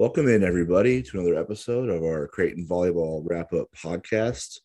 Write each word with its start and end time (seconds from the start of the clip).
Welcome 0.00 0.28
in, 0.28 0.42
everybody, 0.42 1.02
to 1.02 1.20
another 1.20 1.38
episode 1.38 1.90
of 1.90 2.02
our 2.02 2.26
Creighton 2.26 2.66
Volleyball 2.66 3.22
Wrap 3.22 3.52
Up 3.52 3.68
podcast. 3.76 4.60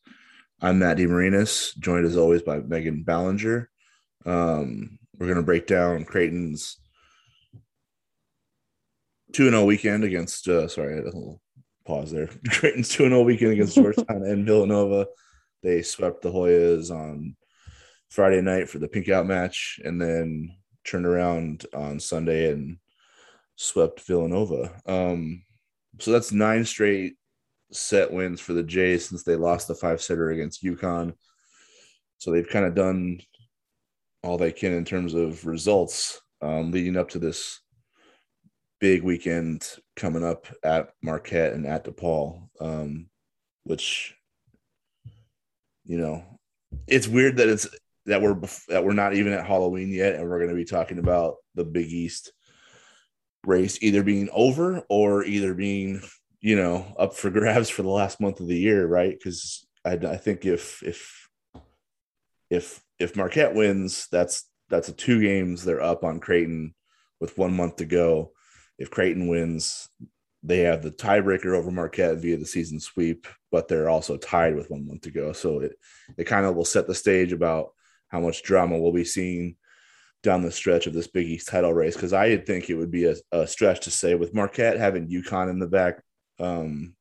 I'm 0.61 0.79
Matt 0.79 0.95
DeMarinis, 0.95 1.77
joined 1.77 2.05
as 2.05 2.15
always 2.15 2.41
by 2.41 2.59
Megan 2.59 3.03
Ballenger. 3.03 3.67
Um, 4.25 4.97
we're 5.17 5.25
going 5.25 5.35
to 5.35 5.43
break 5.43 5.67
down 5.67 6.05
Creighton's 6.05 6.77
2 9.33 9.49
0 9.49 9.65
weekend 9.65 10.05
against, 10.05 10.47
uh, 10.47 10.69
sorry, 10.69 10.99
a 10.99 11.03
little 11.03 11.41
pause 11.85 12.11
there. 12.11 12.29
Creighton's 12.49 12.87
2 12.87 13.09
0 13.09 13.23
weekend 13.23 13.51
against 13.51 13.75
Georgetown 13.75 14.23
and 14.23 14.45
Villanova. 14.45 15.07
They 15.61 15.81
swept 15.81 16.21
the 16.21 16.31
Hoyas 16.31 16.91
on 16.91 17.35
Friday 18.09 18.39
night 18.39 18.69
for 18.69 18.79
the 18.79 18.87
pink 18.87 19.09
out 19.09 19.25
match 19.25 19.81
and 19.83 20.01
then 20.01 20.55
turned 20.85 21.05
around 21.05 21.65
on 21.73 21.99
Sunday 21.99 22.53
and 22.53 22.77
swept 23.55 24.01
Villanova. 24.01 24.81
Um, 24.85 25.43
so 25.99 26.11
that's 26.11 26.31
nine 26.31 26.65
straight 26.65 27.15
set 27.71 28.11
wins 28.11 28.41
for 28.41 28.53
the 28.53 28.63
Jays 28.63 29.09
since 29.09 29.23
they 29.23 29.35
lost 29.35 29.67
the 29.67 29.75
five 29.75 30.01
setter 30.01 30.29
against 30.31 30.63
UConn. 30.63 31.13
So 32.17 32.31
they've 32.31 32.47
kind 32.47 32.65
of 32.65 32.75
done 32.75 33.19
all 34.23 34.37
they 34.37 34.51
can 34.51 34.73
in 34.73 34.85
terms 34.85 35.13
of 35.13 35.45
results 35.45 36.19
um, 36.41 36.71
leading 36.71 36.97
up 36.97 37.09
to 37.09 37.19
this 37.19 37.61
big 38.79 39.03
weekend 39.03 39.67
coming 39.95 40.23
up 40.23 40.47
at 40.63 40.89
Marquette 41.01 41.53
and 41.53 41.65
at 41.65 41.85
DePaul, 41.85 42.49
um, 42.59 43.07
which 43.63 44.15
you 45.85 45.97
know 45.97 46.23
it's 46.87 47.07
weird 47.07 47.37
that 47.37 47.49
it's 47.49 47.67
that 48.05 48.21
we're 48.21 48.35
that 48.67 48.83
we're 48.83 48.93
not 48.93 49.13
even 49.13 49.33
at 49.33 49.45
Halloween 49.45 49.89
yet, 49.89 50.15
and 50.15 50.27
we're 50.27 50.39
going 50.39 50.49
to 50.49 50.55
be 50.55 50.65
talking 50.65 50.99
about 50.99 51.35
the 51.55 51.63
Big 51.63 51.87
East 51.87 52.31
race 53.47 53.77
either 53.81 54.03
being 54.03 54.29
over 54.31 54.83
or 54.89 55.23
either 55.23 55.53
being 55.53 56.01
you 56.41 56.55
know 56.55 56.93
up 56.97 57.13
for 57.15 57.29
grabs 57.29 57.69
for 57.69 57.81
the 57.83 57.89
last 57.89 58.19
month 58.21 58.39
of 58.39 58.47
the 58.47 58.57
year 58.57 58.85
right? 58.87 59.17
Because 59.17 59.65
I, 59.83 59.93
I 59.93 60.17
think 60.17 60.45
if 60.45 60.81
if 60.83 61.29
if 62.49 62.81
if 62.99 63.15
marquette 63.15 63.53
wins 63.53 64.07
that's 64.11 64.49
that's 64.69 64.89
a 64.89 64.93
two 64.93 65.21
games 65.21 65.63
they're 65.63 65.81
up 65.81 66.03
on 66.03 66.19
creighton 66.19 66.73
with 67.19 67.37
one 67.37 67.55
month 67.55 67.77
to 67.77 67.85
go. 67.85 68.31
If 68.77 68.91
creighton 68.91 69.27
wins 69.27 69.87
they 70.43 70.59
have 70.59 70.83
the 70.83 70.91
tiebreaker 70.91 71.55
over 71.55 71.71
marquette 71.71 72.17
via 72.17 72.37
the 72.37 72.45
season 72.45 72.79
sweep 72.79 73.27
but 73.51 73.67
they're 73.67 73.89
also 73.89 74.17
tied 74.17 74.55
with 74.55 74.69
one 74.69 74.85
month 74.87 75.01
to 75.01 75.11
go. 75.11 75.31
So 75.33 75.59
it 75.59 75.77
it 76.17 76.25
kind 76.25 76.45
of 76.45 76.55
will 76.55 76.65
set 76.65 76.87
the 76.87 76.95
stage 76.95 77.31
about 77.31 77.71
how 78.09 78.19
much 78.19 78.43
drama 78.43 78.77
we'll 78.77 78.91
be 78.91 79.05
seeing 79.05 79.55
down 80.25 80.41
the 80.41 80.51
stretch 80.51 80.87
of 80.87 80.93
this 80.93 81.07
Big 81.07 81.27
East 81.27 81.47
title 81.47 81.73
race 81.73 81.95
because 81.95 82.11
I 82.11 82.35
think 82.37 82.69
it 82.69 82.75
would 82.75 82.91
be 82.91 83.05
a, 83.05 83.15
a, 83.31 83.47
stretch 83.47 83.81
to 83.81 83.91
say 83.91 84.15
with 84.15 84.33
Marquette 84.33 84.77
having 84.77 85.07
UConn 85.07 85.49
in 85.49 85.59
the 85.59 85.67
back 85.67 86.01
um, 86.39 86.95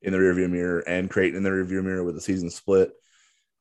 in 0.00 0.12
the 0.12 0.18
rearview 0.18 0.50
mirror 0.50 0.80
and 0.80 1.08
Creighton 1.08 1.36
in 1.36 1.42
the 1.42 1.50
rearview 1.50 1.84
mirror 1.84 2.02
with 2.02 2.16
the 2.16 2.20
season 2.20 2.50
split. 2.50 2.90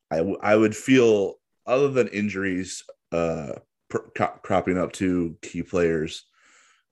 I, 0.10 0.18
w- 0.18 0.40
I 0.42 0.56
would 0.56 0.76
feel 0.76 1.36
other 1.68 1.90
than 1.90 2.08
injuries 2.08 2.84
uh, 3.12 3.54
pr- 3.90 4.10
cropping 4.16 4.78
up 4.78 4.94
to 4.94 5.38
key 5.42 5.62
players 5.62 6.26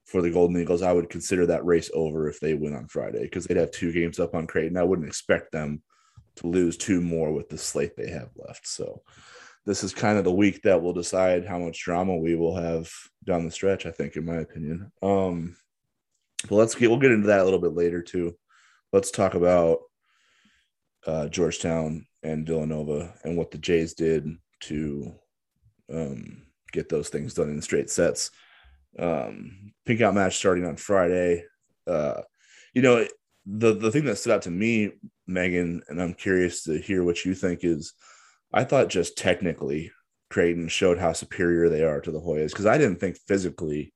for 0.05 0.21
the 0.21 0.31
Golden 0.31 0.59
Eagles, 0.59 0.81
I 0.81 0.91
would 0.91 1.09
consider 1.09 1.45
that 1.47 1.65
race 1.65 1.91
over 1.93 2.27
if 2.27 2.39
they 2.39 2.55
win 2.55 2.75
on 2.75 2.87
Friday 2.87 3.21
because 3.21 3.45
they'd 3.45 3.57
have 3.57 3.71
two 3.71 3.91
games 3.91 4.19
up 4.19 4.33
on 4.33 4.47
Creighton. 4.47 4.77
I 4.77 4.83
wouldn't 4.83 5.07
expect 5.07 5.51
them 5.51 5.83
to 6.37 6.47
lose 6.47 6.77
two 6.77 6.99
more 6.99 7.31
with 7.31 7.49
the 7.49 7.57
slate 7.57 7.95
they 7.95 8.09
have 8.09 8.29
left. 8.35 8.67
So 8.67 9.03
this 9.65 9.83
is 9.83 9.93
kind 9.93 10.17
of 10.17 10.23
the 10.23 10.31
week 10.31 10.61
that 10.63 10.81
will 10.81 10.93
decide 10.93 11.45
how 11.45 11.59
much 11.59 11.83
drama 11.83 12.15
we 12.15 12.35
will 12.35 12.55
have 12.55 12.89
down 13.25 13.45
the 13.45 13.51
stretch. 13.51 13.85
I 13.85 13.91
think, 13.91 14.15
in 14.15 14.25
my 14.25 14.37
opinion. 14.37 14.91
Um, 15.01 15.55
but 16.47 16.55
let's 16.55 16.75
get 16.75 16.89
we'll 16.89 16.99
get 16.99 17.11
into 17.11 17.27
that 17.27 17.41
a 17.41 17.43
little 17.43 17.59
bit 17.59 17.73
later 17.73 18.01
too. 18.01 18.35
Let's 18.93 19.11
talk 19.11 19.33
about 19.33 19.79
uh, 21.05 21.27
Georgetown 21.27 22.05
and 22.23 22.45
Villanova 22.45 23.13
and 23.23 23.37
what 23.37 23.51
the 23.51 23.57
Jays 23.57 23.93
did 23.93 24.27
to 24.61 25.13
um, 25.91 26.43
get 26.71 26.89
those 26.89 27.09
things 27.09 27.33
done 27.33 27.49
in 27.49 27.61
straight 27.61 27.89
sets. 27.89 28.31
Um, 28.97 29.73
pink 29.85 30.01
out 30.01 30.15
match 30.15 30.37
starting 30.37 30.65
on 30.65 30.75
Friday. 30.75 31.45
Uh, 31.85 32.21
you 32.73 32.81
know, 32.81 33.05
the 33.45 33.73
the 33.73 33.91
thing 33.91 34.05
that 34.05 34.17
stood 34.17 34.33
out 34.33 34.43
to 34.43 34.51
me, 34.51 34.91
Megan, 35.27 35.81
and 35.87 36.01
I'm 36.01 36.13
curious 36.13 36.63
to 36.63 36.79
hear 36.79 37.03
what 37.03 37.25
you 37.25 37.33
think 37.33 37.63
is 37.63 37.93
I 38.53 38.63
thought 38.63 38.89
just 38.89 39.17
technically 39.17 39.91
Creighton 40.29 40.67
showed 40.67 40.99
how 40.99 41.13
superior 41.13 41.69
they 41.69 41.83
are 41.83 42.01
to 42.01 42.11
the 42.11 42.21
Hoyas 42.21 42.49
because 42.49 42.65
I 42.65 42.77
didn't 42.77 42.99
think 42.99 43.17
physically 43.27 43.93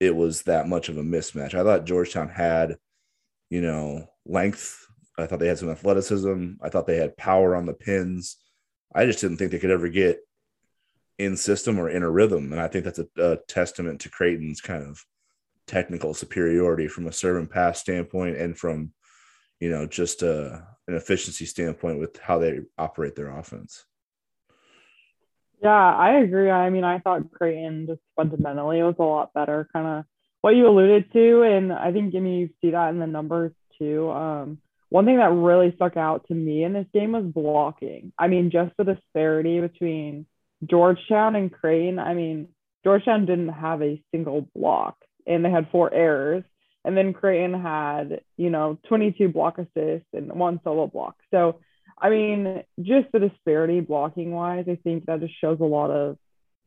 it 0.00 0.14
was 0.14 0.42
that 0.42 0.68
much 0.68 0.88
of 0.88 0.96
a 0.96 1.02
mismatch. 1.02 1.54
I 1.54 1.64
thought 1.64 1.84
Georgetown 1.84 2.28
had, 2.28 2.76
you 3.50 3.60
know, 3.60 4.06
length. 4.24 4.86
I 5.18 5.26
thought 5.26 5.40
they 5.40 5.48
had 5.48 5.58
some 5.58 5.70
athleticism. 5.70 6.52
I 6.62 6.68
thought 6.68 6.86
they 6.86 6.96
had 6.96 7.16
power 7.16 7.56
on 7.56 7.66
the 7.66 7.72
pins. 7.72 8.36
I 8.94 9.04
just 9.06 9.20
didn't 9.20 9.38
think 9.38 9.50
they 9.50 9.58
could 9.58 9.70
ever 9.70 9.88
get 9.88 10.20
in 11.18 11.36
system 11.36 11.78
or 11.78 11.90
in 11.90 12.04
a 12.04 12.10
rhythm. 12.10 12.52
And 12.52 12.60
I 12.60 12.68
think 12.68 12.84
that's 12.84 13.00
a, 13.00 13.08
a 13.16 13.38
testament 13.48 14.00
to 14.02 14.10
Creighton's 14.10 14.60
kind 14.60 14.84
of 14.84 15.04
technical 15.66 16.14
superiority 16.14 16.86
from 16.86 17.06
a 17.08 17.12
serve 17.12 17.36
and 17.36 17.50
pass 17.50 17.80
standpoint 17.80 18.36
and 18.36 18.56
from, 18.56 18.92
you 19.58 19.68
know, 19.70 19.86
just 19.86 20.22
a, 20.22 20.64
an 20.88 20.94
efficiency 20.94 21.44
standpoint 21.44 22.00
with 22.00 22.18
how 22.18 22.38
they 22.38 22.60
operate 22.76 23.14
their 23.14 23.30
offense. 23.30 23.84
Yeah, 25.62 25.70
I 25.70 26.20
agree. 26.20 26.50
I 26.50 26.70
mean, 26.70 26.84
I 26.84 26.98
thought 26.98 27.30
Creighton 27.32 27.86
just 27.86 28.00
fundamentally 28.16 28.82
was 28.82 28.94
a 28.98 29.02
lot 29.02 29.34
better, 29.34 29.68
kind 29.72 29.86
of 29.86 30.04
what 30.40 30.56
you 30.56 30.66
alluded 30.66 31.12
to. 31.12 31.42
And 31.42 31.72
I 31.72 31.92
think, 31.92 32.14
mean, 32.14 32.26
you 32.26 32.50
see 32.60 32.70
that 32.70 32.90
in 32.90 32.98
the 32.98 33.06
numbers 33.06 33.52
too. 33.78 34.10
Um, 34.10 34.58
one 34.88 35.04
thing 35.04 35.18
that 35.18 35.32
really 35.32 35.72
stuck 35.74 35.96
out 35.96 36.26
to 36.28 36.34
me 36.34 36.64
in 36.64 36.72
this 36.72 36.86
game 36.94 37.12
was 37.12 37.24
blocking. 37.24 38.12
I 38.18 38.28
mean, 38.28 38.50
just 38.50 38.72
the 38.78 38.84
disparity 38.84 39.60
between 39.60 40.26
Georgetown 40.64 41.36
and 41.36 41.52
Creighton. 41.52 41.98
I 41.98 42.14
mean, 42.14 42.48
Georgetown 42.84 43.26
didn't 43.26 43.50
have 43.50 43.82
a 43.82 44.02
single 44.12 44.48
block 44.54 44.96
and 45.26 45.44
they 45.44 45.50
had 45.50 45.70
four 45.70 45.92
errors. 45.92 46.44
And 46.88 46.96
then 46.96 47.12
Creighton 47.12 47.52
had, 47.52 48.22
you 48.38 48.48
know, 48.48 48.78
22 48.88 49.28
block 49.28 49.58
assists 49.58 50.08
and 50.14 50.32
one 50.32 50.58
solo 50.64 50.86
block. 50.86 51.16
So, 51.30 51.60
I 52.00 52.08
mean, 52.08 52.62
just 52.80 53.12
the 53.12 53.18
disparity 53.18 53.80
blocking 53.80 54.32
wise, 54.32 54.64
I 54.70 54.76
think 54.76 55.04
that 55.04 55.20
just 55.20 55.38
shows 55.38 55.58
a 55.60 55.64
lot 55.64 55.90
of, 55.90 56.16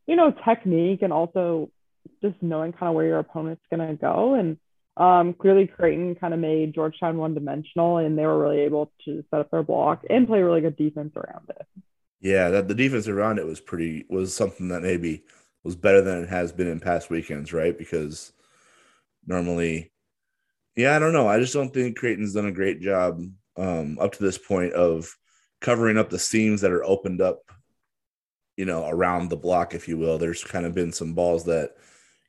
you 0.06 0.16
know, 0.16 0.32
technique 0.46 1.02
and 1.02 1.12
also 1.12 1.72
just 2.22 2.36
knowing 2.40 2.72
kind 2.72 2.90
of 2.90 2.94
where 2.94 3.08
your 3.08 3.18
opponent's 3.18 3.64
going 3.76 3.88
to 3.88 3.96
go. 3.96 4.36
And 4.36 4.58
um, 4.96 5.34
clearly, 5.34 5.66
Creighton 5.66 6.14
kind 6.14 6.36
of 6.36 6.40
made 6.40 6.76
Georgetown 6.76 7.18
one 7.18 7.34
dimensional 7.34 7.98
and 7.98 8.16
they 8.16 8.28
were 8.28 8.38
really 8.38 8.60
able 8.60 8.92
to 9.06 9.24
set 9.32 9.40
up 9.40 9.50
their 9.50 9.64
block 9.64 10.04
and 10.08 10.28
play 10.28 10.44
really 10.44 10.62
good 10.62 10.78
defense 10.78 11.14
around 11.16 11.50
it. 11.50 11.66
Yeah, 12.20 12.50
that 12.50 12.68
the 12.68 12.76
defense 12.76 13.08
around 13.08 13.40
it 13.40 13.48
was 13.48 13.60
pretty, 13.60 14.06
was 14.08 14.36
something 14.36 14.68
that 14.68 14.84
maybe 14.84 15.24
was 15.64 15.76
better 15.76 16.04
than 16.04 16.22
it 16.22 16.30
has 16.30 16.52
been 16.52 16.68
in 16.68 16.80
past 16.80 17.10
weekends, 17.10 17.52
right? 17.54 17.76
Because 17.76 18.34
normally 19.26 19.92
yeah, 20.76 20.96
I 20.96 21.00
don't 21.00 21.14
know. 21.14 21.28
I 21.28 21.40
just 21.40 21.54
don't 21.54 21.74
think 21.74 21.98
Creighton's 21.98 22.34
done 22.34 22.46
a 22.46 22.52
great 22.52 22.82
job 22.82 23.22
um, 23.58 23.98
up 24.00 24.14
to 24.14 24.24
this 24.24 24.38
point 24.38 24.74
of 24.74 25.14
covering 25.60 25.98
up 25.98 26.10
the 26.10 26.20
seams 26.20 26.62
that 26.62 26.72
are 26.72 26.84
opened 26.84 27.22
up, 27.22 27.40
you 28.58 28.66
know, 28.66 28.88
around 28.88 29.30
the 29.30 29.38
block, 29.38 29.74
if 29.74 29.88
you 29.88 29.98
will. 29.98 30.18
There's 30.18 30.44
kind 30.44 30.66
of 30.66 30.74
been 30.74 30.92
some 30.92 31.14
balls 31.14 31.46
that 31.46 31.72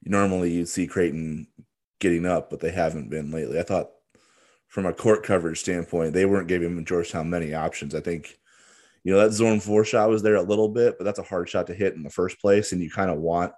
normally 0.05 0.53
you'd 0.53 0.69
see 0.69 0.87
Creighton 0.87 1.47
getting 2.01 2.27
up, 2.27 2.51
but 2.51 2.61
they 2.61 2.73
haven't 2.73 3.11
been 3.11 3.31
lately. 3.31 3.59
I 3.59 3.63
thought 3.63 3.91
from 4.69 4.87
a 4.87 4.93
court 4.93 5.23
coverage 5.23 5.61
standpoint, 5.61 6.13
they 6.13 6.27
weren't 6.27 6.49
giving 6.49 6.85
Georgetown 6.85 7.31
many 7.31 7.55
options. 7.55 7.95
I 7.95 8.01
think, 8.01 8.39
you 9.05 9.13
know, 9.13 9.21
that 9.21 9.33
zone 9.33 9.61
four 9.61 9.85
shot 9.85 10.09
was 10.09 10.23
there 10.23 10.37
a 10.37 10.43
little 10.43 10.69
bit, 10.69 10.97
but 10.99 11.05
that's 11.05 11.19
a 11.19 11.25
hard 11.25 11.49
shot 11.49 11.69
to 11.69 11.75
hit 11.75 11.95
in 11.95 12.03
the 12.03 12.11
first 12.11 12.41
place. 12.41 12.73
And 12.73 12.83
you 12.83 12.91
kind 12.91 13.11
of 13.11 13.19
want 13.19 13.53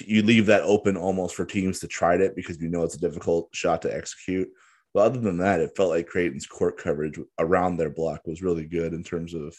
you 0.00 0.22
leave 0.22 0.46
that 0.46 0.62
open 0.62 0.96
almost 0.96 1.34
for 1.34 1.44
teams 1.44 1.80
to 1.80 1.88
try 1.88 2.14
it 2.14 2.34
because 2.34 2.60
you 2.60 2.68
know 2.68 2.82
it's 2.82 2.94
a 2.94 3.00
difficult 3.00 3.48
shot 3.52 3.82
to 3.82 3.94
execute. 3.94 4.48
But 4.94 5.00
other 5.00 5.20
than 5.20 5.38
that, 5.38 5.60
it 5.60 5.76
felt 5.76 5.90
like 5.90 6.06
Creighton's 6.06 6.46
court 6.46 6.78
coverage 6.78 7.18
around 7.38 7.76
their 7.76 7.90
block 7.90 8.26
was 8.26 8.42
really 8.42 8.66
good 8.66 8.92
in 8.92 9.02
terms 9.02 9.32
of, 9.34 9.56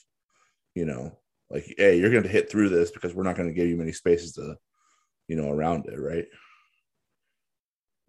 you 0.76 0.86
know, 0.86 1.18
like, 1.50 1.74
hey, 1.78 1.98
you're 2.00 2.12
going 2.12 2.24
to 2.24 2.30
hit 2.30 2.50
through 2.50 2.70
this 2.70 2.92
because 2.92 3.14
we're 3.14 3.24
not 3.24 3.36
going 3.36 3.48
to 3.48 3.54
give 3.54 3.68
you 3.68 3.76
many 3.76 3.92
spaces 3.92 4.34
to, 4.34 4.56
you 5.28 5.36
know, 5.36 5.50
around 5.50 5.88
it, 5.88 6.00
right? 6.00 6.26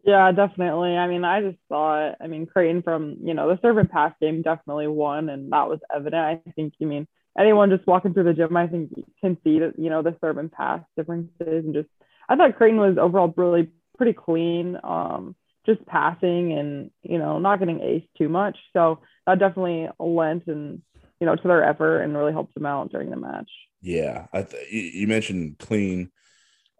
Yeah, 0.04 0.32
definitely. 0.32 0.96
I 0.96 1.08
mean, 1.08 1.24
I 1.24 1.40
just 1.40 1.58
thought, 1.70 2.16
I 2.20 2.26
mean, 2.26 2.44
Creighton 2.44 2.82
from, 2.82 3.16
you 3.22 3.32
know, 3.32 3.48
the 3.48 3.58
serve 3.62 3.78
and 3.78 3.90
pass 3.90 4.12
game 4.20 4.42
definitely 4.42 4.86
won, 4.86 5.30
and 5.30 5.50
that 5.52 5.68
was 5.68 5.80
evident. 5.94 6.14
I 6.46 6.52
think, 6.52 6.74
you 6.78 6.86
mean, 6.86 7.08
anyone 7.38 7.70
just 7.70 7.86
walking 7.86 8.12
through 8.12 8.24
the 8.24 8.34
gym, 8.34 8.54
I 8.54 8.66
think 8.66 8.90
can 9.22 9.38
see 9.42 9.60
that, 9.60 9.78
you 9.78 9.88
know, 9.88 10.02
the 10.02 10.14
serve 10.20 10.36
and 10.36 10.52
pass 10.52 10.82
differences 10.94 11.64
and 11.64 11.72
just 11.72 11.88
I 12.28 12.36
thought 12.36 12.56
Creighton 12.56 12.78
was 12.78 12.98
overall 12.98 13.32
really 13.36 13.70
pretty 13.96 14.12
clean, 14.12 14.78
um, 14.82 15.36
just 15.66 15.84
passing 15.86 16.52
and 16.52 16.90
you 17.02 17.18
know 17.18 17.38
not 17.38 17.58
getting 17.58 17.80
ace 17.80 18.04
too 18.16 18.28
much. 18.28 18.56
So 18.72 19.00
that 19.26 19.38
definitely 19.38 19.88
lent 19.98 20.46
and 20.46 20.82
you 21.20 21.26
know 21.26 21.36
to 21.36 21.48
their 21.48 21.64
effort 21.64 22.00
and 22.00 22.16
really 22.16 22.32
helped 22.32 22.54
them 22.54 22.66
out 22.66 22.90
during 22.90 23.10
the 23.10 23.16
match. 23.16 23.50
Yeah, 23.80 24.26
I 24.32 24.42
th- 24.42 24.72
you 24.72 25.06
mentioned 25.06 25.58
clean. 25.58 26.10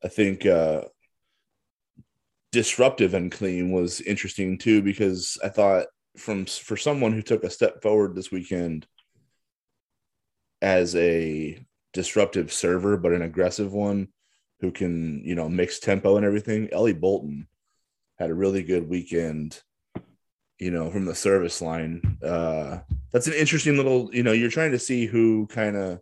I 0.03 0.09
think 0.09 0.45
uh, 0.45 0.83
disruptive 2.53 3.15
and 3.15 3.33
clean 3.33 3.73
was 3.73 4.01
interesting 4.01 4.59
too 4.59 4.81
because 4.81 5.39
I 5.43 5.49
thought 5.49 5.87
from 6.17 6.47
for 6.47 6.77
someone 6.77 7.13
who 7.13 7.23
took 7.23 7.43
a 7.43 7.51
step 7.51 7.83
forward 7.83 8.15
this 8.15 8.31
weekend 8.31 8.87
as 10.63 10.95
a 10.95 11.59
disruptive 11.93 12.53
server 12.53 12.97
but 12.97 13.13
an 13.13 13.23
aggressive 13.23 13.73
one 13.73 14.07
who 14.61 14.71
can 14.71 15.23
you 15.25 15.35
know 15.35 15.49
mix 15.49 15.79
tempo 15.79 16.17
and 16.17 16.25
everything 16.25 16.69
ellie 16.73 16.93
bolton 16.93 17.47
had 18.19 18.31
a 18.31 18.35
really 18.35 18.63
good 18.63 18.89
weekend 18.89 19.63
you 20.59 20.71
know 20.71 20.91
from 20.91 21.05
the 21.05 21.15
service 21.15 21.61
line 21.61 22.19
uh 22.25 22.79
that's 23.13 23.27
an 23.27 23.35
interesting 23.35 23.77
little 23.77 24.09
you 24.13 24.23
know 24.23 24.33
you're 24.33 24.51
trying 24.51 24.73
to 24.73 24.79
see 24.79 25.07
who 25.07 25.47
kind 25.47 25.77
of 25.77 26.01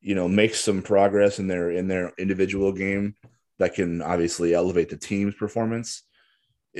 you 0.00 0.14
know 0.14 0.28
makes 0.28 0.60
some 0.60 0.82
progress 0.82 1.38
in 1.38 1.48
their 1.48 1.70
in 1.70 1.88
their 1.88 2.12
individual 2.18 2.72
game 2.72 3.14
that 3.58 3.74
can 3.74 4.00
obviously 4.02 4.54
elevate 4.54 4.88
the 4.88 4.96
team's 4.96 5.34
performance. 5.34 6.04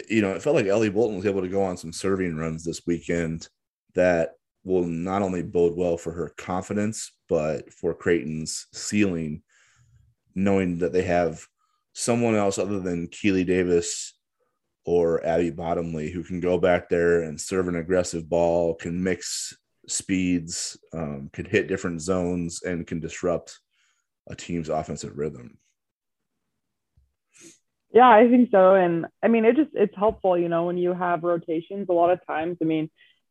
You 0.09 0.23
know, 0.23 0.31
it 0.33 0.43
felt 0.43 0.57
like 0.57 0.67
Ellie 0.67 0.91
Bolton 0.91 1.17
was 1.17 1.27
able 1.27 1.41
to 1.43 1.49
go 1.49 1.63
on 1.63 1.77
some 1.77 1.93
serving 1.93 2.37
runs 2.37 2.65
this 2.65 2.87
weekend 2.87 3.49
that 3.95 4.35
will 4.65 4.85
not 4.85 5.23
only 5.23 5.43
bode 5.43 5.77
well 5.77 5.97
for 5.97 6.13
her 6.13 6.33
confidence, 6.37 7.13
but 7.29 7.73
for 7.73 7.95
Creighton's 7.95 8.67
ceiling, 8.73 9.43
knowing 10.39 10.79
that 10.79 10.93
they 10.93 11.03
have 11.03 11.45
someone 11.93 12.37
else 12.37 12.59
other 12.59 12.81
than 12.81 13.09
Keely 13.09 13.45
Davis 13.45 14.15
or 14.85 15.25
Abby 15.27 15.51
Bottomley 15.51 16.11
who 16.11 16.23
can 16.23 16.41
go 16.41 16.59
back 16.59 16.89
there 16.89 17.23
and 17.23 17.41
serve 17.41 17.69
an 17.69 17.77
aggressive 17.77 18.29
ball, 18.29 18.75
can 18.75 19.03
mix 19.03 19.57
speeds, 19.89 20.79
um, 20.93 21.29
can 21.33 21.45
hit 21.45 21.67
different 21.67 22.01
zones, 22.01 22.63
and 22.63 22.87
can 22.87 23.01
disrupt 23.01 23.59
a 24.29 24.37
team's 24.37 24.69
offensive 24.69 25.17
rhythm. 25.17 25.59
Yeah, 27.93 28.09
I 28.09 28.29
think 28.29 28.51
so. 28.51 28.75
And 28.75 29.07
I 29.23 29.29
mean, 29.29 29.45
it 29.45 29.57
just 29.57 29.71
it's 29.75 29.97
helpful, 29.97 30.39
you 30.39 30.49
know, 30.49 30.65
when 30.65 30.77
you 30.77 30.93
have 30.93 31.23
rotations. 31.23 31.89
A 31.89 31.93
lot 31.93 32.11
of 32.11 32.21
times, 32.27 32.59
I 32.63 32.65
mean, 32.65 32.91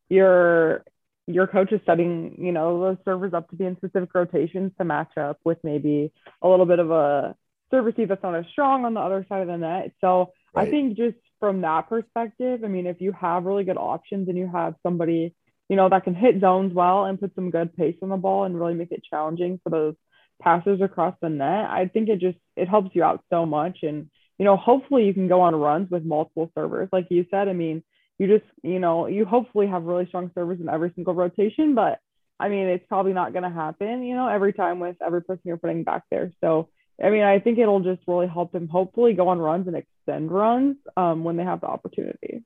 your 0.10 0.83
your 1.27 1.45
coach 1.45 1.71
is 1.71 1.81
setting, 1.85 2.35
you 2.39 2.51
know, 2.51 2.79
those 2.79 2.97
servers 3.06 3.33
up 3.33 3.50
to 3.50 3.56
be 3.56 3.65
in 3.65 3.75
specific 3.77 4.09
rotations 4.13 4.71
to 4.77 4.85
match 4.85 5.18
up 5.18 5.39
with 5.44 5.57
maybe 5.63 6.12
a 6.41 6.47
little 6.47 6.65
bit 6.65 6.79
of 6.79 6.89
a 6.89 7.35
server 7.69 7.91
seat 7.95 8.07
that's 8.07 8.24
not 8.24 8.35
as 8.35 8.45
strong 8.51 8.85
on 8.85 8.94
the 8.94 9.00
other 9.00 9.25
side 9.27 9.41
of 9.41 9.47
the 9.47 9.57
net. 9.57 9.91
So 10.00 10.31
right. 10.56 10.68
I 10.68 10.71
think 10.71 10.97
just 10.97 11.18
from 11.39 11.62
that 11.62 11.89
perspective, 11.89 12.62
I 12.63 12.68
mean, 12.68 12.88
if 12.88 13.01
you 13.01 13.12
have 13.12 13.44
really 13.44 13.65
good 13.65 13.77
options 13.77 14.29
and 14.29 14.38
you 14.38 14.50
have 14.51 14.75
somebody, 14.83 15.35
you 15.69 15.75
know, 15.75 15.89
that 15.89 16.06
can 16.06 16.15
hit 16.15 16.39
zones 16.39 16.74
well 16.74 17.06
and 17.06 17.19
put 17.19 17.35
some 17.35 17.51
good 17.51 17.75
pace 17.75 17.97
on 18.01 18.09
the 18.09 18.18
ball 18.18 18.45
and 18.45 18.57
really 18.57 18.74
make 18.74 18.91
it 18.91 19.03
challenging 19.09 19.59
for 19.63 19.69
those 19.69 19.95
passes 20.41 20.81
across 20.81 21.15
the 21.21 21.29
net, 21.29 21.69
I 21.69 21.89
think 21.91 22.09
it 22.09 22.19
just 22.19 22.38
it 22.56 22.69
helps 22.69 22.95
you 22.95 23.03
out 23.03 23.24
so 23.29 23.45
much. 23.45 23.79
And 23.83 24.09
you 24.38 24.45
know, 24.45 24.56
hopefully 24.56 25.06
you 25.06 25.13
can 25.13 25.27
go 25.27 25.41
on 25.41 25.56
runs 25.56 25.89
with 25.89 26.06
multiple 26.06 26.51
servers. 26.56 26.89
Like 26.91 27.07
you 27.09 27.25
said, 27.31 27.47
I 27.47 27.53
mean, 27.53 27.83
you 28.17 28.27
just, 28.27 28.49
you 28.63 28.79
know, 28.79 29.07
you 29.07 29.25
hopefully 29.25 29.67
have 29.67 29.83
really 29.83 30.07
strong 30.07 30.31
servers 30.33 30.59
in 30.59 30.69
every 30.69 30.91
single 30.95 31.13
rotation, 31.13 31.75
but 31.75 31.99
I 32.39 32.49
mean, 32.49 32.67
it's 32.67 32.85
probably 32.87 33.13
not 33.13 33.33
going 33.33 33.43
to 33.43 33.49
happen, 33.49 34.03
you 34.03 34.15
know, 34.15 34.27
every 34.27 34.53
time 34.53 34.79
with 34.79 34.95
every 35.05 35.23
person 35.23 35.41
you're 35.45 35.57
putting 35.57 35.83
back 35.83 36.03
there. 36.09 36.31
So, 36.41 36.69
I 37.03 37.09
mean, 37.09 37.23
I 37.23 37.39
think 37.39 37.57
it'll 37.59 37.79
just 37.79 38.01
really 38.07 38.27
help 38.27 38.51
them 38.51 38.67
hopefully 38.67 39.13
go 39.13 39.27
on 39.29 39.39
runs 39.39 39.67
and 39.67 39.75
extend 39.75 40.31
runs 40.31 40.77
um, 40.95 41.23
when 41.23 41.37
they 41.37 41.43
have 41.43 41.61
the 41.61 41.67
opportunity. 41.67 42.43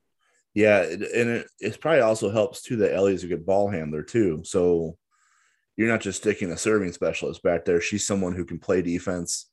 Yeah, 0.54 0.82
and 0.82 1.44
it, 1.60 1.80
probably 1.80 2.00
also 2.00 2.30
helps 2.30 2.62
too 2.62 2.76
that 2.76 2.94
Ellie's 2.94 3.24
a 3.24 3.28
good 3.28 3.46
ball 3.46 3.70
handler 3.70 4.02
too. 4.02 4.42
So 4.44 4.98
you're 5.76 5.88
not 5.88 6.02
just 6.02 6.18
sticking 6.18 6.50
a 6.50 6.58
serving 6.58 6.92
specialist 6.92 7.42
back 7.42 7.64
there. 7.64 7.80
She's 7.80 8.06
someone 8.06 8.34
who 8.34 8.44
can 8.44 8.58
play 8.58 8.82
defense 8.82 9.50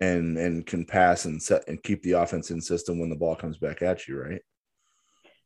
and 0.00 0.36
and 0.36 0.66
can 0.66 0.84
pass 0.84 1.26
and 1.26 1.40
set 1.40 1.68
and 1.68 1.80
keep 1.80 2.02
the 2.02 2.12
offense 2.12 2.50
in 2.50 2.60
system 2.60 2.98
when 2.98 3.10
the 3.10 3.16
ball 3.16 3.36
comes 3.36 3.58
back 3.58 3.82
at 3.82 4.08
you, 4.08 4.18
right? 4.20 4.42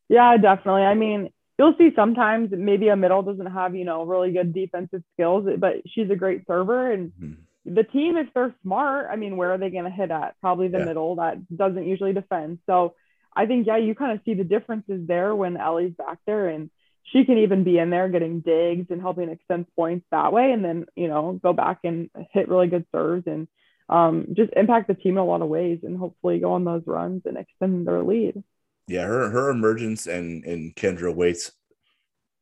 Yeah, 0.09 0.37
definitely. 0.37 0.83
I 0.83 0.95
mean, 0.95 1.31
you'll 1.59 1.75
see 1.79 1.91
sometimes 1.97 2.51
maybe 2.53 2.89
a 2.89 2.97
middle 2.97 3.23
doesn't 3.23 3.47
have, 3.47 3.75
you 3.75 3.85
know, 3.85 4.05
really 4.05 4.33
good 4.33 4.53
defensive 4.53 5.03
skills, 5.15 5.49
but 5.59 5.77
she's 5.87 6.11
a 6.11 6.17
great 6.17 6.47
server 6.47 6.93
and 6.93 7.13
mm-hmm. 7.13 7.75
the 7.75 7.83
team 7.83 8.17
if 8.17 8.29
they're 8.35 8.55
smart, 8.63 9.09
I 9.11 9.17
mean, 9.17 9.37
where 9.37 9.53
are 9.53 9.59
they 9.59 9.71
going 9.71 9.85
to 9.85 9.91
hit 9.91 10.11
at? 10.11 10.37
Probably 10.41 10.69
the 10.69 10.79
yeah. 10.79 10.85
middle 10.85 11.17
that 11.17 11.39
doesn't 11.55 11.87
usually 11.87 12.13
defend. 12.13 12.59
So, 12.67 12.95
I 13.35 13.45
think 13.45 13.67
yeah, 13.67 13.77
you 13.77 13.95
kind 13.95 14.13
of 14.13 14.25
see 14.25 14.33
the 14.33 14.45
differences 14.45 15.07
there 15.07 15.35
when 15.35 15.59
Ellie's 15.59 15.93
back 15.93 16.19
there 16.27 16.49
and 16.49 16.71
she 17.13 17.25
can 17.25 17.39
even 17.39 17.65
be 17.65 17.79
in 17.79 17.91
there 17.91 18.09
getting 18.09 18.41
digs 18.41 18.87
and 18.91 19.01
helping 19.01 19.29
extend 19.29 19.67
points 19.77 20.07
that 20.11 20.33
way 20.33 20.53
and 20.53 20.65
then, 20.65 20.87
you 20.97 21.09
know, 21.09 21.39
go 21.43 21.53
back 21.53 21.81
and 21.85 22.11
hit 22.33 22.49
really 22.49 22.67
good 22.67 22.87
serves 22.93 23.27
and 23.27 23.47
um, 23.89 24.29
just 24.33 24.53
impact 24.57 24.89
the 24.89 24.95
team 24.95 25.13
in 25.13 25.19
a 25.19 25.25
lot 25.25 25.43
of 25.43 25.49
ways 25.49 25.81
and 25.83 25.97
hopefully 25.97 26.41
go 26.41 26.55
on 26.55 26.65
those 26.65 26.83
runs 26.87 27.23
and 27.27 27.37
extend 27.37 27.87
their 27.87 28.03
lead. 28.03 28.43
Yeah, 28.89 29.05
her 29.05 29.31
her 29.31 29.51
emergence 29.51 30.07
and 30.07 30.45
and 30.45 30.75
Kendra 30.77 31.15
Waits, 31.15 31.53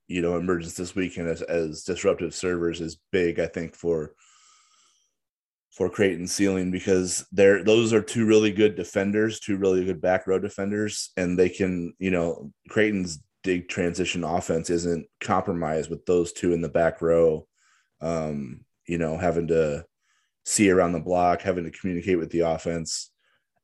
you 0.09 0.21
know, 0.21 0.37
emergence 0.37 0.75
this 0.75 0.95
weekend 0.95 1.29
as, 1.29 1.43
as 1.43 1.85
disruptive 1.85 2.35
servers 2.35 2.81
is 2.81 2.99
big, 3.13 3.41
I 3.41 3.47
think, 3.47 3.75
for 3.75 4.15
for 5.73 5.89
Creighton 5.89 6.29
ceiling 6.29 6.71
because 6.71 7.27
they're 7.33 7.65
those 7.65 7.93
are 7.93 8.03
two 8.03 8.27
really 8.27 8.53
good 8.53 8.77
defenders, 8.77 9.41
two 9.41 9.57
really 9.57 9.85
good 9.85 10.01
back 10.01 10.27
row 10.27 10.39
defenders, 10.39 11.11
and 11.17 11.39
they 11.39 11.49
can, 11.49 11.95
you 11.99 12.11
know, 12.11 12.53
Creighton's 12.69 13.21
big 13.43 13.69
transition 13.69 14.23
offense 14.25 14.71
isn't 14.71 15.07
compromised 15.21 15.91
with 15.91 16.05
those 16.07 16.33
two 16.33 16.53
in 16.53 16.61
the 16.61 16.69
back 16.69 17.03
row. 17.03 17.47
Um, 18.01 18.61
you 18.87 18.99
know, 18.99 19.17
having 19.17 19.49
to 19.49 19.87
see 20.45 20.71
around 20.71 20.93
the 20.93 21.01
block, 21.01 21.43
having 21.43 21.65
to 21.65 21.71
communicate 21.71 22.19
with 22.19 22.31
the 22.31 22.41
offense 22.41 23.11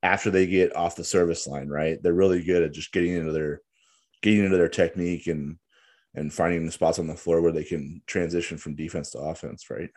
after 0.02 0.30
they 0.30 0.46
get 0.46 0.74
off 0.74 0.96
the 0.96 1.04
service 1.04 1.46
line, 1.46 1.68
right? 1.68 2.02
They're 2.02 2.12
really 2.12 2.42
good 2.42 2.62
at 2.62 2.72
just 2.72 2.92
getting 2.92 3.12
into 3.12 3.32
their 3.32 3.60
getting 4.22 4.44
into 4.44 4.56
their 4.56 4.68
technique 4.68 5.26
and 5.26 5.58
and 6.14 6.32
finding 6.32 6.66
the 6.66 6.72
spots 6.72 6.98
on 6.98 7.06
the 7.06 7.14
floor 7.14 7.40
where 7.40 7.52
they 7.52 7.64
can 7.64 8.02
transition 8.06 8.58
from 8.58 8.74
defense 8.74 9.10
to 9.10 9.18
offense, 9.18 9.70
right? 9.70 9.90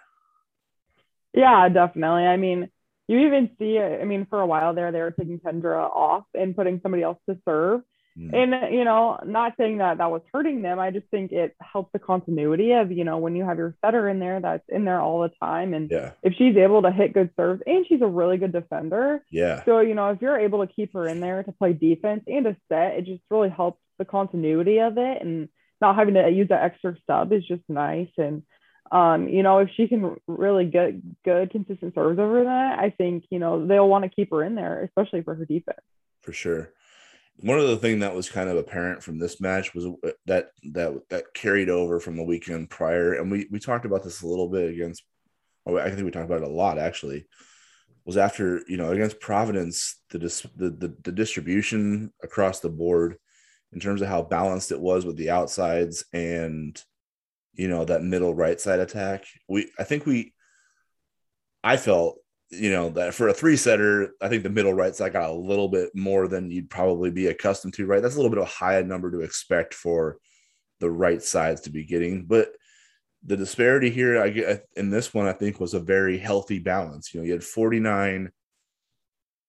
Yeah, 1.33 1.67
definitely. 1.69 2.25
I 2.25 2.37
mean, 2.37 2.69
you 3.07 3.19
even 3.19 3.49
see, 3.57 3.79
I 3.79 4.05
mean, 4.05 4.27
for 4.29 4.39
a 4.39 4.45
while 4.45 4.75
there, 4.75 4.91
they 4.91 5.01
were 5.01 5.11
taking 5.11 5.39
Kendra 5.39 5.89
off 5.89 6.25
and 6.33 6.55
putting 6.55 6.79
somebody 6.81 7.03
else 7.03 7.17
to 7.27 7.37
serve. 7.45 7.81
Mm. 8.17 8.33
And, 8.33 8.73
you 8.73 8.83
know, 8.83 9.19
not 9.25 9.53
saying 9.57 9.79
that 9.79 9.97
that 9.97 10.11
was 10.11 10.21
hurting 10.31 10.61
them. 10.61 10.79
I 10.79 10.91
just 10.91 11.07
think 11.07 11.31
it 11.31 11.55
helps 11.59 11.91
the 11.93 11.99
continuity 11.99 12.73
of, 12.73 12.91
you 12.91 13.03
know, 13.03 13.17
when 13.17 13.35
you 13.35 13.43
have 13.43 13.57
your 13.57 13.75
setter 13.83 14.07
in 14.07 14.19
there 14.19 14.39
that's 14.39 14.63
in 14.69 14.85
there 14.85 15.01
all 15.01 15.21
the 15.21 15.31
time. 15.41 15.73
And 15.73 15.89
yeah. 15.89 16.11
if 16.21 16.33
she's 16.37 16.55
able 16.55 16.83
to 16.83 16.91
hit 16.91 17.13
good 17.13 17.31
serves 17.35 17.63
and 17.65 17.85
she's 17.87 18.01
a 18.01 18.07
really 18.07 18.37
good 18.37 18.51
defender. 18.51 19.23
Yeah. 19.31 19.63
So, 19.65 19.79
you 19.79 19.95
know, 19.95 20.09
if 20.09 20.21
you're 20.21 20.39
able 20.39 20.65
to 20.65 20.71
keep 20.71 20.93
her 20.93 21.07
in 21.07 21.21
there 21.21 21.41
to 21.41 21.51
play 21.51 21.73
defense 21.73 22.23
and 22.27 22.45
a 22.45 22.57
set, 22.69 22.93
it 22.97 23.05
just 23.05 23.23
really 23.31 23.49
helps 23.49 23.81
the 23.97 24.05
continuity 24.05 24.79
of 24.79 24.97
it. 24.97 25.21
And 25.21 25.49
not 25.81 25.95
having 25.95 26.13
to 26.13 26.29
use 26.29 26.49
that 26.49 26.63
extra 26.63 26.95
sub 27.07 27.33
is 27.33 27.45
just 27.47 27.63
nice. 27.67 28.11
And, 28.17 28.43
um, 28.91 29.27
you 29.27 29.41
know, 29.41 29.57
if 29.57 29.69
she 29.75 29.87
can 29.87 30.17
really 30.27 30.65
get 30.65 30.93
good, 31.23 31.49
consistent 31.49 31.95
serves 31.95 32.19
over 32.19 32.43
that, 32.43 32.77
I 32.77 32.91
think, 32.91 33.25
you 33.31 33.39
know, 33.39 33.65
they'll 33.65 33.89
want 33.89 34.03
to 34.03 34.09
keep 34.09 34.29
her 34.29 34.43
in 34.43 34.53
there, 34.53 34.83
especially 34.83 35.23
for 35.23 35.33
her 35.33 35.45
defense. 35.45 35.79
For 36.21 36.31
sure 36.31 36.71
one 37.37 37.59
of 37.59 37.67
the 37.67 37.77
thing 37.77 37.99
that 37.99 38.15
was 38.15 38.29
kind 38.29 38.49
of 38.49 38.57
apparent 38.57 39.03
from 39.03 39.19
this 39.19 39.41
match 39.41 39.73
was 39.73 39.85
uh, 39.85 40.11
that 40.25 40.51
that 40.71 40.93
that 41.09 41.33
carried 41.33 41.69
over 41.69 41.99
from 41.99 42.15
the 42.15 42.23
weekend 42.23 42.69
prior, 42.69 43.13
and 43.13 43.31
we 43.31 43.47
we 43.51 43.59
talked 43.59 43.85
about 43.85 44.03
this 44.03 44.21
a 44.21 44.27
little 44.27 44.49
bit 44.49 44.69
against. 44.71 45.03
Oh, 45.65 45.77
I 45.77 45.89
think 45.89 46.03
we 46.03 46.11
talked 46.11 46.25
about 46.25 46.41
it 46.41 46.47
a 46.47 46.51
lot 46.51 46.77
actually. 46.77 47.25
Was 48.05 48.17
after 48.17 48.61
you 48.67 48.77
know 48.77 48.91
against 48.91 49.19
Providence 49.19 50.01
the 50.09 50.19
dis, 50.19 50.45
the, 50.55 50.69
the 50.69 50.95
the 51.03 51.11
distribution 51.11 52.11
across 52.21 52.59
the 52.59 52.69
board 52.69 53.17
in 53.71 53.79
terms 53.79 54.01
of 54.01 54.07
how 54.07 54.21
balanced 54.21 54.71
it 54.71 54.79
was 54.79 55.05
with 55.05 55.17
the 55.17 55.29
outsides 55.29 56.05
and 56.13 56.81
you 57.53 57.67
know 57.67 57.85
that 57.85 58.03
middle 58.03 58.35
right 58.35 58.59
side 58.59 58.79
attack. 58.79 59.25
We 59.47 59.71
I 59.79 59.83
think 59.83 60.05
we 60.05 60.33
I 61.63 61.77
felt 61.77 62.17
you 62.53 62.71
know 62.71 62.89
that 62.91 63.13
for 63.13 63.27
a 63.27 63.33
three 63.33 63.57
setter, 63.57 64.11
I 64.21 64.29
think 64.29 64.43
the 64.43 64.49
middle 64.49 64.73
right 64.73 64.95
side 64.95 65.13
got 65.13 65.29
a 65.29 65.33
little 65.33 65.67
bit 65.67 65.89
more 65.95 66.27
than 66.27 66.51
you'd 66.51 66.69
probably 66.69 67.11
be 67.11 67.27
accustomed 67.27 67.73
to. 67.75 67.85
Right, 67.85 68.01
that's 68.01 68.15
a 68.15 68.17
little 68.17 68.31
bit 68.31 68.39
of 68.39 68.45
a 68.45 68.51
high 68.51 68.81
number 68.81 69.11
to 69.11 69.21
expect 69.21 69.73
for 69.73 70.17
the 70.79 70.89
right 70.89 71.21
sides 71.21 71.61
to 71.61 71.69
be 71.69 71.83
getting, 71.83 72.25
but 72.25 72.49
the 73.25 73.37
disparity 73.37 73.89
here, 73.89 74.21
I 74.21 74.29
get 74.29 74.65
in 74.75 74.89
this 74.89 75.13
one, 75.13 75.27
I 75.27 75.33
think 75.33 75.59
was 75.59 75.73
a 75.73 75.79
very 75.79 76.17
healthy 76.17 76.59
balance. 76.59 77.13
You 77.13 77.21
know, 77.21 77.25
you 77.25 77.31
had 77.31 77.43
49, 77.43 78.29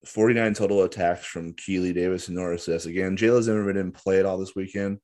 49 0.06 0.54
total 0.54 0.82
attacks 0.82 1.26
from 1.26 1.54
Keely 1.54 1.92
Davis 1.92 2.28
and 2.28 2.36
Nora 2.36 2.58
Sis. 2.58 2.86
Again, 2.86 3.16
Jayla 3.16 3.42
Zimmerman 3.42 3.74
didn't 3.74 3.96
play 3.96 4.20
at 4.20 4.26
all 4.26 4.38
this 4.38 4.54
weekend. 4.54 4.98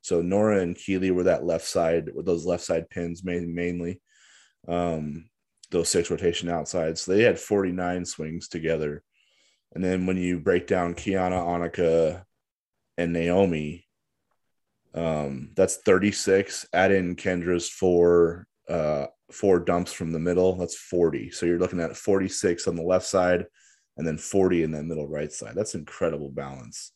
So 0.00 0.22
Nora 0.22 0.60
and 0.60 0.76
Keely 0.76 1.10
were 1.10 1.24
that 1.24 1.44
left 1.44 1.66
side 1.66 2.10
with 2.14 2.26
those 2.26 2.44
left 2.44 2.64
side 2.64 2.90
pins 2.90 3.22
mainly. 3.24 4.00
Um, 4.66 5.28
those 5.76 5.88
six 5.88 6.10
rotation 6.10 6.48
outside. 6.48 6.98
So 6.98 7.12
they 7.12 7.22
had 7.22 7.38
49 7.38 8.04
swings 8.04 8.48
together. 8.48 9.02
And 9.74 9.84
then 9.84 10.06
when 10.06 10.16
you 10.16 10.40
break 10.40 10.66
down 10.66 10.94
Kiana, 10.94 11.38
Annika, 11.44 12.24
and 12.96 13.12
Naomi, 13.12 13.86
um, 14.94 15.50
that's 15.54 15.76
36. 15.76 16.66
Add 16.72 16.92
in 16.92 17.16
Kendra's 17.16 17.68
four 17.68 18.46
uh 18.68 19.06
four 19.30 19.58
dumps 19.58 19.92
from 19.92 20.12
the 20.12 20.18
middle, 20.18 20.56
that's 20.56 20.76
40. 20.76 21.30
So 21.30 21.46
you're 21.46 21.58
looking 21.58 21.80
at 21.80 21.96
46 21.96 22.68
on 22.68 22.76
the 22.76 22.82
left 22.82 23.06
side, 23.06 23.46
and 23.96 24.06
then 24.06 24.18
40 24.18 24.62
in 24.62 24.70
that 24.72 24.84
middle 24.84 25.08
right 25.08 25.32
side. 25.32 25.54
That's 25.54 25.74
incredible 25.74 26.30
balance. 26.30 26.92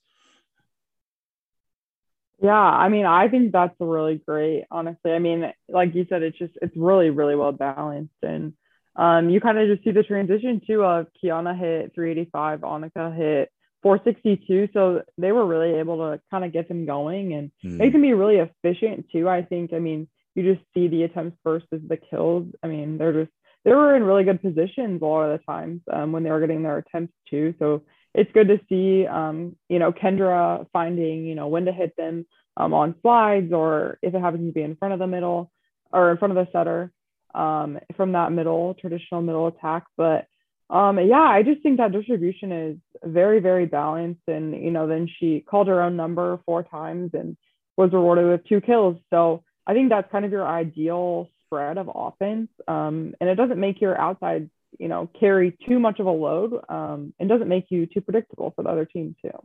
Yeah, 2.42 2.52
I 2.52 2.88
mean, 2.88 3.04
I 3.04 3.28
think 3.28 3.52
that's 3.52 3.74
really 3.78 4.22
great, 4.26 4.64
honestly. 4.70 5.12
I 5.12 5.18
mean, 5.18 5.52
like 5.68 5.94
you 5.94 6.06
said, 6.08 6.22
it's 6.22 6.38
just 6.38 6.54
it's 6.62 6.76
really, 6.76 7.10
really 7.10 7.36
well 7.36 7.52
balanced. 7.52 8.14
And 8.22 8.54
um, 9.00 9.30
you 9.30 9.40
kind 9.40 9.56
of 9.56 9.66
just 9.66 9.82
see 9.82 9.92
the 9.92 10.02
transition 10.02 10.60
too 10.66 10.84
of 10.84 11.06
Kiana 11.24 11.58
hit 11.58 11.94
385, 11.94 12.60
Annika 12.60 13.16
hit 13.16 13.50
462. 13.82 14.68
So 14.74 15.00
they 15.16 15.32
were 15.32 15.46
really 15.46 15.78
able 15.78 15.96
to 15.96 16.20
kind 16.30 16.44
of 16.44 16.52
get 16.52 16.68
them 16.68 16.84
going 16.84 17.32
and 17.32 17.50
mm. 17.64 17.78
they 17.78 17.90
can 17.90 18.02
be 18.02 18.12
really 18.12 18.36
efficient 18.36 19.06
too. 19.10 19.26
I 19.26 19.40
think, 19.40 19.72
I 19.72 19.78
mean, 19.78 20.06
you 20.34 20.54
just 20.54 20.62
see 20.74 20.88
the 20.88 21.04
attempts 21.04 21.38
versus 21.42 21.80
the 21.88 21.96
kills. 21.96 22.48
I 22.62 22.66
mean, 22.66 22.98
they're 22.98 23.24
just, 23.24 23.32
they 23.64 23.72
were 23.72 23.96
in 23.96 24.04
really 24.04 24.24
good 24.24 24.42
positions 24.42 25.00
a 25.00 25.04
lot 25.06 25.30
of 25.30 25.40
the 25.40 25.44
times 25.46 25.80
um, 25.90 26.12
when 26.12 26.22
they 26.22 26.30
were 26.30 26.40
getting 26.40 26.62
their 26.62 26.76
attempts 26.76 27.14
too. 27.30 27.54
So 27.58 27.84
it's 28.14 28.30
good 28.32 28.48
to 28.48 28.60
see, 28.68 29.06
um, 29.06 29.56
you 29.70 29.78
know, 29.78 29.92
Kendra 29.92 30.66
finding, 30.74 31.24
you 31.24 31.36
know, 31.36 31.48
when 31.48 31.64
to 31.64 31.72
hit 31.72 31.96
them 31.96 32.26
um, 32.58 32.74
on 32.74 32.94
slides 33.00 33.50
or 33.50 33.98
if 34.02 34.14
it 34.14 34.20
happens 34.20 34.46
to 34.46 34.52
be 34.52 34.62
in 34.62 34.76
front 34.76 34.92
of 34.92 35.00
the 35.00 35.06
middle 35.06 35.50
or 35.90 36.10
in 36.10 36.18
front 36.18 36.36
of 36.36 36.46
the 36.46 36.52
setter 36.52 36.92
um, 37.34 37.78
from 37.96 38.12
that 38.12 38.32
middle, 38.32 38.74
traditional 38.74 39.22
middle 39.22 39.46
attack. 39.46 39.84
But 39.96 40.26
um, 40.68 40.98
yeah, 40.98 41.20
I 41.20 41.42
just 41.42 41.62
think 41.62 41.78
that 41.78 41.92
distribution 41.92 42.52
is 42.52 42.76
very, 43.02 43.40
very 43.40 43.66
balanced. 43.66 44.22
And, 44.28 44.54
you 44.54 44.70
know, 44.70 44.86
then 44.86 45.08
she 45.18 45.40
called 45.40 45.68
her 45.68 45.82
own 45.82 45.96
number 45.96 46.40
four 46.46 46.62
times 46.62 47.10
and 47.14 47.36
was 47.76 47.92
rewarded 47.92 48.28
with 48.28 48.46
two 48.46 48.60
kills. 48.60 48.96
So 49.10 49.42
I 49.66 49.74
think 49.74 49.88
that's 49.88 50.10
kind 50.12 50.24
of 50.24 50.30
your 50.30 50.46
ideal 50.46 51.28
spread 51.46 51.78
of 51.78 51.90
offense. 51.92 52.48
Um, 52.68 53.14
and 53.20 53.28
it 53.28 53.34
doesn't 53.34 53.58
make 53.58 53.80
your 53.80 54.00
outside, 54.00 54.48
you 54.78 54.88
know, 54.88 55.08
carry 55.18 55.56
too 55.66 55.80
much 55.80 55.98
of 55.98 56.06
a 56.06 56.10
load. 56.10 56.52
Um, 56.68 57.14
and 57.18 57.28
doesn't 57.28 57.48
make 57.48 57.66
you 57.70 57.86
too 57.86 58.00
predictable 58.00 58.52
for 58.54 58.62
the 58.62 58.70
other 58.70 58.84
team 58.84 59.16
too. 59.20 59.36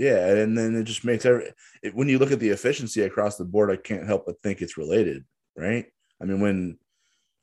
Yeah, 0.00 0.28
and 0.28 0.56
then 0.56 0.74
it 0.76 0.84
just 0.84 1.04
makes 1.04 1.26
every 1.26 1.52
it, 1.82 1.94
when 1.94 2.08
you 2.08 2.18
look 2.18 2.32
at 2.32 2.40
the 2.40 2.48
efficiency 2.48 3.02
across 3.02 3.36
the 3.36 3.44
board, 3.44 3.70
I 3.70 3.76
can't 3.76 4.06
help 4.06 4.24
but 4.24 4.40
think 4.42 4.62
it's 4.62 4.78
related, 4.78 5.26
right? 5.54 5.84
I 6.22 6.24
mean, 6.24 6.40
when 6.40 6.78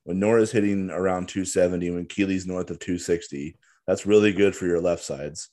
when 0.07 0.19
Nora's 0.19 0.53
hitting 0.53 0.89
around 0.89 1.27
270, 1.27 1.91
when 1.91 2.05
Keeley's 2.05 2.47
north 2.47 2.71
of 2.71 2.79
260, 2.79 3.57
that's 3.85 4.05
really 4.05 4.31
good 4.31 4.55
for 4.55 4.65
your 4.65 4.79
left 4.79 5.03
sides. 5.03 5.49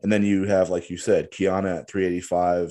And 0.00 0.12
then 0.12 0.22
you 0.22 0.44
have, 0.44 0.70
like 0.70 0.88
you 0.88 0.96
said, 0.96 1.32
Kiana 1.32 1.80
at 1.80 1.90
385 1.90 2.70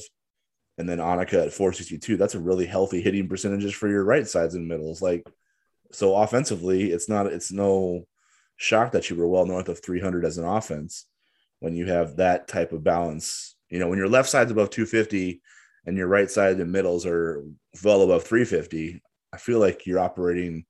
and 0.78 0.88
then 0.88 1.00
Annika 1.00 1.46
at 1.46 1.52
462. 1.52 2.16
That's 2.16 2.36
a 2.36 2.40
really 2.40 2.66
healthy 2.66 3.02
hitting 3.02 3.28
percentages 3.28 3.74
for 3.74 3.90
your 3.90 4.06
right 4.06 4.26
sides 4.26 4.56
and 4.56 4.70
middles. 4.70 5.02
Like, 5.02 5.28
so 5.92 6.16
offensively, 6.16 6.94
it's 6.94 7.10
not, 7.10 7.28
it's 7.28 7.52
no 7.52 8.08
shock 8.56 8.94
that 8.94 9.10
you 9.10 9.18
were 9.18 9.28
well 9.28 9.46
north 9.46 9.68
of 9.68 9.84
300 9.84 10.24
as 10.24 10.38
an 10.38 10.46
offense 10.46 11.08
when 11.60 11.76
you 11.76 11.88
have 11.88 12.16
that 12.16 12.48
type 12.48 12.72
of 12.72 12.86
balance. 12.86 13.58
You 13.70 13.80
know, 13.80 13.90
when 13.90 14.00
your 14.00 14.08
left 14.08 14.30
side's 14.30 14.52
above 14.52 14.70
250 14.70 15.42
and 15.86 15.98
your 15.98 16.08
right 16.08 16.32
side 16.32 16.62
and 16.62 16.72
middles 16.72 17.06
are 17.06 17.44
well 17.84 18.04
above 18.04 18.24
350, 18.24 19.02
I 19.34 19.38
feel 19.38 19.60
like 19.60 19.86
you're 19.86 20.00
operating 20.00 20.64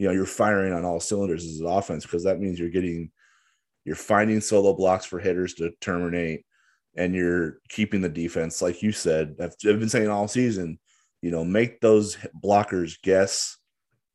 you 0.00 0.06
know 0.06 0.12
you're 0.12 0.24
firing 0.24 0.72
on 0.72 0.84
all 0.84 0.98
cylinders 0.98 1.44
as 1.44 1.60
an 1.60 1.66
offense 1.66 2.04
because 2.04 2.24
that 2.24 2.40
means 2.40 2.58
you're 2.58 2.70
getting 2.70 3.10
you're 3.84 3.94
finding 3.94 4.40
solo 4.40 4.72
blocks 4.72 5.04
for 5.04 5.18
hitters 5.18 5.54
to 5.54 5.70
terminate 5.80 6.44
and 6.96 7.14
you're 7.14 7.58
keeping 7.68 8.00
the 8.00 8.08
defense 8.08 8.62
like 8.62 8.82
you 8.82 8.92
said 8.92 9.36
I've, 9.38 9.54
I've 9.68 9.78
been 9.78 9.90
saying 9.90 10.08
all 10.08 10.26
season 10.26 10.78
you 11.20 11.30
know 11.30 11.44
make 11.44 11.80
those 11.80 12.16
blockers 12.42 12.94
guess 13.02 13.58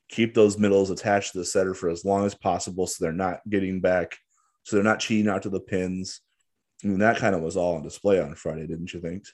keep 0.10 0.34
those 0.34 0.58
middles 0.58 0.90
attached 0.90 1.34
to 1.34 1.38
the 1.38 1.46
setter 1.46 1.76
for 1.76 1.90
as 1.90 2.04
long 2.04 2.26
as 2.26 2.34
possible 2.34 2.88
so 2.88 2.98
they're 3.00 3.14
not 3.14 3.40
getting 3.48 3.80
back 3.80 4.18
so 4.64 4.76
they're 4.76 4.84
not 4.84 5.00
cheating 5.00 5.30
out 5.30 5.44
to 5.44 5.50
the 5.50 5.60
pins 5.60 6.22
I 6.84 6.88
mean, 6.88 7.00
that 7.00 7.18
kind 7.18 7.36
of 7.36 7.42
was 7.42 7.58
all 7.58 7.76
on 7.76 7.84
display 7.84 8.20
on 8.20 8.36
Friday, 8.36 8.68
didn't 8.68 8.94
you 8.94 9.00
think? 9.00 9.26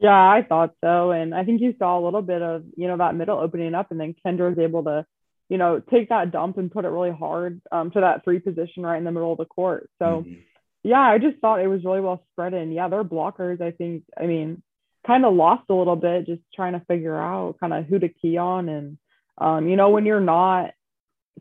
Yeah, 0.00 0.10
I 0.10 0.42
thought 0.48 0.74
so. 0.82 1.10
And 1.10 1.34
I 1.34 1.44
think 1.44 1.60
you 1.60 1.74
saw 1.78 1.98
a 1.98 2.04
little 2.04 2.22
bit 2.22 2.40
of, 2.40 2.64
you 2.76 2.88
know, 2.88 2.96
that 2.96 3.14
middle 3.14 3.38
opening 3.38 3.74
up 3.74 3.90
and 3.90 4.00
then 4.00 4.14
Kendra 4.24 4.48
was 4.48 4.58
able 4.58 4.84
to, 4.84 5.04
you 5.50 5.58
know, 5.58 5.80
take 5.90 6.08
that 6.08 6.32
dump 6.32 6.56
and 6.56 6.70
put 6.70 6.86
it 6.86 6.88
really 6.88 7.12
hard 7.12 7.60
um, 7.70 7.90
to 7.90 8.00
that 8.00 8.24
three 8.24 8.38
position 8.38 8.82
right 8.82 8.96
in 8.96 9.04
the 9.04 9.12
middle 9.12 9.32
of 9.32 9.38
the 9.38 9.44
court. 9.44 9.90
So 9.98 10.24
mm-hmm. 10.24 10.40
yeah, 10.82 11.00
I 11.00 11.18
just 11.18 11.38
thought 11.40 11.60
it 11.60 11.68
was 11.68 11.84
really 11.84 12.00
well 12.00 12.24
spread 12.32 12.54
and 12.54 12.72
yeah, 12.72 12.88
their 12.88 13.04
blockers, 13.04 13.60
I 13.60 13.72
think, 13.72 14.04
I 14.18 14.24
mean, 14.24 14.62
kind 15.06 15.24
of 15.26 15.34
lost 15.34 15.64
a 15.68 15.74
little 15.74 15.96
bit 15.96 16.26
just 16.26 16.42
trying 16.54 16.72
to 16.72 16.84
figure 16.86 17.20
out 17.20 17.56
kind 17.60 17.74
of 17.74 17.84
who 17.84 17.98
to 17.98 18.08
key 18.08 18.38
on. 18.38 18.70
And, 18.70 18.98
um, 19.36 19.68
you 19.68 19.76
know, 19.76 19.90
when 19.90 20.06
you're 20.06 20.20
not 20.20 20.70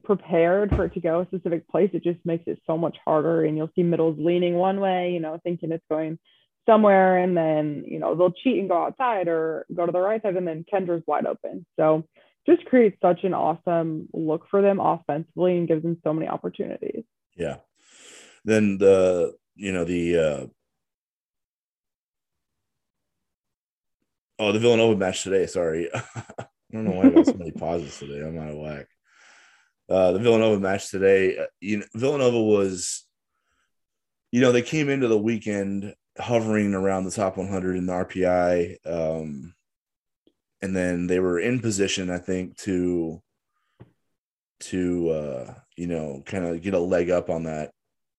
prepared 0.04 0.72
for 0.72 0.86
it 0.86 0.94
to 0.96 1.00
go 1.00 1.22
a 1.22 1.26
specific 1.28 1.68
place, 1.70 1.92
it 1.94 2.04
just 2.04 2.20
makes 2.26 2.44
it 2.48 2.60
so 2.68 2.78
much 2.78 2.98
harder. 3.06 3.46
And 3.46 3.56
you'll 3.56 3.72
see 3.76 3.84
middles 3.84 4.18
leaning 4.20 4.56
one 4.56 4.82
way, 4.82 5.12
you 5.14 5.22
know, 5.22 5.40
thinking 5.44 5.72
it's 5.72 5.86
going 5.90 6.20
somewhere 6.68 7.18
and 7.18 7.36
then 7.36 7.84
you 7.88 8.00
know 8.00 8.16
they'll 8.16 8.32
cheat 8.32 8.60
and 8.60 8.70
go 8.70 8.84
outside 8.86 9.28
or 9.28 9.66
go 9.74 9.86
to 9.86 9.92
the 9.92 10.00
right 10.00 10.22
side 10.22 10.36
and 10.36 10.48
then 10.48 10.66
Kendra's 10.72 11.04
wide 11.08 11.26
open. 11.26 11.66
So 11.78 12.06
just 12.46 12.66
creates 12.66 12.98
such 13.02 13.24
an 13.24 13.34
awesome 13.34 14.08
look 14.14 14.46
for 14.50 14.62
them 14.62 14.80
offensively 14.80 15.58
and 15.58 15.68
gives 15.68 15.84
them 15.84 15.98
so 16.04 16.14
many 16.14 16.28
opportunities. 16.28 17.04
Yeah. 17.36 17.58
Then 18.46 18.78
the 18.78 19.36
you 19.56 19.72
know 19.72 19.84
the 19.84 20.18
uh 20.18 20.48
oh 24.40 24.52
the 24.52 24.60
Villanova 24.60 24.98
match 24.98 25.24
today. 25.24 25.46
Sorry, 25.46 25.90
I 26.16 26.24
don't 26.72 26.86
know 26.86 26.92
why 26.92 27.08
I 27.08 27.10
got 27.10 27.26
so 27.26 27.34
many 27.34 27.52
pauses 27.58 27.98
today. 27.98 28.26
I'm 28.26 28.40
out 28.40 28.52
of 28.52 28.58
whack. 28.58 28.88
Uh, 29.90 30.12
the 30.12 30.20
Villanova 30.20 30.60
match 30.60 30.92
today. 30.92 31.38
Uh, 31.38 31.48
you 31.60 31.78
know, 31.78 31.86
Villanova 31.96 32.42
was, 32.42 33.06
you 34.32 34.40
know, 34.40 34.52
they 34.52 34.62
came 34.62 34.88
into 34.88 35.08
the 35.08 35.18
weekend 35.18 35.96
hovering 36.20 36.74
around 36.74 37.06
the 37.06 37.12
top 37.12 37.38
100 37.38 37.76
in 37.76 37.86
the 37.86 37.94
RPI. 37.94 38.78
Um, 38.86 39.54
and 40.62 40.76
then 40.76 41.08
they 41.08 41.20
were 41.20 41.40
in 41.40 41.60
position, 41.60 42.10
I 42.10 42.18
think, 42.18 42.58
to 42.58 43.22
to 44.62 45.10
uh, 45.10 45.54
you 45.78 45.88
know 45.88 46.22
kind 46.26 46.46
of 46.46 46.62
get 46.62 46.74
a 46.74 46.80
leg 46.80 47.10
up 47.10 47.30
on 47.30 47.44
that 47.44 47.72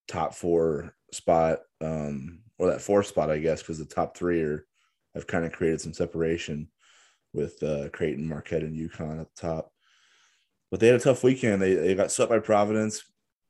top 0.09 0.35
four 0.35 0.95
spot 1.13 1.61
um, 1.81 2.41
or 2.59 2.71
that 2.71 2.81
fourth 2.81 3.07
spot, 3.07 3.31
I 3.31 3.39
guess, 3.39 3.61
because 3.61 3.79
the 3.79 3.85
top 3.85 4.17
three 4.17 4.43
are 4.43 4.67
have 5.15 5.27
kind 5.27 5.45
of 5.45 5.53
created 5.53 5.81
some 5.81 5.93
separation 5.93 6.69
with 7.33 7.63
uh, 7.63 7.89
Creighton, 7.91 8.29
Marquette, 8.29 8.63
and 8.63 8.77
UConn 8.77 9.21
at 9.21 9.29
the 9.35 9.41
top. 9.41 9.73
But 10.71 10.81
they 10.81 10.87
had 10.87 10.97
a 10.97 11.01
tough 11.01 11.23
weekend. 11.23 11.61
They 11.61 11.75
they 11.75 11.95
got 11.95 12.11
swept 12.11 12.31
by 12.31 12.39
Providence 12.39 13.03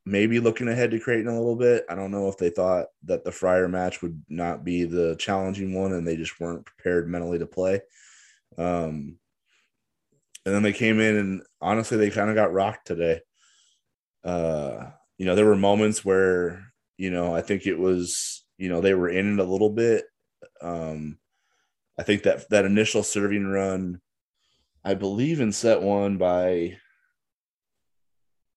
maybe 0.07 0.41
looking 0.41 0.69
ahead 0.69 0.91
to 0.91 1.01
Creighton 1.01 1.29
a 1.29 1.39
little 1.39 1.57
bit. 1.57 1.85
I 1.89 1.95
don't 1.95 2.11
know 2.11 2.29
if 2.29 2.39
they 2.39 2.51
thought 2.51 2.87
that 3.05 3.25
the 3.25 3.33
Friar 3.33 3.69
match 3.69 4.03
would 4.03 4.23
not 4.29 4.65
be 4.65 4.85
the 4.85 5.17
challenging 5.17 5.75
one 5.75 5.93
and 5.93 6.07
they 6.07 6.17
just 6.17 6.39
weren't 6.41 6.67
prepared 6.67 7.09
mentally 7.09 7.39
to 7.39 7.47
play. 7.47 7.81
Um, 8.57 9.19
and 10.47 10.55
then 10.55 10.63
they 10.63 10.73
came 10.73 11.01
in 11.01 11.17
and 11.17 11.43
honestly, 11.61 11.97
they 11.99 12.11
kind 12.11 12.31
of 12.31 12.37
got 12.37 12.53
rocked 12.53 12.87
today. 12.87 13.21
Uh, 14.25 14.87
you 15.19 15.27
know, 15.27 15.35
there 15.35 15.47
were 15.47 15.57
moments 15.57 16.05
where, 16.05 16.73
you 16.97 17.11
know, 17.11 17.35
I 17.35 17.43
think 17.43 17.67
it 17.67 17.79
was, 17.79 18.45
you 18.57 18.69
know, 18.69 18.81
they 18.81 18.95
were 18.95 19.09
in 19.09 19.35
it 19.35 19.41
a 19.41 19.51
little 19.51 19.71
bit. 19.71 20.05
Um, 20.63 21.19
I 21.99 22.03
think 22.03 22.23
that 22.23 22.49
that 22.49 22.65
initial 22.65 23.03
serving 23.03 23.47
run, 23.47 24.01
I 24.83 24.95
believe 24.95 25.41
in 25.41 25.53
set 25.53 25.83
one 25.83 26.17
by 26.17 26.79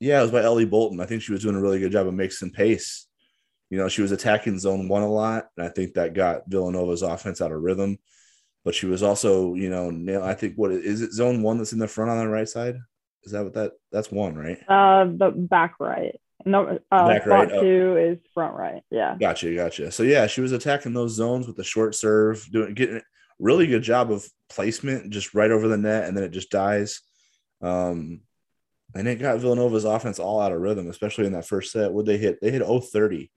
yeah, 0.04 0.20
it 0.20 0.24
was 0.24 0.32
by 0.32 0.44
Ellie 0.44 0.66
Bolton. 0.66 1.00
I 1.00 1.06
think 1.06 1.22
she 1.22 1.32
was 1.32 1.42
doing 1.42 1.56
a 1.56 1.62
really 1.62 1.80
good 1.80 1.94
job 1.94 2.08
of 2.08 2.14
mixing 2.14 2.52
pace. 2.52 3.08
You 3.70 3.78
know, 3.78 3.88
she 3.88 4.02
was 4.02 4.12
attacking 4.12 4.60
zone 4.60 4.90
one 4.90 5.02
a 5.02 5.10
lot, 5.10 5.48
and 5.56 5.66
I 5.66 5.70
think 5.70 5.94
that 5.94 6.14
got 6.14 6.48
Villanova's 6.48 7.02
offense 7.02 7.42
out 7.42 7.54
of 7.54 7.62
rhythm. 7.62 7.98
But 8.66 8.76
she 8.76 8.86
was 8.86 9.02
also, 9.02 9.56
you 9.56 9.70
know, 9.70 10.22
I 10.22 10.34
think 10.34 10.56
what 10.56 10.72
is 10.72 11.02
it 11.02 11.14
zone 11.14 11.42
one 11.42 11.58
that's 11.58 11.72
in 11.72 11.80
the 11.80 11.88
front 11.88 12.12
on 12.12 12.18
the 12.18 12.28
right 12.28 12.48
side? 12.48 12.76
Is 13.24 13.32
that 13.32 13.44
what 13.46 13.54
that 13.54 13.72
that's 13.92 14.12
one, 14.12 14.36
right? 14.36 14.58
Uh, 14.68 15.06
the 15.06 15.32
back 15.32 15.76
right. 15.80 16.20
No, 16.46 16.80
uh, 16.92 17.08
back 17.08 17.26
right. 17.26 17.52
Oh. 17.52 17.62
two 17.62 17.98
is 17.98 18.18
front 18.34 18.56
right. 18.56 18.84
Yeah. 18.92 19.16
Gotcha, 19.18 19.56
gotcha. 19.56 19.90
So 19.92 20.04
yeah, 20.04 20.28
she 20.28 20.42
was 20.42 20.52
attacking 20.52 20.94
those 20.94 21.16
zones 21.16 21.48
with 21.48 21.56
the 21.56 21.64
short 21.64 21.96
serve, 21.96 22.46
doing 22.52 22.74
getting 22.74 23.02
really 23.40 23.68
good 23.68 23.84
job 23.84 24.12
of 24.12 24.28
placement, 24.50 25.12
just 25.12 25.34
right 25.34 25.52
over 25.52 25.70
the 25.70 25.78
net, 25.78 26.10
and 26.10 26.16
then 26.16 26.26
it 26.26 26.32
just 26.32 26.52
dies. 26.52 27.02
Um, 27.62 28.22
and 28.96 29.08
it 29.08 29.20
got 29.20 29.40
Villanova's 29.40 29.86
offense 29.86 30.20
all 30.20 30.40
out 30.40 30.52
of 30.52 30.62
rhythm, 30.62 30.90
especially 30.90 31.26
in 31.26 31.34
that 31.34 31.48
first 31.48 31.72
set. 31.72 31.92
Would 31.92 32.06
they 32.06 32.18
hit? 32.18 32.40
They 32.42 32.52
hit 32.52 32.64
30. 32.64 33.32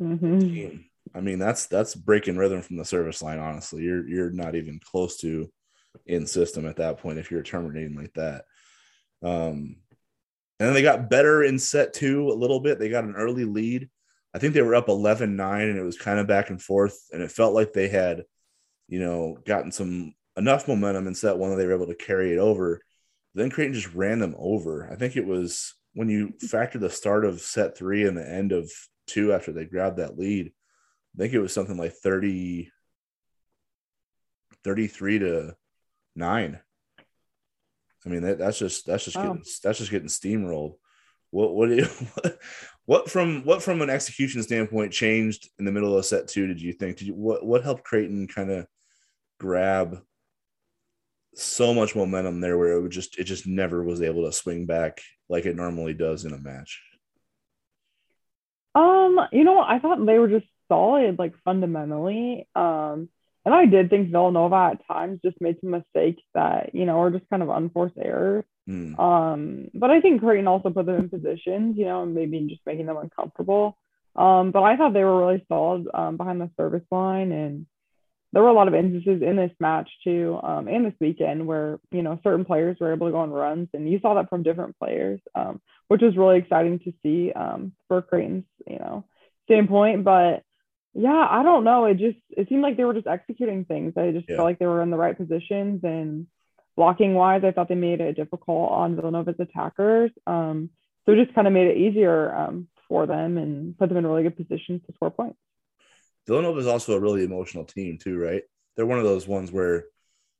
Mm-hmm. 0.00 0.76
I 1.14 1.20
mean, 1.20 1.38
that's 1.38 1.66
that's 1.66 1.94
breaking 1.94 2.36
rhythm 2.36 2.62
from 2.62 2.76
the 2.76 2.84
service 2.84 3.22
line. 3.22 3.38
Honestly, 3.38 3.82
you're 3.82 4.06
you're 4.08 4.30
not 4.30 4.54
even 4.54 4.80
close 4.82 5.16
to 5.18 5.50
in 6.04 6.26
system 6.26 6.66
at 6.66 6.76
that 6.76 6.98
point 6.98 7.18
if 7.18 7.30
you're 7.30 7.42
terminating 7.42 7.96
like 7.96 8.12
that. 8.14 8.44
Um, 9.22 9.76
and 10.58 10.68
then 10.68 10.74
they 10.74 10.82
got 10.82 11.10
better 11.10 11.42
in 11.42 11.58
set 11.58 11.92
two 11.92 12.30
a 12.30 12.34
little 12.34 12.60
bit. 12.60 12.78
They 12.78 12.88
got 12.88 13.04
an 13.04 13.16
early 13.16 13.44
lead. 13.44 13.88
I 14.34 14.38
think 14.38 14.52
they 14.52 14.62
were 14.62 14.74
up 14.74 14.88
11 14.88 15.36
9, 15.36 15.68
and 15.68 15.78
it 15.78 15.82
was 15.82 15.98
kind 15.98 16.18
of 16.18 16.26
back 16.26 16.50
and 16.50 16.60
forth. 16.60 16.98
And 17.12 17.22
it 17.22 17.30
felt 17.30 17.54
like 17.54 17.72
they 17.72 17.88
had, 17.88 18.24
you 18.88 19.00
know, 19.00 19.38
gotten 19.46 19.72
some 19.72 20.14
enough 20.36 20.68
momentum 20.68 21.06
in 21.06 21.14
set 21.14 21.38
one 21.38 21.50
that 21.50 21.56
they 21.56 21.66
were 21.66 21.74
able 21.74 21.86
to 21.86 21.94
carry 21.94 22.32
it 22.32 22.38
over. 22.38 22.80
Then 23.36 23.50
Creighton 23.50 23.74
just 23.74 23.94
ran 23.94 24.18
them 24.18 24.34
over. 24.38 24.90
I 24.90 24.96
think 24.96 25.14
it 25.14 25.26
was 25.26 25.74
when 25.92 26.08
you 26.08 26.32
factor 26.40 26.78
the 26.78 26.88
start 26.88 27.26
of 27.26 27.42
set 27.42 27.76
three 27.76 28.06
and 28.06 28.16
the 28.16 28.26
end 28.26 28.50
of 28.50 28.72
two 29.06 29.34
after 29.34 29.52
they 29.52 29.66
grabbed 29.66 29.98
that 29.98 30.18
lead. 30.18 30.52
I 31.14 31.18
think 31.18 31.34
it 31.34 31.40
was 31.40 31.52
something 31.52 31.76
like 31.76 31.92
30, 31.92 32.70
33 34.64 35.18
to 35.18 35.56
nine. 36.16 36.58
I 38.06 38.08
mean, 38.08 38.22
that, 38.22 38.38
that's 38.38 38.58
just 38.58 38.86
that's 38.86 39.04
just 39.04 39.16
getting 39.16 39.42
that's 39.62 39.78
just 39.78 39.90
getting 39.90 40.08
steamrolled. 40.08 40.76
What 41.30 41.54
what, 41.54 41.68
you, 41.68 41.84
what 42.14 42.38
what 42.86 43.10
from 43.10 43.44
what 43.44 43.62
from 43.62 43.82
an 43.82 43.90
execution 43.90 44.42
standpoint 44.42 44.94
changed 44.94 45.50
in 45.58 45.66
the 45.66 45.72
middle 45.72 45.94
of 45.94 46.06
set 46.06 46.28
two? 46.28 46.46
Did 46.46 46.62
you 46.62 46.72
think? 46.72 46.96
Did 46.96 47.08
you 47.08 47.14
what 47.14 47.44
what 47.44 47.64
helped 47.64 47.84
Creighton 47.84 48.28
kind 48.28 48.50
of 48.50 48.66
grab 49.38 50.00
so 51.36 51.74
much 51.74 51.94
momentum 51.94 52.40
there 52.40 52.56
where 52.56 52.72
it 52.72 52.82
would 52.82 52.90
just 52.90 53.18
it 53.18 53.24
just 53.24 53.46
never 53.46 53.82
was 53.82 54.02
able 54.02 54.24
to 54.24 54.32
swing 54.32 54.66
back 54.66 55.00
like 55.28 55.46
it 55.46 55.56
normally 55.56 55.94
does 55.94 56.24
in 56.24 56.32
a 56.32 56.38
match? 56.38 56.82
Um, 58.74 59.18
you 59.32 59.44
know, 59.44 59.60
I 59.60 59.78
thought 59.78 60.04
they 60.04 60.18
were 60.18 60.28
just 60.28 60.46
solid, 60.68 61.18
like 61.18 61.34
fundamentally. 61.44 62.46
Um, 62.54 63.08
and 63.44 63.54
I 63.54 63.66
did 63.66 63.90
think 63.90 64.10
Villanova 64.10 64.72
at 64.72 64.86
times 64.86 65.20
just 65.24 65.40
made 65.40 65.56
some 65.60 65.70
mistakes 65.70 66.22
that, 66.34 66.74
you 66.74 66.84
know, 66.84 67.00
are 67.00 67.10
just 67.10 67.28
kind 67.30 67.42
of 67.42 67.48
unforced 67.48 67.96
errors. 67.96 68.44
Mm. 68.68 68.98
Um, 68.98 69.68
but 69.72 69.90
I 69.90 70.00
think 70.00 70.20
Creighton 70.20 70.48
also 70.48 70.70
put 70.70 70.86
them 70.86 70.96
in 70.96 71.08
positions, 71.08 71.78
you 71.78 71.84
know, 71.84 72.02
and 72.02 72.14
maybe 72.14 72.40
just 72.48 72.66
making 72.66 72.86
them 72.86 72.96
uncomfortable. 72.96 73.78
Um, 74.16 74.50
but 74.50 74.62
I 74.62 74.76
thought 74.76 74.92
they 74.92 75.04
were 75.04 75.20
really 75.20 75.44
solid 75.48 75.86
um, 75.94 76.16
behind 76.16 76.40
the 76.40 76.50
service 76.56 76.84
line. 76.90 77.30
And 77.32 77.66
there 78.32 78.42
were 78.42 78.48
a 78.48 78.54
lot 78.54 78.68
of 78.68 78.74
instances 78.74 79.22
in 79.22 79.36
this 79.36 79.52
match 79.60 79.88
too, 80.04 80.38
um, 80.42 80.68
and 80.68 80.84
this 80.84 80.94
weekend 81.00 81.46
where, 81.46 81.78
you 81.90 82.02
know, 82.02 82.18
certain 82.22 82.44
players 82.44 82.76
were 82.80 82.92
able 82.92 83.06
to 83.06 83.12
go 83.12 83.18
on 83.18 83.30
runs. 83.30 83.68
And 83.72 83.90
you 83.90 83.98
saw 84.00 84.14
that 84.14 84.28
from 84.28 84.42
different 84.42 84.78
players, 84.78 85.20
um, 85.34 85.60
which 85.88 86.02
was 86.02 86.16
really 86.16 86.38
exciting 86.38 86.78
to 86.80 86.92
see 87.02 87.32
um, 87.32 87.72
for 87.88 88.02
Creighton's, 88.02 88.44
you 88.66 88.78
know, 88.78 89.04
standpoint. 89.44 90.04
But 90.04 90.42
yeah, 90.92 91.26
I 91.30 91.42
don't 91.42 91.64
know. 91.64 91.86
It 91.86 91.98
just 91.98 92.18
it 92.30 92.48
seemed 92.48 92.62
like 92.62 92.76
they 92.76 92.84
were 92.84 92.94
just 92.94 93.06
executing 93.06 93.64
things. 93.64 93.94
I 93.96 94.10
just 94.10 94.28
yeah. 94.28 94.36
felt 94.36 94.46
like 94.46 94.58
they 94.58 94.66
were 94.66 94.82
in 94.82 94.90
the 94.90 94.96
right 94.96 95.16
positions 95.16 95.80
and 95.84 96.26
blocking 96.76 97.14
wise, 97.14 97.42
I 97.44 97.50
thought 97.50 97.68
they 97.68 97.74
made 97.74 98.00
it 98.00 98.16
difficult 98.16 98.70
on 98.70 98.96
Villanova's 98.96 99.40
attackers. 99.40 100.10
Um, 100.26 100.70
so 101.04 101.12
it 101.12 101.24
just 101.24 101.34
kind 101.34 101.46
of 101.46 101.52
made 101.52 101.68
it 101.68 101.78
easier 101.78 102.34
um, 102.34 102.68
for 102.88 103.06
them 103.06 103.38
and 103.38 103.76
put 103.76 103.88
them 103.88 103.98
in 103.98 104.06
really 104.06 104.22
good 104.22 104.36
positions 104.36 104.82
to 104.86 104.92
score 104.94 105.10
points. 105.10 105.38
Villanova 106.26 106.58
is 106.58 106.66
also 106.66 106.94
a 106.94 107.00
really 107.00 107.24
emotional 107.24 107.64
team 107.64 107.98
too, 107.98 108.18
right? 108.18 108.42
They're 108.74 108.86
one 108.86 108.98
of 108.98 109.04
those 109.04 109.26
ones 109.28 109.52
where 109.52 109.84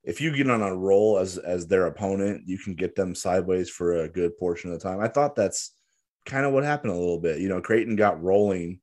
if 0.05 0.21
you 0.21 0.35
get 0.35 0.51
on 0.51 0.63
a 0.63 0.75
roll 0.75 1.19
as 1.19 1.39
as 1.39 1.67
their 1.67 1.87
opponent, 1.87 2.43
you 2.47 2.59
can 2.59 2.75
get 2.75 2.95
them 2.95 3.15
sideways 3.15 3.71
for 3.71 4.03
a 4.03 4.09
good 4.09 4.39
portion 4.39 4.73
of 4.73 4.79
the 4.79 4.89
time. 4.89 5.01
I 5.01 5.09
thought 5.09 5.35
that's 5.35 5.73
kind 6.25 6.45
of 6.45 6.53
what 6.53 6.65
happened 6.65 6.93
a 6.93 6.97
little 6.97 7.21
bit. 7.21 7.41
You 7.41 7.49
know, 7.49 7.61
Creighton 7.61 7.97
got 7.97 8.23
rolling 8.23 8.81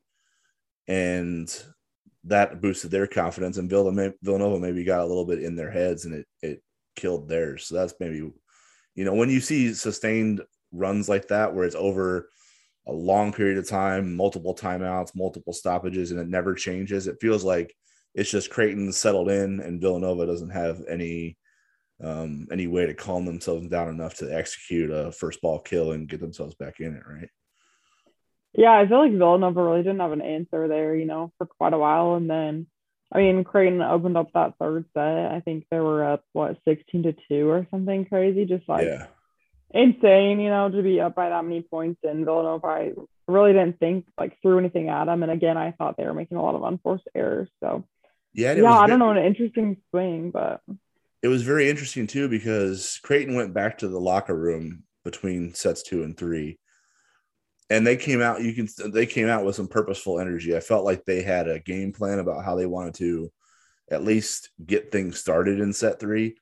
and 0.88 1.64
that 2.26 2.62
boosted 2.62 2.92
their 2.92 3.08
confidence. 3.08 3.58
And 3.58 3.70
Villanova 3.70 4.60
maybe 4.60 4.84
got 4.84 5.02
a 5.02 5.06
little 5.06 5.26
bit 5.26 5.44
in 5.44 5.56
their 5.56 5.72
heads, 5.72 6.06
and 6.06 6.16
it 6.16 6.28
it 6.42 6.64
killed 6.96 7.28
theirs. 7.28 7.68
So 7.68 7.76
that's 7.76 7.94
maybe, 8.00 8.18
you 8.96 9.06
know, 9.06 9.14
when 9.14 9.30
you 9.30 9.40
see 9.40 9.74
sustained 9.74 10.42
runs 10.72 11.08
like 11.08 11.28
that 11.28 11.54
where 11.54 11.66
it's 11.66 11.76
over 11.76 12.30
a 12.88 12.92
long 12.92 13.32
period 13.32 13.58
of 13.58 13.68
time, 13.68 14.16
multiple 14.16 14.56
timeouts, 14.56 15.16
multiple 15.16 15.54
stoppages, 15.54 16.12
and 16.12 16.20
it 16.20 16.28
never 16.28 16.54
changes, 16.54 17.08
it 17.08 17.18
feels 17.22 17.44
like 17.44 17.75
it's 18.16 18.30
just 18.30 18.50
Creighton 18.50 18.92
settled 18.92 19.30
in, 19.30 19.60
and 19.60 19.82
Villanova 19.82 20.25
doesn't 20.25 20.52
have 20.52 20.82
any 20.88 21.38
um, 22.04 22.48
any 22.52 22.68
way 22.68 22.86
to 22.86 22.94
calm 22.94 23.25
themselves 23.25 23.68
down 23.68 23.88
enough 23.88 24.16
to 24.16 24.36
execute 24.36 24.92
a 24.92 25.12
first 25.12 25.42
ball 25.42 25.60
kill 25.60 25.92
and 25.92 26.10
get 26.10 26.20
themselves 26.20 26.56
back 26.56 26.80
in 26.80 26.96
it, 26.96 27.04
right? 27.08 27.30
Yeah, 28.54 28.74
I 28.74 28.88
feel 28.88 29.00
like 29.00 29.12
Villanova 29.12 29.63
really 29.63 29.84
didn't 29.84 30.00
have 30.00 30.12
an 30.12 30.22
answer 30.22 30.68
there, 30.68 30.96
you 30.96 31.06
know, 31.06 31.32
for 31.38 31.48
quite 31.48 31.74
a 31.74 31.78
while. 31.78 32.16
And 32.16 32.30
then, 32.30 32.68
I 33.12 33.20
mean, 33.20 33.44
Creighton 33.44 33.82
opened 33.82 34.18
up 34.18 34.32
that 34.34 34.56
third 34.60 34.86
set. 34.94 35.32
I 35.32 35.41
think 35.43 35.65
they 35.72 35.80
were 35.80 36.04
up, 36.04 36.24
what, 36.34 36.58
16 36.67 37.04
to 37.04 37.15
2 37.30 37.50
or 37.50 37.67
something 37.72 38.06
crazy. 38.06 38.46
Just 38.46 38.67
like 38.69 38.86
yeah. 38.86 39.08
Insane, 39.74 40.40
you 40.40 40.50
know, 40.50 40.70
to 40.70 40.82
be 40.82 41.02
up 41.02 41.16
by 41.16 41.30
that 41.30 41.44
many 41.44 41.62
points. 41.62 42.00
And 42.04 42.26
Villanova, 42.26 42.68
I 42.68 42.92
really 43.28 43.54
didn't 43.54 43.80
think 43.80 44.06
like 44.18 44.38
threw 44.42 44.60
anything 44.60 44.90
at 44.90 45.06
them. 45.06 45.24
And 45.24 45.32
again, 45.32 45.58
I 45.58 45.72
thought 45.72 45.98
they 45.98 46.06
were 46.06 46.14
making 46.14 46.38
a 46.38 46.42
lot 46.42 46.56
of 46.56 46.64
unforced 46.64 47.08
errors. 47.16 47.50
So, 47.62 47.86
yeah, 48.34 48.54
yeah, 48.54 48.72
I 48.72 48.88
don't 48.88 49.00
know, 49.00 49.12
an 49.12 49.18
interesting 49.18 49.78
swing, 49.92 50.32
but 50.32 50.62
it 51.22 51.28
was 51.28 51.44
very 51.44 51.70
interesting 51.70 52.08
too 52.08 52.28
because 52.28 53.00
Creighton 53.04 53.36
went 53.36 53.54
back 53.54 53.80
to 53.80 53.88
the 53.88 54.00
locker 54.00 54.36
room 54.36 54.84
between 55.04 55.54
sets 55.54 55.84
two 55.84 56.04
and 56.04 56.18
three 56.18 56.60
and 57.70 57.88
they 57.88 57.96
came 57.96 58.22
out 58.22 58.42
you 58.42 58.54
can 58.54 58.68
they 58.92 59.06
came 59.06 59.28
out 59.28 59.44
with 59.44 59.56
some 59.56 59.68
purposeful 59.68 60.20
energy 60.20 60.56
i 60.56 60.60
felt 60.60 60.86
like 60.86 61.04
they 61.06 61.22
had 61.22 61.48
a 61.48 61.60
game 61.60 61.92
plan 61.92 62.20
about 62.20 62.44
how 62.44 62.56
they 62.56 62.66
wanted 62.66 62.94
to 62.94 63.32
at 63.90 64.04
least 64.04 64.50
get 64.66 64.92
things 64.92 65.20
started 65.20 65.60
in 65.60 65.74
set 65.74 66.00
three 66.00 66.36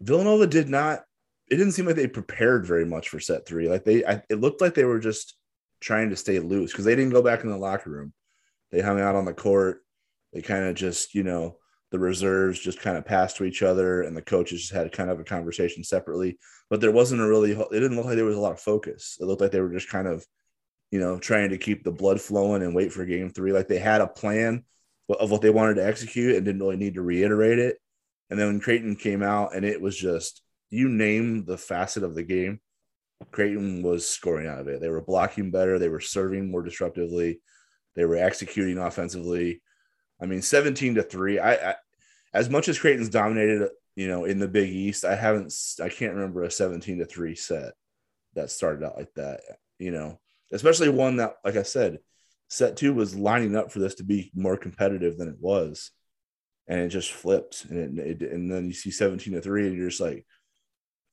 villanova 0.00 0.46
did 0.46 0.68
not 0.68 1.00
it 1.48 1.56
didn't 1.56 1.72
seem 1.72 1.86
like 1.86 1.96
they 1.96 2.08
prepared 2.08 2.66
very 2.66 2.84
much 2.84 3.08
for 3.08 3.20
set 3.20 3.46
three. 3.46 3.68
Like 3.68 3.84
they 3.84 4.04
I, 4.04 4.22
it 4.28 4.40
looked 4.40 4.60
like 4.60 4.74
they 4.74 4.84
were 4.84 4.98
just 4.98 5.36
trying 5.80 6.10
to 6.10 6.16
stay 6.16 6.38
loose 6.38 6.72
because 6.72 6.84
they 6.84 6.96
didn't 6.96 7.12
go 7.12 7.22
back 7.22 7.44
in 7.44 7.50
the 7.50 7.56
locker 7.56 7.90
room. 7.90 8.12
They 8.70 8.80
hung 8.80 9.00
out 9.00 9.14
on 9.14 9.24
the 9.24 9.34
court. 9.34 9.82
They 10.32 10.42
kind 10.42 10.64
of 10.64 10.74
just 10.74 11.14
you 11.14 11.22
know 11.22 11.58
the 11.92 11.98
reserves 11.98 12.58
just 12.58 12.80
kind 12.80 12.96
of 12.96 13.04
passed 13.04 13.36
to 13.36 13.44
each 13.44 13.62
other 13.62 14.02
and 14.02 14.16
the 14.16 14.22
coaches 14.22 14.60
just 14.60 14.72
had 14.72 14.90
kind 14.90 15.08
of 15.08 15.20
a 15.20 15.24
conversation 15.24 15.84
separately. 15.84 16.36
But 16.68 16.80
there 16.80 16.90
wasn't 16.90 17.20
a 17.20 17.28
really 17.28 17.52
it 17.52 17.70
didn't 17.70 17.96
look 17.96 18.06
like 18.06 18.16
there 18.16 18.24
was 18.24 18.36
a 18.36 18.40
lot 18.40 18.52
of 18.52 18.60
focus. 18.60 19.16
It 19.20 19.26
looked 19.26 19.40
like 19.40 19.52
they 19.52 19.60
were 19.60 19.72
just 19.72 19.88
kind 19.88 20.08
of 20.08 20.26
you 20.90 20.98
know 20.98 21.18
trying 21.18 21.50
to 21.50 21.58
keep 21.58 21.84
the 21.84 21.92
blood 21.92 22.20
flowing 22.20 22.62
and 22.62 22.74
wait 22.74 22.92
for 22.92 23.04
game 23.04 23.30
three. 23.30 23.52
Like 23.52 23.68
they 23.68 23.78
had 23.78 24.00
a 24.00 24.08
plan 24.08 24.64
of 25.08 25.30
what 25.30 25.42
they 25.42 25.50
wanted 25.50 25.74
to 25.74 25.86
execute 25.86 26.34
and 26.34 26.44
didn't 26.44 26.60
really 26.60 26.76
need 26.76 26.94
to 26.94 27.02
reiterate 27.02 27.60
it. 27.60 27.78
And 28.30 28.38
then 28.38 28.48
when 28.48 28.60
creighton 28.60 28.96
came 28.96 29.22
out 29.22 29.54
and 29.54 29.64
it 29.64 29.80
was 29.80 29.96
just 29.96 30.42
you 30.70 30.88
name 30.88 31.44
the 31.44 31.58
facet 31.58 32.02
of 32.02 32.14
the 32.14 32.22
game 32.22 32.60
creighton 33.30 33.82
was 33.82 34.08
scoring 34.08 34.46
out 34.46 34.58
of 34.58 34.68
it 34.68 34.80
they 34.80 34.90
were 34.90 35.00
blocking 35.00 35.50
better 35.50 35.78
they 35.78 35.88
were 35.88 36.00
serving 36.00 36.50
more 36.50 36.62
disruptively 36.62 37.38
they 37.94 38.04
were 38.04 38.16
executing 38.16 38.78
offensively 38.78 39.60
I 40.20 40.26
mean, 40.26 40.42
17 40.42 40.96
to 40.96 41.02
three. 41.02 41.38
I, 41.38 41.70
I 41.70 41.74
as 42.32 42.50
much 42.50 42.68
as 42.68 42.78
Creighton's 42.78 43.08
dominated, 43.08 43.70
you 43.94 44.08
know, 44.08 44.24
in 44.24 44.38
the 44.38 44.48
Big 44.48 44.68
East, 44.68 45.04
I 45.04 45.14
haven't, 45.14 45.54
I 45.82 45.88
can't 45.88 46.14
remember 46.14 46.42
a 46.42 46.50
17 46.50 46.98
to 46.98 47.06
three 47.06 47.34
set 47.34 47.72
that 48.34 48.50
started 48.50 48.84
out 48.84 48.96
like 48.96 49.12
that. 49.14 49.40
You 49.78 49.90
know, 49.90 50.20
especially 50.52 50.88
one 50.88 51.16
that, 51.16 51.36
like 51.44 51.56
I 51.56 51.62
said, 51.62 51.98
set 52.48 52.76
two 52.76 52.94
was 52.94 53.14
lining 53.14 53.56
up 53.56 53.72
for 53.72 53.78
this 53.78 53.96
to 53.96 54.04
be 54.04 54.30
more 54.34 54.56
competitive 54.56 55.18
than 55.18 55.28
it 55.28 55.38
was, 55.40 55.90
and 56.66 56.80
it 56.80 56.88
just 56.88 57.12
flipped, 57.12 57.64
and 57.66 57.98
it, 57.98 58.22
it 58.22 58.32
and 58.32 58.50
then 58.50 58.66
you 58.66 58.72
see 58.72 58.90
17 58.90 59.34
to 59.34 59.40
three, 59.40 59.66
and 59.66 59.76
you're 59.76 59.88
just 59.88 60.00
like, 60.00 60.26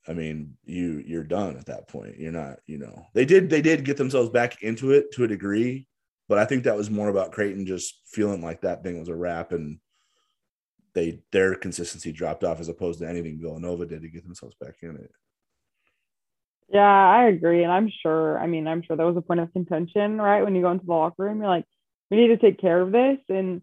I 0.07 0.13
mean, 0.13 0.57
you 0.65 1.03
you're 1.05 1.23
done 1.23 1.57
at 1.57 1.67
that 1.67 1.87
point. 1.87 2.17
You're 2.17 2.31
not, 2.31 2.59
you 2.65 2.77
know, 2.77 3.07
they 3.13 3.25
did 3.25 3.49
they 3.49 3.61
did 3.61 3.85
get 3.85 3.97
themselves 3.97 4.29
back 4.29 4.61
into 4.61 4.91
it 4.91 5.11
to 5.13 5.23
a 5.23 5.27
degree, 5.27 5.87
but 6.27 6.37
I 6.37 6.45
think 6.45 6.63
that 6.63 6.75
was 6.75 6.89
more 6.89 7.09
about 7.09 7.31
Creighton 7.31 7.65
just 7.65 8.01
feeling 8.07 8.41
like 8.41 8.61
that 8.61 8.83
thing 8.83 8.99
was 8.99 9.09
a 9.09 9.15
wrap 9.15 9.51
and 9.51 9.79
they 10.93 11.21
their 11.31 11.55
consistency 11.55 12.11
dropped 12.11 12.43
off 12.43 12.59
as 12.59 12.69
opposed 12.69 12.99
to 12.99 13.07
anything 13.09 13.39
Villanova 13.39 13.85
did 13.85 14.01
to 14.01 14.09
get 14.09 14.23
themselves 14.23 14.55
back 14.59 14.75
in 14.81 14.95
it. 14.95 15.11
Yeah, 16.69 16.81
I 16.81 17.25
agree. 17.25 17.63
And 17.63 17.71
I'm 17.71 17.91
sure, 18.01 18.39
I 18.39 18.47
mean, 18.47 18.67
I'm 18.67 18.81
sure 18.81 18.97
that 18.97 19.05
was 19.05 19.17
a 19.17 19.21
point 19.21 19.39
of 19.39 19.53
contention, 19.53 20.19
right? 20.19 20.43
When 20.43 20.55
you 20.55 20.61
go 20.61 20.71
into 20.71 20.85
the 20.85 20.91
locker 20.91 21.23
room, 21.23 21.39
you're 21.39 21.47
like, 21.47 21.65
we 22.09 22.17
need 22.17 22.27
to 22.29 22.37
take 22.37 22.59
care 22.59 22.81
of 22.81 22.91
this. 22.91 23.19
And, 23.29 23.61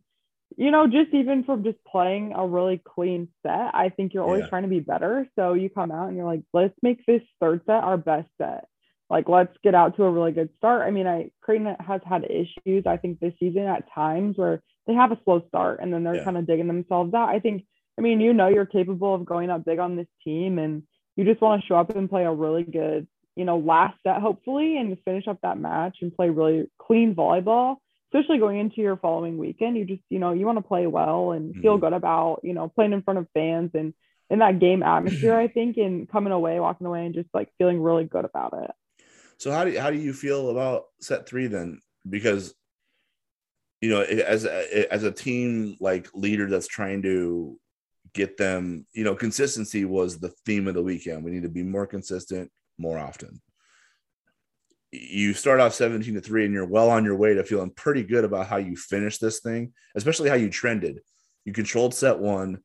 you 0.56 0.70
know, 0.70 0.86
just 0.86 1.14
even 1.14 1.44
from 1.44 1.64
just 1.64 1.78
playing 1.84 2.32
a 2.36 2.46
really 2.46 2.80
clean 2.82 3.28
set, 3.42 3.74
I 3.74 3.90
think 3.94 4.14
you're 4.14 4.24
always 4.24 4.42
yeah. 4.42 4.48
trying 4.48 4.62
to 4.62 4.68
be 4.68 4.80
better. 4.80 5.26
So 5.36 5.54
you 5.54 5.70
come 5.70 5.90
out 5.90 6.08
and 6.08 6.16
you're 6.16 6.26
like, 6.26 6.42
let's 6.52 6.74
make 6.82 7.04
this 7.06 7.22
third 7.40 7.62
set 7.66 7.84
our 7.84 7.96
best 7.96 8.28
set 8.38 8.64
like 9.10 9.28
let's 9.28 9.52
get 9.62 9.74
out 9.74 9.96
to 9.96 10.04
a 10.04 10.10
really 10.10 10.30
good 10.30 10.48
start. 10.56 10.86
I 10.86 10.92
mean, 10.92 11.06
I 11.06 11.30
Creighton 11.42 11.74
has 11.80 12.00
had 12.08 12.24
issues 12.24 12.84
I 12.86 12.96
think 12.96 13.18
this 13.18 13.34
season 13.40 13.66
at 13.66 13.92
times 13.92 14.38
where 14.38 14.62
they 14.86 14.94
have 14.94 15.10
a 15.10 15.18
slow 15.24 15.42
start 15.48 15.80
and 15.82 15.92
then 15.92 16.04
they're 16.04 16.16
yeah. 16.16 16.24
kind 16.24 16.38
of 16.38 16.46
digging 16.46 16.68
themselves 16.68 17.12
out. 17.12 17.28
I 17.28 17.40
think 17.40 17.64
I 17.98 18.02
mean, 18.02 18.20
you 18.20 18.32
know 18.32 18.48
you're 18.48 18.66
capable 18.66 19.14
of 19.14 19.26
going 19.26 19.50
up 19.50 19.64
big 19.64 19.80
on 19.80 19.96
this 19.96 20.06
team 20.24 20.58
and 20.58 20.84
you 21.16 21.24
just 21.24 21.40
want 21.40 21.60
to 21.60 21.66
show 21.66 21.74
up 21.74 21.90
and 21.90 22.08
play 22.08 22.24
a 22.24 22.32
really 22.32 22.62
good, 22.62 23.08
you 23.34 23.44
know, 23.44 23.58
last 23.58 23.98
set 24.04 24.20
hopefully 24.22 24.78
and 24.78 24.96
finish 25.04 25.26
up 25.26 25.40
that 25.42 25.58
match 25.58 25.98
and 26.00 26.14
play 26.14 26.30
really 26.30 26.70
clean 26.78 27.14
volleyball, 27.14 27.76
especially 28.12 28.38
going 28.38 28.58
into 28.58 28.80
your 28.80 28.96
following 28.96 29.38
weekend. 29.38 29.76
You 29.76 29.84
just, 29.84 30.02
you 30.08 30.18
know, 30.18 30.32
you 30.32 30.46
want 30.46 30.58
to 30.58 30.62
play 30.62 30.86
well 30.86 31.32
and 31.32 31.54
feel 31.54 31.74
mm-hmm. 31.74 31.84
good 31.84 31.92
about, 31.92 32.40
you 32.42 32.54
know, 32.54 32.68
playing 32.68 32.92
in 32.92 33.02
front 33.02 33.18
of 33.18 33.28
fans 33.34 33.70
and 33.74 33.94
in 34.28 34.40
that 34.40 34.58
game 34.58 34.82
atmosphere, 34.82 35.36
I 35.36 35.48
think, 35.48 35.76
and 35.76 36.08
coming 36.08 36.32
away, 36.32 36.60
walking 36.60 36.86
away 36.86 37.06
and 37.06 37.14
just 37.14 37.28
like 37.34 37.50
feeling 37.58 37.80
really 37.80 38.04
good 38.04 38.24
about 38.24 38.54
it. 38.62 38.70
So 39.38 39.50
how 39.50 39.64
do 39.64 39.70
you, 39.72 39.80
how 39.80 39.90
do 39.90 39.96
you 39.96 40.12
feel 40.12 40.50
about 40.50 40.84
set 41.00 41.28
three 41.28 41.46
then? 41.46 41.80
Because 42.08 42.54
you 43.80 43.88
know, 43.88 44.02
as 44.02 44.44
a, 44.44 44.92
as 44.92 45.04
a 45.04 45.10
team 45.10 45.76
like 45.80 46.08
leader 46.14 46.48
that's 46.48 46.68
trying 46.68 47.02
to 47.02 47.58
get 48.12 48.36
them, 48.36 48.86
you 48.92 49.04
know, 49.04 49.14
consistency 49.14 49.84
was 49.84 50.18
the 50.18 50.32
theme 50.44 50.68
of 50.68 50.74
the 50.74 50.82
weekend. 50.82 51.24
We 51.24 51.30
need 51.30 51.44
to 51.44 51.48
be 51.48 51.62
more 51.62 51.86
consistent 51.86 52.50
more 52.76 52.98
often. 52.98 53.40
You 54.92 55.34
start 55.34 55.60
off 55.60 55.74
17 55.74 56.14
to 56.14 56.20
3 56.20 56.46
and 56.46 56.54
you're 56.54 56.66
well 56.66 56.90
on 56.90 57.04
your 57.04 57.16
way 57.16 57.34
to 57.34 57.44
feeling 57.44 57.70
pretty 57.70 58.02
good 58.02 58.24
about 58.24 58.46
how 58.46 58.56
you 58.56 58.76
finish 58.76 59.18
this 59.18 59.40
thing, 59.40 59.72
especially 59.94 60.28
how 60.28 60.34
you 60.34 60.50
trended. 60.50 61.00
You 61.44 61.52
controlled 61.52 61.94
set 61.94 62.18
one, 62.18 62.58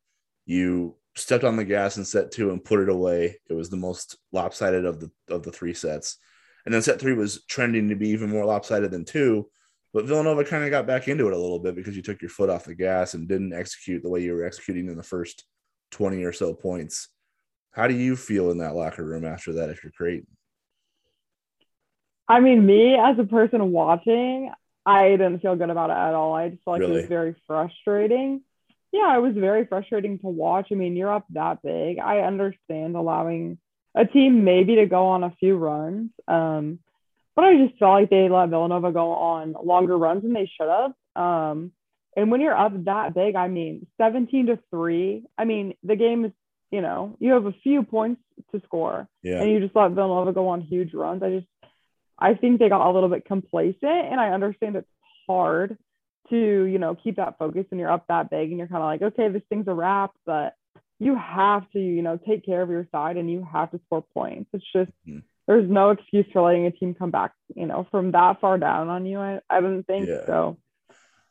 you 0.46 0.96
stepped 1.16 1.44
on 1.44 1.56
the 1.56 1.66
gas 1.66 1.98
in 1.98 2.06
set 2.06 2.32
two 2.32 2.52
and 2.52 2.64
put 2.64 2.80
it 2.80 2.90
away. 2.90 3.38
It 3.50 3.54
was 3.54 3.70
the 3.70 3.78
most 3.78 4.18
lopsided 4.32 4.86
of 4.86 5.00
the 5.00 5.12
of 5.30 5.44
the 5.44 5.52
three 5.52 5.74
sets. 5.74 6.18
And 6.66 6.74
then 6.74 6.82
set 6.82 7.00
three 7.00 7.14
was 7.14 7.46
trending 7.46 7.90
to 7.90 7.96
be 7.96 8.10
even 8.10 8.30
more 8.30 8.46
lopsided 8.46 8.92
than 8.92 9.06
two. 9.06 9.50
But 9.94 10.06
Villanova 10.06 10.44
kind 10.44 10.64
of 10.66 10.72
got 10.72 10.88
back 10.88 11.08
into 11.08 11.28
it 11.28 11.34
a 11.34 11.38
little 11.38 11.60
bit 11.60 11.76
because 11.76 11.96
you 11.96 12.02
took 12.02 12.22
your 12.22 12.30
foot 12.30 12.50
off 12.50 12.66
the 12.66 12.76
gas 12.76 13.14
and 13.14 13.30
didn't 13.30 13.54
execute 13.54 14.04
the 14.04 14.10
way 14.10 14.22
you 14.22 14.34
were 14.34 14.44
executing 14.44 14.88
in 14.88 14.98
the 14.98 15.04
first 15.04 15.46
20 15.92 16.24
or 16.24 16.34
so 16.34 16.54
points. 16.54 17.08
How 17.72 17.88
do 17.88 17.94
you 17.94 18.16
feel 18.16 18.52
in 18.52 18.58
that 18.58 18.76
locker 18.76 19.06
room 19.06 19.26
after 19.26 19.54
that 19.54 19.70
if 19.70 19.84
you're 19.84 19.94
Creighton? 19.94 20.35
I 22.28 22.40
mean, 22.40 22.66
me 22.66 22.96
as 22.96 23.18
a 23.20 23.24
person 23.24 23.72
watching, 23.72 24.52
I 24.86 25.10
didn't 25.12 25.40
feel 25.40 25.56
good 25.56 25.70
about 25.70 25.90
it 25.90 25.94
at 25.98 26.14
all. 26.14 26.34
I 26.34 26.50
just 26.50 26.64
felt 26.64 26.76
like 26.76 26.82
Really? 26.82 26.94
it 26.96 27.02
was 27.02 27.10
very 27.10 27.36
frustrating. 27.48 28.42
Yeah, 28.92 29.16
it 29.18 29.22
was 29.22 29.34
very 29.36 29.66
frustrating 29.66 30.20
to 30.20 30.28
watch. 30.28 30.68
I 30.72 30.76
mean, 30.76 30.96
you're 30.96 31.14
up 31.14 31.26
that 31.32 31.62
big. 31.62 32.00
I 32.00 32.20
understand 32.20 32.96
allowing 32.96 33.58
a 33.94 34.06
team 34.06 34.44
maybe 34.44 34.76
to 34.76 34.86
go 34.86 35.08
on 35.08 35.24
a 35.24 35.36
few 35.40 35.58
runs. 35.58 36.12
Um, 36.28 36.80
but 37.36 37.46
I 37.46 37.58
just 37.66 37.78
felt 37.78 37.94
like 38.02 38.10
they 38.10 38.30
let 38.30 38.50
Villanova 38.50 38.92
go 38.92 39.12
on 39.12 39.56
longer 39.64 39.98
runs 39.98 40.24
than 40.24 40.34
they 40.34 40.50
should 40.58 40.70
have. 40.70 40.94
Um, 41.22 41.72
and 42.16 42.32
when 42.32 42.40
you're 42.40 42.58
up 42.58 42.72
that 42.86 43.14
big, 43.14 43.36
I 43.36 43.50
mean, 43.50 43.86
17 43.98 44.48
to 44.48 44.60
3, 44.72 45.26
I 45.38 45.44
mean, 45.44 45.74
the 45.84 45.98
game 45.98 46.24
is, 46.26 46.32
you 46.72 46.82
know, 46.82 47.18
you 47.20 47.34
have 47.34 47.46
a 47.46 47.52
few 47.64 47.84
points 47.84 48.22
to 48.54 48.62
score 48.66 49.08
Yeah. 49.24 49.42
and 49.42 49.52
you 49.52 49.60
just 49.60 49.76
let 49.76 49.92
Villanova 49.92 50.32
go 50.32 50.48
on 50.50 50.62
huge 50.62 50.94
runs. 50.94 51.22
I 51.24 51.30
just, 51.32 51.48
I 52.18 52.34
think 52.34 52.60
they 52.60 52.70
got 52.70 52.88
a 52.88 52.92
little 52.92 53.10
bit 53.10 53.26
complacent, 53.26 53.84
and 53.84 54.20
I 54.20 54.30
understand 54.30 54.76
it's 54.76 54.88
hard 55.28 55.78
to, 56.30 56.38
you 56.38 56.80
know, 56.80 56.96
keep 56.96 57.18
that 57.18 57.38
focus 57.38 57.66
when 57.70 57.80
you're 57.80 57.92
up 57.92 58.08
that 58.08 58.30
big 58.30 58.50
and 58.50 58.58
you're 58.58 58.68
kind 58.68 58.82
of 58.82 58.88
like, 58.88 59.02
okay, 59.14 59.30
this 59.30 59.44
thing's 59.50 59.68
a 59.68 59.74
wrap, 59.74 60.12
but 60.26 60.56
you 61.00 61.16
have 61.16 61.70
to, 61.72 61.80
you 61.80 62.02
know, 62.02 62.18
take 62.18 62.46
care 62.46 62.62
of 62.62 62.70
your 62.70 62.88
side 62.92 63.18
and 63.18 63.30
you 63.30 63.46
have 63.52 63.70
to 63.72 63.80
score 63.86 64.04
points. 64.14 64.50
It's 64.54 64.66
just 64.72 64.92
Mhm. 65.08 65.24
there's 65.46 65.70
no 65.70 65.92
excuse 65.92 66.26
for 66.32 66.42
letting 66.42 66.66
a 66.66 66.72
team 66.72 66.96
come 66.96 67.12
back, 67.12 67.34
you 67.56 67.68
know, 67.68 67.86
from 67.92 68.12
that 68.12 68.40
far 68.40 68.58
down 68.58 68.90
on 68.90 69.06
you. 69.06 69.20
I, 69.20 69.42
I 69.50 69.62
don't 69.62 69.84
think 69.84 70.08
Yeah. 70.08 70.26
so. 70.26 70.58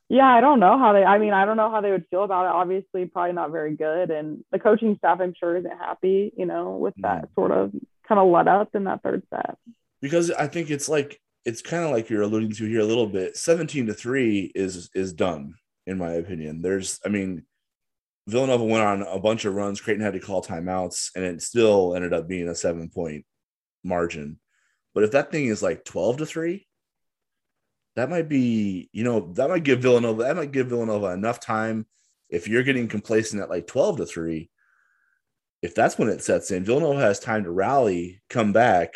Yeah, 0.09 0.33
I 0.33 0.43
don't 0.43 0.61
know 0.61 0.79
how 0.79 0.93
they. 0.93 1.03
I 1.03 1.19
mean, 1.19 1.33
I 1.33 1.47
don't 1.47 1.57
know 1.57 1.71
how 1.71 1.81
they 1.81 1.91
would 1.91 2.07
feel 2.09 2.25
about 2.25 2.45
it. 2.45 2.53
Obviously, 2.53 3.07
probably 3.07 3.33
not 3.33 3.51
very 3.51 3.75
good, 3.75 4.11
and 4.11 4.45
the 4.53 4.59
coaching 4.59 4.97
staff, 4.99 5.19
I'm 5.21 5.33
sure, 5.33 5.57
isn't 5.57 5.79
happy, 5.79 6.31
you 6.37 6.45
know, 6.45 6.77
with 6.77 6.95
that 6.99 7.31
sort 7.35 7.51
of 7.53 7.73
kind 8.07 8.21
of 8.21 8.29
let 8.29 8.47
up 8.47 8.75
in 8.75 8.85
that 8.85 9.03
third 9.03 9.23
set. 9.31 9.57
Because 10.05 10.31
I 10.31 10.49
think 10.49 10.71
it's 10.71 10.87
like 10.87 11.19
it's 11.47 11.63
kind 11.63 11.83
of 11.83 11.91
like 11.91 12.11
you're 12.11 12.21
alluding 12.21 12.53
to 12.53 12.67
here 12.67 12.81
a 12.81 12.85
little 12.85 13.07
bit. 13.07 13.39
17 13.39 13.87
to 13.87 13.95
3 13.95 14.53
is 14.55 14.91
is 14.95 15.15
done, 15.15 15.55
in 15.87 15.97
my 15.97 16.13
opinion. 16.13 16.61
There's 16.61 17.01
I 17.07 17.09
mean, 17.09 17.47
Villanova 18.27 18.65
went 18.65 18.85
on 18.85 19.01
a 19.01 19.19
bunch 19.19 19.47
of 19.47 19.55
runs, 19.55 19.81
Creighton 19.81 20.05
had 20.05 20.13
to 20.13 20.21
call 20.21 20.43
timeouts, 20.43 21.09
and 21.17 21.25
it 21.25 21.41
still 21.41 21.95
ended 21.97 22.13
up 22.13 22.29
being 22.29 22.49
a 22.49 22.55
seven 22.55 22.91
point 22.91 23.25
margin. 23.83 24.39
But 24.93 25.05
if 25.05 25.13
that 25.13 25.33
thing 25.33 25.47
is 25.47 25.63
like 25.63 25.87
12 25.87 26.19
to 26.19 26.27
3, 26.27 26.67
that 27.97 28.11
might 28.11 28.29
be, 28.29 28.91
you 28.93 29.05
know, 29.05 29.33
that 29.37 29.49
might 29.49 29.65
give 29.65 29.81
Villanova, 29.81 30.25
that 30.25 30.37
might 30.37 30.53
give 30.53 30.67
Villanova 30.67 31.13
enough 31.13 31.41
time. 31.41 31.87
If 32.29 32.47
you're 32.47 32.63
getting 32.63 32.89
complacent 32.89 33.41
at 33.41 33.49
like 33.49 33.67
12 33.67 33.97
to 33.97 34.07
3, 34.07 34.51
if 35.63 35.75
that's 35.75 35.97
when 35.97 36.11
it 36.11 36.23
sets 36.23 36.51
in, 36.51 36.63
Villanova 36.63 37.01
has 37.01 37.19
time 37.19 37.45
to 37.45 37.51
rally, 37.51 38.21
come 38.29 38.53
back, 38.53 38.93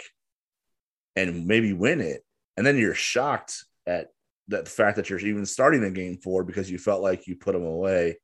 and 1.18 1.46
maybe 1.46 1.72
win 1.72 2.00
it. 2.00 2.22
And 2.57 2.66
then 2.66 2.76
you're 2.76 2.94
shocked 2.94 3.64
at 3.87 4.09
that 4.48 4.64
the 4.64 4.70
fact 4.70 4.96
that 4.96 5.11
you're 5.11 5.18
even 5.18 5.46
starting 5.46 5.85
a 5.85 5.90
game 5.90 6.18
four 6.18 6.44
because 6.44 6.70
you 6.70 6.78
felt 6.78 7.02
like 7.02 7.26
you 7.26 7.37
put 7.37 7.52
them 7.52 7.64
away 7.64 8.18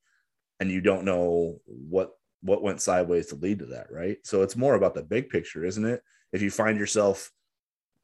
and 0.61 0.71
you 0.71 0.81
don't 0.81 1.05
know 1.05 1.61
what 1.67 2.13
what 2.43 2.63
went 2.63 2.81
sideways 2.81 3.29
to 3.29 3.37
lead 3.37 3.61
to 3.61 3.67
that, 3.67 3.91
right? 3.91 4.19
So 4.25 4.43
it's 4.43 4.57
more 4.57 4.75
about 4.75 4.95
the 4.95 5.03
big 5.03 5.31
picture, 5.31 5.65
isn't 5.65 5.85
it? 5.85 6.03
If 6.33 6.43
you 6.43 6.51
find 6.51 6.79
yourself 6.79 7.31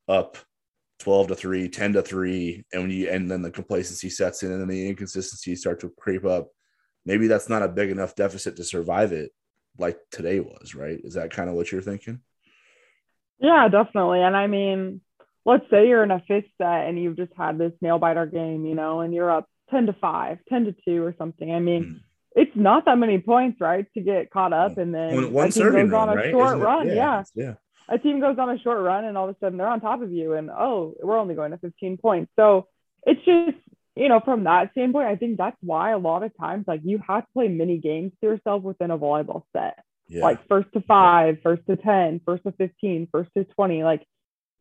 up 0.08 0.38
12 1.00 1.28
to 1.28 1.34
3, 1.34 1.68
10 1.68 1.92
to 1.94 2.02
3, 2.02 2.64
and 2.72 2.82
when 2.82 2.90
you 2.90 3.10
and 3.10 3.30
then 3.30 3.42
the 3.42 3.50
complacency 3.50 4.08
sets 4.08 4.42
in 4.42 4.52
and 4.52 4.60
then 4.60 4.68
the 4.68 4.88
inconsistencies 4.88 5.60
start 5.60 5.80
to 5.80 5.92
creep 5.98 6.24
up, 6.24 6.48
maybe 7.04 7.26
that's 7.26 7.48
not 7.48 7.62
a 7.62 7.68
big 7.68 7.90
enough 7.90 8.14
deficit 8.14 8.56
to 8.56 8.64
survive 8.64 9.12
it 9.12 9.30
like 9.78 9.98
today 10.10 10.40
was, 10.40 10.74
right? 10.74 11.00
Is 11.04 11.14
that 11.14 11.30
kind 11.30 11.48
of 11.48 11.56
what 11.56 11.72
you're 11.72 11.80
thinking? 11.80 12.20
Yeah, 13.40 13.68
definitely. 13.68 14.22
And 14.22 14.36
I 14.36 14.46
mean, 14.46 15.00
let's 15.44 15.64
say 15.70 15.88
you're 15.88 16.02
in 16.04 16.10
a 16.10 16.22
fifth 16.28 16.50
set 16.58 16.86
and 16.86 16.98
you've 17.02 17.16
just 17.16 17.32
had 17.36 17.58
this 17.58 17.72
nail 17.80 17.98
biter 17.98 18.26
game, 18.26 18.66
you 18.66 18.74
know, 18.74 19.00
and 19.00 19.14
you're 19.14 19.30
up 19.30 19.48
10 19.70 19.86
to 19.86 19.92
5, 19.94 20.38
10 20.48 20.64
to 20.66 20.74
2 20.86 21.02
or 21.02 21.14
something. 21.18 21.52
I 21.52 21.58
mean, 21.60 21.84
Mm. 21.84 22.00
it's 22.36 22.54
not 22.54 22.84
that 22.84 22.98
many 22.98 23.18
points, 23.18 23.60
right, 23.60 23.86
to 23.94 24.00
get 24.00 24.30
caught 24.30 24.52
up 24.52 24.76
and 24.78 24.94
then 24.94 25.32
One, 25.32 25.48
a 25.48 25.50
team 25.50 25.70
goes 25.72 25.74
on 25.84 25.90
run, 25.90 26.08
a 26.10 26.14
right? 26.16 26.30
short 26.30 26.46
Isn't 26.48 26.60
it? 26.60 26.64
run. 26.64 26.88
Yeah. 26.88 27.24
Yeah. 27.34 27.54
A 27.88 27.98
team 27.98 28.20
goes 28.20 28.38
on 28.38 28.50
a 28.50 28.58
short 28.58 28.80
run 28.82 29.04
and 29.04 29.16
all 29.18 29.28
of 29.28 29.34
a 29.34 29.38
sudden 29.40 29.58
they're 29.58 29.66
on 29.68 29.80
top 29.80 30.00
of 30.02 30.12
you 30.12 30.34
and 30.34 30.50
oh, 30.50 30.94
we're 31.02 31.18
only 31.18 31.34
going 31.34 31.50
to 31.50 31.58
15 31.58 31.96
points. 31.96 32.30
So 32.36 32.68
it's 33.04 33.24
just, 33.24 33.56
you 33.96 34.08
know, 34.08 34.20
from 34.20 34.44
that 34.44 34.70
standpoint, 34.72 35.08
I 35.08 35.16
think 35.16 35.38
that's 35.38 35.56
why 35.60 35.90
a 35.90 35.98
lot 35.98 36.22
of 36.22 36.36
times 36.36 36.66
like 36.68 36.82
you 36.84 36.98
have 37.08 37.24
to 37.24 37.32
play 37.32 37.48
mini 37.48 37.78
games 37.78 38.12
to 38.20 38.28
yourself 38.28 38.62
within 38.62 38.90
a 38.92 38.98
volleyball 38.98 39.42
set 39.52 39.78
Yeah. 40.10 40.24
like 40.24 40.46
first 40.48 40.72
to 40.72 40.80
five, 40.82 41.38
first 41.42 41.62
to 41.68 41.76
10, 41.76 42.20
first 42.26 42.42
to 42.42 42.52
15, 42.52 43.08
first 43.12 43.30
to 43.36 43.44
20. 43.44 43.84
Like 43.84 44.04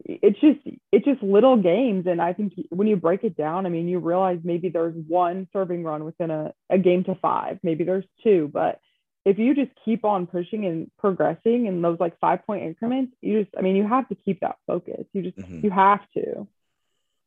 it's 0.05 0.39
just, 0.39 0.59
it's 0.91 1.05
just 1.05 1.21
little 1.23 1.57
games. 1.57 2.05
And 2.07 2.21
I 2.21 2.33
think 2.33 2.53
when 2.69 2.87
you 2.87 2.95
break 2.95 3.23
it 3.23 3.35
down, 3.35 3.65
I 3.65 3.69
mean, 3.69 3.87
you 3.87 3.99
realize 3.99 4.39
maybe 4.43 4.69
there's 4.69 4.95
one 5.07 5.47
serving 5.51 5.83
run 5.83 6.05
within 6.05 6.29
a, 6.31 6.53
a 6.69 6.77
game 6.77 7.03
to 7.05 7.15
five, 7.15 7.59
maybe 7.63 7.83
there's 7.83 8.05
two, 8.23 8.49
but 8.53 8.79
if 9.25 9.37
you 9.37 9.53
just 9.53 9.71
keep 9.83 10.05
on 10.05 10.27
pushing 10.27 10.65
and 10.65 10.89
progressing 10.97 11.65
in 11.65 11.81
those 11.81 11.99
like 11.99 12.17
five 12.19 12.45
point 12.45 12.63
increments, 12.63 13.13
you 13.21 13.41
just, 13.43 13.53
I 13.57 13.61
mean, 13.61 13.75
you 13.75 13.85
have 13.87 14.07
to 14.09 14.15
keep 14.15 14.39
that 14.39 14.55
focus. 14.65 15.05
You 15.13 15.23
just, 15.23 15.37
Mhm. 15.37 15.63
you 15.63 15.71
have 15.71 15.99
to. 16.13 16.47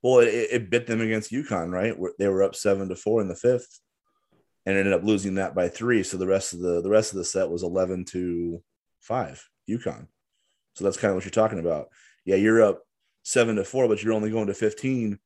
Well, 0.02 0.20
it, 0.20 0.28
it 0.28 0.70
bit 0.70 0.86
them 0.86 1.00
against 1.00 1.30
UConn, 1.32 1.70
right? 1.70 1.94
They 2.18 2.28
were 2.28 2.42
up 2.42 2.54
seven 2.54 2.88
to 2.88 2.96
four 2.96 3.20
in 3.20 3.28
the 3.28 3.36
fifth, 3.36 3.80
and 4.66 4.76
ended 4.76 4.92
up 4.92 5.02
losing 5.04 5.34
that 5.36 5.54
by 5.54 5.68
three. 5.68 6.02
So 6.02 6.16
the 6.16 6.26
rest 6.26 6.52
of 6.52 6.60
the 6.60 6.80
the 6.80 6.90
rest 6.90 7.12
of 7.12 7.18
the 7.18 7.24
set 7.24 7.50
was 7.50 7.62
eleven 7.62 8.04
to 8.06 8.62
five, 9.00 9.44
UConn. 9.68 10.06
So 10.74 10.84
that's 10.84 10.96
kind 10.96 11.10
of 11.10 11.16
what 11.16 11.24
you're 11.24 11.30
talking 11.30 11.58
about. 11.58 11.88
Yeah, 12.24 12.36
you're 12.36 12.62
up 12.62 12.82
seven 13.22 13.56
to 13.56 13.64
four, 13.64 13.88
but 13.88 14.02
you're 14.02 14.12
only 14.14 14.30
going 14.30 14.46
to 14.46 14.54
fifteen. 14.54 15.18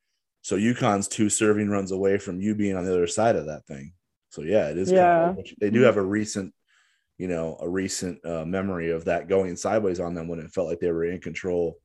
So 0.42 0.56
UConn's 0.56 1.08
two 1.08 1.28
serving 1.28 1.68
runs 1.68 1.90
away 1.92 2.18
from 2.18 2.40
you 2.40 2.54
being 2.54 2.76
on 2.76 2.84
the 2.84 2.92
other 2.92 3.06
side 3.06 3.36
of 3.36 3.46
that 3.46 3.66
thing. 3.66 3.92
So 4.30 4.42
yeah, 4.42 4.68
it 4.68 4.78
is. 4.78 4.88
kind 4.88 4.98
of 5.00 5.04
Yeah. 5.04 5.30
what 5.32 5.50
you- 5.50 5.56
they 5.60 5.70
do 5.70 5.82
have 5.82 5.96
a 5.96 6.02
recent, 6.02 6.54
you 7.18 7.26
know, 7.28 7.56
a 7.60 7.68
recent 7.68 8.24
uh, 8.24 8.44
memory 8.44 8.90
of 8.90 9.06
that 9.06 9.28
going 9.28 9.56
sideways 9.56 9.98
on 10.00 10.14
them 10.14 10.28
when 10.28 10.38
it 10.38 10.52
felt 10.52 10.68
like 10.68 10.78
they 10.80 10.90
were 10.92 11.04
in 11.04 11.20
control, 11.20 11.78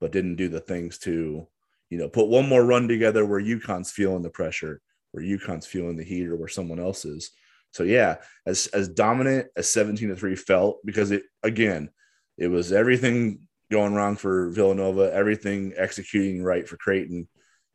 but 0.00 0.10
didn't 0.12 0.36
do 0.36 0.48
the 0.48 0.60
things 0.60 0.98
to 0.98 1.46
you 1.88 1.98
know, 1.98 2.08
put 2.08 2.28
one 2.28 2.48
more 2.48 2.64
run 2.64 2.86
together 2.86 3.26
where 3.26 3.40
UConn's 3.40 3.90
feeling 3.90 4.22
the 4.22 4.30
pressure, 4.30 4.80
where 5.12 5.24
UConn's 5.24 5.66
feeling 5.66 5.96
the 5.96 6.04
heat, 6.04 6.28
or 6.28 6.36
where 6.36 6.48
someone 6.48 6.78
else 6.78 7.04
is. 7.04 7.30
So 7.72 7.84
yeah, 7.84 8.16
as 8.46 8.66
as 8.68 8.88
dominant 8.88 9.48
as 9.56 9.70
17 9.70 10.08
to 10.08 10.16
3 10.16 10.36
felt, 10.36 10.78
because 10.84 11.10
it 11.10 11.22
again, 11.42 11.90
it 12.36 12.48
was 12.48 12.72
everything 12.72 13.40
going 13.70 13.94
wrong 13.94 14.16
for 14.16 14.50
Villanova, 14.50 15.12
everything 15.14 15.72
executing 15.76 16.42
right 16.42 16.68
for 16.68 16.76
Creighton. 16.76 17.28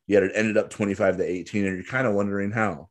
Yet 0.07 0.23
it 0.23 0.33
ended 0.35 0.57
up 0.57 0.69
25 0.69 1.17
to 1.17 1.23
18, 1.23 1.65
and 1.65 1.75
you're 1.75 1.85
kind 1.85 2.05
of 2.05 2.13
wondering 2.13 2.51
how. 2.51 2.89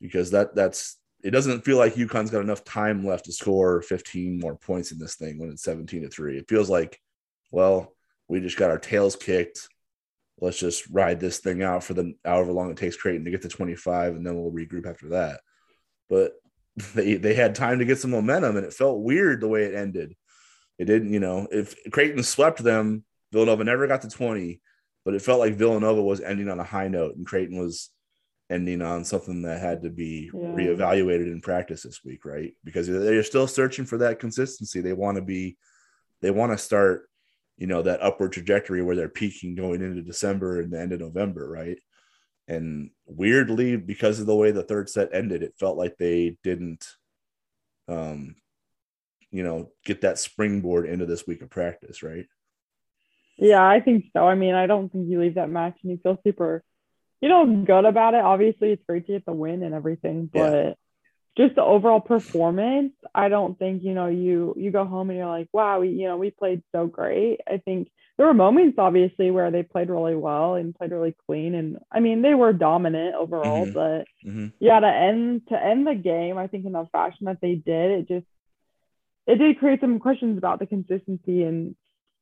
Because 0.00 0.30
that 0.30 0.54
that's 0.54 0.96
it 1.22 1.30
doesn't 1.30 1.64
feel 1.64 1.76
like 1.76 1.94
UConn's 1.94 2.30
got 2.30 2.40
enough 2.40 2.64
time 2.64 3.04
left 3.06 3.26
to 3.26 3.32
score 3.32 3.82
15 3.82 4.38
more 4.40 4.56
points 4.56 4.92
in 4.92 4.98
this 4.98 5.16
thing 5.16 5.38
when 5.38 5.50
it's 5.50 5.62
17 5.64 6.02
to 6.02 6.08
3. 6.08 6.38
It 6.38 6.48
feels 6.48 6.70
like, 6.70 6.98
well, 7.50 7.94
we 8.28 8.40
just 8.40 8.56
got 8.56 8.70
our 8.70 8.78
tails 8.78 9.16
kicked 9.16 9.68
let's 10.40 10.58
just 10.58 10.88
ride 10.90 11.20
this 11.20 11.38
thing 11.38 11.62
out 11.62 11.84
for 11.84 11.94
the 11.94 12.14
however 12.24 12.52
long 12.52 12.70
it 12.70 12.76
takes 12.76 12.96
Creighton 12.96 13.24
to 13.24 13.30
get 13.30 13.42
to 13.42 13.48
25, 13.48 14.16
and 14.16 14.26
then 14.26 14.36
we'll 14.36 14.52
regroup 14.52 14.86
after 14.88 15.10
that. 15.10 15.40
But 16.08 16.32
they 16.94 17.14
they 17.14 17.34
had 17.34 17.54
time 17.54 17.78
to 17.78 17.84
get 17.84 17.98
some 17.98 18.10
momentum, 18.10 18.56
and 18.56 18.66
it 18.66 18.74
felt 18.74 19.02
weird 19.02 19.40
the 19.40 19.48
way 19.48 19.64
it 19.64 19.74
ended. 19.74 20.14
It 20.78 20.86
didn't, 20.86 21.12
you 21.12 21.20
know, 21.20 21.46
if 21.50 21.74
Creighton 21.90 22.22
swept 22.22 22.62
them, 22.62 23.04
Villanova 23.32 23.64
never 23.64 23.86
got 23.86 24.02
to 24.02 24.08
20, 24.08 24.60
but 25.04 25.14
it 25.14 25.22
felt 25.22 25.40
like 25.40 25.54
Villanova 25.56 26.02
was 26.02 26.20
ending 26.22 26.48
on 26.48 26.58
a 26.58 26.64
high 26.64 26.88
note, 26.88 27.16
and 27.16 27.26
Creighton 27.26 27.58
was 27.58 27.90
ending 28.48 28.80
on 28.80 29.04
something 29.04 29.42
that 29.42 29.60
had 29.60 29.82
to 29.82 29.90
be 29.90 30.30
Yeah. 30.32 30.40
reevaluated 30.56 31.26
in 31.30 31.42
practice 31.42 31.82
this 31.82 32.02
week, 32.04 32.24
right? 32.24 32.54
Because 32.64 32.88
they're 32.88 33.22
still 33.22 33.46
searching 33.46 33.84
for 33.84 33.98
that 33.98 34.18
consistency. 34.20 34.80
They 34.80 34.94
want 34.94 35.16
to 35.16 35.22
be, 35.22 35.58
they 36.22 36.30
want 36.30 36.52
to 36.52 36.58
start 36.58 37.09
you 37.60 37.66
know 37.66 37.82
that 37.82 38.02
upward 38.02 38.32
trajectory 38.32 38.82
where 38.82 38.96
they're 38.96 39.08
peaking 39.08 39.54
going 39.54 39.82
into 39.82 40.02
December 40.02 40.60
and 40.60 40.72
the 40.72 40.80
end 40.80 40.92
of 40.92 41.00
November, 41.00 41.48
right? 41.48 41.78
And 42.48 42.90
weirdly, 43.06 43.76
because 43.76 44.18
of 44.18 44.26
the 44.26 44.34
way 44.34 44.50
the 44.50 44.64
third 44.64 44.88
set 44.88 45.10
ended, 45.12 45.42
it 45.42 45.54
felt 45.60 45.76
like 45.76 45.96
they 45.96 46.38
didn't, 46.42 46.88
um, 47.86 48.34
you 49.30 49.44
know, 49.44 49.70
get 49.84 50.00
that 50.00 50.18
springboard 50.18 50.88
into 50.88 51.04
this 51.06 51.26
week 51.26 51.42
of 51.42 51.50
practice, 51.50 52.02
right? 52.02 52.26
Yeah, 53.36 53.64
I 53.64 53.80
think 53.80 54.06
so. 54.16 54.26
I 54.26 54.34
mean, 54.34 54.54
I 54.54 54.66
don't 54.66 54.90
think 54.90 55.08
you 55.08 55.20
leave 55.20 55.34
that 55.34 55.50
match 55.50 55.76
and 55.82 55.92
you 55.92 55.98
feel 56.02 56.18
super, 56.24 56.64
you 57.20 57.28
know, 57.28 57.62
good 57.64 57.84
about 57.84 58.14
it. 58.14 58.24
Obviously, 58.24 58.72
it's 58.72 58.84
great 58.86 59.06
to 59.06 59.12
get 59.12 59.26
the 59.26 59.32
win 59.32 59.62
and 59.62 59.74
everything, 59.74 60.30
but 60.32 60.38
yeah. 60.38 60.72
Just 61.36 61.54
the 61.54 61.62
overall 61.62 62.00
performance, 62.00 62.92
I 63.14 63.28
don't 63.28 63.58
think 63.58 63.82
you 63.82 63.94
know 63.94 64.06
you 64.06 64.54
you 64.56 64.70
go 64.70 64.84
home 64.84 65.10
and 65.10 65.18
you're 65.18 65.28
like, 65.28 65.48
wow, 65.52 65.80
we 65.80 65.88
you 65.90 66.06
know 66.06 66.16
we 66.16 66.30
played 66.30 66.62
so 66.72 66.86
great. 66.86 67.40
I 67.46 67.58
think 67.58 67.88
there 68.16 68.26
were 68.26 68.34
moments 68.34 68.78
obviously 68.78 69.30
where 69.30 69.50
they 69.50 69.62
played 69.62 69.88
really 69.88 70.16
well 70.16 70.54
and 70.54 70.74
played 70.74 70.90
really 70.90 71.14
clean, 71.26 71.54
and 71.54 71.78
I 71.90 72.00
mean 72.00 72.22
they 72.22 72.34
were 72.34 72.52
dominant 72.52 73.14
overall. 73.14 73.64
Mm-hmm. 73.64 73.72
But 73.72 74.28
mm-hmm. 74.28 74.48
yeah, 74.58 74.80
to 74.80 74.88
end 74.88 75.42
to 75.48 75.62
end 75.62 75.86
the 75.86 75.94
game, 75.94 76.36
I 76.36 76.46
think 76.46 76.66
in 76.66 76.72
the 76.72 76.88
fashion 76.92 77.26
that 77.26 77.40
they 77.40 77.54
did, 77.54 77.90
it 77.92 78.08
just 78.08 78.26
it 79.26 79.36
did 79.36 79.58
create 79.58 79.80
some 79.80 79.98
questions 80.00 80.36
about 80.36 80.58
the 80.58 80.66
consistency 80.66 81.44
and 81.44 81.76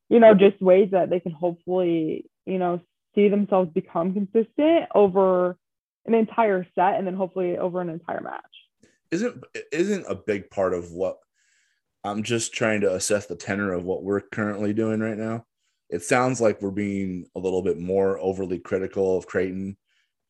you 0.09 0.19
know 0.19 0.33
just 0.33 0.61
ways 0.61 0.89
that 0.91 1.09
they 1.09 1.19
can 1.19 1.31
hopefully 1.31 2.25
you 2.45 2.59
know 2.59 2.79
see 3.15 3.27
themselves 3.27 3.71
become 3.73 4.13
consistent 4.13 4.85
over 4.93 5.57
an 6.05 6.13
entire 6.13 6.65
set 6.75 6.95
and 6.95 7.07
then 7.07 7.15
hopefully 7.15 7.57
over 7.57 7.81
an 7.81 7.89
entire 7.89 8.21
match 8.21 8.43
isn't 9.11 9.43
isn't 9.71 10.05
a 10.07 10.15
big 10.15 10.49
part 10.49 10.73
of 10.73 10.91
what 10.91 11.17
i'm 12.03 12.23
just 12.23 12.53
trying 12.53 12.81
to 12.81 12.93
assess 12.93 13.25
the 13.25 13.35
tenor 13.35 13.73
of 13.73 13.83
what 13.83 14.03
we're 14.03 14.21
currently 14.21 14.73
doing 14.73 14.99
right 14.99 15.17
now 15.17 15.45
it 15.89 16.03
sounds 16.03 16.39
like 16.39 16.61
we're 16.61 16.71
being 16.71 17.25
a 17.35 17.39
little 17.39 17.61
bit 17.61 17.79
more 17.79 18.19
overly 18.19 18.59
critical 18.59 19.17
of 19.17 19.27
creighton 19.27 19.77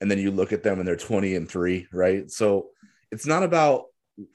and 0.02 0.10
then 0.10 0.18
you 0.18 0.32
look 0.32 0.54
at 0.54 0.64
them 0.64 0.80
and 0.80 0.88
they're 0.88 0.96
20 0.96 1.36
and 1.36 1.50
3 1.50 1.88
right 1.92 2.32
so 2.32 2.70
it's 3.12 3.26
not 3.26 3.44
about 3.44 3.86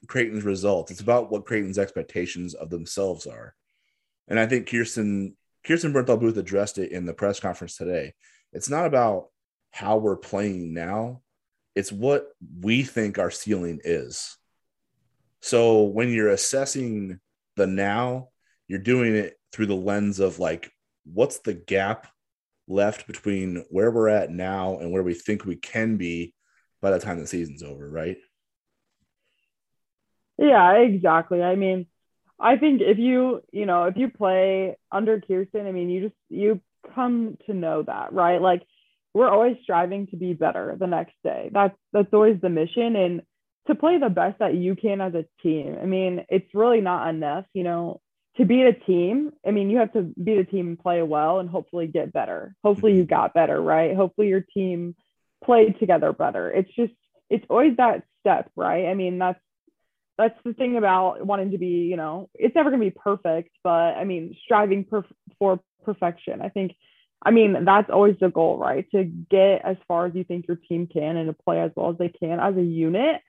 Creighton's 0.06 0.44
results. 0.44 0.90
It's 0.90 1.00
about 1.00 1.30
what 1.30 1.44
Creighton's 1.44 1.78
expectations 1.78 2.54
of 2.54 2.70
themselves 2.70 3.26
are. 3.26 3.54
And 4.28 4.38
I 4.38 4.46
think 4.46 4.68
Kirsten 4.68 5.36
Kirsten 5.64 5.92
Bernthal 5.92 6.20
Booth 6.20 6.36
addressed 6.36 6.78
it 6.78 6.92
in 6.92 7.06
the 7.06 7.14
press 7.14 7.40
conference 7.40 7.76
today. 7.76 8.14
It's 8.52 8.68
not 8.68 8.86
about 8.86 9.28
how 9.70 9.96
we're 9.96 10.16
playing 10.16 10.74
now, 10.74 11.22
it's 11.74 11.92
what 11.92 12.28
we 12.60 12.82
think 12.82 13.18
our 13.18 13.30
ceiling 13.30 13.80
is. 13.84 14.36
So 15.40 15.82
when 15.82 16.10
you're 16.10 16.30
assessing 16.30 17.20
the 17.56 17.66
now, 17.66 18.28
you're 18.68 18.78
doing 18.78 19.14
it 19.14 19.34
through 19.52 19.66
the 19.66 19.74
lens 19.74 20.20
of 20.20 20.38
like, 20.38 20.70
what's 21.04 21.38
the 21.40 21.54
gap 21.54 22.06
left 22.66 23.06
between 23.06 23.64
where 23.70 23.90
we're 23.90 24.08
at 24.08 24.30
now 24.30 24.78
and 24.78 24.90
where 24.90 25.02
we 25.02 25.14
think 25.14 25.44
we 25.44 25.56
can 25.56 25.96
be 25.96 26.34
by 26.80 26.90
the 26.90 26.98
time 26.98 27.18
the 27.18 27.26
season's 27.26 27.62
over, 27.62 27.90
right? 27.90 28.16
Yeah, 30.38 30.72
exactly. 30.78 31.42
I 31.42 31.56
mean, 31.56 31.86
I 32.40 32.56
think 32.56 32.80
if 32.80 32.98
you, 32.98 33.42
you 33.52 33.66
know, 33.66 33.84
if 33.84 33.96
you 33.96 34.08
play 34.08 34.76
under 34.90 35.20
Kirsten, 35.20 35.66
I 35.66 35.72
mean, 35.72 35.90
you 35.90 36.02
just 36.08 36.16
you 36.28 36.60
come 36.94 37.38
to 37.46 37.54
know 37.54 37.82
that, 37.82 38.12
right? 38.12 38.40
Like 38.40 38.62
we're 39.14 39.30
always 39.30 39.56
striving 39.62 40.08
to 40.08 40.16
be 40.16 40.34
better 40.34 40.76
the 40.78 40.86
next 40.86 41.14
day. 41.22 41.50
That's 41.52 41.76
that's 41.92 42.12
always 42.12 42.40
the 42.40 42.50
mission 42.50 42.96
and 42.96 43.22
to 43.68 43.74
play 43.74 43.98
the 43.98 44.10
best 44.10 44.40
that 44.40 44.54
you 44.54 44.76
can 44.76 45.00
as 45.00 45.14
a 45.14 45.24
team. 45.42 45.78
I 45.80 45.86
mean, 45.86 46.26
it's 46.28 46.52
really 46.54 46.82
not 46.82 47.08
enough, 47.08 47.46
you 47.54 47.62
know, 47.62 48.00
to 48.36 48.44
beat 48.44 48.66
a 48.66 48.72
team. 48.72 49.32
I 49.46 49.52
mean, 49.52 49.70
you 49.70 49.78
have 49.78 49.92
to 49.92 50.02
beat 50.22 50.38
a 50.38 50.44
team 50.44 50.68
and 50.68 50.78
play 50.78 51.00
well 51.02 51.38
and 51.38 51.48
hopefully 51.48 51.86
get 51.86 52.12
better. 52.12 52.54
Hopefully 52.62 52.92
you 52.92 53.04
mm-hmm. 53.04 53.14
got 53.14 53.32
better, 53.32 53.60
right? 53.60 53.96
Hopefully 53.96 54.28
your 54.28 54.44
team 54.52 54.94
played 55.42 55.78
together 55.78 56.12
better. 56.12 56.50
It's 56.50 56.70
just 56.74 56.92
it's 57.30 57.46
always 57.48 57.76
that 57.76 58.02
step, 58.20 58.50
right? 58.56 58.86
I 58.86 58.94
mean, 58.94 59.18
that's 59.18 59.40
that's 60.18 60.38
the 60.44 60.52
thing 60.52 60.76
about 60.76 61.24
wanting 61.24 61.52
to 61.52 61.58
be, 61.58 61.88
you 61.88 61.96
know, 61.96 62.28
it's 62.34 62.54
never 62.54 62.70
going 62.70 62.80
to 62.80 62.86
be 62.86 62.96
perfect, 63.02 63.50
but 63.64 63.96
I 63.96 64.04
mean, 64.04 64.36
striving 64.44 64.84
per- 64.84 65.04
for 65.38 65.60
perfection. 65.84 66.40
I 66.40 66.48
think, 66.50 66.72
I 67.22 67.30
mean, 67.30 67.64
that's 67.64 67.90
always 67.90 68.16
the 68.20 68.28
goal, 68.28 68.58
right? 68.58 68.86
To 68.92 69.04
get 69.04 69.62
as 69.64 69.76
far 69.88 70.06
as 70.06 70.14
you 70.14 70.24
think 70.24 70.46
your 70.46 70.58
team 70.58 70.86
can 70.86 71.16
and 71.16 71.28
to 71.28 71.32
play 71.32 71.60
as 71.60 71.70
well 71.74 71.90
as 71.90 71.98
they 71.98 72.08
can 72.10 72.38
as 72.40 72.56
a 72.56 72.62
unit. 72.62 73.20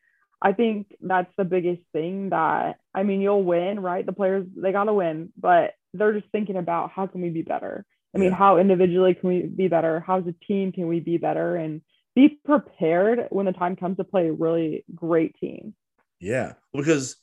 I 0.41 0.51
think 0.51 0.87
that's 1.01 1.31
the 1.37 1.45
biggest 1.45 1.81
thing 1.93 2.29
that, 2.29 2.77
I 2.93 3.03
mean, 3.03 3.21
you'll 3.21 3.43
win, 3.43 3.79
right? 3.79 4.05
The 4.05 4.11
players, 4.11 4.45
they 4.55 4.71
got 4.71 4.83
to 4.83 4.93
win, 4.93 5.31
but 5.37 5.73
they're 5.93 6.13
just 6.13 6.31
thinking 6.31 6.57
about 6.57 6.91
how 6.91 7.07
can 7.07 7.21
we 7.21 7.29
be 7.29 7.41
better? 7.41 7.85
I 8.13 8.17
mean, 8.17 8.31
yeah. 8.31 8.37
how 8.37 8.57
individually 8.57 9.13
can 9.13 9.29
we 9.29 9.41
be 9.43 9.67
better? 9.67 10.01
How 10.01 10.19
as 10.19 10.27
a 10.27 10.35
team 10.45 10.71
can 10.71 10.87
we 10.87 10.99
be 10.99 11.17
better? 11.17 11.55
And 11.55 11.81
be 12.15 12.39
prepared 12.45 13.27
when 13.29 13.45
the 13.45 13.51
time 13.51 13.75
comes 13.75 13.97
to 13.97 14.03
play 14.03 14.29
a 14.29 14.33
really 14.33 14.85
great 14.93 15.35
team. 15.39 15.75
Yeah, 16.19 16.53
because 16.73 17.17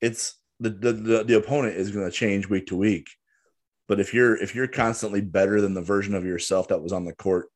it's 0.00 0.34
the 0.58 0.70
the 0.70 0.92
the, 0.92 1.24
the 1.24 1.36
opponent 1.36 1.76
is 1.76 1.90
going 1.90 2.06
to 2.06 2.10
change 2.10 2.48
week 2.48 2.68
to 2.68 2.76
week. 2.76 3.08
But 3.90 3.98
if 3.98 4.14
you're 4.14 4.36
if 4.36 4.54
you're 4.54 4.68
constantly 4.68 5.20
better 5.20 5.60
than 5.60 5.74
the 5.74 5.82
version 5.82 6.14
of 6.14 6.24
yourself 6.24 6.68
that 6.68 6.80
was 6.80 6.92
on 6.92 7.04
the 7.04 7.12
court 7.12 7.48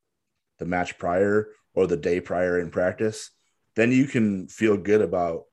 the 0.59 0.67
match 0.67 0.99
prior 0.99 1.51
or 1.75 1.87
the 1.87 1.97
day 1.97 2.21
prior 2.21 2.59
in 2.59 2.73
practice, 2.73 3.31
then 3.77 3.93
you 3.93 4.07
can 4.07 4.49
feel 4.49 4.77
good 4.77 5.01
about 5.01 5.45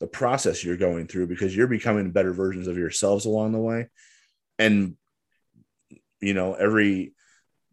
the 0.00 0.06
process 0.06 0.62
you're 0.62 0.76
going 0.76 1.06
through 1.06 1.28
because 1.28 1.56
you're 1.56 1.66
becoming 1.66 2.10
better 2.10 2.34
versions 2.34 2.68
of 2.68 2.76
yourselves 2.76 3.24
along 3.24 3.52
the 3.52 3.58
way. 3.58 3.88
And 4.58 4.96
you 6.20 6.34
know, 6.34 6.52
every 6.52 7.14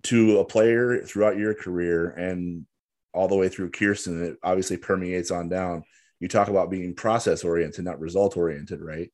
to 0.04 0.40
a 0.40 0.46
player 0.46 1.02
throughout 1.02 1.38
your 1.38 1.56
career 1.56 2.10
and 2.10 2.66
all 3.14 3.28
the 3.28 3.36
way 3.36 3.50
through 3.50 3.72
Kirsten, 3.72 4.24
it 4.24 4.38
obviously 4.42 4.78
permeates 4.78 5.30
on 5.30 5.50
down 5.50 5.84
you 6.22 6.30
talk 6.30 6.48
about 6.48 6.72
being 6.72 6.96
process 6.96 7.44
oriented, 7.44 7.84
not 7.84 8.00
result 8.00 8.38
oriented, 8.38 8.80
right? 8.80 9.12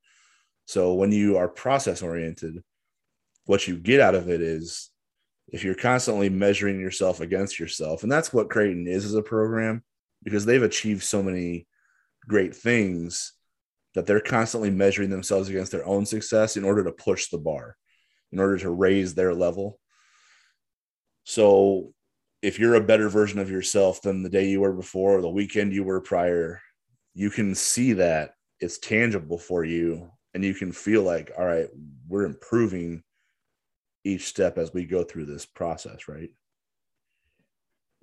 So 0.66 0.94
when 0.94 1.12
you 1.12 1.38
are 1.38 1.48
process 1.48 2.04
oriented, 2.04 2.62
what 3.46 3.68
you 3.68 3.78
get 3.78 4.00
out 4.00 4.16
of 4.16 4.30
it 4.30 4.42
is 4.42 4.90
if 5.48 5.64
you're 5.64 5.76
constantly 5.76 6.30
measuring 6.30 6.80
yourself 6.80 7.20
against 7.20 7.60
yourself, 7.60 8.04
and 8.04 8.12
that's 8.12 8.34
what 8.34 8.50
Creighton 8.50 8.88
is 8.88 9.06
as 9.06 9.16
a 9.16 9.22
program, 9.22 9.84
because 10.24 10.46
they've 10.46 10.64
achieved 10.64 11.04
so 11.04 11.22
many 11.22 11.68
great 12.28 12.56
things 12.56 13.34
that 13.94 14.06
they're 14.06 14.22
constantly 14.22 14.70
measuring 14.70 15.10
themselves 15.10 15.50
against 15.50 15.72
their 15.72 15.86
own 15.86 16.06
success 16.06 16.56
in 16.56 16.64
order 16.64 16.84
to 16.84 16.92
push 16.92 17.30
the 17.30 17.38
bar, 17.38 17.76
in 18.32 18.40
order 18.40 18.58
to 18.58 18.70
raise 18.70 19.14
their 19.14 19.34
level. 19.34 19.80
So 21.26 21.94
if 22.42 22.58
you're 22.58 22.76
a 22.76 22.82
better 22.82 23.10
version 23.10 23.40
of 23.40 23.52
yourself 23.52 24.02
than 24.02 24.24
the 24.24 24.30
day 24.30 24.48
you 24.48 24.62
were 24.62 24.74
before 24.74 25.18
or 25.18 25.22
the 25.22 25.30
weekend 25.30 25.74
you 25.74 25.84
were 25.84 26.02
prior, 26.02 26.62
you 27.14 27.30
can 27.30 27.54
see 27.54 27.94
that 27.94 28.32
it's 28.60 28.78
tangible 28.78 29.38
for 29.38 29.66
you 29.66 30.10
and 30.34 30.44
you 30.44 30.54
can 30.54 30.72
feel 30.72 31.04
like 31.04 31.32
all 31.38 31.46
right 31.46 31.68
we're 32.08 32.24
improving 32.24 33.04
each 34.04 34.28
step 34.28 34.58
as 34.58 34.74
we 34.74 34.86
go 34.86 35.04
through 35.04 35.26
this 35.26 35.46
process 35.46 36.08
right 36.08 36.30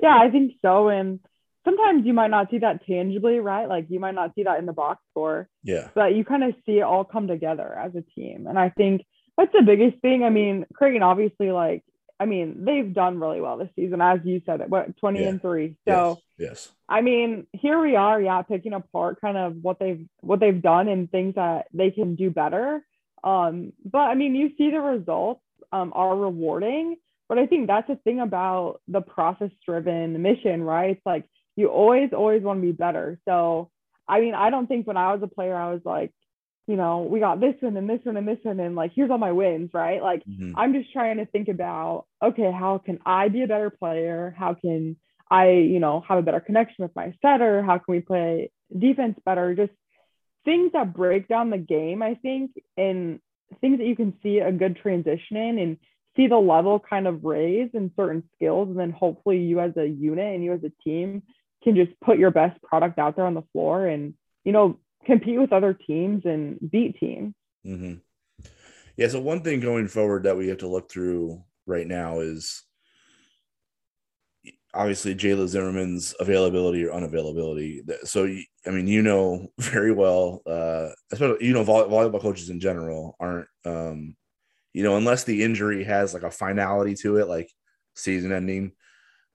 yeah 0.01 0.17
i 0.17 0.31
think 0.31 0.53
so 0.63 0.89
and 0.89 1.21
sometimes 1.65 2.07
you 2.07 2.13
might 2.13 2.31
not 2.31 2.51
see 2.51 2.59
that 2.59 2.85
tangibly 2.87 3.41
right 3.41 3.69
like 3.69 3.87
you 3.89 4.01
might 4.01 4.15
not 4.15 4.33
see 4.35 4.45
that 4.45 4.59
in 4.59 4.67
the 4.67 4.73
box 4.73 5.01
score 5.11 5.49
yeah 5.63 5.89
but 5.95 6.15
you 6.15 6.25
kind 6.25 6.45
of 6.45 6.55
see 6.65 6.79
it 6.79 6.83
all 6.83 7.05
come 7.05 7.27
together 7.27 7.77
as 7.79 7.95
a 7.95 8.03
team 8.15 8.47
and 8.47 8.59
i 8.59 8.69
think 8.71 9.03
that's 9.37 9.53
the 9.53 9.63
biggest 9.63 10.01
thing 10.01 10.25
i 10.25 10.31
mean 10.31 10.65
creighton 10.75 11.03
obviously 11.03 11.51
like 11.51 11.83
I 12.21 12.27
mean, 12.27 12.65
they've 12.65 12.93
done 12.93 13.21
really 13.21 13.41
well 13.41 13.59
this 13.59 13.69
season, 13.77 14.01
as 14.01 14.19
you 14.25 14.43
said, 14.45 14.61
it, 14.61 14.69
what 14.69 14.97
20 14.97 15.21
yeah. 15.21 15.29
and 15.29 15.41
three. 15.41 15.77
So 15.87 16.19
yes. 16.37 16.51
yes. 16.51 16.73
I 16.89 17.01
mean, 17.01 17.47
here 17.53 17.81
we 17.81 17.95
are, 17.95 18.21
yeah, 18.21 18.43
picking 18.43 18.73
apart 18.73 19.21
kind 19.21 19.37
of 19.37 19.57
what 19.63 19.79
they've 19.79 20.05
what 20.21 20.41
they've 20.41 20.61
done 20.61 20.89
and 20.89 21.11
things 21.11 21.37
that 21.37 21.67
they 21.73 21.91
can 21.91 22.17
do 22.17 22.31
better. 22.31 22.85
Um, 23.23 23.73
but 23.85 23.99
I 23.99 24.15
mean, 24.15 24.35
you 24.35 24.51
see 24.59 24.71
the 24.71 24.81
results 24.81 25.41
um, 25.73 25.93
are 25.95 26.17
rewarding. 26.17 26.97
But 27.29 27.39
I 27.39 27.47
think 27.47 27.67
that's 27.67 27.89
the 27.89 27.97
thing 27.97 28.21
about 28.21 28.81
the 28.89 29.03
process 29.03 29.51
driven 29.67 30.21
mission, 30.23 30.63
right? 30.63 30.91
It's 30.91 31.07
like 31.07 31.25
you 31.57 31.69
always, 31.69 32.11
always 32.13 32.43
want 32.43 32.61
to 32.61 32.67
be 32.67 32.73
better. 32.73 33.19
So 33.29 33.71
I 34.09 34.21
mean, 34.21 34.35
I 34.35 34.51
don't 34.51 34.67
think 34.67 34.87
when 34.87 34.97
I 34.97 35.13
was 35.13 35.23
a 35.23 35.29
player, 35.29 35.55
I 35.55 35.73
was 35.73 35.83
like, 35.85 36.13
you 36.67 36.77
know, 36.77 37.03
we 37.03 37.21
got 37.21 37.41
this 37.41 37.55
one 37.61 37.77
and 37.77 37.89
this 37.89 38.01
one 38.03 38.17
and 38.17 38.27
this 38.27 38.39
one, 38.43 38.61
and 38.61 38.75
like, 38.75 38.93
here's 38.95 39.11
all 39.11 39.19
my 39.19 39.33
wins, 39.33 39.71
right? 39.73 40.03
Like, 40.03 40.23
mm-hmm. 40.25 40.53
I'm 40.57 40.73
just 40.73 40.93
trying 40.93 41.19
to 41.19 41.27
think 41.27 41.49
about, 41.49 42.07
okay, 42.23 42.51
how 42.51 42.79
can 42.79 42.99
I 43.07 43.29
be 43.29 43.43
a 43.43 43.47
better 43.47 43.71
player? 43.71 44.35
How 44.37 44.55
can 44.55 44.97
I, 45.31 45.51
you 45.51 45.81
know, 45.81 46.03
have 46.07 46.19
a 46.19 46.23
better 46.23 46.41
connection 46.41 46.85
with 46.85 46.97
my 46.97 47.15
setter? 47.23 47.63
How 47.63 47.79
can 47.79 47.95
we 47.95 48.01
play 48.01 48.51
defense 48.77 49.19
better? 49.25 49.55
Just 49.55 49.73
things 50.45 50.73
that 50.73 50.95
break 50.95 51.29
down 51.29 51.51
the 51.51 51.59
game, 51.59 52.03
I 52.03 52.15
think, 52.15 52.53
and 52.77 53.21
things 53.61 53.79
that 53.79 53.87
you 53.87 53.97
can 53.97 54.15
see 54.23 54.39
a 54.39 54.53
good 54.53 54.77
transition 54.77 55.37
in 55.37 55.59
and 55.59 55.77
see 56.17 56.27
the 56.27 56.37
level 56.37 56.81
kind 56.81 57.07
of 57.07 57.25
raise 57.25 57.71
in 57.75 57.93
certain 57.97 58.25
skills. 58.35 58.69
And 58.69 58.79
then 58.79 58.91
hopefully 58.91 59.39
you 59.39 59.61
as 59.61 59.77
a 59.77 59.87
unit 59.87 60.35
and 60.35 60.45
you 60.45 60.53
as 60.53 60.65
a 60.65 60.73
team 60.83 61.23
can 61.63 61.77
just 61.77 61.99
put 62.01 62.19
your 62.19 62.31
best 62.31 62.61
product 62.63 62.99
out 62.99 63.17
there 63.17 63.27
on 63.27 63.35
the 63.35 63.45
floor 63.53 63.87
and, 63.87 64.15
you 64.45 64.53
know, 64.53 64.79
compete 65.05 65.39
with 65.39 65.53
other 65.53 65.75
teams 65.75 66.23
and 66.25 66.59
beat 66.71 66.99
teams. 66.99 67.35
Mm-hmm. 67.67 67.95
Yeah. 68.97 69.09
So 69.09 69.21
one 69.21 69.43
thing 69.43 69.61
going 69.61 69.89
forward 69.89 70.25
that 70.25 70.37
we 70.37 70.49
have 70.49 70.59
to 70.59 70.69
look 70.69 70.91
through 70.91 71.43
right 71.67 71.87
now 71.87 72.21
is 72.21 72.63
obviously 74.79 75.14
Jayla 75.14 75.49
Zimmerman's 75.49 76.14
availability 76.21 76.85
or 76.85 76.93
unavailability. 76.93 77.81
So 78.07 78.25
I 78.25 78.71
mean, 78.71 78.87
you 78.87 79.03
know 79.03 79.49
very 79.59 79.93
well, 79.93 80.43
uh, 80.47 80.91
especially 81.12 81.47
you 81.47 81.53
know 81.53 81.64
volleyball 81.64 82.21
coaches 82.21 82.49
in 82.49 82.61
general 82.61 83.17
aren't 83.21 83.49
um, 83.64 84.17
you 84.73 84.85
know, 84.85 84.97
unless 84.97 85.25
the 85.25 85.43
injury 85.43 85.83
has 85.85 86.14
like 86.14 86.23
a 86.23 86.31
finality 86.31 86.95
to 86.95 87.17
it, 87.17 87.29
like 87.29 87.51
season 87.95 88.33
ending, 88.33 88.73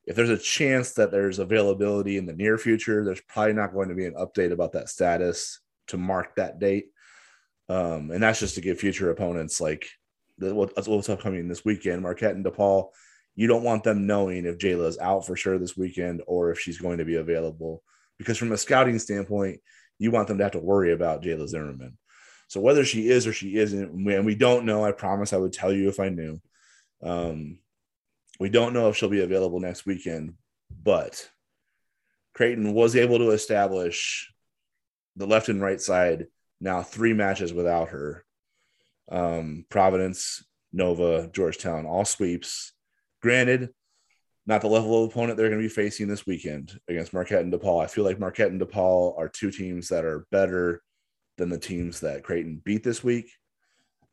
if 0.05 0.15
there's 0.15 0.29
a 0.29 0.37
chance 0.37 0.93
that 0.93 1.11
there's 1.11 1.39
availability 1.39 2.17
in 2.17 2.25
the 2.25 2.33
near 2.33 2.57
future, 2.57 3.03
there's 3.03 3.21
probably 3.27 3.53
not 3.53 3.73
going 3.73 3.89
to 3.89 3.95
be 3.95 4.05
an 4.05 4.15
update 4.15 4.51
about 4.51 4.73
that 4.73 4.89
status 4.89 5.59
to 5.87 5.97
mark 5.97 6.35
that 6.35 6.59
date. 6.59 6.85
Um, 7.69 8.11
and 8.11 8.21
that's 8.21 8.39
just 8.39 8.55
to 8.55 8.61
give 8.61 8.79
future 8.79 9.09
opponents 9.11 9.59
like 9.61 9.85
the, 10.37 10.53
what's, 10.53 10.87
what's 10.87 11.09
upcoming 11.09 11.47
this 11.47 11.65
weekend. 11.65 12.01
Marquette 12.01 12.35
and 12.35 12.45
DePaul, 12.45 12.89
you 13.35 13.47
don't 13.47 13.63
want 13.63 13.83
them 13.83 14.05
knowing 14.05 14.45
if 14.45 14.57
Jayla 14.57 14.87
is 14.87 14.99
out 14.99 15.25
for 15.25 15.35
sure 15.35 15.57
this 15.57 15.75
weekend 15.75 16.21
or 16.27 16.51
if 16.51 16.59
she's 16.59 16.77
going 16.77 16.99
to 16.99 17.05
be 17.05 17.15
available. 17.15 17.83
Because 18.17 18.37
from 18.37 18.51
a 18.51 18.57
scouting 18.57 18.99
standpoint, 18.99 19.59
you 19.97 20.11
want 20.11 20.27
them 20.27 20.37
to 20.37 20.43
have 20.43 20.53
to 20.53 20.59
worry 20.59 20.93
about 20.93 21.23
Jayla 21.23 21.47
Zimmerman. 21.47 21.97
So 22.47 22.59
whether 22.59 22.85
she 22.85 23.09
is 23.09 23.25
or 23.25 23.33
she 23.33 23.55
isn't, 23.55 23.89
and 23.89 24.25
we 24.25 24.35
don't 24.35 24.65
know, 24.65 24.85
I 24.85 24.91
promise 24.91 25.33
I 25.33 25.37
would 25.37 25.53
tell 25.53 25.73
you 25.73 25.89
if 25.89 25.99
I 25.99 26.09
knew. 26.09 26.39
Um, 27.01 27.59
we 28.39 28.49
don't 28.49 28.73
know 28.73 28.89
if 28.89 28.97
she'll 28.97 29.09
be 29.09 29.21
available 29.21 29.59
next 29.59 29.85
weekend, 29.85 30.35
but 30.83 31.29
Creighton 32.33 32.73
was 32.73 32.95
able 32.95 33.17
to 33.19 33.31
establish 33.31 34.31
the 35.15 35.27
left 35.27 35.49
and 35.49 35.61
right 35.61 35.79
side 35.79 36.27
now 36.59 36.81
three 36.81 37.13
matches 37.13 37.53
without 37.53 37.89
her. 37.89 38.25
Um, 39.11 39.65
Providence, 39.69 40.43
Nova, 40.71 41.29
Georgetown, 41.31 41.85
all 41.85 42.05
sweeps. 42.05 42.71
Granted, 43.23 43.69
not 44.45 44.59
the 44.59 44.67
level 44.67 45.01
of 45.01 45.09
opponent 45.09 45.37
they're 45.37 45.47
going 45.47 45.61
to 45.61 45.65
be 45.65 45.73
facing 45.73 46.09
this 46.09 46.27
weekend 46.27 46.77
against 46.89 47.13
Marquette 47.13 47.39
and 47.39 47.53
DePaul. 47.53 47.81
I 47.81 47.87
feel 47.87 48.03
like 48.03 48.19
Marquette 48.19 48.51
and 48.51 48.59
DePaul 48.59 49.17
are 49.17 49.29
two 49.29 49.49
teams 49.49 49.87
that 49.87 50.03
are 50.03 50.27
better 50.29 50.83
than 51.37 51.47
the 51.47 51.57
teams 51.57 52.01
that 52.01 52.23
Creighton 52.23 52.61
beat 52.65 52.83
this 52.83 53.01
week. 53.01 53.31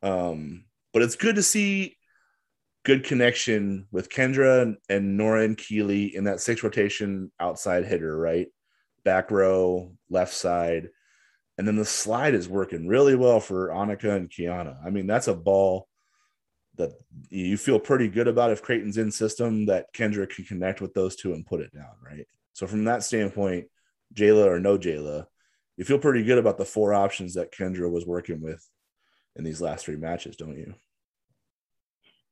Um, 0.01 0.65
but 0.93 1.03
it's 1.03 1.17
good 1.17 1.35
to 1.35 1.43
see 1.43 1.97
good 2.85 3.03
connection 3.03 3.89
with 3.91 4.11
Kendra 4.11 4.77
and, 4.89 5.17
Nora 5.17 5.43
and 5.43 5.59
Keeley 5.59 6.15
in 6.15 6.25
that 6.25 6.41
six 6.41 6.63
rotation 6.63 7.33
outside 7.41 7.85
hitter, 7.87 8.17
right? 8.17 8.47
Back 9.05 9.33
row, 9.33 9.93
left 10.09 10.35
side. 10.35 10.89
And 11.59 11.67
then 11.67 11.75
the 11.75 11.85
slide 11.85 12.35
is 12.35 12.49
working 12.49 12.87
really 12.87 13.17
well 13.17 13.41
for 13.41 13.71
Annika 13.71 14.15
and 14.15 14.31
Kiana. 14.31 14.77
I 14.87 14.91
mean, 14.91 15.09
that's 15.09 15.27
a 15.27 15.35
ball 15.35 15.89
that 16.81 16.93
you 17.31 17.57
feel 17.57 17.79
pretty 17.79 18.09
good 18.09 18.29
about 18.29 18.51
if 18.51 18.63
Creighton's 18.63 18.99
in 18.99 19.11
system 19.11 19.67
that 19.67 19.93
Kendra 19.95 20.29
can 20.29 20.45
connect 20.45 20.81
with 20.81 20.95
those 20.95 21.17
two 21.17 21.33
and 21.33 21.47
put 21.47 21.61
it 21.61 21.73
down, 21.73 21.95
right? 22.05 22.27
So 22.53 22.67
from 22.67 22.85
that 22.85 23.05
standpoint, 23.05 23.67
Jayla 24.15 24.47
or 24.47 24.61
no 24.61 24.77
Jayla, 24.77 25.27
you 25.77 25.85
feel 25.85 25.99
pretty 25.99 26.25
good 26.25 26.39
about 26.39 26.59
the 26.59 26.65
four 26.65 26.93
options 26.93 27.35
that 27.35 27.53
Kendra 27.53 27.91
was 27.91 28.07
working 28.07 28.41
with 28.41 28.67
in 29.37 29.45
these 29.45 29.61
last 29.61 29.85
three 29.85 29.97
matches, 29.97 30.37
don't 30.37 30.59
you? 30.59 30.75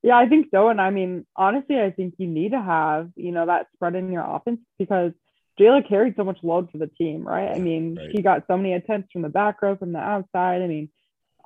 Yeah, 0.02 0.16
I 0.16 0.28
think 0.28 0.48
so. 0.52 0.68
And 0.68 0.80
I 0.80 0.90
mean, 0.90 1.26
honestly, 1.36 1.80
I 1.80 1.90
think 1.90 2.14
you 2.18 2.26
need 2.26 2.52
to 2.52 2.62
have, 2.62 3.10
you 3.16 3.32
know, 3.32 3.46
that 3.46 3.66
spread 3.74 3.94
in 3.94 4.12
your 4.12 4.24
offense 4.24 4.60
because 4.78 5.12
Jayla 5.58 5.88
carried 5.88 6.14
so 6.16 6.24
much 6.24 6.38
load 6.42 6.70
for 6.70 6.78
the 6.78 6.86
team, 6.86 7.26
right? 7.26 7.50
I 7.50 7.58
mean, 7.58 7.96
right. 7.96 8.10
she 8.14 8.22
got 8.22 8.44
so 8.46 8.56
many 8.56 8.74
attempts 8.74 9.10
from 9.12 9.22
the 9.22 9.28
back 9.28 9.60
row, 9.60 9.76
from 9.76 9.92
the 9.92 9.98
outside. 9.98 10.62
I 10.62 10.66
mean, 10.66 10.88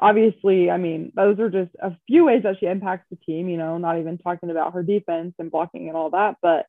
obviously, 0.03 0.69
I 0.69 0.79
mean, 0.79 1.13
those 1.15 1.39
are 1.39 1.49
just 1.49 1.71
a 1.81 1.97
few 2.09 2.25
ways 2.25 2.43
that 2.43 2.57
she 2.59 2.67
impacts 2.67 3.07
the 3.09 3.17
team, 3.17 3.49
you 3.49 3.57
know, 3.57 3.79
not 3.79 3.99
even 4.01 4.19
talking 4.19 4.51
about 4.51 4.75
her 4.75 4.83
defense 4.83 5.35
and 5.39 5.51
blocking 5.51 5.87
and 5.89 5.97
all 5.97 6.11
that. 6.11 6.37
But 6.43 6.67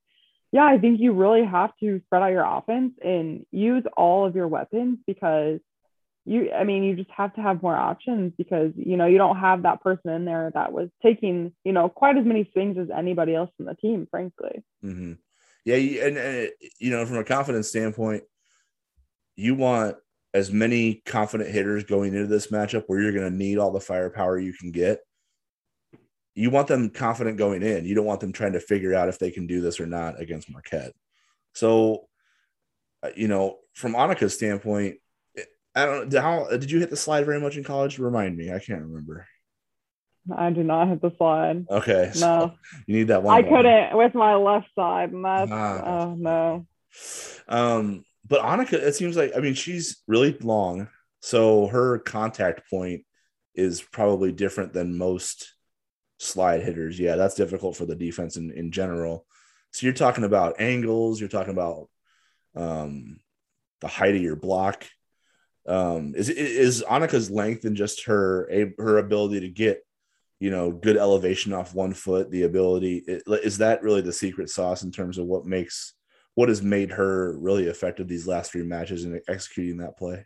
yeah, 0.51 0.65
I 0.65 0.77
think 0.77 0.99
you 1.01 1.13
really 1.13 1.43
have 1.43 1.71
to 1.79 1.99
spread 2.05 2.21
out 2.21 2.31
your 2.31 2.45
offense 2.45 2.93
and 3.03 3.45
use 3.51 3.83
all 3.97 4.27
of 4.27 4.35
your 4.35 4.47
weapons 4.47 4.99
because 5.07 5.59
you 6.25 6.51
i 6.53 6.63
mean 6.63 6.83
you 6.83 6.95
just 6.95 7.09
have 7.09 7.33
to 7.33 7.41
have 7.41 7.61
more 7.61 7.75
options 7.75 8.31
because 8.37 8.71
you 8.77 8.95
know 8.95 9.05
you 9.05 9.17
don't 9.17 9.39
have 9.39 9.63
that 9.63 9.81
person 9.81 10.09
in 10.09 10.23
there 10.23 10.49
that 10.53 10.71
was 10.71 10.87
taking 11.01 11.51
you 11.65 11.73
know 11.73 11.89
quite 11.89 12.15
as 12.15 12.25
many 12.25 12.49
swings 12.53 12.77
as 12.77 12.87
anybody 12.97 13.35
else 13.35 13.49
in 13.59 13.65
the 13.65 13.75
team 13.75 14.07
frankly 14.09 14.63
mm-hmm. 14.81 15.13
yeah 15.65 15.75
and, 15.75 16.17
and 16.17 16.49
you 16.79 16.91
know 16.91 17.05
from 17.05 17.17
a 17.17 17.25
confidence 17.25 17.67
standpoint 17.67 18.23
you 19.35 19.53
want 19.53 19.97
as 20.33 20.51
many 20.51 21.01
confident 21.05 21.49
hitters 21.49 21.83
going 21.83 22.13
into 22.13 22.27
this 22.27 22.47
matchup 22.47 22.83
where 22.87 23.01
you're 23.01 23.11
going 23.11 23.29
to 23.29 23.37
need 23.37 23.57
all 23.57 23.71
the 23.71 23.79
firepower 23.79 24.39
you 24.39 24.53
can 24.53 24.71
get 24.71 24.99
you 26.35 26.49
want 26.49 26.67
them 26.67 26.89
confident 26.89 27.37
going 27.37 27.61
in 27.61 27.85
you 27.85 27.93
don't 27.93 28.05
want 28.05 28.19
them 28.19 28.33
trying 28.33 28.53
to 28.53 28.59
figure 28.59 28.93
out 28.93 29.09
if 29.09 29.19
they 29.19 29.31
can 29.31 29.45
do 29.45 29.61
this 29.61 29.79
or 29.79 29.85
not 29.85 30.19
against 30.19 30.49
marquette 30.49 30.93
so 31.53 32.07
uh, 33.03 33.09
you 33.15 33.27
know 33.27 33.57
from 33.73 33.93
annika's 33.93 34.33
standpoint 34.33 34.97
I 35.75 35.85
don't. 35.85 36.13
How 36.13 36.47
did 36.49 36.69
you 36.69 36.79
hit 36.79 36.89
the 36.89 36.95
slide 36.95 37.25
very 37.25 37.39
much 37.39 37.57
in 37.57 37.63
college? 37.63 37.97
Remind 37.97 38.37
me. 38.37 38.51
I 38.51 38.59
can't 38.59 38.81
remember. 38.81 39.25
I 40.33 40.51
do 40.51 40.63
not 40.63 40.87
hit 40.87 41.01
the 41.01 41.11
slide. 41.17 41.65
Okay. 41.69 42.11
So 42.13 42.25
no. 42.25 42.53
You 42.85 42.97
need 42.97 43.07
that 43.07 43.23
one. 43.23 43.35
I 43.35 43.41
couldn't 43.41 43.97
with 43.97 44.13
my 44.13 44.35
left 44.35 44.67
side, 44.75 45.11
and 45.11 45.25
that's 45.25 45.51
ah. 45.51 45.83
oh 45.85 46.15
no. 46.15 46.67
Um, 47.47 48.05
but 48.27 48.41
Annika, 48.41 48.73
it 48.73 48.95
seems 48.95 49.17
like 49.17 49.33
I 49.35 49.39
mean 49.39 49.53
she's 49.53 50.01
really 50.07 50.37
long, 50.39 50.87
so 51.19 51.67
her 51.67 51.99
contact 51.99 52.69
point 52.69 53.03
is 53.55 53.81
probably 53.81 54.31
different 54.31 54.73
than 54.73 54.97
most 54.97 55.53
slide 56.19 56.63
hitters. 56.63 56.99
Yeah, 56.99 57.15
that's 57.15 57.35
difficult 57.35 57.75
for 57.75 57.85
the 57.85 57.95
defense 57.95 58.37
in, 58.37 58.51
in 58.51 58.71
general. 58.71 59.25
So 59.71 59.85
you're 59.85 59.93
talking 59.93 60.23
about 60.23 60.59
angles, 60.59 61.19
you're 61.19 61.29
talking 61.29 61.53
about 61.53 61.89
um, 62.55 63.19
the 63.81 63.87
height 63.87 64.15
of 64.15 64.21
your 64.21 64.35
block 64.35 64.85
um, 65.67 66.13
is 66.15 66.29
is 66.29 66.83
Annika's 66.83 67.31
length 67.31 67.65
and 67.65 67.75
just 67.75 68.05
her 68.05 68.49
her 68.77 68.97
ability 68.97 69.41
to 69.41 69.49
get 69.49 69.85
you 70.39 70.51
know 70.51 70.71
good 70.71 70.97
elevation 70.97 71.53
off 71.53 71.73
one 71.73 71.93
foot, 71.93 72.29
the 72.31 72.43
ability 72.43 73.03
is 73.07 73.59
that 73.59 73.81
really 73.81 74.01
the 74.01 74.13
secret 74.13 74.49
sauce 74.49 74.83
in 74.83 74.91
terms 74.91 75.17
of 75.17 75.25
what 75.25 75.45
makes 75.45 75.93
what 76.35 76.49
has 76.49 76.61
made 76.61 76.91
her 76.91 77.37
really 77.37 77.65
effective 77.65 78.07
these 78.07 78.27
last 78.27 78.51
three 78.51 78.63
matches 78.63 79.05
in 79.05 79.19
executing 79.27 79.77
that 79.77 79.97
play. 79.97 80.25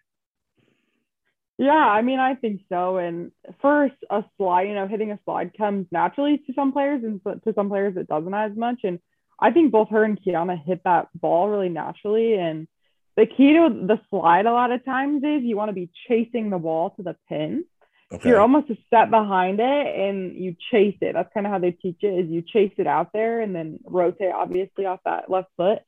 Yeah, 1.58 1.72
I 1.72 2.04
mean, 2.04 2.20
I 2.20 2.36
think 2.36 2.62
so. 2.70 2.98
And 2.98 3.32
first, 3.62 3.96
a 4.10 4.24
slide, 4.38 4.68
you 4.68 4.76
know, 4.76 4.88
hitting 4.88 5.12
a 5.12 5.20
slide 5.26 5.58
comes 5.58 5.88
naturally 5.92 6.38
to 6.38 6.54
some 6.54 6.72
players, 6.72 7.04
and 7.04 7.20
to 7.24 7.54
some 7.54 7.70
players 7.70 7.98
it 7.98 8.08
doesn't 8.08 8.34
as 8.34 8.56
much. 8.56 8.82
And 8.84 9.00
I 9.40 9.52
think 9.52 9.72
both 9.72 9.90
her 9.90 10.04
and 10.04 10.20
Kiana 10.22 10.64
hit 10.64 10.82
that 10.84 11.10
ball 11.16 11.50
really 11.50 11.70
naturally. 11.70 12.36
And 12.36 12.68
the 13.16 13.26
key 13.26 13.54
to 13.54 13.70
the 13.70 14.00
slide 14.10 14.46
a 14.46 14.52
lot 14.52 14.72
of 14.72 14.86
times 14.86 15.24
is 15.24 15.44
you 15.44 15.58
want 15.58 15.70
to 15.70 15.74
be 15.74 15.90
chasing 16.08 16.52
the 16.52 16.60
ball 16.60 16.92
to 16.92 17.04
the 17.04 17.16
pin. 17.28 17.66
Okay. 18.12 18.30
You're 18.30 18.40
almost 18.40 18.70
a 18.70 18.78
step 18.86 19.10
behind 19.10 19.60
it 19.60 19.66
and 20.00 20.38
you 20.38 20.56
chase 20.72 20.96
it. 21.02 21.14
That's 21.14 21.34
kind 21.34 21.46
of 21.46 21.52
how 21.52 21.60
they 21.60 21.72
teach 21.72 21.98
it 22.04 22.08
is 22.08 22.30
you 22.30 22.42
chase 22.42 22.72
it 22.78 22.88
out 22.88 23.12
there 23.12 23.42
and 23.42 23.54
then 23.54 23.80
rotate 23.84 24.32
obviously 24.34 24.86
off 24.86 25.02
that 25.04 25.30
left 25.30 25.50
foot. 25.58 25.80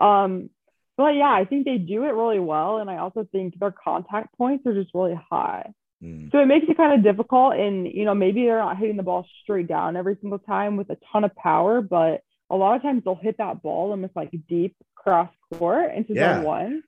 Um, 0.00 0.50
but 0.96 1.14
yeah, 1.14 1.30
I 1.30 1.44
think 1.44 1.64
they 1.64 1.78
do 1.78 2.04
it 2.04 2.14
really 2.14 2.40
well. 2.40 2.78
And 2.78 2.90
I 2.90 2.98
also 2.98 3.26
think 3.32 3.58
their 3.58 3.72
contact 3.72 4.36
points 4.36 4.66
are 4.66 4.74
just 4.74 4.94
really 4.94 5.18
high. 5.30 5.72
Mm. 6.02 6.30
So 6.32 6.38
it 6.38 6.46
makes 6.46 6.66
it 6.68 6.76
kind 6.76 6.94
of 6.94 7.02
difficult. 7.02 7.54
And, 7.54 7.86
you 7.86 8.04
know, 8.04 8.14
maybe 8.14 8.44
they're 8.44 8.58
not 8.58 8.78
hitting 8.78 8.96
the 8.96 9.02
ball 9.02 9.26
straight 9.42 9.68
down 9.68 9.96
every 9.96 10.16
single 10.20 10.38
time 10.38 10.76
with 10.76 10.90
a 10.90 10.98
ton 11.12 11.24
of 11.24 11.34
power, 11.36 11.80
but 11.80 12.22
a 12.50 12.56
lot 12.56 12.76
of 12.76 12.82
times 12.82 13.02
they'll 13.04 13.14
hit 13.14 13.38
that 13.38 13.62
ball 13.62 13.92
and 13.92 14.04
it's 14.04 14.16
like 14.16 14.30
deep 14.48 14.76
cross 14.94 15.30
court 15.54 15.94
into 15.94 16.14
yeah. 16.14 16.36
zone 16.36 16.44
one, 16.44 16.82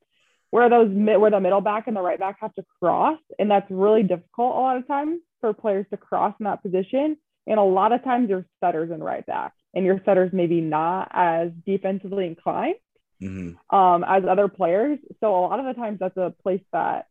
where 0.51 0.69
those 0.69 0.89
where 0.91 1.31
the 1.31 1.41
middle 1.41 1.61
back 1.61 1.87
and 1.87 1.97
the 1.97 2.03
right 2.03 2.19
back 2.19 2.39
have 2.41 2.55
to 2.55 2.65
cross, 2.81 3.19
and 3.39 3.51
that's 3.51 3.71
really 3.71 4.03
difficult 4.03 4.57
a 4.57 4.61
lot 4.61 4.77
of 4.77 4.87
times 4.87 5.21
for 5.41 5.53
players 5.53 5.87
to 5.91 5.97
cross 5.97 6.35
in 6.39 6.45
that 6.45 6.63
position. 6.63 7.17
And 7.47 7.59
a 7.59 7.63
lot 7.63 7.93
of 7.93 8.05
times 8.05 8.29
your 8.29 8.45
setters 8.61 8.91
and 8.91 9.03
right 9.03 9.25
back, 9.25 9.53
and 9.75 9.85
your 9.85 10.01
setters 10.05 10.31
maybe 10.33 10.61
not 10.61 11.11
as 11.13 11.51
defensively 11.65 12.27
inclined 12.27 12.75
mm-hmm. 13.23 13.77
um, 13.77 14.05
as 14.05 14.25
other 14.29 14.49
players. 14.49 14.99
So 15.21 15.35
a 15.35 15.41
lot 15.41 15.61
of 15.61 15.67
the 15.67 15.75
times 15.75 15.99
that's 16.01 16.17
a 16.17 16.35
place 16.43 16.63
that 16.73 17.07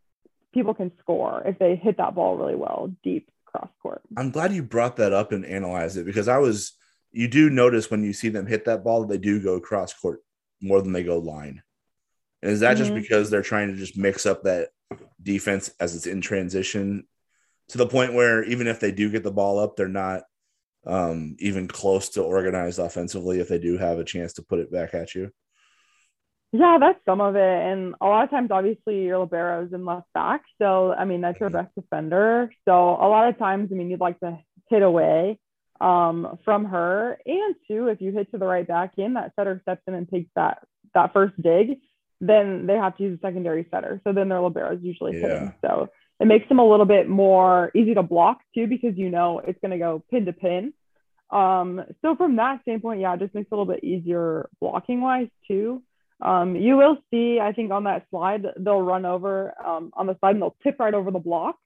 people 0.54 0.74
can 0.74 0.92
score 1.00 1.44
if 1.46 1.58
they 1.60 1.76
hit 1.76 1.98
that 1.98 2.16
ball 2.16 2.38
really 2.38 2.56
well 2.56 2.92
deep 3.04 3.30
cross 3.46 3.70
court. 3.82 4.02
I'm 4.18 4.32
glad 4.32 4.54
you 4.54 4.64
brought 4.64 4.98
that 4.98 5.14
up 5.14 5.32
and 5.32 5.46
analyzed 5.46 5.98
it 5.98 6.06
because 6.06 6.28
I 6.28 6.38
was 6.38 6.74
you 7.12 7.28
do 7.28 7.50
notice 7.50 7.92
when 7.92 8.04
you 8.04 8.14
see 8.14 8.30
them 8.30 8.46
hit 8.46 8.66
that 8.66 8.84
ball, 8.84 9.06
they 9.06 9.18
do 9.18 9.42
go 9.42 9.60
cross 9.60 9.94
court 9.94 10.22
more 10.62 10.82
than 10.82 10.94
they 10.94 11.04
go 11.04 11.20
line. 11.20 11.62
And 12.42 12.52
is 12.52 12.62
that 12.62 12.78
mm-hmm. 12.78 12.84
just 12.84 12.94
because 12.94 13.30
they're 13.30 13.42
trying 13.42 13.70
to 13.70 13.76
just 13.76 13.98
mix 13.98 14.26
up 14.26 14.44
that 14.44 14.70
defense 15.22 15.72
as 15.80 15.96
it's 15.96 16.08
in 16.08 16.22
transition 16.22 17.06
to 17.70 17.78
the 17.78 17.88
point 17.88 18.14
where 18.14 18.44
even 18.44 18.68
if 18.68 18.80
they 18.80 18.92
do 18.92 19.10
get 19.10 19.24
the 19.24 19.32
ball 19.32 19.60
up, 19.60 19.76
they're 19.76 19.88
not 19.88 20.24
um, 20.86 21.36
even 21.40 21.68
close 21.68 22.10
to 22.10 22.24
organized 22.24 22.80
offensively 22.80 23.40
if 23.40 23.48
they 23.48 23.60
do 23.60 23.78
have 23.78 24.00
a 24.00 24.04
chance 24.04 24.34
to 24.34 24.42
put 24.42 24.60
it 24.60 24.72
back 24.72 24.94
at 24.94 25.14
you? 25.16 25.32
Yeah, 26.54 26.78
that's 26.80 27.00
some 27.06 27.22
of 27.22 27.36
it. 27.36 27.42
And 27.42 27.96
a 28.02 28.06
lot 28.06 28.26
of 28.26 28.30
times, 28.30 28.52
obviously, 28.52 29.04
your 29.04 29.20
libero 29.20 29.66
is 29.66 29.74
in 29.74 29.86
left 29.86 30.08
back. 30.14 30.42
So, 30.62 30.92
I 30.92 31.06
mean, 31.06 31.22
that's 31.22 31.40
your 31.40 31.50
mm-hmm. 31.50 31.60
best 31.60 31.76
defender. 31.76 32.52
So, 32.68 32.74
a 32.74 33.08
lot 33.08 33.30
of 33.30 33.38
times, 33.38 33.70
I 33.72 33.76
mean, 33.76 33.90
you'd 33.90 34.02
like 34.02 34.20
to 34.20 34.38
hit 34.70 34.82
away 34.82 35.40
um, 35.80 36.40
from 36.44 36.66
her. 36.66 37.18
And 37.26 37.56
two, 37.68 37.88
if 37.88 38.02
you 38.02 38.12
hit 38.12 38.32
to 38.32 38.38
the 38.38 38.46
right 38.46 38.68
back 38.68 38.94
in, 38.98 39.14
that 39.14 39.32
setter 39.38 39.60
steps 39.64 39.82
in 39.88 39.94
and 39.94 40.10
takes 40.10 40.30
that 40.36 40.60
that 40.94 41.14
first 41.14 41.42
dig, 41.42 41.80
then 42.20 42.68
they 42.68 42.76
have 42.76 42.98
to 42.98 43.04
use 43.04 43.18
a 43.18 43.26
secondary 43.26 43.66
setter. 43.72 44.02
So 44.04 44.14
then 44.14 44.30
their 44.30 44.42
libero 44.42 44.76
is 44.76 44.84
usually 44.84 45.14
yeah. 45.14 45.28
hitting. 45.28 45.54
So 45.62 45.88
it 46.20 46.28
makes 46.28 46.48
them 46.50 46.60
a 46.60 46.70
little 46.70 46.86
bit 46.86 47.10
more 47.10 47.72
easy 47.74 47.96
to 47.96 48.04
block 48.04 48.40
too 48.54 48.68
because 48.68 48.98
you 48.98 49.10
know 49.10 49.40
it's 49.40 49.60
going 49.62 49.72
to 49.72 49.78
go 49.78 50.04
pin 50.12 50.26
to 50.26 50.34
pin. 50.34 50.74
Um, 51.32 51.82
so 52.02 52.16
from 52.16 52.36
that 52.36 52.62
standpoint, 52.62 53.00
yeah, 53.00 53.14
it 53.14 53.22
just 53.22 53.34
makes 53.34 53.48
it 53.48 53.56
a 53.56 53.58
little 53.58 53.74
bit 53.74 53.84
easier 53.84 54.50
blocking 54.60 55.02
wise 55.02 55.30
too. 55.48 55.82
Um, 56.22 56.56
you 56.56 56.78
will 56.78 56.98
see, 57.10 57.40
I 57.42 57.52
think 57.52 57.72
on 57.72 57.86
that 57.86 58.06
slide, 58.12 58.46
they'll 58.58 58.82
run 58.82 59.06
over 59.06 59.54
um, 59.64 59.92
on 59.94 60.06
the 60.06 60.16
side 60.22 60.36
and 60.36 60.42
they'll 60.42 60.56
tip 60.64 60.80
right 60.80 60.94
over 60.94 61.10
the 61.10 61.20
block. 61.20 61.58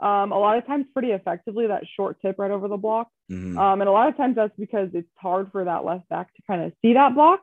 Um, 0.00 0.32
a 0.32 0.38
lot 0.38 0.58
of 0.58 0.66
times, 0.66 0.84
pretty 0.92 1.12
effectively, 1.12 1.68
that 1.68 1.84
short 1.96 2.20
tip 2.20 2.38
right 2.38 2.50
over 2.50 2.68
the 2.68 2.76
block. 2.76 3.08
Mm-hmm. 3.30 3.58
Um, 3.58 3.80
and 3.80 3.88
a 3.88 3.92
lot 3.92 4.08
of 4.08 4.16
times 4.16 4.36
that's 4.36 4.54
because 4.58 4.90
it's 4.92 5.08
hard 5.16 5.50
for 5.50 5.64
that 5.64 5.86
left 5.86 6.08
back 6.10 6.34
to 6.34 6.42
kind 6.46 6.62
of 6.62 6.72
see 6.82 6.92
that 6.92 7.14
block, 7.14 7.40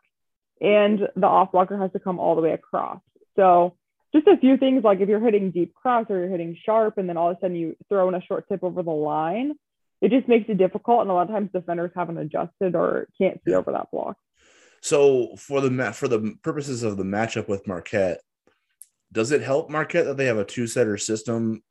and 0.62 1.00
the 1.16 1.26
off 1.26 1.52
blocker 1.52 1.80
has 1.80 1.92
to 1.94 2.00
come 2.00 2.20
all 2.20 2.36
the 2.36 2.42
way 2.42 2.52
across. 2.52 3.00
So 3.36 3.76
just 4.14 4.28
a 4.28 4.38
few 4.38 4.58
things 4.58 4.84
like 4.84 5.00
if 5.00 5.10
you're 5.10 5.20
hitting 5.20 5.50
deep 5.50 5.74
cross 5.74 6.06
or 6.12 6.20
you're 6.20 6.30
hitting 6.30 6.56
sharp, 6.64 7.00
and 7.00 7.10
then 7.10 7.18
all 7.18 7.32
of 7.32 7.38
a 7.38 7.40
sudden 7.40 7.56
you 7.56 7.76
throw 7.90 8.08
in 8.08 8.14
a 8.14 8.22
short 8.22 8.48
tip 8.48 8.64
over 8.64 8.84
the 8.84 8.92
line, 8.92 9.54
it 10.02 10.12
just 10.12 10.28
makes 10.28 10.48
it 10.48 10.60
difficult. 10.60 11.02
And 11.02 11.10
a 11.10 11.14
lot 11.14 11.24
of 11.24 11.30
times 11.30 11.50
defenders 11.52 11.92
haven't 11.96 12.20
adjusted 12.20 12.76
or 12.76 13.08
can't 13.20 13.42
see 13.48 13.56
over 13.56 13.72
that 13.72 13.90
block. 13.92 14.18
So 14.84 15.38
for 15.38 15.62
the 15.62 15.94
for 15.94 16.10
the 16.10 16.36
purposes 16.44 16.84
of 16.84 16.98
the 16.98 17.06
matchup 17.06 17.48
with 17.48 17.66
Marquette, 17.66 18.20
does 19.14 19.32
it 19.32 19.42
help 19.42 19.70
Marquette 19.70 20.04
that 20.06 20.18
they 20.18 20.26
have 20.26 20.38
a 20.38 20.44
two 20.44 20.68
setter 20.68 20.98
system 20.98 21.64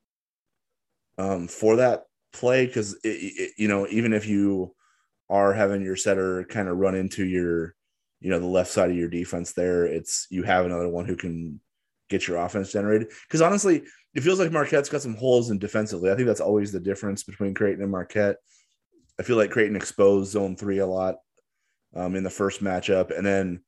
um, 1.19 1.47
for 1.47 1.77
that 1.77 2.05
play? 2.33 2.67
Because 2.67 2.97
you 3.05 3.69
know, 3.69 3.87
even 3.89 4.15
if 4.15 4.27
you 4.27 4.75
are 5.29 5.53
having 5.53 5.83
your 5.83 5.95
setter 5.95 6.45
kind 6.45 6.71
of 6.71 6.79
run 6.79 6.95
into 6.95 7.27
your, 7.27 7.75
you 8.21 8.31
know, 8.31 8.39
the 8.39 8.47
left 8.47 8.71
side 8.71 8.91
of 8.91 8.97
your 8.97 9.11
defense, 9.11 9.53
there, 9.53 9.85
it's 9.85 10.27
you 10.31 10.43
have 10.45 10.65
another 10.65 10.89
one 10.89 11.05
who 11.05 11.15
can 11.15 11.61
get 12.09 12.27
your 12.27 12.39
offense 12.39 12.73
generated. 12.73 13.13
Because 13.29 13.43
honestly, 13.43 13.83
it 14.15 14.23
feels 14.23 14.39
like 14.41 14.53
Marquette's 14.53 14.89
got 14.89 15.03
some 15.03 15.17
holes 15.17 15.51
in 15.51 15.59
defensively. 15.59 16.11
I 16.11 16.15
think 16.15 16.29
that's 16.29 16.41
always 16.41 16.73
the 16.73 16.81
difference 16.81 17.25
between 17.25 17.53
Creighton 17.53 17.83
and 17.83 17.93
Marquette. 17.93 18.37
I 19.21 19.23
feel 19.23 19.37
like 19.37 19.51
Creighton 19.51 19.77
exposed 19.77 20.33
zone 20.33 20.57
three 20.57 20.79
a 20.79 20.87
lot 20.87 21.17
um, 21.95 22.17
in 22.17 22.25
the 22.25 22.31
first 22.31 22.63
matchup, 22.63 23.17
and 23.17 23.27
then 23.27 23.61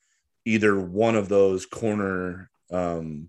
either 0.45 0.79
one 0.79 1.16
of 1.16 1.29
those 1.29 1.66
corner, 1.66 2.51
um, 2.70 3.29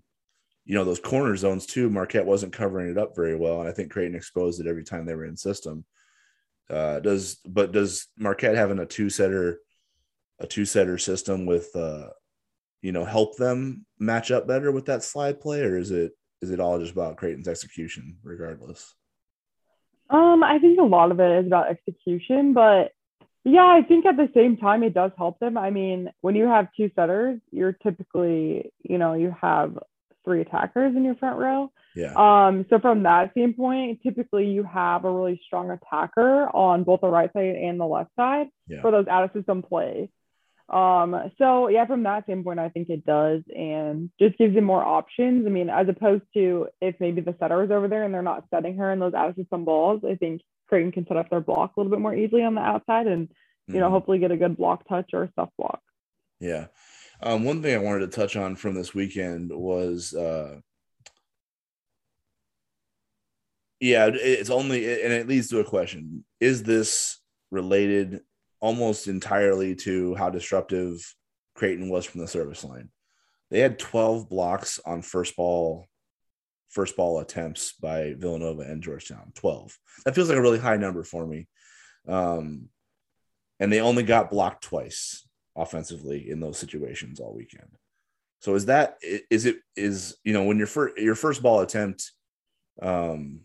you 0.64 0.74
know, 0.74 0.84
those 0.84 1.00
corner 1.00 1.36
zones 1.36 1.66
too. 1.66 1.88
Marquette 1.90 2.26
wasn't 2.26 2.52
covering 2.52 2.90
it 2.90 2.98
up 2.98 3.14
very 3.14 3.36
well, 3.36 3.60
and 3.60 3.68
I 3.68 3.72
think 3.72 3.90
Creighton 3.90 4.16
exposed 4.16 4.60
it 4.60 4.66
every 4.66 4.84
time 4.84 5.06
they 5.06 5.14
were 5.14 5.24
in 5.24 5.36
system. 5.36 5.84
Uh, 6.68 6.98
does 7.00 7.36
but 7.46 7.72
does 7.72 8.08
Marquette 8.18 8.56
having 8.56 8.78
a 8.80 8.86
two 8.86 9.08
setter, 9.08 9.60
a 10.40 10.46
two 10.46 10.64
setter 10.64 10.98
system 10.98 11.46
with, 11.46 11.74
uh, 11.76 12.08
you 12.82 12.92
know, 12.92 13.04
help 13.04 13.36
them 13.36 13.86
match 13.98 14.30
up 14.30 14.48
better 14.48 14.72
with 14.72 14.86
that 14.86 15.04
slide 15.04 15.40
play, 15.40 15.62
or 15.62 15.78
is 15.78 15.90
it 15.90 16.12
is 16.42 16.50
it 16.50 16.60
all 16.60 16.78
just 16.78 16.92
about 16.92 17.16
Creighton's 17.16 17.48
execution 17.48 18.18
regardless? 18.22 18.94
Um, 20.10 20.42
I 20.44 20.58
think 20.58 20.78
a 20.78 20.84
lot 20.84 21.10
of 21.10 21.20
it 21.20 21.40
is 21.40 21.46
about 21.46 21.68
execution, 21.68 22.52
but 22.52 22.92
yeah, 23.46 23.64
I 23.64 23.82
think 23.86 24.04
at 24.06 24.16
the 24.16 24.28
same 24.34 24.56
time 24.56 24.82
it 24.82 24.92
does 24.92 25.12
help 25.16 25.38
them. 25.38 25.56
I 25.56 25.70
mean, 25.70 26.10
when 26.20 26.34
you 26.34 26.46
have 26.46 26.66
two 26.76 26.90
setters, 26.96 27.40
you're 27.52 27.72
typically, 27.72 28.72
you 28.82 28.98
know, 28.98 29.14
you 29.14 29.32
have 29.40 29.78
three 30.24 30.40
attackers 30.40 30.96
in 30.96 31.04
your 31.04 31.14
front 31.14 31.38
row. 31.38 31.70
Yeah. 31.94 32.12
Um, 32.16 32.66
so 32.68 32.80
from 32.80 33.04
that 33.04 33.30
standpoint, 33.30 34.00
typically 34.02 34.46
you 34.46 34.64
have 34.64 35.04
a 35.04 35.10
really 35.10 35.40
strong 35.46 35.70
attacker 35.70 36.48
on 36.54 36.82
both 36.82 37.02
the 37.02 37.06
right 37.06 37.32
side 37.32 37.54
and 37.54 37.78
the 37.78 37.84
left 37.84 38.10
side 38.16 38.48
yeah. 38.66 38.82
for 38.82 38.90
those 38.90 39.06
out 39.06 39.22
of 39.22 39.30
system 39.32 39.62
plays. 39.62 40.08
Um, 40.68 41.30
so 41.38 41.68
yeah, 41.68 41.86
from 41.86 42.02
that 42.02 42.24
standpoint, 42.24 42.58
I 42.58 42.70
think 42.70 42.90
it 42.90 43.06
does 43.06 43.42
and 43.54 44.10
just 44.18 44.36
gives 44.38 44.56
you 44.56 44.62
more 44.62 44.82
options. 44.82 45.46
I 45.46 45.50
mean, 45.50 45.70
as 45.70 45.88
opposed 45.88 46.24
to 46.34 46.66
if 46.80 46.96
maybe 46.98 47.20
the 47.20 47.36
setter 47.38 47.62
is 47.62 47.70
over 47.70 47.86
there 47.86 48.02
and 48.02 48.12
they're 48.12 48.22
not 48.22 48.46
setting 48.50 48.76
her 48.78 48.92
in 48.92 48.98
those 48.98 49.14
out 49.14 49.30
of 49.30 49.36
system 49.36 49.64
balls, 49.64 50.02
I 50.04 50.16
think 50.16 50.42
Creighton 50.68 50.92
can 50.92 51.06
set 51.06 51.16
up 51.16 51.30
their 51.30 51.40
block 51.40 51.72
a 51.76 51.80
little 51.80 51.90
bit 51.90 52.00
more 52.00 52.14
easily 52.14 52.42
on 52.42 52.54
the 52.54 52.60
outside 52.60 53.06
and, 53.06 53.28
you 53.66 53.74
mm-hmm. 53.74 53.80
know, 53.80 53.90
hopefully 53.90 54.18
get 54.18 54.30
a 54.30 54.36
good 54.36 54.56
block 54.56 54.86
touch 54.88 55.10
or 55.12 55.24
a 55.24 55.30
stuff 55.32 55.50
block. 55.58 55.80
Yeah. 56.40 56.66
Um, 57.22 57.44
one 57.44 57.62
thing 57.62 57.74
I 57.74 57.78
wanted 57.78 58.10
to 58.10 58.16
touch 58.16 58.36
on 58.36 58.56
from 58.56 58.74
this 58.74 58.94
weekend 58.94 59.50
was, 59.50 60.12
uh, 60.14 60.60
yeah, 63.80 64.10
it's 64.12 64.50
only, 64.50 65.02
and 65.02 65.12
it 65.12 65.28
leads 65.28 65.48
to 65.48 65.60
a 65.60 65.64
question: 65.64 66.24
Is 66.40 66.62
this 66.62 67.18
related 67.50 68.20
almost 68.60 69.06
entirely 69.06 69.74
to 69.74 70.14
how 70.14 70.30
disruptive 70.30 71.14
Creighton 71.54 71.88
was 71.88 72.04
from 72.04 72.20
the 72.20 72.28
service 72.28 72.64
line? 72.64 72.90
They 73.50 73.60
had 73.60 73.78
12 73.78 74.28
blocks 74.28 74.80
on 74.84 75.02
first 75.02 75.36
ball 75.36 75.86
first 76.68 76.96
ball 76.96 77.20
attempts 77.20 77.72
by 77.72 78.14
Villanova 78.16 78.62
and 78.62 78.82
Georgetown 78.82 79.32
12. 79.34 79.76
That 80.04 80.14
feels 80.14 80.28
like 80.28 80.38
a 80.38 80.42
really 80.42 80.58
high 80.58 80.76
number 80.76 81.04
for 81.04 81.26
me. 81.26 81.48
Um, 82.08 82.68
and 83.58 83.72
they 83.72 83.80
only 83.80 84.02
got 84.02 84.30
blocked 84.30 84.64
twice 84.64 85.26
offensively 85.56 86.30
in 86.30 86.40
those 86.40 86.58
situations 86.58 87.20
all 87.20 87.34
weekend. 87.34 87.68
So 88.40 88.54
is 88.54 88.66
that 88.66 88.98
is 89.02 89.46
it 89.46 89.56
is 89.74 90.16
you 90.22 90.32
know 90.32 90.44
when 90.44 90.58
your 90.58 90.66
first 90.66 90.98
your 90.98 91.14
first 91.14 91.42
ball 91.42 91.60
attempt 91.60 92.12
um 92.82 93.40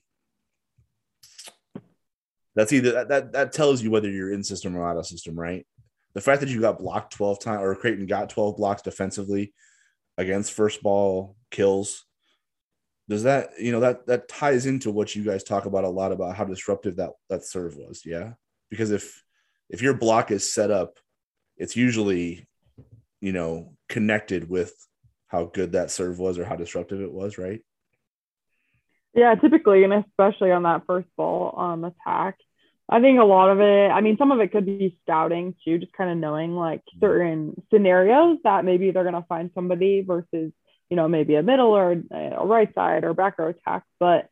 that's 2.54 2.74
either 2.74 2.92
that, 2.92 3.08
that 3.08 3.32
that 3.32 3.54
tells 3.54 3.82
you 3.82 3.90
whether 3.90 4.10
you're 4.10 4.34
in 4.34 4.44
system 4.44 4.76
or 4.76 4.86
out 4.86 4.98
of 4.98 5.08
system, 5.08 5.40
right? 5.40 5.66
The 6.14 6.22
fact 6.22 6.42
that 6.42 6.50
you 6.50 6.60
got 6.60 6.80
blocked 6.80 7.14
12 7.14 7.40
times 7.40 7.62
or 7.62 7.74
Creighton 7.76 8.06
got 8.06 8.30
12 8.30 8.58
blocks 8.58 8.82
defensively 8.82 9.54
against 10.18 10.52
first 10.52 10.84
ball 10.84 11.38
kills 11.50 12.06
does 13.12 13.24
that 13.24 13.50
you 13.60 13.74
know 13.74 13.82
that 13.82 14.08
that 14.08 14.30
ties 14.30 14.66
into 14.66 14.90
what 14.90 15.14
you 15.14 15.22
guys 15.22 15.44
talk 15.44 15.66
about 15.66 15.84
a 15.84 15.90
lot 15.90 16.14
about 16.14 16.34
how 16.34 16.46
disruptive 16.46 16.96
that 16.96 17.10
that 17.28 17.44
serve 17.44 17.76
was 17.76 18.04
yeah 18.06 18.32
because 18.70 18.90
if 18.90 19.22
if 19.70 19.82
your 19.82 19.94
block 19.94 20.32
is 20.32 20.52
set 20.52 20.72
up 20.72 20.98
it's 21.58 21.76
usually 21.76 22.48
you 23.20 23.34
know 23.34 23.74
connected 23.90 24.50
with 24.50 24.74
how 25.28 25.44
good 25.44 25.74
that 25.74 25.92
serve 25.92 26.20
was 26.20 26.40
or 26.40 26.46
how 26.46 26.56
disruptive 26.56 27.02
it 27.02 27.12
was 27.12 27.38
right 27.38 27.60
yeah 29.14 29.36
typically 29.36 29.84
and 29.84 29.92
especially 29.94 30.52
on 30.52 30.64
that 30.64 30.84
first 30.88 31.10
ball 31.18 31.54
um 31.60 31.84
attack 31.84 32.38
i 32.88 33.02
think 33.02 33.20
a 33.20 33.26
lot 33.26 33.50
of 33.50 33.60
it 33.60 33.92
i 33.92 34.00
mean 34.00 34.16
some 34.16 34.32
of 34.32 34.40
it 34.40 34.54
could 34.54 34.66
be 34.66 34.98
scouting 35.04 35.54
too 35.66 35.78
just 35.78 35.92
kind 35.92 36.10
of 36.10 36.18
knowing 36.18 36.56
like 36.56 36.80
mm-hmm. 36.80 37.06
certain 37.06 37.62
scenarios 37.74 38.38
that 38.46 38.64
maybe 38.64 38.90
they're 38.92 39.04
going 39.04 39.22
to 39.22 39.28
find 39.28 39.52
somebody 39.54 40.02
versus 40.02 40.54
you 40.92 40.98
know, 40.98 41.08
maybe 41.08 41.36
a 41.36 41.42
middle 41.42 41.70
or 41.70 41.94
a 42.12 42.46
right 42.46 42.72
side 42.76 43.06
or 43.06 43.14
back 43.14 43.40
row 43.40 43.48
attack. 43.48 43.84
But 43.98 44.30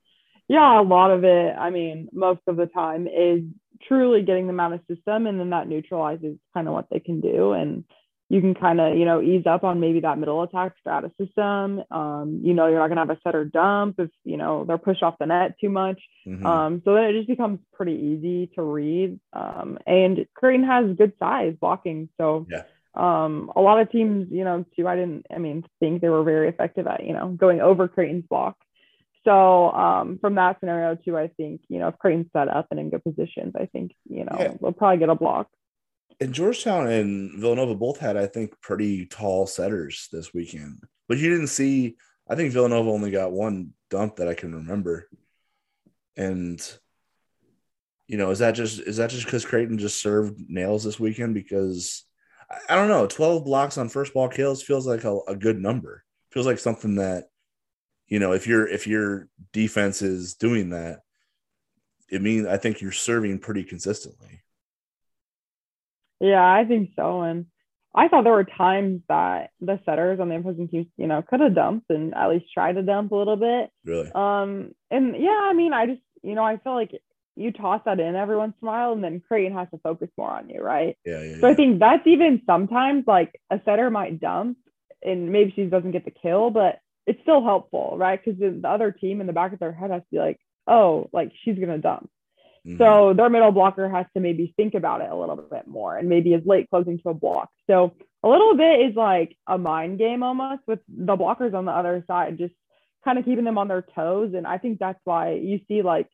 yeah, 0.50 0.80
a 0.80 0.84
lot 0.84 1.10
of 1.10 1.24
it, 1.24 1.56
I 1.58 1.70
mean, 1.70 2.10
most 2.12 2.42
of 2.48 2.58
the 2.58 2.66
time 2.66 3.08
is 3.08 3.44
truly 3.88 4.24
getting 4.24 4.46
them 4.46 4.60
out 4.60 4.74
of 4.74 4.82
system 4.94 5.26
and 5.26 5.40
then 5.40 5.52
that 5.52 5.70
neutralizes 5.70 6.38
kind 6.54 6.68
of 6.68 6.74
what 6.74 6.88
they 6.92 7.00
can 7.00 7.22
do. 7.22 7.54
And 7.54 7.86
you 8.28 8.42
can 8.42 8.56
kind 8.56 8.82
of, 8.82 8.98
you 8.98 9.06
know, 9.06 9.22
ease 9.22 9.46
up 9.48 9.64
on 9.64 9.80
maybe 9.80 10.02
that 10.02 10.20
middle 10.20 10.44
attack 10.44 10.74
strata 10.82 11.12
system. 11.18 11.82
Um, 11.92 12.42
you 12.44 12.54
know, 12.54 12.68
you're 12.68 12.80
not 12.80 12.90
gonna 12.90 13.02
have 13.02 13.10
a 13.10 13.20
setter 13.24 13.46
dump 13.46 13.96
if, 13.98 14.10
you 14.26 14.36
know, 14.36 14.66
they're 14.66 14.78
pushed 14.78 15.02
off 15.02 15.16
the 15.18 15.28
net 15.28 15.56
too 15.62 15.70
much. 15.70 16.02
Mm-hmm. 16.28 16.46
Um, 16.46 16.82
so 16.84 16.94
then 16.94 17.06
it 17.06 17.14
just 17.14 17.30
becomes 17.30 17.60
pretty 17.74 17.94
easy 17.94 18.52
to 18.56 18.62
read. 18.62 19.18
Um, 19.32 19.80
and 19.88 20.26
Creighton 20.36 20.66
has 20.66 20.98
good 20.98 21.14
size 21.20 21.56
blocking. 21.60 22.10
So 22.18 22.46
yeah 22.50 22.64
um, 22.96 23.52
a 23.56 23.62
lot 23.62 23.80
of 23.80 23.92
teams, 23.92 24.28
you 24.32 24.44
know, 24.44 24.66
too, 24.76 24.88
I 24.88 24.96
didn't, 24.96 25.26
I 25.34 25.38
mean, 25.38 25.64
think 25.80 26.02
they 26.02 26.10
were 26.10 26.24
very 26.24 26.50
effective 26.50 26.88
at, 26.88 27.06
you 27.06 27.14
know, 27.14 27.30
going 27.30 27.62
over 27.62 27.88
Creighton's 27.88 28.26
block. 28.26 28.58
So 29.26 29.72
um, 29.72 30.18
from 30.20 30.36
that 30.36 30.60
scenario 30.60 30.96
too, 30.96 31.18
I 31.18 31.28
think, 31.28 31.62
you 31.70 31.80
know, 31.80 31.90
if 31.90 31.98
Creighton's 31.98 32.32
set 32.34 32.48
up 32.48 32.68
and 32.72 32.80
in 32.80 32.90
good 32.90 33.04
positions, 33.04 33.54
I 33.56 33.68
think, 33.68 33.92
you 34.10 34.26
know, 34.26 34.36
yeah. 34.40 34.54
we'll 34.60 34.72
probably 34.72 34.98
get 34.98 35.10
a 35.10 35.16
block. 35.16 35.48
And 36.20 36.34
Georgetown 36.34 36.88
and 36.88 37.40
Villanova 37.40 37.76
both 37.76 38.00
had, 38.00 38.18
I 38.18 38.28
think, 38.28 38.60
pretty 38.62 39.06
tall 39.06 39.46
setters 39.46 40.10
this 40.12 40.34
weekend. 40.34 40.84
But 41.08 41.18
you 41.18 41.30
didn't 41.30 41.48
see, 41.48 41.96
I 42.30 42.36
think 42.36 42.52
Villanova 42.52 42.90
only 42.90 43.12
got 43.12 43.32
one 43.32 43.74
dump 43.90 44.18
that 44.18 44.28
I 44.28 44.34
can 44.34 44.54
remember. 44.56 45.08
And 46.18 46.62
you 48.10 48.18
know, 48.18 48.32
is 48.32 48.40
that 48.40 48.54
just 48.54 48.80
is 48.80 48.98
that 48.98 49.12
just 49.12 49.26
because 49.26 49.46
Creighton 49.46 49.78
just 49.78 50.02
served 50.02 50.50
nails 50.50 50.84
this 50.84 51.00
weekend? 51.00 51.36
Because 51.36 52.04
I 52.68 52.76
don't 52.76 52.88
know. 52.88 53.06
12 53.06 53.46
blocks 53.46 53.78
on 53.78 53.90
first 53.90 54.14
ball 54.14 54.28
kills 54.28 54.64
feels 54.64 54.88
like 54.88 55.04
a, 55.04 55.20
a 55.28 55.36
good 55.36 55.60
number. 55.60 56.04
Feels 56.32 56.46
like 56.46 56.60
something 56.60 56.96
that, 56.96 57.30
you 58.08 58.20
know, 58.20 58.32
if 58.32 58.48
your 58.48 58.68
if 58.68 58.88
your 58.88 59.28
defense 59.54 60.02
is 60.02 60.34
doing 60.36 60.72
that, 60.72 61.02
it 62.10 62.22
means 62.22 62.48
I 62.48 62.58
think 62.58 62.82
you're 62.82 62.92
serving 62.92 63.40
pretty 63.40 63.64
consistently. 63.64 64.42
Yeah, 66.20 66.44
I 66.44 66.66
think 66.66 66.92
so. 66.96 67.22
And 67.22 67.46
I 67.96 68.08
thought 68.08 68.24
there 68.24 68.34
were 68.34 68.44
times 68.44 69.02
that 69.10 69.52
the 69.62 69.80
setters 69.86 70.20
on 70.20 70.30
the 70.30 70.38
opposing 70.38 70.68
team, 70.68 70.92
you 70.98 71.08
know, 71.08 71.22
could 71.22 71.40
have 71.40 71.56
dumped 71.56 71.90
and 71.90 72.14
at 72.14 72.30
least 72.30 72.46
tried 72.54 72.74
to 72.74 72.84
dump 72.84 73.12
a 73.12 73.16
little 73.16 73.36
bit. 73.36 73.72
Really? 73.86 74.12
Um, 74.14 74.72
and 74.92 75.16
yeah, 75.18 75.48
I 75.50 75.54
mean, 75.54 75.74
I 75.74 75.86
just, 75.88 76.02
you 76.24 76.36
know, 76.36 76.44
I 76.44 76.58
feel 76.58 76.74
like 76.76 76.92
you 77.40 77.52
toss 77.52 77.82
that 77.86 78.00
in 78.00 78.16
every 78.16 78.36
once 78.36 78.54
in 78.62 78.68
a 78.68 78.72
while 78.72 78.92
and 78.92 79.04
then 79.04 79.22
Creighton 79.26 79.58
has 79.58 79.68
to 79.72 79.80
focus 79.80 80.10
more 80.18 80.32
on 80.32 80.50
you, 80.50 80.62
right? 80.62 80.98
Yeah, 81.06 81.22
yeah. 81.22 81.40
So 81.40 81.48
yeah. 81.48 81.54
I 81.54 81.56
think 81.56 81.80
that's 81.80 82.06
even 82.06 82.42
sometimes 82.46 83.06
like 83.08 83.40
a 83.50 83.60
setter 83.66 83.90
might 83.90 84.20
dump 84.20 84.58
and 85.02 85.32
maybe 85.32 85.54
she 85.56 85.64
doesn't 85.66 85.92
get 85.92 86.06
the 86.06 86.12
kill, 86.12 86.50
but 86.50 86.80
it's 87.08 87.22
still 87.22 87.44
helpful, 87.44 87.96
right? 87.98 88.20
Because 88.24 88.40
the, 88.40 88.60
the 88.62 88.68
other 88.68 88.92
team 88.92 89.22
in 89.22 89.28
the 89.28 89.34
back 89.34 89.54
of 89.54 89.60
their 89.60 89.72
head 89.72 89.92
has 89.92 90.02
to 90.02 90.08
be 90.12 90.20
like, 90.20 90.40
oh, 90.68 91.10
like 91.14 91.32
she's 91.44 91.58
gonna 91.58 91.78
dump. 91.78 92.10
Mm-hmm. 92.68 92.78
So 92.78 93.14
their 93.14 93.30
middle 93.30 93.52
blocker 93.52 93.90
has 93.90 94.06
to 94.14 94.20
maybe 94.20 94.54
think 94.58 94.74
about 94.74 95.02
it 95.02 95.10
a 95.10 95.16
little 95.16 95.38
bit 95.38 95.66
more 95.66 95.98
and 95.98 96.10
maybe 96.10 96.34
is 96.34 96.46
late 96.46 96.70
closing 96.70 97.00
to 97.00 97.10
a 97.10 97.14
block. 97.14 97.50
So 97.68 97.96
a 98.22 98.28
little 98.28 98.56
bit 98.56 98.90
is 98.90 98.96
like 98.96 99.38
a 99.48 99.58
mind 99.58 99.98
game 99.98 100.24
almost 100.24 100.62
with 100.68 100.80
the 100.88 101.16
blockers 101.16 101.54
on 101.54 101.66
the 101.66 101.72
other 101.72 102.04
side, 102.08 102.38
just 102.38 102.54
kind 103.06 103.18
of 103.18 103.26
keeping 103.26 103.46
them 103.46 103.58
on 103.58 103.70
their 103.70 103.86
toes. 103.96 104.34
And 104.36 104.46
I 104.46 104.58
think 104.58 104.78
that's 104.78 105.00
why 105.06 105.34
you 105.34 105.62
see 105.68 105.82
like 105.82 106.08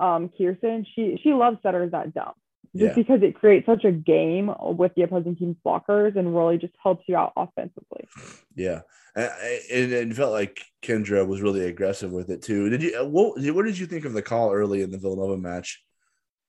um, 0.00 0.30
Kirsten, 0.36 0.86
she 0.94 1.20
she 1.22 1.32
loves 1.32 1.58
setters 1.62 1.92
that 1.92 2.14
dump 2.14 2.36
just 2.76 2.90
yeah. 2.90 2.94
because 2.94 3.22
it 3.22 3.34
creates 3.34 3.66
such 3.66 3.84
a 3.84 3.90
game 3.90 4.52
with 4.60 4.94
the 4.94 5.02
opposing 5.02 5.34
team's 5.34 5.56
blockers 5.64 6.16
and 6.16 6.36
really 6.36 6.56
just 6.56 6.74
helps 6.80 7.04
you 7.08 7.16
out 7.16 7.32
offensively. 7.36 8.06
Yeah, 8.54 8.82
and 9.16 9.30
it 9.40 10.14
felt 10.14 10.32
like 10.32 10.62
Kendra 10.82 11.26
was 11.26 11.42
really 11.42 11.64
aggressive 11.64 12.12
with 12.12 12.30
it 12.30 12.42
too. 12.42 12.70
Did 12.70 12.82
you 12.82 13.04
what? 13.06 13.40
What 13.54 13.64
did 13.64 13.78
you 13.78 13.86
think 13.86 14.04
of 14.04 14.12
the 14.12 14.22
call 14.22 14.52
early 14.52 14.82
in 14.82 14.90
the 14.90 14.98
Villanova 14.98 15.36
match? 15.36 15.82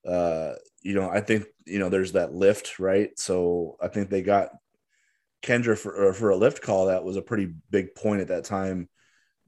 Uh, 0.05 0.53
you 0.81 0.93
know, 0.93 1.09
I 1.09 1.21
think 1.21 1.45
you 1.65 1.79
know 1.79 1.89
there's 1.89 2.11
that 2.11 2.33
lift, 2.33 2.79
right? 2.79 3.09
So 3.17 3.77
I 3.81 3.87
think 3.87 4.09
they 4.09 4.21
got 4.21 4.49
Kendra 5.41 5.77
for 5.77 6.13
for 6.13 6.29
a 6.29 6.37
lift 6.37 6.61
call. 6.61 6.87
That 6.87 7.03
was 7.03 7.17
a 7.17 7.21
pretty 7.21 7.51
big 7.71 7.95
point 7.95 8.21
at 8.21 8.27
that 8.27 8.45
time. 8.45 8.89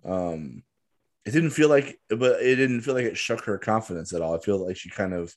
Um, 0.04 0.64
it 1.26 1.32
didn't 1.32 1.52
feel 1.52 1.70
like, 1.70 2.00
but 2.10 2.42
it 2.42 2.56
didn't 2.56 2.82
feel 2.82 2.94
like 2.94 3.06
it 3.06 3.18
shook 3.18 3.46
her 3.46 3.58
confidence 3.58 4.14
at 4.14 4.22
all. 4.22 4.36
I 4.36 4.40
feel 4.40 4.66
like 4.66 4.78
she 4.78 4.90
kind 4.90 5.14
of 5.14 5.34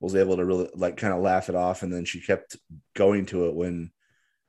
was 0.00 0.16
able 0.16 0.36
to 0.36 0.44
really 0.44 0.70
like 0.74 0.96
kind 0.96 1.12
of 1.12 1.20
laugh 1.20 1.48
it 1.48 1.54
off, 1.54 1.82
and 1.82 1.92
then 1.92 2.04
she 2.04 2.20
kept 2.20 2.56
going 2.94 3.26
to 3.26 3.46
it 3.46 3.54
when 3.54 3.90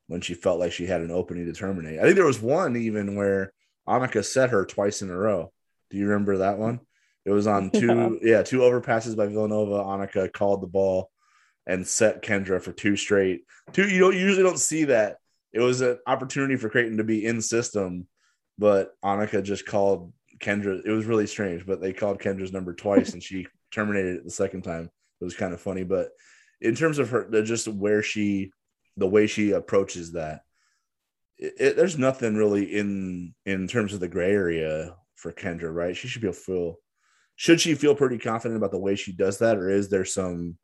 when 0.07 0.21
she 0.21 0.33
felt 0.33 0.59
like 0.59 0.71
she 0.71 0.85
had 0.85 1.01
an 1.01 1.11
opening 1.11 1.45
to 1.45 1.53
terminate. 1.53 1.99
I 1.99 2.03
think 2.03 2.15
there 2.15 2.25
was 2.25 2.41
one 2.41 2.75
even 2.75 3.15
where 3.15 3.53
Annika 3.87 4.23
set 4.23 4.49
her 4.49 4.65
twice 4.65 5.01
in 5.01 5.09
a 5.09 5.17
row. 5.17 5.51
Do 5.89 5.97
you 5.97 6.07
remember 6.07 6.37
that 6.37 6.57
one? 6.57 6.79
It 7.25 7.31
was 7.31 7.47
on 7.47 7.69
two, 7.71 8.19
yeah, 8.21 8.37
yeah 8.37 8.43
two 8.43 8.59
overpasses 8.59 9.15
by 9.15 9.27
Villanova. 9.27 9.83
Annika 9.83 10.31
called 10.31 10.61
the 10.61 10.67
ball 10.67 11.11
and 11.67 11.85
set 11.85 12.23
Kendra 12.23 12.61
for 12.61 12.71
two 12.71 12.95
straight. 12.95 13.41
Two, 13.73 13.87
you 13.87 13.99
don't 13.99 14.13
you 14.15 14.21
usually 14.21 14.43
don't 14.43 14.59
see 14.59 14.85
that. 14.85 15.17
It 15.53 15.59
was 15.59 15.81
an 15.81 15.99
opportunity 16.07 16.55
for 16.55 16.69
Creighton 16.69 16.97
to 16.97 17.03
be 17.03 17.25
in 17.25 17.41
system, 17.41 18.07
but 18.57 18.91
Annika 19.03 19.43
just 19.43 19.65
called 19.65 20.13
Kendra. 20.41 20.81
It 20.85 20.91
was 20.91 21.05
really 21.05 21.27
strange, 21.27 21.65
but 21.65 21.81
they 21.81 21.93
called 21.93 22.19
Kendra's 22.19 22.51
number 22.53 22.73
twice, 22.73 23.13
and 23.13 23.23
she 23.23 23.47
terminated 23.71 24.17
it 24.17 24.23
the 24.25 24.31
second 24.31 24.63
time. 24.63 24.89
It 25.19 25.23
was 25.23 25.35
kind 25.35 25.53
of 25.53 25.61
funny, 25.61 25.83
but 25.83 26.09
in 26.59 26.75
terms 26.75 26.99
of 26.99 27.09
her, 27.11 27.29
just 27.43 27.67
where 27.67 28.01
she, 28.01 28.51
the 28.97 29.07
way 29.07 29.27
she 29.27 29.51
approaches 29.51 30.13
that, 30.13 30.41
it, 31.37 31.53
it, 31.59 31.75
there's 31.75 31.97
nothing 31.97 32.35
really 32.35 32.63
in 32.65 33.33
in 33.45 33.67
terms 33.67 33.93
of 33.93 33.99
the 33.99 34.07
gray 34.07 34.31
area 34.31 34.95
for 35.15 35.31
Kendra, 35.31 35.73
right? 35.73 35.95
She 35.95 36.07
should 36.07 36.21
be 36.21 36.31
feel. 36.31 36.77
Should 37.35 37.59
she 37.59 37.73
feel 37.73 37.95
pretty 37.95 38.19
confident 38.19 38.57
about 38.57 38.71
the 38.71 38.79
way 38.79 38.95
she 38.95 39.11
does 39.13 39.39
that, 39.39 39.57
or 39.57 39.69
is 39.69 39.89
there 39.89 40.05
some? 40.05 40.57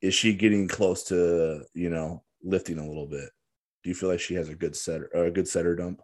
Is 0.00 0.14
she 0.14 0.34
getting 0.34 0.68
close 0.68 1.04
to 1.04 1.64
you 1.74 1.90
know 1.90 2.24
lifting 2.42 2.78
a 2.78 2.86
little 2.86 3.06
bit? 3.06 3.28
Do 3.82 3.90
you 3.90 3.94
feel 3.94 4.08
like 4.08 4.20
she 4.20 4.34
has 4.34 4.48
a 4.48 4.54
good 4.54 4.74
setter, 4.74 5.08
a 5.14 5.30
good 5.30 5.46
setter 5.46 5.76
dump? 5.76 6.00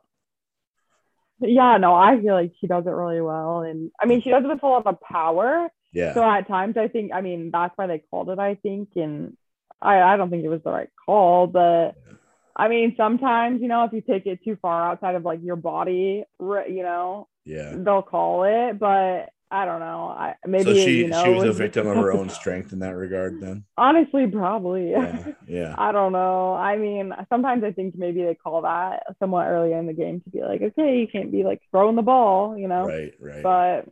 Yeah, 1.40 1.78
no, 1.78 1.94
I 1.94 2.20
feel 2.20 2.34
like 2.34 2.52
she 2.60 2.66
does 2.66 2.86
it 2.86 2.90
really 2.90 3.20
well. 3.20 3.60
And 3.60 3.90
I 4.00 4.06
mean, 4.06 4.22
she 4.22 4.30
does 4.30 4.44
it 4.44 4.48
with 4.48 4.62
a 4.62 4.66
lot 4.66 4.86
of 4.86 5.00
power. 5.00 5.68
Yeah. 5.92 6.14
So 6.14 6.22
at 6.22 6.46
times, 6.46 6.76
I 6.76 6.88
think, 6.88 7.12
I 7.12 7.20
mean, 7.20 7.50
that's 7.50 7.76
why 7.76 7.86
they 7.86 8.02
called 8.10 8.30
it, 8.30 8.38
I 8.38 8.54
think. 8.56 8.90
And 8.96 9.36
I, 9.80 10.00
I 10.00 10.16
don't 10.16 10.30
think 10.30 10.44
it 10.44 10.48
was 10.48 10.62
the 10.62 10.70
right 10.70 10.90
call, 11.06 11.46
but 11.46 11.94
yeah. 12.06 12.14
I 12.54 12.68
mean, 12.68 12.94
sometimes, 12.96 13.62
you 13.62 13.68
know, 13.68 13.84
if 13.84 13.92
you 13.92 14.02
take 14.02 14.26
it 14.26 14.44
too 14.44 14.58
far 14.60 14.90
outside 14.90 15.14
of 15.14 15.24
like 15.24 15.40
your 15.42 15.56
body, 15.56 16.24
you 16.38 16.82
know, 16.82 17.28
yeah, 17.44 17.74
they'll 17.74 18.02
call 18.02 18.44
it. 18.44 18.78
But 18.78 19.30
I 19.50 19.64
don't 19.64 19.80
know. 19.80 20.14
I 20.16 20.34
maybe 20.46 20.64
so 20.64 20.74
she 20.74 20.98
you 20.98 21.08
know, 21.08 21.24
she 21.24 21.30
was 21.30 21.44
a 21.44 21.52
victim 21.52 21.86
of 21.88 21.96
her 21.96 22.12
own 22.12 22.28
strength 22.40 22.72
in 22.72 22.78
that 22.80 22.94
regard. 22.94 23.40
Then 23.40 23.64
honestly, 23.76 24.26
probably. 24.28 24.90
Yeah, 24.92 25.32
yeah. 25.48 25.74
I 25.76 25.90
don't 25.90 26.12
know. 26.12 26.54
I 26.54 26.76
mean, 26.76 27.12
sometimes 27.28 27.64
I 27.64 27.72
think 27.72 27.96
maybe 27.96 28.22
they 28.22 28.36
call 28.36 28.62
that 28.62 29.02
somewhat 29.18 29.48
early 29.48 29.72
in 29.72 29.86
the 29.86 29.92
game 29.92 30.20
to 30.20 30.30
be 30.30 30.40
like, 30.42 30.62
okay, 30.62 30.98
you 31.00 31.08
can't 31.08 31.32
be 31.32 31.42
like 31.42 31.60
throwing 31.70 31.96
the 31.96 32.02
ball, 32.02 32.56
you 32.56 32.68
know. 32.68 32.86
Right, 32.86 33.12
right. 33.18 33.42
But 33.42 33.86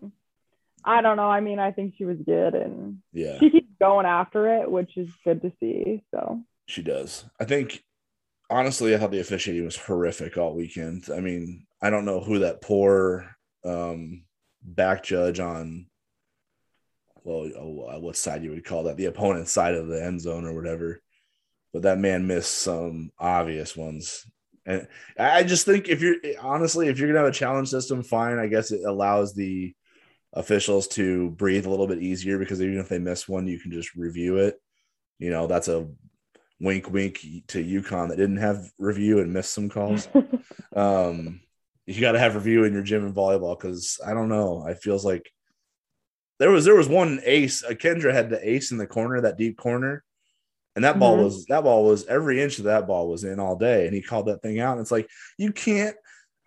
I 0.84 1.02
don't 1.02 1.16
know. 1.16 1.28
I 1.28 1.40
mean, 1.40 1.58
I 1.58 1.72
think 1.72 1.94
she 1.98 2.04
was 2.04 2.18
good, 2.24 2.54
and 2.54 2.98
yeah, 3.12 3.38
she 3.40 3.50
keeps 3.50 3.72
going 3.80 4.06
after 4.06 4.60
it, 4.60 4.70
which 4.70 4.96
is 4.96 5.08
good 5.24 5.42
to 5.42 5.52
see. 5.58 6.04
So 6.14 6.40
she 6.66 6.82
does. 6.82 7.24
I 7.40 7.44
think 7.44 7.82
honestly, 8.48 8.94
I 8.94 8.98
thought 8.98 9.10
the 9.10 9.20
officiating 9.20 9.64
was 9.64 9.76
horrific 9.76 10.36
all 10.38 10.54
weekend. 10.54 11.08
I 11.12 11.18
mean, 11.20 11.66
I 11.82 11.90
don't 11.90 12.04
know 12.04 12.20
who 12.20 12.38
that 12.40 12.62
poor. 12.62 13.34
um 13.64 14.22
back 14.74 15.02
judge 15.02 15.40
on 15.40 15.86
well 17.24 17.50
uh, 17.94 17.98
what 17.98 18.16
side 18.16 18.42
you 18.42 18.50
would 18.50 18.64
call 18.64 18.84
that 18.84 18.96
the 18.96 19.06
opponent's 19.06 19.52
side 19.52 19.74
of 19.74 19.88
the 19.88 20.02
end 20.02 20.20
zone 20.20 20.44
or 20.44 20.54
whatever. 20.54 21.00
But 21.72 21.82
that 21.82 21.98
man 21.98 22.26
missed 22.26 22.56
some 22.56 23.10
obvious 23.18 23.76
ones. 23.76 24.26
And 24.64 24.86
i 25.18 25.42
just 25.44 25.64
think 25.64 25.88
if 25.88 26.02
you're 26.02 26.16
honestly 26.40 26.88
if 26.88 26.98
you're 26.98 27.08
gonna 27.08 27.20
have 27.20 27.28
a 27.28 27.32
challenge 27.32 27.68
system 27.68 28.02
fine. 28.02 28.38
I 28.38 28.48
guess 28.48 28.70
it 28.70 28.82
allows 28.86 29.34
the 29.34 29.74
officials 30.34 30.88
to 30.88 31.30
breathe 31.30 31.66
a 31.66 31.70
little 31.70 31.86
bit 31.86 32.02
easier 32.02 32.38
because 32.38 32.60
even 32.60 32.78
if 32.78 32.88
they 32.88 32.98
miss 32.98 33.28
one 33.28 33.46
you 33.46 33.58
can 33.58 33.72
just 33.72 33.94
review 33.94 34.38
it. 34.38 34.60
You 35.18 35.30
know 35.30 35.46
that's 35.46 35.68
a 35.68 35.88
wink 36.60 36.90
wink 36.90 37.20
to 37.48 37.64
UConn 37.64 38.08
that 38.08 38.16
didn't 38.16 38.38
have 38.38 38.70
review 38.78 39.20
and 39.20 39.32
missed 39.32 39.54
some 39.54 39.68
calls. 39.68 40.08
Um 40.76 41.40
you 41.88 42.02
got 42.02 42.12
to 42.12 42.18
have 42.18 42.34
review 42.34 42.64
in 42.64 42.74
your 42.74 42.82
gym 42.82 43.06
and 43.06 43.14
volleyball 43.14 43.58
because 43.58 43.98
I 44.06 44.12
don't 44.12 44.28
know. 44.28 44.62
I 44.66 44.74
feels 44.74 45.06
like 45.06 45.32
there 46.38 46.50
was 46.50 46.66
there 46.66 46.74
was 46.74 46.88
one 46.88 47.20
ace. 47.24 47.64
Uh, 47.64 47.70
Kendra 47.70 48.12
had 48.12 48.28
the 48.28 48.48
ace 48.48 48.72
in 48.72 48.76
the 48.78 48.86
corner, 48.86 49.22
that 49.22 49.38
deep 49.38 49.56
corner, 49.56 50.04
and 50.76 50.84
that 50.84 50.92
mm-hmm. 50.92 51.00
ball 51.00 51.16
was 51.16 51.46
that 51.46 51.64
ball 51.64 51.86
was 51.86 52.04
every 52.06 52.42
inch 52.42 52.58
of 52.58 52.64
that 52.64 52.86
ball 52.86 53.08
was 53.08 53.24
in 53.24 53.40
all 53.40 53.56
day, 53.56 53.86
and 53.86 53.94
he 53.94 54.02
called 54.02 54.26
that 54.26 54.42
thing 54.42 54.60
out. 54.60 54.72
And 54.72 54.82
it's 54.82 54.90
like 54.90 55.08
you 55.38 55.50
can't. 55.50 55.96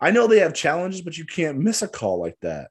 I 0.00 0.12
know 0.12 0.28
they 0.28 0.38
have 0.38 0.54
challenges, 0.54 1.02
but 1.02 1.18
you 1.18 1.24
can't 1.24 1.58
miss 1.58 1.82
a 1.82 1.88
call 1.88 2.20
like 2.20 2.38
that. 2.42 2.70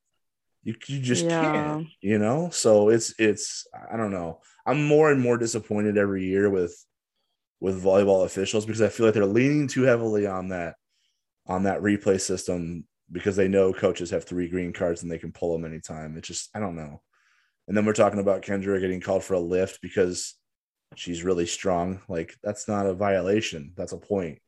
You 0.63 0.76
you 0.88 1.01
just 1.01 1.26
yeah. 1.26 1.41
can't. 1.41 1.88
You 1.99 2.19
know. 2.19 2.51
So 2.51 2.88
it's 2.88 3.13
it's 3.19 3.67
I 3.91 3.97
don't 3.97 4.11
know. 4.11 4.39
I'm 4.65 4.88
more 4.88 5.11
and 5.11 5.19
more 5.19 5.38
disappointed 5.38 5.97
every 5.97 6.24
year 6.24 6.49
with 6.49 6.74
with 7.59 7.84
volleyball 7.84 8.24
officials 8.24 8.65
because 8.65 8.82
I 8.82 8.88
feel 8.88 9.07
like 9.07 9.13
they're 9.13 9.26
leaning 9.26 9.67
too 9.67 9.84
heavily 9.84 10.26
on 10.26 10.49
that 10.49 10.76
on 11.51 11.63
that 11.63 11.81
replay 11.81 12.19
system 12.19 12.85
because 13.11 13.35
they 13.35 13.49
know 13.49 13.73
coaches 13.73 14.09
have 14.09 14.23
three 14.23 14.47
green 14.47 14.71
cards 14.71 15.03
and 15.03 15.11
they 15.11 15.17
can 15.17 15.33
pull 15.33 15.51
them 15.51 15.65
anytime. 15.65 16.17
It's 16.17 16.27
just 16.27 16.49
I 16.55 16.59
don't 16.59 16.77
know. 16.77 17.01
And 17.67 17.75
then 17.75 17.85
we're 17.85 17.93
talking 17.93 18.21
about 18.21 18.41
Kendra 18.41 18.79
getting 18.79 19.01
called 19.01 19.23
for 19.23 19.33
a 19.33 19.39
lift 19.39 19.81
because 19.81 20.35
she's 20.95 21.23
really 21.23 21.45
strong. 21.45 22.01
Like 22.07 22.35
that's 22.41 22.67
not 22.69 22.85
a 22.85 22.93
violation. 22.93 23.73
That's 23.75 23.91
a 23.91 23.97
point. 23.97 24.39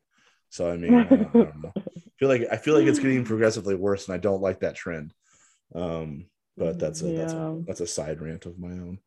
So 0.48 0.70
I 0.70 0.76
mean, 0.78 0.94
I 0.94 1.04
don't, 1.04 1.28
I 1.28 1.32
don't 1.32 1.62
know. 1.62 1.72
I 1.76 1.82
feel 2.18 2.28
like 2.28 2.46
I 2.50 2.56
feel 2.56 2.74
like 2.74 2.86
it's 2.86 2.98
getting 2.98 3.24
progressively 3.32 3.74
worse, 3.74 4.08
and 4.08 4.14
I 4.14 4.18
don't 4.18 4.42
like 4.42 4.60
that 4.60 4.76
trend. 4.76 5.12
Um, 5.74 6.26
but 6.56 6.78
that's 6.78 7.02
a 7.02 7.10
yeah. 7.10 7.18
that's 7.18 7.32
a 7.34 7.62
that's 7.66 7.80
a 7.80 7.86
side 7.86 8.20
rant 8.20 8.46
of 8.46 8.58
my 8.58 8.68
own. 8.68 8.98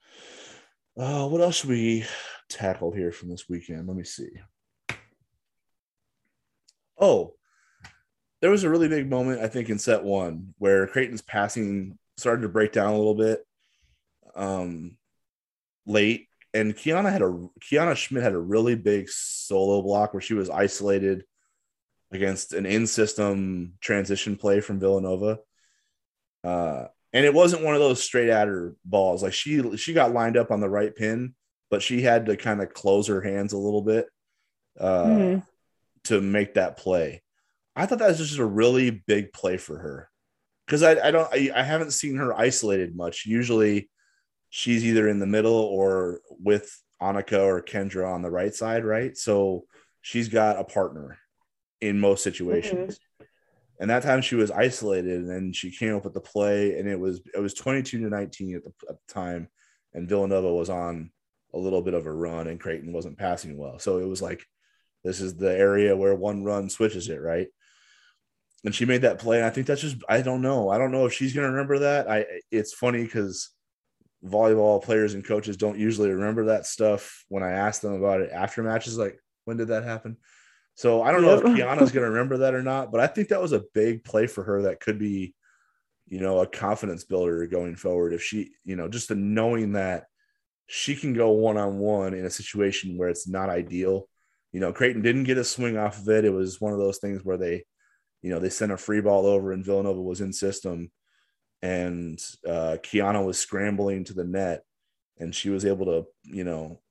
Uh, 0.97 1.27
what 1.27 1.41
else 1.41 1.55
should 1.55 1.69
we 1.69 2.05
tackle 2.49 2.91
here 2.91 3.11
from 3.11 3.29
this 3.29 3.49
weekend? 3.49 3.87
Let 3.87 3.97
me 3.97 4.03
see. 4.03 4.29
Oh, 6.99 7.33
there 8.47 8.51
was 8.53 8.63
a 8.63 8.69
really 8.69 8.87
big 8.87 9.09
moment, 9.09 9.41
I 9.41 9.49
think, 9.49 9.69
in 9.69 9.77
set 9.77 10.05
one 10.05 10.53
where 10.57 10.87
Creighton's 10.87 11.21
passing 11.21 11.99
started 12.15 12.43
to 12.43 12.47
break 12.47 12.71
down 12.71 12.93
a 12.93 12.97
little 12.97 13.13
bit 13.13 13.45
um, 14.37 14.95
late. 15.85 16.29
And 16.53 16.73
Kiana 16.73 17.11
had 17.11 17.21
a 17.21 17.49
Kiana 17.59 17.97
Schmidt 17.97 18.23
had 18.23 18.31
a 18.31 18.39
really 18.39 18.75
big 18.75 19.09
solo 19.09 19.81
block 19.81 20.13
where 20.13 20.21
she 20.21 20.33
was 20.33 20.49
isolated 20.49 21.25
against 22.13 22.53
an 22.53 22.65
in-system 22.65 23.73
transition 23.81 24.37
play 24.37 24.61
from 24.61 24.79
Villanova. 24.79 25.39
Uh, 26.41 26.85
and 27.11 27.25
it 27.25 27.33
wasn't 27.33 27.65
one 27.65 27.73
of 27.73 27.81
those 27.81 28.01
straight 28.01 28.29
at 28.29 28.47
her 28.47 28.75
balls. 28.85 29.23
Like 29.23 29.33
she 29.33 29.75
she 29.75 29.91
got 29.91 30.13
lined 30.13 30.37
up 30.37 30.51
on 30.51 30.61
the 30.61 30.69
right 30.69 30.95
pin, 30.95 31.35
but 31.69 31.81
she 31.81 32.01
had 32.01 32.27
to 32.27 32.37
kind 32.37 32.61
of 32.61 32.73
close 32.73 33.07
her 33.07 33.19
hands 33.19 33.51
a 33.51 33.57
little 33.57 33.81
bit 33.81 34.07
uh, 34.79 35.03
mm-hmm. 35.03 35.39
to 36.05 36.21
make 36.21 36.53
that 36.53 36.77
play. 36.77 37.23
I 37.77 37.85
thought 37.85 37.99
that 37.99 38.07
was 38.07 38.17
just 38.17 38.39
a 38.39 38.45
really 38.45 38.89
big 38.89 39.31
play 39.31 39.57
for 39.57 39.77
her 39.77 40.09
because 40.65 40.81
I, 40.83 41.07
I 41.07 41.11
don't 41.11 41.31
I, 41.31 41.51
I 41.55 41.63
haven't 41.63 41.91
seen 41.91 42.15
her 42.17 42.33
isolated 42.33 42.95
much. 42.95 43.25
Usually, 43.25 43.89
she's 44.49 44.83
either 44.83 45.07
in 45.07 45.19
the 45.19 45.27
middle 45.27 45.53
or 45.53 46.21
with 46.29 46.75
Annika 47.01 47.45
or 47.45 47.61
Kendra 47.61 48.11
on 48.11 48.23
the 48.23 48.31
right 48.31 48.53
side, 48.53 48.83
right? 48.83 49.15
So 49.15 49.65
she's 50.01 50.27
got 50.27 50.59
a 50.59 50.63
partner 50.63 51.19
in 51.79 51.99
most 51.99 52.23
situations. 52.23 52.95
Mm-hmm. 52.95 53.23
And 53.79 53.91
that 53.91 54.01
time 54.01 54.21
she 54.21 54.33
was 54.33 54.49
isolated, 54.49 55.19
and 55.19 55.29
then 55.29 55.53
she 55.53 55.69
came 55.69 55.95
up 55.95 56.03
with 56.03 56.15
the 56.15 56.19
play, 56.19 56.79
and 56.79 56.89
it 56.89 56.99
was 56.99 57.21
it 57.35 57.39
was 57.39 57.53
twenty 57.53 57.83
two 57.83 57.99
to 57.99 58.09
nineteen 58.09 58.55
at 58.55 58.63
the, 58.63 58.73
at 58.89 58.95
the 58.95 59.13
time, 59.13 59.49
and 59.93 60.09
Villanova 60.09 60.51
was 60.51 60.71
on 60.71 61.11
a 61.53 61.59
little 61.59 61.83
bit 61.83 61.93
of 61.93 62.07
a 62.07 62.11
run, 62.11 62.47
and 62.47 62.59
Creighton 62.59 62.91
wasn't 62.91 63.19
passing 63.19 63.55
well. 63.55 63.77
So 63.77 63.99
it 63.99 64.07
was 64.07 64.21
like 64.21 64.43
this 65.03 65.21
is 65.21 65.35
the 65.35 65.55
area 65.55 65.95
where 65.95 66.15
one 66.15 66.43
run 66.43 66.69
switches 66.69 67.07
it, 67.09 67.21
right? 67.21 67.49
And 68.65 68.73
she 68.73 68.85
made 68.85 69.01
that 69.01 69.19
play. 69.19 69.37
And 69.37 69.45
I 69.45 69.49
think 69.49 69.67
that's 69.67 69.81
just 69.81 69.97
I 70.07 70.21
don't 70.21 70.41
know. 70.41 70.69
I 70.69 70.77
don't 70.77 70.91
know 70.91 71.05
if 71.05 71.13
she's 71.13 71.33
gonna 71.33 71.51
remember 71.51 71.79
that. 71.79 72.09
I 72.09 72.25
it's 72.51 72.73
funny 72.73 73.03
because 73.03 73.49
volleyball 74.25 74.83
players 74.83 75.13
and 75.13 75.25
coaches 75.25 75.57
don't 75.57 75.79
usually 75.79 76.09
remember 76.09 76.45
that 76.45 76.65
stuff 76.65 77.23
when 77.29 77.43
I 77.43 77.51
ask 77.51 77.81
them 77.81 77.93
about 77.93 78.21
it 78.21 78.31
after 78.31 78.63
matches, 78.63 78.97
like 78.97 79.19
when 79.45 79.57
did 79.57 79.69
that 79.69 79.83
happen? 79.83 80.17
So 80.75 81.01
I 81.01 81.11
don't 81.11 81.21
know 81.21 81.35
if 81.35 81.43
Kiana's 81.43 81.91
gonna 81.91 82.09
remember 82.09 82.37
that 82.39 82.53
or 82.53 82.63
not, 82.63 82.91
but 82.91 83.01
I 83.01 83.07
think 83.07 83.29
that 83.29 83.41
was 83.41 83.53
a 83.53 83.63
big 83.73 84.03
play 84.03 84.27
for 84.27 84.43
her 84.43 84.63
that 84.63 84.79
could 84.79 84.99
be, 84.99 85.33
you 86.07 86.19
know, 86.19 86.39
a 86.39 86.47
confidence 86.47 87.03
builder 87.03 87.45
going 87.47 87.75
forward. 87.75 88.13
If 88.13 88.23
she, 88.23 88.51
you 88.63 88.75
know, 88.75 88.87
just 88.87 89.09
the 89.09 89.15
knowing 89.15 89.73
that 89.73 90.05
she 90.67 90.95
can 90.95 91.13
go 91.13 91.31
one 91.31 91.57
on 91.57 91.79
one 91.79 92.13
in 92.13 92.25
a 92.25 92.29
situation 92.29 92.97
where 92.97 93.09
it's 93.09 93.27
not 93.27 93.49
ideal. 93.49 94.07
You 94.51 94.59
know, 94.59 94.73
Creighton 94.73 95.01
didn't 95.01 95.23
get 95.23 95.37
a 95.37 95.43
swing 95.43 95.77
off 95.77 95.99
of 95.99 96.09
it. 96.09 96.25
It 96.25 96.33
was 96.33 96.61
one 96.61 96.73
of 96.73 96.79
those 96.79 96.97
things 96.97 97.23
where 97.23 97.37
they, 97.37 97.63
you 98.21 98.29
know, 98.29 98.39
they 98.39 98.49
sent 98.49 98.71
a 98.71 98.77
free 98.77 99.01
ball 99.01 99.25
over 99.25 99.51
and 99.51 99.65
Villanova 99.65 100.01
was 100.01 100.21
in 100.21 100.33
system 100.33 100.91
and 101.61 102.19
uh, 102.47 102.77
Kiana 102.83 103.25
was 103.25 103.39
scrambling 103.39 104.03
to 104.05 104.13
the 104.13 104.23
net 104.23 104.63
and 105.19 105.33
she 105.33 105.49
was 105.49 105.65
able 105.65 105.85
to, 105.85 106.05
you 106.23 106.43
know, 106.43 106.81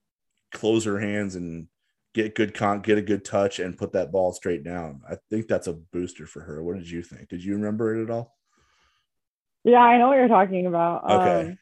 close 0.53 0.85
her 0.85 0.99
hands 0.99 1.35
and 1.35 1.69
get 2.15 2.35
good 2.35 2.55
con 2.55 2.81
get 2.81 2.97
a 2.99 3.03
good 3.03 3.25
touch 3.25 3.59
and 3.59 3.77
put 3.77 3.93
that 3.93 4.11
ball 4.11 4.33
straight 4.33 4.65
down. 4.65 5.03
I 5.09 5.17
think 5.31 5.47
that's 5.49 5.67
a 5.67 5.75
booster 5.75 6.27
for 6.27 6.41
her. 6.41 6.63
What 6.63 6.77
did 6.77 6.91
you 6.91 7.03
think? 7.03 7.29
Did 7.29 7.45
you 7.45 7.55
remember 7.55 7.95
it 7.95 8.05
at 8.05 8.11
all? 8.11 8.35
Yeah, 9.65 9.81
I 9.81 9.99
know 9.99 10.09
what 10.09 10.17
you're 10.17 10.29
talking 10.29 10.67
about. 10.67 11.05
Okay. 11.11 11.51
Um, 11.51 11.59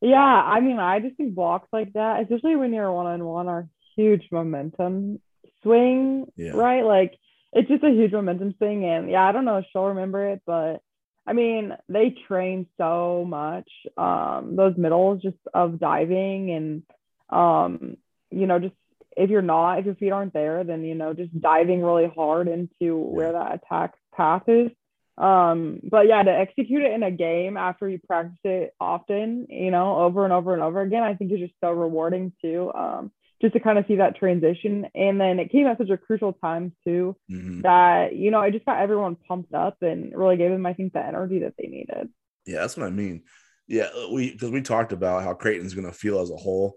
yeah, 0.00 0.18
I 0.18 0.60
mean, 0.60 0.78
I 0.78 1.00
just 1.00 1.16
think 1.16 1.34
blocks 1.34 1.68
like 1.72 1.92
that, 1.92 2.22
especially 2.22 2.56
when 2.56 2.72
you're 2.72 2.92
one 2.92 3.06
on 3.06 3.24
one, 3.24 3.48
are 3.48 3.68
huge 3.96 4.26
momentum 4.32 5.20
swing, 5.62 6.26
Yeah. 6.36 6.52
right? 6.52 6.84
Like 6.84 7.14
it's 7.52 7.68
just 7.68 7.84
a 7.84 7.90
huge 7.90 8.12
momentum 8.12 8.54
thing. 8.54 8.84
And 8.84 9.10
yeah, 9.10 9.26
I 9.26 9.32
don't 9.32 9.44
know 9.44 9.58
if 9.58 9.66
she'll 9.72 9.86
remember 9.86 10.28
it, 10.30 10.42
but 10.46 10.82
I 11.26 11.32
mean, 11.34 11.76
they 11.88 12.16
train 12.26 12.66
so 12.78 13.24
much. 13.26 13.70
Um, 13.96 14.56
those 14.56 14.76
middles 14.76 15.22
just 15.22 15.36
of 15.54 15.78
diving 15.78 16.50
and 16.50 16.82
um, 17.28 17.96
you 18.30 18.46
know, 18.46 18.58
just 18.58 18.74
if 19.16 19.30
you're 19.30 19.42
not, 19.42 19.78
if 19.78 19.86
your 19.86 19.94
feet 19.94 20.10
aren't 20.10 20.32
there, 20.32 20.64
then 20.64 20.84
you 20.84 20.94
know, 20.94 21.12
just 21.12 21.38
diving 21.38 21.82
really 21.82 22.10
hard 22.14 22.48
into 22.48 22.96
where 22.96 23.32
that 23.32 23.54
attack 23.62 23.94
path 24.14 24.48
is. 24.48 24.70
Um, 25.18 25.80
but 25.82 26.06
yeah, 26.08 26.22
to 26.22 26.30
execute 26.30 26.82
it 26.82 26.92
in 26.92 27.02
a 27.02 27.10
game 27.10 27.56
after 27.56 27.88
you 27.88 27.98
practice 27.98 28.38
it 28.44 28.74
often, 28.80 29.46
you 29.50 29.70
know, 29.70 29.96
over 29.98 30.24
and 30.24 30.32
over 30.32 30.54
and 30.54 30.62
over 30.62 30.80
again, 30.80 31.02
I 31.02 31.14
think 31.14 31.32
is 31.32 31.38
just 31.38 31.54
so 31.60 31.70
rewarding 31.70 32.32
too. 32.40 32.72
Um, 32.74 33.12
just 33.42 33.52
to 33.52 33.60
kind 33.60 33.78
of 33.78 33.84
see 33.86 33.96
that 33.96 34.16
transition. 34.16 34.86
And 34.94 35.20
then 35.20 35.38
it 35.38 35.50
came 35.52 35.66
at 35.66 35.76
such 35.76 35.90
a 35.90 35.98
crucial 35.98 36.32
time 36.32 36.74
too 36.86 37.16
Mhm. 37.30 37.62
that, 37.62 38.16
you 38.16 38.30
know, 38.30 38.38
I 38.40 38.50
just 38.50 38.64
got 38.64 38.80
everyone 38.80 39.16
pumped 39.16 39.52
up 39.52 39.82
and 39.82 40.16
really 40.16 40.38
gave 40.38 40.50
them, 40.50 40.64
I 40.64 40.72
think, 40.72 40.94
the 40.94 41.04
energy 41.04 41.40
that 41.40 41.54
they 41.58 41.66
needed. 41.66 42.08
Yeah, 42.46 42.60
that's 42.60 42.76
what 42.76 42.86
I 42.86 42.90
mean. 42.90 43.24
Yeah, 43.66 43.88
we 44.10 44.32
because 44.32 44.50
we 44.50 44.62
talked 44.62 44.92
about 44.92 45.22
how 45.22 45.34
Creighton's 45.34 45.74
going 45.74 45.86
to 45.86 45.92
feel 45.92 46.20
as 46.20 46.30
a 46.30 46.36
whole, 46.36 46.76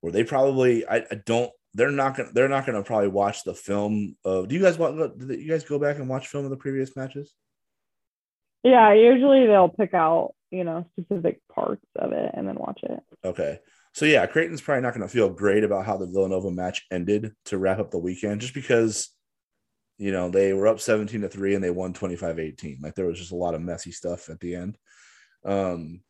where 0.00 0.12
they 0.12 0.24
probably 0.24 0.86
I, 0.86 0.98
I 1.10 1.14
don't 1.24 1.50
they're 1.74 1.90
not 1.90 2.16
gonna 2.16 2.30
they're 2.32 2.48
not 2.48 2.64
gonna 2.66 2.82
probably 2.82 3.08
watch 3.08 3.44
the 3.44 3.54
film 3.54 4.16
of. 4.24 4.48
Do 4.48 4.54
you 4.54 4.62
guys 4.62 4.78
want? 4.78 5.18
Do 5.18 5.34
you 5.34 5.48
guys 5.48 5.64
go 5.64 5.78
back 5.78 5.96
and 5.96 6.08
watch 6.08 6.28
film 6.28 6.44
of 6.44 6.50
the 6.50 6.56
previous 6.56 6.96
matches? 6.96 7.34
Yeah, 8.62 8.92
usually 8.94 9.46
they'll 9.46 9.68
pick 9.68 9.94
out, 9.94 10.34
you 10.50 10.64
know, 10.64 10.86
specific 10.98 11.40
parts 11.54 11.84
of 11.96 12.12
it 12.12 12.30
and 12.34 12.48
then 12.48 12.56
watch 12.56 12.80
it. 12.82 13.00
Okay, 13.24 13.58
so 13.96 14.04
yeah, 14.04 14.26
Creighton's 14.26 14.60
probably 14.60 14.82
not 14.82 14.92
going 14.92 15.08
to 15.08 15.12
feel 15.12 15.30
great 15.30 15.64
about 15.64 15.86
how 15.86 15.96
the 15.96 16.06
Villanova 16.06 16.50
match 16.50 16.84
ended 16.92 17.32
to 17.46 17.56
wrap 17.56 17.78
up 17.78 17.90
the 17.90 17.96
weekend, 17.96 18.42
just 18.42 18.52
because 18.52 19.08
you 19.96 20.12
know 20.12 20.28
they 20.28 20.52
were 20.52 20.66
up 20.66 20.80
17 20.80 21.22
to 21.22 21.30
3 21.30 21.54
and 21.54 21.64
they 21.64 21.70
won 21.70 21.94
25-18 21.94 22.82
like 22.82 22.94
there 22.94 23.06
was 23.06 23.18
just 23.18 23.32
a 23.32 23.36
lot 23.36 23.54
of 23.54 23.62
messy 23.62 23.90
stuff 23.90 24.28
at 24.28 24.38
the 24.40 24.54
end. 24.54 24.76
Um 25.46 26.02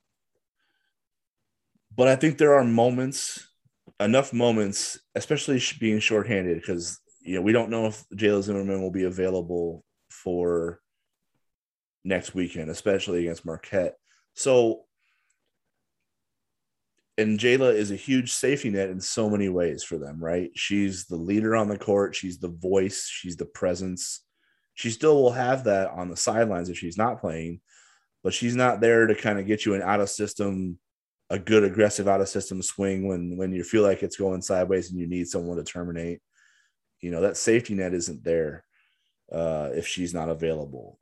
but 1.94 2.08
i 2.08 2.16
think 2.16 2.36
there 2.36 2.54
are 2.54 2.64
moments 2.64 3.46
enough 4.00 4.32
moments 4.32 4.98
especially 5.14 5.62
being 5.78 6.00
shorthanded 6.00 6.60
because 6.60 6.98
you 7.20 7.36
know 7.36 7.42
we 7.42 7.52
don't 7.52 7.70
know 7.70 7.86
if 7.86 8.04
jayla 8.16 8.42
zimmerman 8.42 8.82
will 8.82 8.90
be 8.90 9.04
available 9.04 9.84
for 10.10 10.80
next 12.02 12.34
weekend 12.34 12.68
especially 12.68 13.20
against 13.20 13.46
marquette. 13.46 13.94
So 14.34 14.85
and 17.18 17.38
Jayla 17.38 17.74
is 17.74 17.90
a 17.90 17.96
huge 17.96 18.32
safety 18.32 18.70
net 18.70 18.90
in 18.90 19.00
so 19.00 19.30
many 19.30 19.48
ways 19.48 19.82
for 19.82 19.96
them, 19.96 20.22
right? 20.22 20.50
She's 20.54 21.06
the 21.06 21.16
leader 21.16 21.56
on 21.56 21.68
the 21.68 21.78
court, 21.78 22.14
she's 22.14 22.38
the 22.38 22.48
voice, 22.48 23.08
she's 23.08 23.36
the 23.36 23.46
presence. 23.46 24.22
She 24.74 24.90
still 24.90 25.22
will 25.22 25.32
have 25.32 25.64
that 25.64 25.90
on 25.90 26.10
the 26.10 26.16
sidelines 26.16 26.68
if 26.68 26.76
she's 26.76 26.98
not 26.98 27.20
playing, 27.20 27.60
but 28.22 28.34
she's 28.34 28.54
not 28.54 28.80
there 28.80 29.06
to 29.06 29.14
kind 29.14 29.38
of 29.38 29.46
get 29.46 29.64
you 29.64 29.74
an 29.74 29.80
out 29.80 30.00
of 30.00 30.10
system, 30.10 30.78
a 31.30 31.38
good 31.38 31.64
aggressive 31.64 32.06
out 32.06 32.20
of 32.20 32.28
system 32.28 32.60
swing 32.60 33.08
when 33.08 33.38
when 33.38 33.52
you 33.52 33.64
feel 33.64 33.82
like 33.82 34.02
it's 34.02 34.16
going 34.16 34.42
sideways 34.42 34.90
and 34.90 35.00
you 35.00 35.06
need 35.06 35.26
someone 35.26 35.56
to 35.56 35.64
terminate. 35.64 36.20
You 37.00 37.10
know, 37.10 37.22
that 37.22 37.38
safety 37.38 37.74
net 37.74 37.94
isn't 37.94 38.22
there 38.22 38.64
uh, 39.32 39.70
if 39.74 39.86
she's 39.86 40.12
not 40.12 40.28
available. 40.28 40.98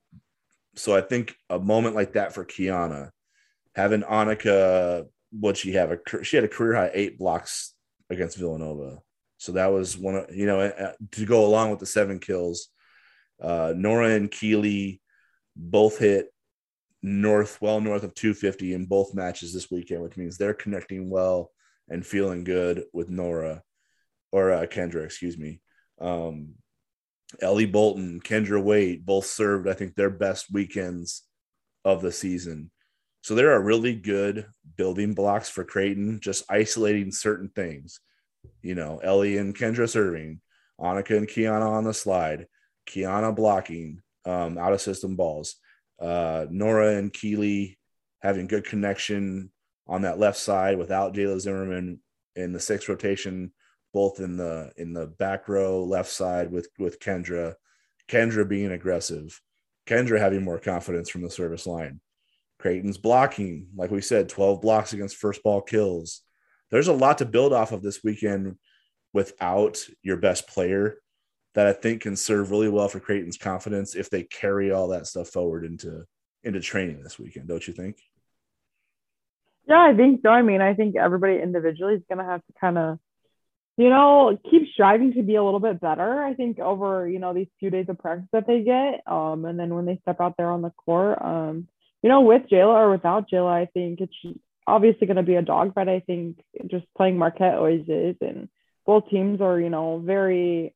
So 0.77 0.97
I 0.97 1.01
think 1.01 1.35
a 1.51 1.59
moment 1.59 1.97
like 1.97 2.13
that 2.13 2.33
for 2.33 2.45
Kiana, 2.45 3.11
having 3.75 4.03
Annika 4.03 5.07
what 5.39 5.57
she 5.57 5.73
have 5.73 5.93
a 5.93 6.25
she 6.25 6.37
had 6.37 6.45
a 6.45 6.49
career 6.49 6.75
high 6.75 6.91
eight 6.95 7.19
blocks 7.19 7.75
against 8.11 8.39
Villanova. 8.39 8.99
So 9.39 9.53
that 9.53 9.73
was 9.73 9.97
one 9.97 10.17
of 10.17 10.35
you 10.35 10.47
know 10.47 10.93
to 11.13 11.27
go 11.27 11.45
along 11.47 11.71
with 11.71 11.81
the 11.81 11.87
seven 11.87 12.19
kills. 12.19 12.69
Uh, 13.41 13.75
Nora 13.77 14.11
and 14.11 14.31
Keeley 14.31 15.01
both 15.57 15.99
hit 15.99 16.27
north 17.03 17.61
well 17.61 17.81
north 17.81 18.03
of 18.03 18.15
250 18.15 18.73
in 18.73 18.87
both 18.87 19.15
matches 19.15 19.53
this 19.53 19.71
weekend, 19.71 20.03
which 20.03 20.17
means 20.17 20.39
they're 20.39 20.55
connecting 20.55 21.11
well 21.11 21.51
and 21.89 22.07
feeling 22.07 22.45
good 22.45 22.85
with 22.93 23.11
Nora 23.11 23.63
or 24.33 24.53
uh, 24.53 24.67
Kendra, 24.67 25.05
excuse 25.05 25.39
me. 25.39 25.61
Um, 26.01 26.55
Ellie 27.41 27.67
Bolton, 27.67 28.21
Kendra 28.21 28.63
Wade 28.63 29.05
both 29.05 29.27
served, 29.27 29.69
I 29.69 29.75
think, 29.75 29.95
their 29.95 30.11
best 30.11 30.53
weekends 30.53 31.23
of 31.85 32.03
the 32.03 32.13
season. 32.13 32.71
So 33.25 33.35
there 33.35 33.53
are 33.53 33.63
really 33.63 33.95
good 33.95 34.45
building 34.77 35.15
blocks 35.15 35.49
for 35.49 35.65
Creighton, 35.65 36.21
just 36.21 36.45
isolating 36.51 37.11
certain 37.11 37.49
things. 37.49 38.01
You 38.61 38.75
know, 38.75 38.99
Ellie 38.99 39.39
and 39.39 39.57
Kendra 39.57 39.89
serving, 39.89 40.43
Annika 40.79 41.17
and 41.17 41.27
Kiana 41.27 41.67
on 41.67 41.85
the 41.85 41.95
slide, 41.95 42.49
Kiana 42.87 43.35
blocking 43.35 44.03
um, 44.27 44.59
out 44.59 44.75
of 44.75 44.83
system 44.83 45.17
balls, 45.17 45.57
uh, 46.03 46.45
Nora 46.51 46.99
and 46.99 47.11
Keeley 47.11 47.79
having 48.21 48.47
good 48.47 48.67
connection 48.67 49.51
on 49.87 50.03
that 50.03 50.19
left 50.19 50.37
side 50.37 50.77
without 50.77 51.15
Jayla 51.15 51.41
Zimmerman 51.41 52.01
in 52.37 52.53
the 52.53 52.61
sixth 52.61 52.91
rotation, 52.91 53.53
both 53.95 54.21
in 54.21 54.37
the 54.37 54.71
in 54.77 54.93
the 54.93 55.07
back 55.07 55.49
row 55.49 55.83
left 55.83 56.11
side 56.11 56.53
with 56.53 56.69
with 56.79 57.01
Kendra, 57.01 57.55
Kendra 58.07 58.47
being 58.47 58.73
aggressive, 58.73 59.41
Kendra 59.87 60.19
having 60.19 60.45
more 60.45 60.59
confidence 60.59 61.09
from 61.09 61.23
the 61.23 61.31
service 61.31 61.67
line. 61.67 62.03
Creighton's 62.65 62.97
blocking, 62.97 63.67
like 63.77 63.91
we 63.91 64.01
said, 64.01 64.31
12 64.31 64.63
blocks 64.63 64.95
against 64.95 65.17
first 65.17 65.43
ball 65.43 65.61
kills. 65.61 66.23
There's 66.71 66.89
a 66.89 66.95
lot 66.95 67.19
to 67.19 67.27
build 67.27 67.53
off 67.53 67.73
of 67.73 67.83
this 67.83 68.03
weekend 68.03 68.57
without 69.13 69.87
your 70.03 70.17
best 70.17 70.49
player 70.49 70.97
that 71.55 71.67
I 71.67 71.75
think 71.75 72.01
can 72.01 72.17
serve 72.17 72.51
really 72.51 72.71
well 72.71 72.89
for 72.89 73.01
Creighton's 73.01 73.37
confidence 73.37 73.95
if 73.95 74.09
they 74.09 74.23
carry 74.23 74.73
all 74.73 74.89
that 74.89 75.07
stuff 75.07 75.29
forward 75.29 75.67
into 75.67 76.07
into 76.43 76.59
training 76.59 77.03
this 77.03 77.19
weekend, 77.19 77.49
don't 77.49 77.69
you 77.69 77.75
think? 77.75 77.99
Yeah, 79.69 79.83
I 79.83 79.95
think 79.95 80.23
so. 80.23 80.31
I 80.31 80.41
mean, 80.41 80.63
I 80.63 80.73
think 80.73 80.97
everybody 80.97 81.41
individually 81.43 81.97
is 81.97 82.03
going 82.09 82.25
to 82.25 82.25
have 82.25 82.41
to 82.47 82.53
kind 82.59 82.79
of, 82.79 82.99
you 83.77 83.91
know, 83.91 84.39
keep 84.51 84.69
striving 84.73 85.13
to 85.13 85.23
be 85.23 85.35
a 85.35 85.45
little 85.45 85.61
bit 85.61 85.83
better. 85.83 86.23
I 86.23 86.33
think 86.33 86.61
over, 86.61 87.07
you 87.07 87.19
know, 87.19 87.35
these 87.35 87.49
few 87.61 87.69
days 87.69 87.91
of 87.91 87.99
practice 87.99 88.29
that 88.33 88.47
they 88.47 88.63
get. 88.63 89.03
Um, 89.07 89.45
and 89.45 89.61
then 89.61 89.75
when 89.75 89.85
they 89.85 89.99
step 90.01 90.19
out 90.23 90.39
there 90.39 90.51
on 90.51 90.63
the 90.63 90.71
court, 90.71 91.19
um, 91.21 91.69
you 92.05 92.11
know, 92.11 92.21
with 92.21 92.43
Jayla 92.53 92.75
or 92.75 92.91
without 92.91 93.31
Jayla, 93.31 93.51
I 93.51 93.65
think 93.65 94.03
it's 94.03 94.37
obviously 94.67 95.07
going 95.07 95.17
to 95.17 95.23
be 95.23 95.37
a 95.37 95.43
dogfight. 95.43 95.89
I 95.89 96.01
think 96.01 96.37
just 96.67 96.85
playing 96.95 97.17
Marquette 97.17 97.55
always 97.55 97.89
is. 97.89 98.17
And 98.21 98.51
both 98.85 99.09
teams 99.09 99.41
are, 99.41 99.59
you 99.59 99.71
know, 99.71 100.03
very 100.05 100.75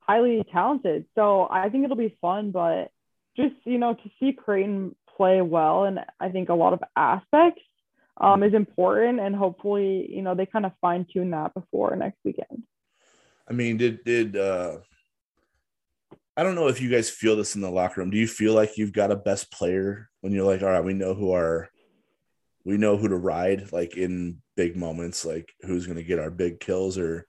highly 0.00 0.42
talented. 0.50 1.04
So 1.14 1.46
I 1.50 1.68
think 1.68 1.84
it'll 1.84 1.96
be 1.96 2.16
fun, 2.22 2.52
but 2.52 2.90
just, 3.36 3.54
you 3.64 3.76
know, 3.76 3.92
to 3.92 4.10
see 4.18 4.32
Creighton 4.32 4.96
play 5.14 5.42
well 5.42 5.84
and 5.84 6.00
I 6.18 6.30
think 6.30 6.48
a 6.48 6.54
lot 6.54 6.72
of 6.72 6.80
aspects 6.96 7.60
um, 8.16 8.42
is 8.42 8.54
important. 8.54 9.20
And 9.20 9.36
hopefully, 9.36 10.10
you 10.10 10.22
know, 10.22 10.34
they 10.34 10.46
kind 10.46 10.64
of 10.64 10.72
fine 10.80 11.06
tune 11.12 11.32
that 11.32 11.52
before 11.52 11.94
next 11.96 12.16
weekend. 12.24 12.62
I 13.46 13.52
mean, 13.52 13.76
did 13.76 14.04
did 14.04 14.38
uh 14.38 14.78
I 16.36 16.42
don't 16.42 16.54
know 16.54 16.68
if 16.68 16.80
you 16.80 16.90
guys 16.90 17.10
feel 17.10 17.36
this 17.36 17.54
in 17.54 17.60
the 17.60 17.70
locker 17.70 18.00
room. 18.00 18.10
Do 18.10 18.16
you 18.16 18.26
feel 18.26 18.54
like 18.54 18.78
you've 18.78 18.92
got 18.92 19.10
a 19.10 19.16
best 19.16 19.50
player 19.52 20.08
when 20.20 20.32
you're 20.32 20.46
like, 20.46 20.62
all 20.62 20.70
right, 20.70 20.84
we 20.84 20.94
know 20.94 21.14
who 21.14 21.32
our 21.32 21.68
we 22.64 22.76
know 22.76 22.96
who 22.96 23.08
to 23.08 23.16
ride 23.16 23.72
like 23.72 23.96
in 23.96 24.40
big 24.56 24.76
moments, 24.76 25.24
like 25.24 25.52
who's 25.62 25.86
gonna 25.86 26.02
get 26.02 26.18
our 26.18 26.30
big 26.30 26.60
kills 26.60 26.96
or 26.96 27.26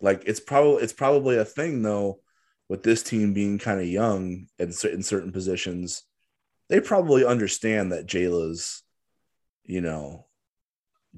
like 0.00 0.24
it's 0.26 0.40
probably 0.40 0.82
it's 0.82 0.92
probably 0.92 1.36
a 1.36 1.44
thing 1.44 1.82
though 1.82 2.20
with 2.68 2.82
this 2.82 3.02
team 3.02 3.34
being 3.34 3.58
kind 3.58 3.80
of 3.80 3.86
young 3.86 4.46
in, 4.58 4.72
in 4.90 5.02
certain 5.02 5.32
positions, 5.32 6.02
they 6.68 6.80
probably 6.80 7.24
understand 7.24 7.92
that 7.92 8.06
Jayla's, 8.06 8.82
you 9.64 9.80
know, 9.80 10.26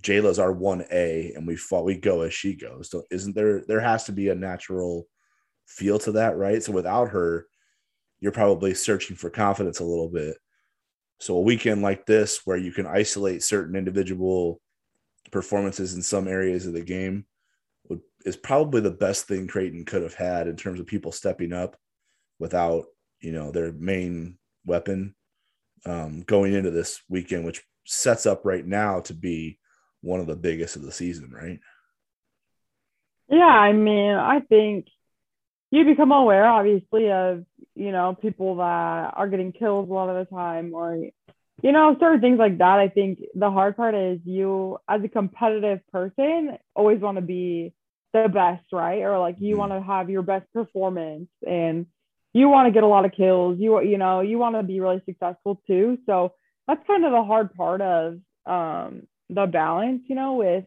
Jayla's 0.01 0.39
our 0.39 0.53
one 0.53 0.85
A, 0.91 1.33
and 1.35 1.47
we 1.47 1.57
fought 1.57 1.85
we 1.85 1.97
go 1.97 2.23
as 2.23 2.35
she 2.35 2.55
goes. 2.55 2.91
So 2.91 3.05
isn't 3.11 3.35
there? 3.35 3.63
There 3.67 3.81
has 3.81 4.05
to 4.05 4.13
be 4.13 4.29
a 4.29 4.35
natural 4.35 5.07
feel 5.67 5.99
to 6.01 6.13
that, 6.13 6.37
right? 6.37 6.63
So 6.63 6.73
without 6.73 7.11
her, 7.11 7.47
you're 8.21 8.33
probably 8.33 8.75
searching 8.75 9.17
for 9.17 9.31
confidence 9.31 9.81
a 9.81 9.85
little 9.85 10.09
bit. 10.09 10.37
So 11.19 11.37
a 11.37 11.41
weekend 11.41 11.83
like 11.83 12.07
this, 12.07 12.43
where 12.45 12.57
you 12.57 12.73
can 12.73 12.87
isolate 12.87 13.43
certain 13.43 13.77
individual 13.77 14.61
performances 15.31 15.95
in 15.95 16.03
some 16.03 16.29
areas 16.29 16.67
of 16.67 16.73
the 16.73 16.83
game, 16.83 17.27
would, 17.89 18.01
is 18.25 18.37
probably 18.37 18.81
the 18.81 18.91
best 18.91 19.27
thing 19.27 19.47
Creighton 19.47 19.85
could 19.85 20.03
have 20.03 20.15
had 20.15 20.47
in 20.47 20.57
terms 20.57 20.81
of 20.81 20.87
people 20.87 21.13
stepping 21.13 21.53
up 21.53 21.77
without 22.39 22.85
you 23.21 23.33
know 23.33 23.51
their 23.51 23.73
main 23.73 24.37
weapon 24.67 25.15
um, 25.87 26.23
going 26.23 26.53
into 26.53 26.71
this 26.71 27.01
weekend, 27.09 27.45
which 27.45 27.65
sets 27.85 28.27
up 28.27 28.45
right 28.45 28.67
now 28.67 29.01
to 29.01 29.15
be 29.15 29.59
one 30.03 30.21
of 30.21 30.27
the 30.27 30.37
biggest 30.37 30.77
of 30.77 30.83
the 30.83 30.93
season, 30.93 31.31
right? 31.31 31.61
Yeah, 33.29 33.45
I 33.45 33.73
mean, 33.73 34.15
I 34.15 34.41
think 34.41 34.89
you 35.71 35.85
become 35.85 36.13
aware, 36.13 36.47
obviously, 36.47 37.11
of 37.11 37.45
you 37.75 37.93
know 37.93 38.17
people 38.21 38.57
that 38.57 39.13
are 39.15 39.29
getting 39.29 39.53
killed 39.53 39.89
a 39.89 39.93
lot 39.93 40.09
of 40.09 40.27
the 40.27 40.35
time, 40.35 40.75
or 40.75 40.97
you 41.63 41.73
know 41.73 41.97
certain 41.99 42.21
things 42.21 42.39
like 42.39 42.59
that. 42.59 42.79
I 42.79 42.89
think 42.89 43.21
the 43.35 43.51
hard 43.51 43.77
part 43.77 43.95
is 43.95 44.21
you, 44.25 44.79
as 44.89 45.03
a 45.03 45.09
competitive 45.09 45.81
person, 45.93 46.59
always 46.75 47.01
want 47.01 47.17
to 47.17 47.23
be 47.23 47.73
the 48.13 48.29
best, 48.29 48.65
right? 48.73 49.03
Or 49.03 49.19
like 49.19 49.37
you 49.39 49.53
mm-hmm. 49.53 49.59
want 49.59 49.73
to 49.73 49.81
have 49.83 50.11
your 50.11 50.23
best 50.23 50.51
performance, 50.53 51.29
and 51.47 51.87
you 52.33 52.49
want 52.49 52.67
to 52.67 52.73
get 52.73 52.83
a 52.83 52.89
lot 52.89 53.05
of 53.05 53.13
kills. 53.13 53.59
You 53.59 53.83
you 53.83 53.99
know 53.99 54.21
you 54.21 54.39
want 54.39 54.57
to 54.57 54.63
be 54.63 54.81
really 54.81 55.03
successful 55.05 55.61
too. 55.67 55.99
So 56.07 56.33
that's 56.69 56.87
kind 56.87 57.05
of 57.05 57.13
the 57.13 57.25
hard 57.25 57.55
part 57.55 57.81
of 57.81 58.19
um, 58.45 59.07
the 59.29 59.47
balance, 59.47 60.03
you 60.09 60.15
know, 60.15 60.35
with 60.35 60.65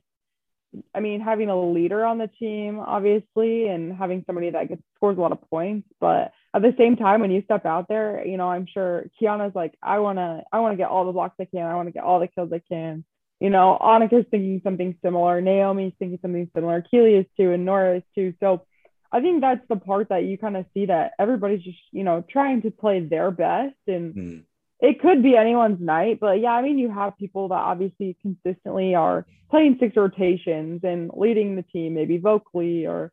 I 0.93 0.99
mean, 0.99 1.20
having 1.20 1.49
a 1.49 1.59
leader 1.59 2.05
on 2.05 2.17
the 2.17 2.28
team, 2.28 2.80
obviously, 2.80 3.67
and 3.67 3.93
having 3.93 4.24
somebody 4.28 4.51
that 4.51 4.70
gets 4.70 4.82
scores 4.95 5.17
a 5.17 5.22
lot 5.22 5.32
of 5.32 5.41
points. 5.49 5.88
But 5.99 6.32
at 6.53 6.61
the 6.61 6.76
same 6.78 6.95
time, 6.95 7.22
when 7.22 7.32
you 7.32 7.41
step 7.43 7.65
out 7.65 7.88
there, 7.88 8.26
you 8.26 8.38
know, 8.38 8.49
I'm 8.49 8.67
sure 8.72 9.05
Kiana's 9.20 9.55
like, 9.55 9.74
I 9.82 9.99
wanna, 9.99 10.43
I 10.51 10.59
wanna 10.59 10.76
get 10.76 10.89
all 10.89 11.05
the 11.05 11.11
blocks 11.11 11.36
I 11.39 11.45
can. 11.45 11.65
I 11.65 11.76
wanna 11.76 11.91
get 11.91 12.03
all 12.03 12.20
the 12.20 12.28
kills 12.28 12.51
I 12.53 12.61
can. 12.70 13.03
You 13.39 13.49
know, 13.49 13.78
Annika's 13.82 14.28
thinking 14.30 14.61
something 14.63 14.95
similar. 15.01 15.41
Naomi's 15.41 15.93
thinking 15.97 16.20
something 16.22 16.49
similar. 16.53 16.82
Keely 16.82 17.15
is 17.15 17.26
too, 17.38 17.51
and 17.51 17.65
Nora 17.65 17.97
is 17.97 18.03
too. 18.13 18.34
So 18.39 18.63
I 19.11 19.22
think 19.22 19.41
that's 19.41 19.65
the 19.70 19.78
part 19.78 20.09
that 20.09 20.26
you 20.26 20.38
kind 20.38 20.57
of 20.57 20.65
see 20.74 20.86
that 20.86 21.13
everybody's 21.17 21.63
just, 21.63 21.80
you 21.91 22.03
know, 22.03 22.24
trying 22.30 22.61
to 22.63 22.72
play 22.72 22.99
their 22.99 23.32
best 23.32 23.76
and. 23.88 24.13
Mm 24.15 24.43
it 24.82 25.01
could 25.01 25.21
be 25.21 25.36
anyone's 25.36 25.82
night, 25.82 26.19
but 26.19 26.39
yeah, 26.39 26.51
I 26.51 26.61
mean, 26.61 26.77
you 26.77 26.89
have 26.91 27.17
people 27.17 27.49
that 27.49 27.55
obviously 27.55 28.17
consistently 28.21 28.95
are 28.95 29.25
playing 29.49 29.77
six 29.80 29.95
rotations 29.97 30.82
and 30.84 31.11
leading 31.13 31.55
the 31.55 31.63
team, 31.63 31.95
maybe 31.95 32.17
vocally 32.17 32.86
or, 32.86 33.11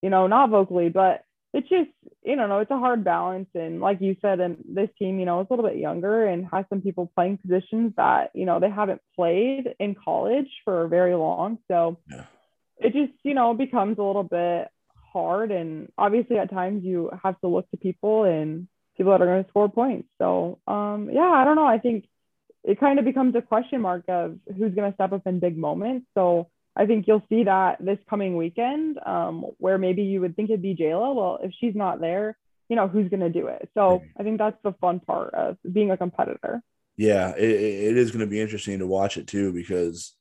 you 0.00 0.10
know, 0.10 0.28
not 0.28 0.50
vocally, 0.50 0.90
but 0.90 1.24
it's 1.52 1.68
just, 1.68 1.90
you 2.22 2.36
know, 2.36 2.46
no, 2.46 2.58
it's 2.60 2.70
a 2.70 2.78
hard 2.78 3.02
balance. 3.02 3.48
And 3.54 3.80
like 3.80 4.00
you 4.00 4.16
said, 4.20 4.38
and 4.38 4.62
this 4.68 4.90
team, 4.98 5.18
you 5.18 5.24
know, 5.24 5.40
is 5.40 5.46
a 5.50 5.52
little 5.52 5.68
bit 5.68 5.78
younger 5.78 6.26
and 6.26 6.46
has 6.52 6.66
some 6.68 6.82
people 6.82 7.10
playing 7.14 7.38
positions 7.38 7.94
that, 7.96 8.30
you 8.34 8.44
know, 8.44 8.60
they 8.60 8.70
haven't 8.70 9.00
played 9.16 9.74
in 9.80 9.96
college 9.96 10.48
for 10.64 10.86
very 10.88 11.16
long. 11.16 11.58
So 11.66 11.98
yeah. 12.08 12.24
it 12.76 12.92
just, 12.92 13.18
you 13.24 13.34
know, 13.34 13.54
becomes 13.54 13.98
a 13.98 14.02
little 14.02 14.24
bit 14.24 14.68
hard. 15.12 15.50
And 15.50 15.90
obviously 15.98 16.38
at 16.38 16.50
times 16.50 16.84
you 16.84 17.10
have 17.24 17.40
to 17.40 17.48
look 17.48 17.68
to 17.70 17.76
people 17.76 18.24
and 18.24 18.68
people 18.98 19.12
that 19.12 19.22
are 19.22 19.26
going 19.26 19.44
to 19.44 19.50
score 19.50 19.70
points. 19.70 20.08
So 20.18 20.58
um, 20.66 21.08
yeah, 21.10 21.30
I 21.30 21.44
don't 21.44 21.56
know. 21.56 21.66
I 21.66 21.78
think 21.78 22.04
it 22.64 22.78
kind 22.78 22.98
of 22.98 23.04
becomes 23.04 23.34
a 23.34 23.40
question 23.40 23.80
mark 23.80 24.04
of 24.08 24.38
who's 24.46 24.74
going 24.74 24.90
to 24.90 24.94
step 24.94 25.12
up 25.12 25.26
in 25.26 25.38
big 25.38 25.56
moments. 25.56 26.06
So 26.14 26.50
I 26.76 26.86
think 26.86 27.06
you'll 27.06 27.24
see 27.28 27.44
that 27.44 27.78
this 27.80 27.98
coming 28.10 28.36
weekend, 28.36 28.98
um, 29.06 29.46
where 29.58 29.78
maybe 29.78 30.02
you 30.02 30.20
would 30.20 30.36
think 30.36 30.50
it'd 30.50 30.60
be 30.60 30.76
Jayla. 30.76 31.14
Well, 31.14 31.38
if 31.42 31.52
she's 31.58 31.74
not 31.74 32.00
there, 32.00 32.36
you 32.68 32.76
know 32.76 32.88
who's 32.88 33.08
going 33.08 33.20
to 33.20 33.30
do 33.30 33.46
it. 33.46 33.70
So 33.74 34.02
I 34.18 34.22
think 34.22 34.38
that's 34.38 34.58
the 34.62 34.74
fun 34.80 35.00
part 35.00 35.32
of 35.32 35.56
being 35.72 35.90
a 35.90 35.96
competitor. 35.96 36.62
Yeah, 36.96 37.34
it, 37.36 37.50
it 37.50 37.96
is 37.96 38.10
going 38.10 38.20
to 38.20 38.26
be 38.26 38.40
interesting 38.40 38.80
to 38.80 38.86
watch 38.86 39.16
it 39.16 39.26
too 39.26 39.52
because 39.52 40.14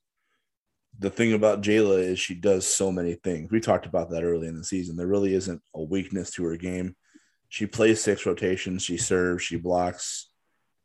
the 1.00 1.10
thing 1.10 1.34
about 1.34 1.62
Jayla 1.62 2.00
is 2.00 2.20
she 2.20 2.36
does 2.36 2.66
so 2.66 2.92
many 2.92 3.16
things. 3.16 3.52
We 3.52 3.60
talked 3.60 3.86
about 3.86 4.12
that 4.12 4.24
early 4.24 4.48
in 4.48 4.56
the 4.56 4.64
season. 4.64 4.96
There 4.96 5.08
really 5.08 5.34
isn't 5.34 5.62
a 5.76 5.82
weakness 5.82 6.32
to 6.32 6.44
her 6.46 6.56
game 6.56 6.96
she 7.50 7.66
plays 7.66 8.02
six 8.02 8.26
rotations. 8.26 8.84
She 8.84 8.98
serves. 8.98 9.44
She 9.44 9.58
blocks. 9.58 10.30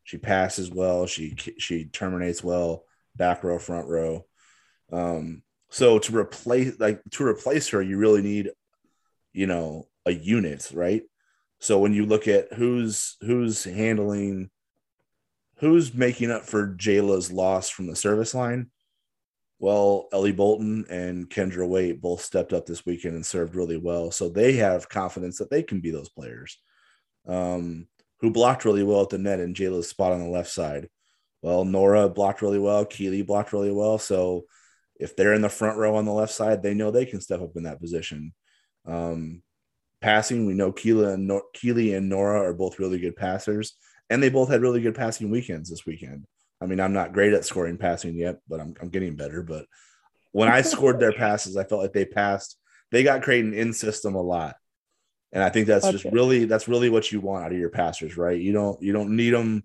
She 0.03 0.17
passes 0.17 0.69
well. 0.69 1.05
She 1.05 1.35
she 1.57 1.85
terminates 1.85 2.43
well. 2.43 2.85
Back 3.15 3.43
row, 3.43 3.59
front 3.59 3.87
row. 3.87 4.25
Um, 4.91 5.43
so 5.69 5.99
to 5.99 6.17
replace 6.17 6.79
like 6.79 7.01
to 7.11 7.25
replace 7.25 7.69
her, 7.69 7.81
you 7.81 7.97
really 7.97 8.21
need, 8.21 8.51
you 9.33 9.47
know, 9.47 9.87
a 10.05 10.11
unit, 10.11 10.69
right? 10.73 11.03
So 11.59 11.79
when 11.79 11.93
you 11.93 12.05
look 12.05 12.27
at 12.27 12.53
who's 12.53 13.17
who's 13.21 13.63
handling, 13.63 14.49
who's 15.57 15.93
making 15.93 16.31
up 16.31 16.43
for 16.43 16.75
Jayla's 16.75 17.31
loss 17.31 17.69
from 17.69 17.87
the 17.87 17.95
service 17.95 18.33
line, 18.33 18.69
well, 19.63 20.09
Ellie 20.11 20.33
Bolton 20.33 20.83
and 20.89 21.29
Kendra 21.29 21.65
Wade 21.65 22.01
both 22.01 22.19
stepped 22.19 22.51
up 22.51 22.65
this 22.65 22.85
weekend 22.85 23.15
and 23.15 23.25
served 23.25 23.55
really 23.55 23.77
well. 23.77 24.11
So 24.11 24.27
they 24.27 24.57
have 24.57 24.89
confidence 24.89 25.37
that 25.37 25.49
they 25.49 25.63
can 25.63 25.79
be 25.79 25.89
those 25.89 26.09
players. 26.09 26.57
Um, 27.25 27.87
who 28.19 28.29
blocked 28.29 28.65
really 28.65 28.83
well 28.83 29.03
at 29.03 29.09
the 29.09 29.17
net 29.17 29.39
in 29.39 29.53
Jayla's 29.53 29.87
spot 29.87 30.11
on 30.11 30.19
the 30.19 30.27
left 30.27 30.49
side. 30.49 30.89
Well, 31.41 31.63
Nora 31.63 32.09
blocked 32.09 32.41
really 32.41 32.59
well. 32.59 32.83
Keely 32.83 33.21
blocked 33.21 33.53
really 33.53 33.71
well. 33.71 33.97
So 33.97 34.47
if 34.99 35.15
they're 35.15 35.33
in 35.33 35.41
the 35.41 35.47
front 35.47 35.77
row 35.77 35.95
on 35.95 36.03
the 36.03 36.11
left 36.11 36.33
side, 36.33 36.61
they 36.61 36.73
know 36.73 36.91
they 36.91 37.05
can 37.05 37.21
step 37.21 37.39
up 37.39 37.55
in 37.55 37.63
that 37.63 37.79
position. 37.79 38.33
Um, 38.85 39.43
passing, 40.01 40.45
we 40.45 40.55
know 40.55 40.73
Keely 40.73 41.13
and, 41.13 41.25
Nor- 41.25 41.45
Keely 41.53 41.93
and 41.93 42.09
Nora 42.09 42.41
are 42.41 42.53
both 42.53 42.79
really 42.79 42.99
good 42.99 43.15
passers, 43.15 43.77
and 44.09 44.21
they 44.21 44.29
both 44.29 44.49
had 44.49 44.61
really 44.61 44.81
good 44.81 44.95
passing 44.95 45.29
weekends 45.29 45.69
this 45.69 45.85
weekend. 45.85 46.25
I 46.63 46.65
mean, 46.65 46.79
I'm 46.79 46.93
not 46.93 47.11
great 47.11 47.33
at 47.33 47.45
scoring 47.45 47.77
passing 47.77 48.15
yet, 48.15 48.39
but 48.47 48.61
I'm, 48.61 48.73
I'm 48.81 48.89
getting 48.89 49.15
better. 49.15 49.43
But 49.43 49.65
when 50.31 50.47
I 50.47 50.61
scored 50.63 50.99
their 50.99 51.11
passes, 51.11 51.57
I 51.57 51.65
felt 51.65 51.81
like 51.81 51.93
they 51.93 52.05
passed. 52.05 52.57
They 52.91 53.03
got 53.03 53.21
Creighton 53.21 53.53
in 53.53 53.73
system 53.73 54.15
a 54.15 54.21
lot, 54.21 54.55
and 55.31 55.43
I 55.43 55.49
think 55.49 55.67
that's 55.67 55.85
okay. 55.85 55.97
just 55.97 56.05
really 56.13 56.45
that's 56.45 56.67
really 56.67 56.89
what 56.89 57.11
you 57.11 57.19
want 57.19 57.43
out 57.43 57.51
of 57.51 57.57
your 57.57 57.69
passers, 57.69 58.17
right? 58.17 58.39
You 58.39 58.53
don't 58.53 58.81
you 58.81 58.93
don't 58.93 59.15
need 59.15 59.31
them, 59.31 59.63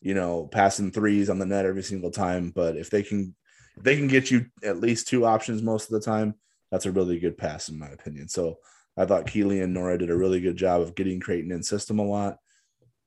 you 0.00 0.14
know, 0.14 0.46
passing 0.46 0.92
threes 0.92 1.28
on 1.30 1.38
the 1.38 1.46
net 1.46 1.66
every 1.66 1.82
single 1.82 2.10
time. 2.10 2.52
But 2.54 2.76
if 2.76 2.90
they 2.90 3.02
can 3.02 3.34
if 3.76 3.82
they 3.82 3.96
can 3.96 4.08
get 4.08 4.30
you 4.30 4.46
at 4.62 4.80
least 4.80 5.08
two 5.08 5.24
options 5.26 5.62
most 5.62 5.90
of 5.90 5.90
the 5.90 6.04
time, 6.04 6.34
that's 6.70 6.86
a 6.86 6.92
really 6.92 7.18
good 7.18 7.38
pass 7.38 7.68
in 7.68 7.78
my 7.78 7.88
opinion. 7.88 8.28
So 8.28 8.58
I 8.96 9.06
thought 9.06 9.26
Keely 9.26 9.60
and 9.60 9.74
Nora 9.74 9.98
did 9.98 10.10
a 10.10 10.16
really 10.16 10.40
good 10.40 10.56
job 10.56 10.82
of 10.82 10.94
getting 10.94 11.18
Creighton 11.18 11.50
in 11.50 11.62
system 11.62 11.98
a 11.98 12.04
lot 12.04 12.38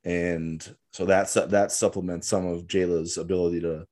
and 0.04 0.76
so 0.92 1.06
that's 1.06 1.34
that 1.34 1.72
supplements 1.72 2.28
some 2.28 2.46
of 2.46 2.68
Jayla's 2.68 3.18
ability 3.18 3.62
to 3.62 3.86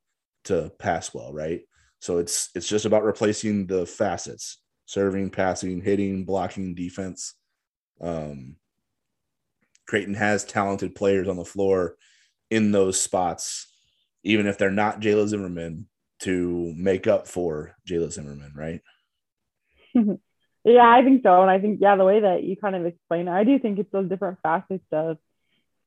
to 0.45 0.71
pass 0.79 1.13
well, 1.13 1.33
right? 1.33 1.61
So 1.99 2.17
it's 2.17 2.49
it's 2.55 2.67
just 2.67 2.85
about 2.85 3.03
replacing 3.03 3.67
the 3.67 3.85
facets: 3.85 4.61
serving, 4.85 5.31
passing, 5.31 5.81
hitting, 5.81 6.25
blocking, 6.25 6.75
defense. 6.75 7.35
Um, 7.99 8.55
Creighton 9.87 10.13
has 10.13 10.43
talented 10.43 10.95
players 10.95 11.27
on 11.27 11.37
the 11.37 11.45
floor 11.45 11.95
in 12.49 12.71
those 12.71 12.99
spots, 12.99 13.67
even 14.23 14.47
if 14.47 14.57
they're 14.57 14.71
not 14.71 15.01
Jayla 15.01 15.27
Zimmerman, 15.27 15.87
to 16.19 16.73
make 16.75 17.07
up 17.07 17.27
for 17.27 17.75
Jayla 17.87 18.11
Zimmerman, 18.11 18.53
right? 18.55 18.81
yeah, 20.63 20.89
I 20.89 21.03
think 21.03 21.23
so. 21.23 21.41
And 21.41 21.49
I 21.49 21.59
think, 21.59 21.79
yeah, 21.81 21.95
the 21.95 22.05
way 22.05 22.19
that 22.21 22.43
you 22.43 22.55
kind 22.57 22.75
of 22.75 22.85
explain 22.85 23.27
it, 23.27 23.31
I 23.31 23.43
do 23.43 23.59
think 23.59 23.79
it's 23.79 23.91
those 23.91 24.09
different 24.09 24.39
facets 24.43 24.85
of 24.91 25.17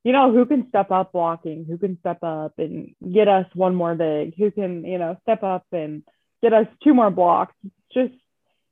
you 0.05 0.13
know, 0.13 0.33
who 0.33 0.47
can 0.47 0.69
step 0.69 0.91
up 0.91 1.13
blocking, 1.13 1.65
who 1.65 1.77
can 1.77 1.99
step 2.01 2.23
up 2.23 2.55
and 2.59 2.95
get 3.13 3.29
us 3.29 3.47
one 3.55 3.75
more 3.75 3.95
big, 3.95 4.35
who 4.37 4.51
can, 4.51 4.85
you 4.85 4.99
know, 4.99 5.17
step 5.23 5.43
up 5.43 5.67
and 5.73 6.03
get 6.43 6.53
us 6.53 6.67
two 6.83 6.95
more 6.95 7.11
blocks. 7.11 7.55
It's 7.65 7.75
just, 7.93 8.21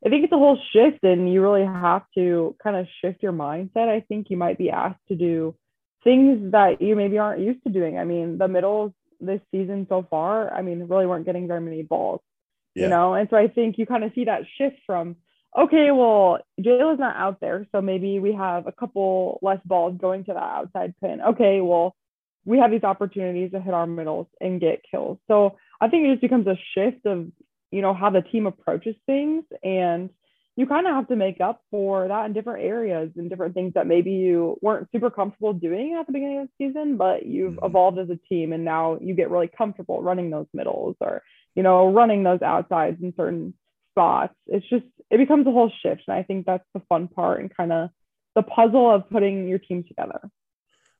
I 0.04 0.08
think 0.08 0.24
it's 0.24 0.32
a 0.32 0.38
whole 0.38 0.58
shift, 0.72 1.02
and 1.02 1.30
you 1.30 1.42
really 1.42 1.64
have 1.64 2.02
to 2.14 2.56
kind 2.62 2.76
of 2.76 2.86
shift 3.00 3.22
your 3.22 3.32
mindset. 3.32 3.88
I 3.88 4.00
think 4.00 4.30
you 4.30 4.36
might 4.36 4.56
be 4.56 4.70
asked 4.70 5.06
to 5.08 5.16
do 5.16 5.54
things 6.04 6.52
that 6.52 6.80
you 6.80 6.96
maybe 6.96 7.18
aren't 7.18 7.42
used 7.42 7.62
to 7.64 7.70
doing. 7.70 7.98
I 7.98 8.04
mean, 8.04 8.38
the 8.38 8.48
middles 8.48 8.92
this 9.20 9.40
season 9.50 9.86
so 9.88 10.06
far, 10.08 10.54
I 10.54 10.62
mean, 10.62 10.86
really 10.86 11.06
weren't 11.06 11.26
getting 11.26 11.48
very 11.48 11.60
many 11.60 11.82
balls, 11.82 12.20
yeah. 12.74 12.84
you 12.84 12.88
know, 12.88 13.14
and 13.14 13.28
so 13.28 13.36
I 13.36 13.48
think 13.48 13.76
you 13.76 13.86
kind 13.86 14.04
of 14.04 14.12
see 14.14 14.26
that 14.26 14.42
shift 14.56 14.76
from 14.86 15.16
okay, 15.56 15.90
well, 15.90 16.38
Jayla's 16.60 16.98
not 16.98 17.16
out 17.16 17.40
there, 17.40 17.66
so 17.72 17.80
maybe 17.80 18.18
we 18.18 18.32
have 18.32 18.66
a 18.66 18.72
couple 18.72 19.38
less 19.42 19.60
balls 19.64 19.96
going 20.00 20.24
to 20.24 20.34
that 20.34 20.42
outside 20.42 20.94
pin. 21.00 21.20
Okay, 21.20 21.60
well, 21.60 21.94
we 22.44 22.58
have 22.58 22.70
these 22.70 22.84
opportunities 22.84 23.52
to 23.52 23.60
hit 23.60 23.74
our 23.74 23.86
middles 23.86 24.26
and 24.40 24.60
get 24.60 24.82
kills. 24.90 25.18
So 25.28 25.56
I 25.80 25.88
think 25.88 26.06
it 26.06 26.12
just 26.12 26.22
becomes 26.22 26.46
a 26.46 26.58
shift 26.74 27.04
of, 27.06 27.26
you 27.70 27.82
know, 27.82 27.94
how 27.94 28.10
the 28.10 28.22
team 28.22 28.46
approaches 28.46 28.96
things. 29.06 29.44
And, 29.62 30.10
you 30.58 30.66
kind 30.66 30.88
of 30.88 30.94
have 30.94 31.06
to 31.06 31.14
make 31.14 31.40
up 31.40 31.62
for 31.70 32.08
that 32.08 32.26
in 32.26 32.32
different 32.32 32.64
areas 32.64 33.12
and 33.14 33.30
different 33.30 33.54
things 33.54 33.74
that 33.74 33.86
maybe 33.86 34.10
you 34.10 34.58
weren't 34.60 34.88
super 34.90 35.08
comfortable 35.08 35.52
doing 35.52 35.94
at 35.94 36.08
the 36.08 36.12
beginning 36.12 36.40
of 36.40 36.48
the 36.48 36.66
season, 36.66 36.96
but 36.96 37.24
you've 37.24 37.52
mm-hmm. 37.52 37.64
evolved 37.64 37.96
as 38.00 38.10
a 38.10 38.18
team 38.28 38.52
and 38.52 38.64
now 38.64 38.98
you 39.00 39.14
get 39.14 39.30
really 39.30 39.46
comfortable 39.46 40.02
running 40.02 40.30
those 40.30 40.48
middles 40.52 40.96
or, 41.00 41.22
you 41.54 41.62
know, 41.62 41.92
running 41.92 42.24
those 42.24 42.42
outsides 42.42 43.00
in 43.00 43.14
certain 43.16 43.54
spots. 43.98 44.34
It's 44.46 44.68
just, 44.68 44.84
it 45.10 45.18
becomes 45.18 45.46
a 45.46 45.50
whole 45.50 45.72
shift. 45.82 46.02
And 46.06 46.16
I 46.16 46.22
think 46.22 46.46
that's 46.46 46.64
the 46.74 46.82
fun 46.88 47.08
part 47.08 47.40
and 47.40 47.54
kind 47.54 47.72
of 47.72 47.90
the 48.34 48.42
puzzle 48.42 48.90
of 48.90 49.10
putting 49.10 49.48
your 49.48 49.58
team 49.58 49.84
together. 49.84 50.20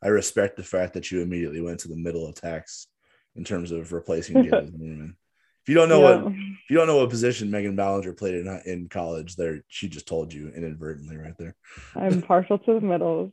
I 0.03 0.09
respect 0.09 0.57
the 0.57 0.65
fact 0.65 0.95
that 0.95 1.11
you 1.11 1.23
immediately 1.23 1.61
went 1.61 1.81
to 1.81 1.89
the 1.89 1.97
middle 1.97 2.29
attacks 2.29 2.89
in 3.37 3.45
terms 3.45 3.71
of 3.71 3.93
replacing 3.93 4.37
Jalen 4.45 4.79
Newman. 4.79 5.17
If 5.63 5.69
you 5.69 5.75
don't 5.75 5.89
know 5.89 6.01
yeah. 6.01 6.23
what 6.23 6.33
if 6.33 6.71
you 6.71 6.77
don't 6.79 6.87
know 6.87 6.97
what 6.97 7.11
position 7.11 7.51
Megan 7.51 7.77
Ballenger 7.77 8.15
played 8.15 8.35
in 8.35 8.63
in 8.65 8.89
college, 8.89 9.37
there 9.37 9.61
she 9.69 9.89
just 9.89 10.09
told 10.09 10.33
you 10.33 10.49
inadvertently 10.49 11.19
right 11.19 11.37
there. 11.39 11.57
I'm 11.95 12.23
partial 12.33 12.59
to 12.59 12.75
the 12.75 12.81
middle. 12.81 13.31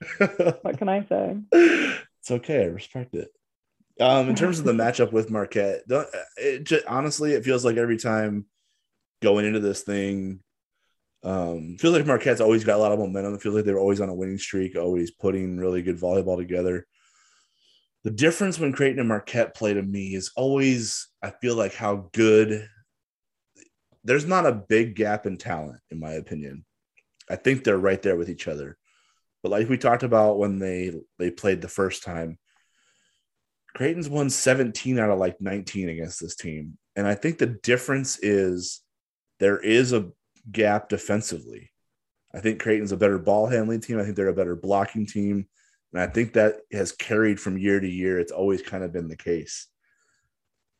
what 0.61 0.77
can 0.77 0.89
I 0.89 1.05
say? 1.07 1.37
It's 1.53 2.31
okay. 2.31 2.63
I 2.63 2.65
respect 2.65 3.15
it. 3.15 3.29
Um, 3.99 4.27
in 4.27 4.35
terms 4.35 4.59
of 4.59 4.65
the 4.65 4.73
matchup 4.83 5.11
with 5.11 5.31
Marquette, 5.31 5.87
don't, 5.87 6.07
it 6.37 6.63
just, 6.65 6.85
honestly, 6.85 7.33
it 7.33 7.45
feels 7.45 7.63
like 7.63 7.77
every 7.77 7.97
time 7.97 8.45
going 9.25 9.45
into 9.45 9.59
this 9.59 9.81
thing, 9.81 10.39
um, 11.23 11.77
feels 11.79 11.95
like 11.95 12.05
Marquette's 12.05 12.41
always 12.41 12.63
got 12.63 12.75
a 12.75 12.81
lot 12.81 12.91
of 12.91 12.99
momentum. 12.99 13.33
It 13.33 13.41
feels 13.41 13.55
like 13.55 13.65
they're 13.65 13.79
always 13.79 13.99
on 13.99 14.09
a 14.09 14.13
winning 14.13 14.37
streak, 14.37 14.77
always 14.77 15.09
putting 15.09 15.57
really 15.57 15.81
good 15.81 15.99
volleyball 15.99 16.37
together. 16.37 16.85
The 18.03 18.11
difference 18.11 18.59
when 18.59 18.71
Creighton 18.71 18.99
and 18.99 19.07
Marquette 19.09 19.55
play 19.55 19.73
to 19.73 19.81
me 19.81 20.13
is 20.13 20.31
always, 20.35 21.07
I 21.23 21.31
feel 21.31 21.55
like 21.55 21.73
how 21.73 22.09
good. 22.13 22.69
There's 24.03 24.27
not 24.27 24.45
a 24.45 24.51
big 24.51 24.95
gap 24.95 25.25
in 25.25 25.37
talent, 25.37 25.81
in 25.89 25.99
my 25.99 26.11
opinion. 26.11 26.63
I 27.27 27.35
think 27.35 27.63
they're 27.63 27.79
right 27.79 27.99
there 28.03 28.15
with 28.15 28.29
each 28.29 28.47
other. 28.47 28.77
But 29.41 29.49
like 29.49 29.67
we 29.67 29.79
talked 29.79 30.03
about 30.03 30.37
when 30.37 30.59
they 30.59 30.91
they 31.17 31.31
played 31.31 31.61
the 31.61 31.67
first 31.67 32.03
time, 32.03 32.37
Creighton's 33.73 34.07
won 34.07 34.29
17 34.29 34.99
out 34.99 35.09
of 35.09 35.17
like 35.17 35.41
19 35.41 35.89
against 35.89 36.21
this 36.21 36.35
team. 36.35 36.77
And 36.95 37.07
I 37.07 37.15
think 37.15 37.39
the 37.39 37.47
difference 37.47 38.19
is 38.21 38.84
there 39.39 39.59
is 39.59 39.93
a 39.93 40.11
gap 40.51 40.89
defensively. 40.89 41.71
I 42.33 42.39
think 42.39 42.61
Creighton's 42.61 42.91
a 42.91 42.97
better 42.97 43.17
ball 43.17 43.47
handling 43.47 43.81
team. 43.81 43.99
I 43.99 44.03
think 44.03 44.15
they're 44.15 44.27
a 44.27 44.33
better 44.33 44.55
blocking 44.55 45.05
team. 45.05 45.47
And 45.93 46.01
I 46.01 46.07
think 46.07 46.33
that 46.33 46.57
has 46.73 46.91
carried 46.91 47.39
from 47.39 47.57
year 47.57 47.79
to 47.79 47.87
year. 47.87 48.19
It's 48.19 48.31
always 48.31 48.61
kind 48.61 48.83
of 48.83 48.91
been 48.91 49.07
the 49.07 49.15
case. 49.15 49.67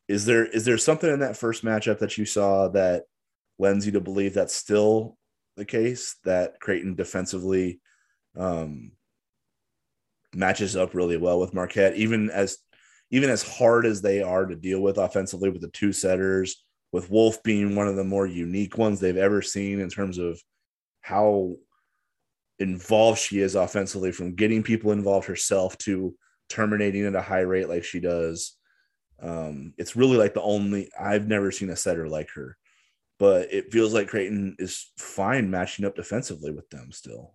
Is 0.08 0.26
there 0.26 0.46
is 0.46 0.66
there 0.66 0.78
something 0.78 1.10
in 1.10 1.20
that 1.22 1.38
first 1.38 1.64
matchup 1.64 2.00
that 2.00 2.18
you 2.18 2.26
saw 2.26 2.68
that 2.70 3.04
lends 3.58 3.86
you 3.86 3.94
to 3.94 4.02
believe 4.02 4.34
that's 4.34 4.54
still 4.54 5.18
the 5.56 5.66
case 5.66 6.18
that 6.26 6.60
Creighton 6.60 6.96
defensively 6.96 7.80
um, 8.38 8.92
matches 10.34 10.76
up 10.76 10.94
really 10.94 11.18
well 11.18 11.40
with 11.40 11.54
Marquette, 11.54 11.96
even 11.96 12.30
as 12.30 12.58
even 13.10 13.30
as 13.30 13.42
hard 13.42 13.86
as 13.86 14.02
they 14.02 14.22
are 14.22 14.46
to 14.46 14.56
deal 14.56 14.82
with 14.82 14.98
offensively 14.98 15.50
with 15.50 15.62
the 15.62 15.70
two 15.70 15.94
setters 15.94 16.65
with 16.96 17.12
Wolf 17.12 17.44
being 17.44 17.76
one 17.76 17.90
of 17.90 17.98
the 17.98 18.06
more 18.06 18.26
unique 18.26 18.78
ones 18.78 19.02
they've 19.02 19.18
ever 19.18 19.42
seen 19.42 19.82
in 19.82 19.90
terms 19.90 20.18
of 20.18 20.42
how 21.02 21.54
involved 22.58 23.20
she 23.20 23.42
is 23.42 23.56
offensively 23.56 24.14
from 24.14 24.34
getting 24.34 24.64
people 24.64 24.94
involved 24.94 25.28
herself 25.28 25.78
to 25.80 26.16
terminating 26.48 27.06
at 27.06 27.14
a 27.14 27.22
high 27.22 27.42
rate 27.42 27.68
like 27.68 27.84
she 27.84 28.00
does. 28.00 28.56
Um, 29.22 29.74
it's 29.78 29.98
really 29.98 30.16
like 30.16 30.34
the 30.34 30.42
only 30.42 30.90
I've 30.98 31.28
never 31.28 31.52
seen 31.52 31.70
a 31.70 31.76
setter 31.76 32.08
like 32.08 32.30
her, 32.34 32.56
but 33.20 33.52
it 33.52 33.74
feels 33.74 33.94
like 33.94 34.08
Creighton 34.08 34.56
is 34.58 34.90
fine 34.98 35.52
matching 35.52 35.84
up 35.84 35.98
defensively 35.98 36.52
with 36.52 36.70
them 36.70 36.94
still. 36.94 37.34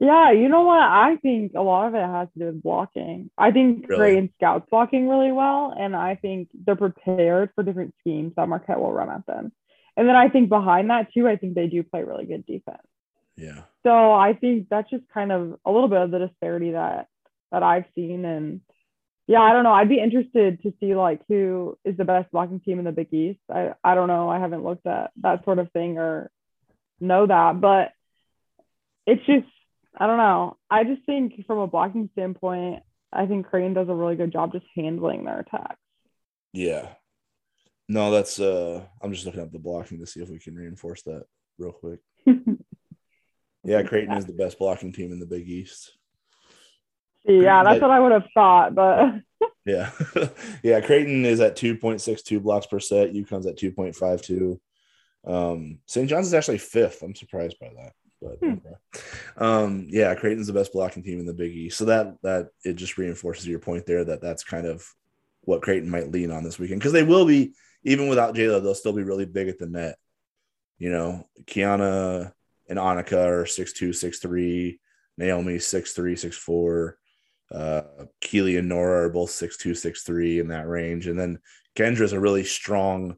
Yeah, 0.00 0.30
you 0.30 0.48
know 0.48 0.62
what? 0.62 0.80
I 0.80 1.16
think 1.16 1.52
a 1.56 1.62
lot 1.62 1.88
of 1.88 1.94
it 1.94 2.06
has 2.06 2.28
to 2.34 2.38
do 2.38 2.46
with 2.46 2.62
blocking. 2.62 3.30
I 3.36 3.50
think 3.50 3.86
really? 3.88 3.98
Creighton 3.98 4.32
scouts 4.36 4.66
blocking 4.70 5.08
really 5.08 5.32
well, 5.32 5.74
and 5.76 5.96
I 5.96 6.14
think 6.14 6.50
they're 6.54 6.76
prepared 6.76 7.50
for 7.54 7.64
different 7.64 7.94
schemes 8.00 8.34
that 8.36 8.48
Marquette 8.48 8.78
will 8.78 8.92
run 8.92 9.10
at 9.10 9.26
them. 9.26 9.52
And 9.96 10.08
then 10.08 10.14
I 10.14 10.28
think 10.28 10.48
behind 10.50 10.90
that 10.90 11.12
too, 11.12 11.26
I 11.26 11.34
think 11.34 11.54
they 11.54 11.66
do 11.66 11.82
play 11.82 12.04
really 12.04 12.26
good 12.26 12.46
defense. 12.46 12.86
Yeah. 13.36 13.62
So 13.82 14.12
I 14.12 14.34
think 14.34 14.68
that's 14.68 14.88
just 14.88 15.02
kind 15.12 15.32
of 15.32 15.58
a 15.64 15.72
little 15.72 15.88
bit 15.88 16.02
of 16.02 16.12
the 16.12 16.18
disparity 16.20 16.72
that 16.72 17.08
that 17.50 17.64
I've 17.64 17.86
seen, 17.96 18.24
and 18.24 18.60
yeah, 19.26 19.40
I 19.40 19.52
don't 19.52 19.64
know. 19.64 19.72
I'd 19.72 19.88
be 19.88 20.00
interested 20.00 20.62
to 20.62 20.72
see 20.78 20.94
like 20.94 21.22
who 21.28 21.76
is 21.84 21.96
the 21.96 22.04
best 22.04 22.30
blocking 22.30 22.60
team 22.60 22.78
in 22.78 22.84
the 22.84 22.92
Big 22.92 23.12
East. 23.12 23.40
I 23.52 23.72
I 23.82 23.96
don't 23.96 24.08
know. 24.08 24.28
I 24.28 24.38
haven't 24.38 24.62
looked 24.62 24.86
at 24.86 25.10
that 25.22 25.44
sort 25.44 25.58
of 25.58 25.72
thing 25.72 25.98
or 25.98 26.30
know 27.00 27.26
that, 27.26 27.60
but 27.60 27.92
it's 29.04 29.26
just 29.26 29.46
I 29.96 30.06
don't 30.06 30.18
know. 30.18 30.56
I 30.70 30.84
just 30.84 31.04
think 31.06 31.44
from 31.46 31.58
a 31.58 31.66
blocking 31.66 32.08
standpoint, 32.12 32.82
I 33.12 33.26
think 33.26 33.46
Creighton 33.46 33.74
does 33.74 33.88
a 33.88 33.94
really 33.94 34.16
good 34.16 34.32
job 34.32 34.52
just 34.52 34.66
handling 34.76 35.24
their 35.24 35.40
attacks. 35.40 35.80
Yeah. 36.52 36.88
No, 37.88 38.10
that's 38.10 38.38
uh 38.38 38.84
I'm 39.02 39.12
just 39.12 39.24
looking 39.24 39.40
at 39.40 39.52
the 39.52 39.58
blocking 39.58 39.98
to 40.00 40.06
see 40.06 40.20
if 40.20 40.28
we 40.28 40.38
can 40.38 40.54
reinforce 40.54 41.02
that 41.04 41.24
real 41.58 41.72
quick. 41.72 42.00
yeah, 43.64 43.82
Creighton 43.82 44.16
is 44.16 44.26
the 44.26 44.32
best 44.32 44.58
blocking 44.58 44.92
team 44.92 45.12
in 45.12 45.20
the 45.20 45.26
Big 45.26 45.48
East. 45.48 45.96
Yeah, 47.24 47.62
that's 47.64 47.80
what 47.80 47.90
I 47.90 48.00
would 48.00 48.12
have 48.12 48.26
thought, 48.32 48.74
but 48.74 49.14
yeah. 49.66 49.90
yeah, 50.62 50.80
Creighton 50.80 51.24
is 51.24 51.40
at 51.40 51.56
2.62 51.56 52.42
blocks 52.42 52.66
per 52.66 52.80
set, 52.80 53.12
UConn's 53.12 53.46
at 53.46 53.58
2.52. 53.58 54.58
Um, 55.26 55.78
St. 55.86 56.08
John's 56.08 56.28
is 56.28 56.34
actually 56.34 56.58
fifth. 56.58 57.02
I'm 57.02 57.14
surprised 57.14 57.58
by 57.60 57.68
that. 57.76 57.92
But 58.20 58.38
hmm. 58.40 58.54
um, 59.36 59.86
yeah, 59.88 60.14
Creighton's 60.14 60.48
the 60.48 60.52
best 60.52 60.72
blocking 60.72 61.02
team 61.02 61.20
in 61.20 61.26
the 61.26 61.34
Big 61.34 61.52
East. 61.52 61.78
So 61.78 61.84
that 61.86 62.16
that 62.22 62.48
it 62.64 62.74
just 62.74 62.98
reinforces 62.98 63.46
your 63.46 63.60
point 63.60 63.86
there 63.86 64.04
that 64.04 64.20
that's 64.20 64.44
kind 64.44 64.66
of 64.66 64.84
what 65.42 65.62
Creighton 65.62 65.90
might 65.90 66.10
lean 66.10 66.30
on 66.30 66.42
this 66.42 66.58
weekend 66.58 66.80
because 66.80 66.92
they 66.92 67.04
will 67.04 67.24
be 67.24 67.52
even 67.84 68.08
without 68.08 68.34
Jayla, 68.34 68.62
they'll 68.62 68.74
still 68.74 68.92
be 68.92 69.04
really 69.04 69.24
big 69.24 69.48
at 69.48 69.58
the 69.58 69.66
net. 69.66 69.96
You 70.78 70.90
know, 70.90 71.24
Kiana 71.44 72.32
and 72.68 72.78
Annika 72.78 73.24
are 73.26 73.46
six 73.46 73.72
two, 73.72 73.92
six 73.92 74.18
three. 74.18 74.80
Naomi 75.16 75.58
six 75.58 75.92
three, 75.92 76.16
six 76.16 76.36
four. 76.36 76.96
Uh, 77.52 77.82
Keely 78.20 78.56
and 78.56 78.68
Nora 78.68 79.06
are 79.06 79.10
both 79.10 79.30
six 79.30 79.56
two, 79.56 79.74
six 79.74 80.02
three 80.02 80.38
in 80.38 80.48
that 80.48 80.68
range, 80.68 81.06
and 81.06 81.18
then 81.18 81.38
Kendra's 81.74 82.12
a 82.12 82.20
really 82.20 82.44
strong 82.44 83.16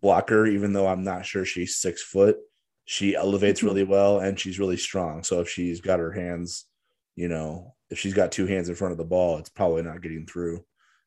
blocker, 0.00 0.46
even 0.46 0.72
though 0.72 0.86
I'm 0.86 1.04
not 1.04 1.24
sure 1.24 1.44
she's 1.44 1.76
six 1.76 2.02
foot 2.02 2.36
she 2.84 3.14
elevates 3.14 3.60
mm-hmm. 3.60 3.68
really 3.68 3.84
well 3.84 4.20
and 4.20 4.38
she's 4.38 4.58
really 4.58 4.76
strong. 4.76 5.22
So 5.22 5.40
if 5.40 5.48
she's 5.48 5.80
got 5.80 6.00
her 6.00 6.12
hands, 6.12 6.66
you 7.14 7.28
know, 7.28 7.74
if 7.90 7.98
she's 7.98 8.14
got 8.14 8.32
two 8.32 8.46
hands 8.46 8.68
in 8.68 8.74
front 8.74 8.92
of 8.92 8.98
the 8.98 9.04
ball, 9.04 9.38
it's 9.38 9.50
probably 9.50 9.82
not 9.82 10.02
getting 10.02 10.26
through. 10.26 10.64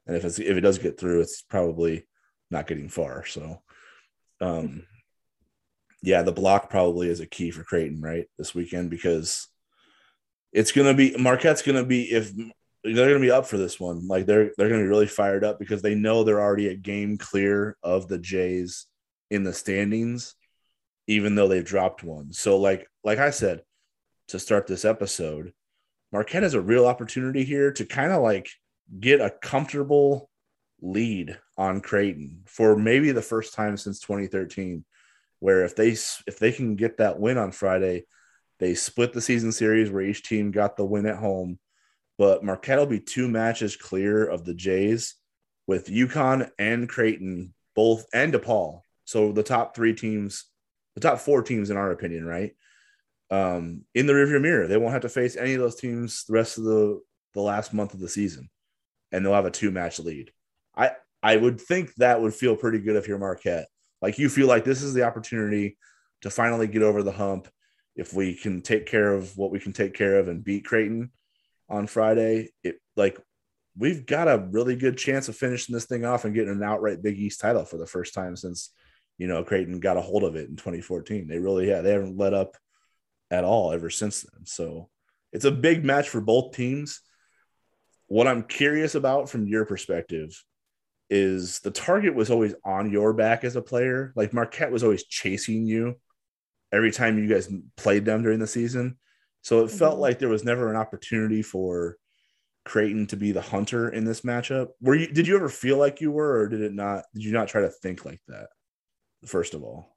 And 0.08 0.16
if 0.16 0.24
it's 0.24 0.40
if 0.40 0.56
it 0.56 0.62
does 0.62 0.78
get 0.78 1.00
through, 1.00 1.22
it's 1.22 1.42
probably 1.42 2.08
not 2.52 2.68
getting 2.68 2.90
far. 2.90 3.26
So 3.26 3.62
um 4.42 4.86
yeah, 6.02 6.22
the 6.22 6.32
block 6.32 6.70
probably 6.70 7.10
is 7.10 7.20
a 7.20 7.26
key 7.26 7.50
for 7.50 7.64
Creighton, 7.64 8.00
right? 8.02 8.28
This 8.38 8.54
weekend 8.54 8.92
because 8.92 9.48
it's 10.54 10.72
gonna 10.72 10.94
be 10.94 11.16
Marquette's 11.18 11.64
gonna 11.64 11.84
be 11.86 12.04
if 12.04 12.32
they're 12.84 13.08
gonna 13.08 13.20
be 13.20 13.32
up 13.32 13.48
for 13.48 13.58
this 13.58 13.80
one. 13.80 14.08
Like 14.08 14.28
they're 14.28 14.52
they're 14.58 14.70
gonna 14.70 14.84
be 14.84 14.88
really 14.88 15.08
fired 15.08 15.44
up 15.44 15.58
because 15.58 15.82
they 15.82 15.96
know 15.96 16.24
they're 16.24 16.42
already 16.42 16.68
a 16.68 16.76
game 16.76 17.18
clear 17.18 17.76
of 17.82 18.08
the 18.08 18.20
Jays 18.20 18.86
in 19.32 19.44
the 19.44 19.54
standings 19.54 20.36
even 21.08 21.36
though 21.36 21.48
they've 21.48 21.66
dropped 21.66 22.04
one. 22.04 22.34
So 22.34 22.58
like 22.58 22.88
like 23.04 23.20
I 23.20 23.30
said 23.30 23.64
to 24.30 24.40
start 24.40 24.68
this 24.68 24.86
episode, 24.86 25.54
Marquette 26.12 26.44
has 26.44 26.54
a 26.54 26.62
real 26.62 26.86
opportunity 26.86 27.44
here 27.44 27.72
to 27.74 27.86
kind 27.86 28.12
of 28.12 28.22
like 28.22 28.50
get 29.00 29.22
a 29.22 29.30
comfortable 29.30 30.30
lead 30.82 31.38
on 31.58 31.82
Creighton 31.82 32.44
for 32.46 32.76
maybe 32.76 33.12
the 33.12 33.22
first 33.22 33.54
time 33.54 33.78
since 33.78 34.00
2013 34.00 34.84
where 35.40 35.64
if 35.64 35.76
they 35.76 35.90
if 35.90 36.40
they 36.40 36.52
can 36.52 36.76
get 36.76 36.98
that 36.98 37.20
win 37.20 37.38
on 37.38 37.52
Friday, 37.52 38.06
they 38.60 38.74
split 38.74 39.14
the 39.14 39.22
season 39.22 39.52
series 39.52 39.92
where 39.92 40.02
each 40.02 40.24
team 40.24 40.52
got 40.52 40.78
the 40.78 40.86
win 40.86 41.06
at 41.06 41.18
home, 41.18 41.60
but 42.18 42.44
Marquette 42.44 42.80
will 42.80 42.86
be 42.86 43.00
two 43.00 43.28
matches 43.28 43.76
clear 43.76 44.26
of 44.26 44.46
the 44.46 44.54
Jays 44.54 45.16
with 45.68 45.88
UConn 45.88 46.50
and 46.58 46.88
Creighton 46.88 47.54
both 47.76 48.06
and 48.14 48.34
DePaul. 48.34 48.82
So 49.04 49.32
the 49.32 49.44
top 49.44 49.76
3 49.76 49.94
teams 49.94 50.46
the 50.96 51.02
top 51.02 51.20
four 51.20 51.44
teams 51.44 51.70
in 51.70 51.78
our 51.78 51.92
opinion, 51.92 52.26
right? 52.26 52.56
Um, 53.30 53.82
in 53.94 54.08
the 54.08 54.14
rearview 54.14 54.42
mirror, 54.42 54.68
they 54.68 54.78
won't 54.78 54.94
have 54.94 55.02
to 55.04 55.10
face 55.10 55.36
any 55.36 55.54
of 55.54 55.60
those 55.60 55.76
teams 55.76 56.24
the 56.26 56.34
rest 56.34 56.58
of 56.58 56.64
the 56.64 57.02
the 57.34 57.42
last 57.42 57.74
month 57.74 57.94
of 57.94 58.00
the 58.00 58.10
season, 58.10 58.50
and 59.12 59.26
they'll 59.26 59.34
have 59.34 59.46
a 59.46 59.52
two 59.52 59.72
match 59.72 60.00
lead. 60.00 60.32
I 60.76 60.92
I 61.22 61.38
would 61.38 61.60
think 61.60 61.94
that 61.96 62.22
would 62.22 62.34
feel 62.34 62.56
pretty 62.56 62.80
good 62.80 62.96
if 62.96 63.08
you're 63.08 63.18
Marquette. 63.18 63.68
Like 64.02 64.18
you 64.20 64.30
feel 64.30 64.48
like 64.48 64.64
this 64.64 64.84
is 64.84 64.94
the 64.94 65.04
opportunity 65.04 65.78
to 66.22 66.30
finally 66.30 66.68
get 66.68 66.84
over 66.84 67.04
the 67.04 67.12
hump. 67.12 67.48
If 67.96 68.14
we 68.14 68.36
can 68.36 68.62
take 68.62 68.86
care 68.86 69.14
of 69.14 69.38
what 69.38 69.52
we 69.52 69.60
can 69.60 69.74
take 69.74 69.94
care 69.94 70.20
of 70.20 70.28
and 70.28 70.44
beat 70.44 70.66
Creighton 70.66 71.12
on 71.70 71.88
Friday, 71.88 72.52
it 72.64 72.80
like 72.96 73.20
we've 73.78 74.06
got 74.06 74.28
a 74.28 74.48
really 74.52 74.76
good 74.76 74.98
chance 74.98 75.28
of 75.28 75.36
finishing 75.36 75.74
this 75.74 75.86
thing 75.86 76.06
off 76.06 76.26
and 76.26 76.36
getting 76.36 76.54
an 76.54 76.64
outright 76.64 77.02
Big 77.02 77.18
East 77.18 77.42
title 77.42 77.66
for 77.66 77.78
the 77.78 77.88
first 77.88 78.14
time 78.14 78.36
since 78.36 78.72
you 79.18 79.28
know, 79.28 79.44
Creighton 79.44 79.80
got 79.80 79.98
a 79.98 80.02
hold 80.02 80.24
of 80.24 80.36
it 80.36 80.50
in 80.50 80.56
2014. 80.56 81.28
They 81.28 81.40
really 81.40 81.70
yeah, 81.70 81.82
they 81.82 81.92
haven't 81.92 82.18
let 82.18 82.34
up 82.34 82.58
at 83.32 83.44
all 83.44 83.72
ever 83.72 83.90
since 83.90 84.22
then. 84.24 84.46
So 84.46 84.90
it's 85.32 85.46
a 85.46 85.52
big 85.52 85.84
match 85.84 86.10
for 86.10 86.22
both 86.22 86.56
teams. 86.56 87.02
What 88.08 88.28
I'm 88.28 88.44
curious 88.44 88.96
about 88.96 89.30
from 89.30 89.48
your 89.48 89.66
perspective 89.66 90.42
is 91.10 91.60
the 91.60 91.72
target 91.72 92.16
was 92.16 92.32
always 92.32 92.56
on 92.64 92.92
your 92.92 93.14
back 93.14 93.44
as 93.44 93.56
a 93.56 93.62
player. 93.62 94.14
Like 94.16 94.34
Marquette 94.34 94.72
was 94.72 94.84
always 94.84 95.06
chasing 95.06 95.66
you 95.66 95.96
every 96.72 96.92
time 96.92 97.18
you 97.18 97.28
guys 97.28 97.50
played 97.78 98.06
them 98.06 98.24
during 98.24 98.40
the 98.40 98.48
season. 98.48 98.98
So 99.42 99.64
it 99.64 99.72
felt 99.72 99.94
mm-hmm. 99.94 100.02
like 100.02 100.20
there 100.20 100.30
was 100.30 100.44
never 100.44 100.70
an 100.70 100.76
opportunity 100.76 101.42
for 101.42 101.98
Creighton 102.66 103.06
to 103.08 103.16
be 103.16 103.32
the 103.32 103.42
hunter 103.42 103.90
in 103.90 104.06
this 104.06 104.22
matchup. 104.22 104.70
Were 104.82 104.96
you 104.96 105.08
did 105.08 105.28
you 105.28 105.36
ever 105.36 105.50
feel 105.50 105.78
like 105.78 106.02
you 106.02 106.12
were 106.12 106.40
or 106.40 106.48
did 106.50 106.62
it 106.62 106.74
not 106.74 107.04
did 107.14 107.24
you 107.24 107.32
not 107.32 107.48
try 107.48 107.62
to 107.62 107.70
think 107.70 108.06
like 108.06 108.22
that? 108.28 108.48
First 109.26 109.54
of 109.54 109.64
all. 109.64 109.96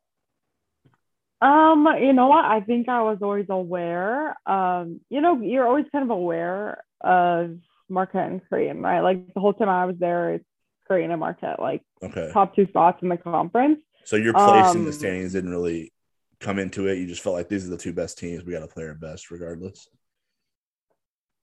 Um, 1.40 1.86
you 2.00 2.12
know 2.12 2.26
what? 2.26 2.44
I 2.44 2.60
think 2.60 2.88
I 2.88 3.02
was 3.02 3.18
always 3.22 3.46
aware. 3.48 4.36
Um, 4.48 5.00
you 5.08 5.20
know, 5.20 5.40
you're 5.40 5.66
always 5.66 5.84
kind 5.92 6.02
of 6.02 6.10
aware 6.10 6.82
of 7.00 7.58
Marquette 7.88 8.30
and 8.30 8.42
Creighton, 8.48 8.82
right? 8.82 9.00
Like 9.00 9.32
the 9.34 9.40
whole 9.40 9.52
time 9.52 9.68
I 9.68 9.84
was 9.84 9.96
there, 9.98 10.34
it's 10.34 10.44
Creighton 10.86 11.12
and 11.12 11.20
Marquette, 11.20 11.60
like 11.60 11.82
okay. 12.02 12.30
top 12.32 12.56
two 12.56 12.66
spots 12.66 12.98
in 13.02 13.08
the 13.08 13.16
conference. 13.16 13.80
So 14.04 14.16
your 14.16 14.32
place 14.32 14.66
um, 14.66 14.78
in 14.78 14.84
the 14.84 14.90
um, 14.90 14.98
standings 14.98 15.32
didn't 15.32 15.50
really 15.50 15.92
come 16.40 16.58
into 16.58 16.88
it. 16.88 16.98
You 16.98 17.06
just 17.06 17.22
felt 17.22 17.36
like 17.36 17.48
these 17.48 17.66
are 17.66 17.70
the 17.70 17.76
two 17.76 17.92
best 17.92 18.18
teams. 18.18 18.44
We 18.44 18.52
got 18.52 18.60
to 18.60 18.66
play 18.66 18.84
our 18.84 18.94
best 18.94 19.30
regardless. 19.30 19.86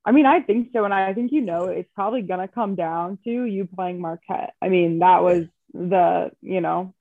I 0.04 0.12
mean, 0.12 0.26
I 0.26 0.42
think 0.42 0.70
so, 0.72 0.86
and 0.86 0.94
I 0.94 1.14
think 1.14 1.32
you 1.32 1.42
know 1.42 1.66
it's 1.66 1.90
probably 1.96 2.22
gonna 2.22 2.48
come 2.48 2.76
down 2.76 3.18
to 3.24 3.46
you 3.46 3.68
playing 3.76 4.00
Marquette. 4.00 4.54
I 4.62 4.70
mean, 4.70 5.00
that 5.00 5.24
was 5.24 5.46
the 5.74 6.32
you 6.42 6.62
know 6.62 6.94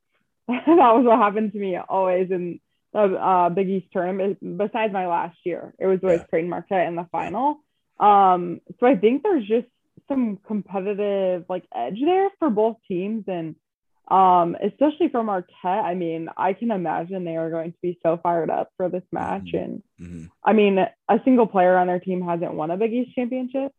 that 0.48 0.66
was 0.66 1.04
what 1.04 1.18
happened 1.18 1.52
to 1.52 1.58
me 1.58 1.76
always 1.76 2.30
in 2.30 2.60
the 2.92 3.00
uh, 3.00 3.48
Big 3.48 3.68
East 3.68 3.86
tournament. 3.92 4.38
Besides 4.40 4.92
my 4.92 5.06
last 5.06 5.38
year, 5.44 5.74
it 5.78 5.86
was 5.86 6.00
always 6.02 6.20
yeah. 6.20 6.26
Creighton 6.26 6.50
Marquette 6.50 6.86
in 6.86 6.96
the 6.96 7.06
final. 7.10 7.60
Um, 7.98 8.60
so 8.80 8.86
I 8.86 8.96
think 8.96 9.22
there's 9.22 9.46
just 9.46 9.66
some 10.08 10.38
competitive 10.46 11.44
like 11.48 11.64
edge 11.74 11.98
there 12.04 12.28
for 12.38 12.50
both 12.50 12.76
teams, 12.86 13.24
and 13.26 13.56
um, 14.08 14.56
especially 14.62 15.08
for 15.08 15.22
Marquette. 15.22 15.54
I 15.64 15.94
mean, 15.94 16.28
I 16.36 16.52
can 16.52 16.70
imagine 16.70 17.24
they 17.24 17.36
are 17.36 17.50
going 17.50 17.72
to 17.72 17.78
be 17.80 17.98
so 18.02 18.18
fired 18.22 18.50
up 18.50 18.70
for 18.76 18.88
this 18.88 19.04
match, 19.12 19.46
mm-hmm. 19.46 19.56
and 19.56 19.82
mm-hmm. 20.00 20.24
I 20.44 20.52
mean, 20.52 20.78
a 20.78 21.20
single 21.24 21.46
player 21.46 21.76
on 21.76 21.86
their 21.86 22.00
team 22.00 22.22
hasn't 22.22 22.54
won 22.54 22.70
a 22.70 22.76
Big 22.76 22.92
East 22.92 23.14
championship. 23.14 23.72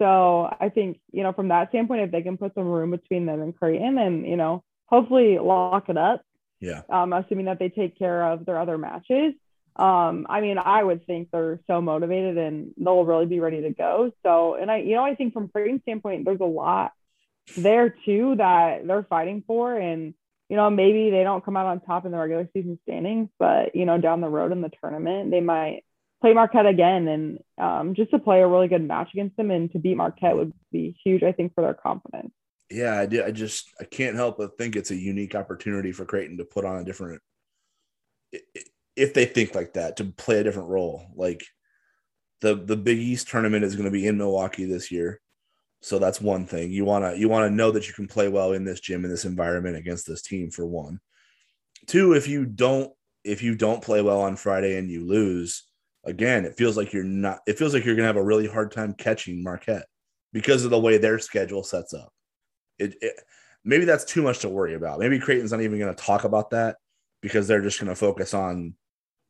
So 0.00 0.48
I 0.58 0.70
think, 0.70 0.98
you 1.12 1.22
know, 1.22 1.34
from 1.34 1.48
that 1.48 1.68
standpoint, 1.68 2.00
if 2.00 2.10
they 2.10 2.22
can 2.22 2.38
put 2.38 2.54
some 2.54 2.64
room 2.64 2.90
between 2.90 3.26
them 3.26 3.42
and 3.42 3.54
Creighton 3.54 3.98
and, 3.98 4.26
you 4.26 4.36
know, 4.36 4.64
hopefully 4.90 5.38
lock 5.38 5.88
it 5.88 5.96
up. 5.96 6.22
Yeah. 6.60 6.82
Um, 6.90 7.12
assuming 7.12 7.46
that 7.46 7.58
they 7.58 7.70
take 7.70 7.98
care 7.98 8.22
of 8.32 8.44
their 8.44 8.58
other 8.58 8.76
matches. 8.76 9.32
Um, 9.76 10.26
I 10.28 10.42
mean, 10.42 10.58
I 10.58 10.82
would 10.82 11.06
think 11.06 11.30
they're 11.30 11.60
so 11.66 11.80
motivated 11.80 12.36
and 12.36 12.72
they'll 12.76 13.04
really 13.04 13.24
be 13.24 13.40
ready 13.40 13.62
to 13.62 13.70
go. 13.70 14.12
So, 14.22 14.56
and 14.56 14.70
I, 14.70 14.78
you 14.78 14.94
know, 14.94 15.04
I 15.04 15.14
think 15.14 15.32
from 15.32 15.48
Creighton 15.48 15.80
standpoint, 15.82 16.26
there's 16.26 16.40
a 16.40 16.44
lot 16.44 16.92
there 17.56 17.94
too 18.04 18.34
that 18.36 18.86
they're 18.86 19.04
fighting 19.04 19.42
for. 19.46 19.74
And, 19.74 20.12
you 20.50 20.56
know, 20.56 20.68
maybe 20.68 21.10
they 21.10 21.22
don't 21.22 21.44
come 21.44 21.56
out 21.56 21.66
on 21.66 21.80
top 21.80 22.04
in 22.04 22.12
the 22.12 22.18
regular 22.18 22.48
season 22.52 22.78
standings, 22.82 23.30
but, 23.38 23.74
you 23.74 23.86
know, 23.86 23.98
down 23.98 24.20
the 24.20 24.28
road 24.28 24.52
in 24.52 24.60
the 24.60 24.72
tournament, 24.82 25.30
they 25.30 25.40
might 25.40 25.82
play 26.20 26.34
Marquette 26.34 26.66
again. 26.66 27.08
And 27.08 27.38
um, 27.56 27.94
just 27.94 28.10
to 28.10 28.18
play 28.18 28.42
a 28.42 28.48
really 28.48 28.68
good 28.68 28.86
match 28.86 29.10
against 29.14 29.36
them 29.36 29.50
and 29.50 29.72
to 29.72 29.78
beat 29.78 29.96
Marquette 29.96 30.36
would 30.36 30.52
be 30.72 30.94
huge, 31.02 31.22
I 31.22 31.32
think, 31.32 31.54
for 31.54 31.62
their 31.62 31.74
confidence 31.74 32.32
yeah, 32.70 32.98
I 32.98 33.06
do. 33.06 33.24
I 33.24 33.32
just 33.32 33.68
I 33.80 33.84
can't 33.84 34.16
help 34.16 34.38
but 34.38 34.56
think 34.56 34.76
it's 34.76 34.92
a 34.92 34.96
unique 34.96 35.34
opportunity 35.34 35.90
for 35.92 36.04
Creighton 36.04 36.38
to 36.38 36.44
put 36.44 36.64
on 36.64 36.78
a 36.78 36.84
different 36.84 37.20
if 38.96 39.12
they 39.12 39.24
think 39.24 39.54
like 39.54 39.74
that 39.74 39.96
to 39.96 40.04
play 40.04 40.38
a 40.38 40.44
different 40.44 40.68
role. 40.68 41.06
Like 41.14 41.44
the 42.40 42.54
the 42.54 42.76
Big 42.76 42.98
East 42.98 43.28
tournament 43.28 43.64
is 43.64 43.74
going 43.74 43.86
to 43.86 43.90
be 43.90 44.06
in 44.06 44.18
Milwaukee 44.18 44.66
this 44.66 44.92
year. 44.92 45.20
So 45.82 45.98
that's 45.98 46.20
one 46.20 46.46
thing. 46.46 46.70
You 46.70 46.84
want 46.84 47.04
to 47.04 47.18
you 47.18 47.28
want 47.28 47.50
to 47.50 47.54
know 47.54 47.72
that 47.72 47.88
you 47.88 47.94
can 47.94 48.06
play 48.06 48.28
well 48.28 48.52
in 48.52 48.64
this 48.64 48.80
gym 48.80 49.04
in 49.04 49.10
this 49.10 49.24
environment 49.24 49.76
against 49.76 50.06
this 50.06 50.22
team 50.22 50.50
for 50.50 50.64
one. 50.64 51.00
Two, 51.86 52.12
if 52.12 52.28
you 52.28 52.46
don't 52.46 52.92
if 53.24 53.42
you 53.42 53.56
don't 53.56 53.82
play 53.82 54.00
well 54.00 54.20
on 54.20 54.36
Friday 54.36 54.76
and 54.76 54.88
you 54.90 55.04
lose, 55.04 55.64
again, 56.04 56.44
it 56.44 56.56
feels 56.56 56.76
like 56.76 56.92
you're 56.92 57.02
not 57.02 57.40
it 57.48 57.58
feels 57.58 57.74
like 57.74 57.84
you're 57.84 57.96
going 57.96 58.04
to 58.04 58.08
have 58.08 58.16
a 58.16 58.22
really 58.22 58.46
hard 58.46 58.70
time 58.70 58.94
catching 58.94 59.42
Marquette 59.42 59.86
because 60.32 60.64
of 60.64 60.70
the 60.70 60.78
way 60.78 60.98
their 60.98 61.18
schedule 61.18 61.64
sets 61.64 61.92
up 61.92 62.12
it, 62.80 62.96
it 63.00 63.20
maybe 63.64 63.84
that's 63.84 64.04
too 64.04 64.22
much 64.22 64.40
to 64.40 64.48
worry 64.48 64.74
about. 64.74 64.98
Maybe 64.98 65.18
Creighton's 65.18 65.52
not 65.52 65.60
even 65.60 65.78
going 65.78 65.94
to 65.94 66.02
talk 66.02 66.24
about 66.24 66.50
that 66.50 66.76
because 67.20 67.46
they're 67.46 67.62
just 67.62 67.78
going 67.78 67.90
to 67.90 67.94
focus 67.94 68.34
on 68.34 68.74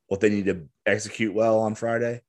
what 0.06 0.20
they 0.20 0.30
need 0.30 0.46
to 0.46 0.66
execute 0.86 1.34
well 1.34 1.60
on 1.60 1.74
Friday 1.74 2.22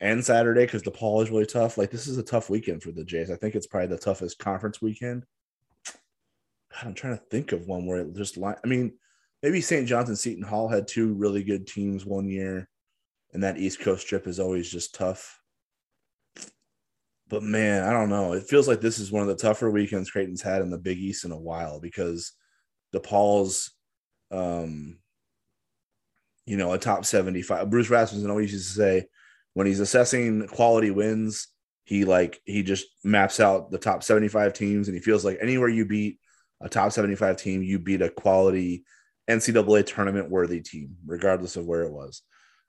and 0.00 0.24
Saturday 0.24 0.64
because 0.64 0.82
DePaul 0.82 1.22
is 1.22 1.30
really 1.30 1.46
tough. 1.46 1.76
Like 1.76 1.90
this 1.90 2.06
is 2.06 2.18
a 2.18 2.22
tough 2.22 2.50
weekend 2.50 2.82
for 2.82 2.92
the 2.92 3.04
Jays. 3.04 3.30
I 3.30 3.36
think 3.36 3.54
it's 3.54 3.66
probably 3.66 3.88
the 3.88 3.98
toughest 3.98 4.38
conference 4.38 4.80
weekend. 4.80 5.24
God, 5.86 6.86
I'm 6.86 6.94
trying 6.94 7.18
to 7.18 7.24
think 7.24 7.52
of 7.52 7.66
one 7.66 7.86
where 7.86 8.00
it 8.00 8.14
just 8.14 8.36
like 8.36 8.58
I 8.64 8.68
mean, 8.68 8.92
maybe 9.42 9.60
St. 9.60 9.86
John's 9.86 10.08
and 10.08 10.18
Seton 10.18 10.44
Hall 10.44 10.68
had 10.68 10.86
two 10.86 11.14
really 11.14 11.42
good 11.42 11.66
teams 11.66 12.06
one 12.06 12.28
year, 12.28 12.68
and 13.32 13.42
that 13.42 13.58
East 13.58 13.80
Coast 13.80 14.06
trip 14.06 14.26
is 14.26 14.38
always 14.38 14.70
just 14.70 14.94
tough 14.94 15.39
but 17.30 17.44
man, 17.44 17.84
I 17.84 17.92
don't 17.92 18.10
know. 18.10 18.32
It 18.32 18.48
feels 18.48 18.66
like 18.66 18.80
this 18.80 18.98
is 18.98 19.12
one 19.12 19.22
of 19.22 19.28
the 19.28 19.36
tougher 19.36 19.70
weekends 19.70 20.10
Creighton's 20.10 20.42
had 20.42 20.62
in 20.62 20.70
the 20.70 20.76
Big 20.76 20.98
East 20.98 21.24
in 21.24 21.30
a 21.30 21.38
while 21.38 21.78
because 21.78 22.32
DePaul's, 22.92 23.70
um, 24.32 24.98
you 26.44 26.56
know, 26.56 26.72
a 26.72 26.78
top 26.78 27.04
75. 27.04 27.70
Bruce 27.70 27.88
Rasmussen 27.88 28.28
always 28.28 28.52
used 28.52 28.74
to 28.74 28.74
say 28.74 29.06
when 29.54 29.68
he's 29.68 29.78
assessing 29.78 30.48
quality 30.48 30.90
wins, 30.90 31.46
he 31.84 32.04
like 32.04 32.40
he 32.44 32.64
just 32.64 32.86
maps 33.04 33.38
out 33.38 33.70
the 33.70 33.78
top 33.78 34.02
75 34.02 34.52
teams 34.52 34.88
and 34.88 34.96
he 34.96 35.00
feels 35.00 35.24
like 35.24 35.38
anywhere 35.40 35.68
you 35.68 35.84
beat 35.84 36.18
a 36.60 36.68
top 36.68 36.90
75 36.90 37.36
team, 37.36 37.62
you 37.62 37.78
beat 37.78 38.02
a 38.02 38.10
quality 38.10 38.84
NCAA 39.28 39.86
tournament 39.86 40.30
worthy 40.30 40.60
team, 40.60 40.96
regardless 41.06 41.54
of 41.54 41.64
where 41.64 41.82
it 41.82 41.92
was. 41.92 42.22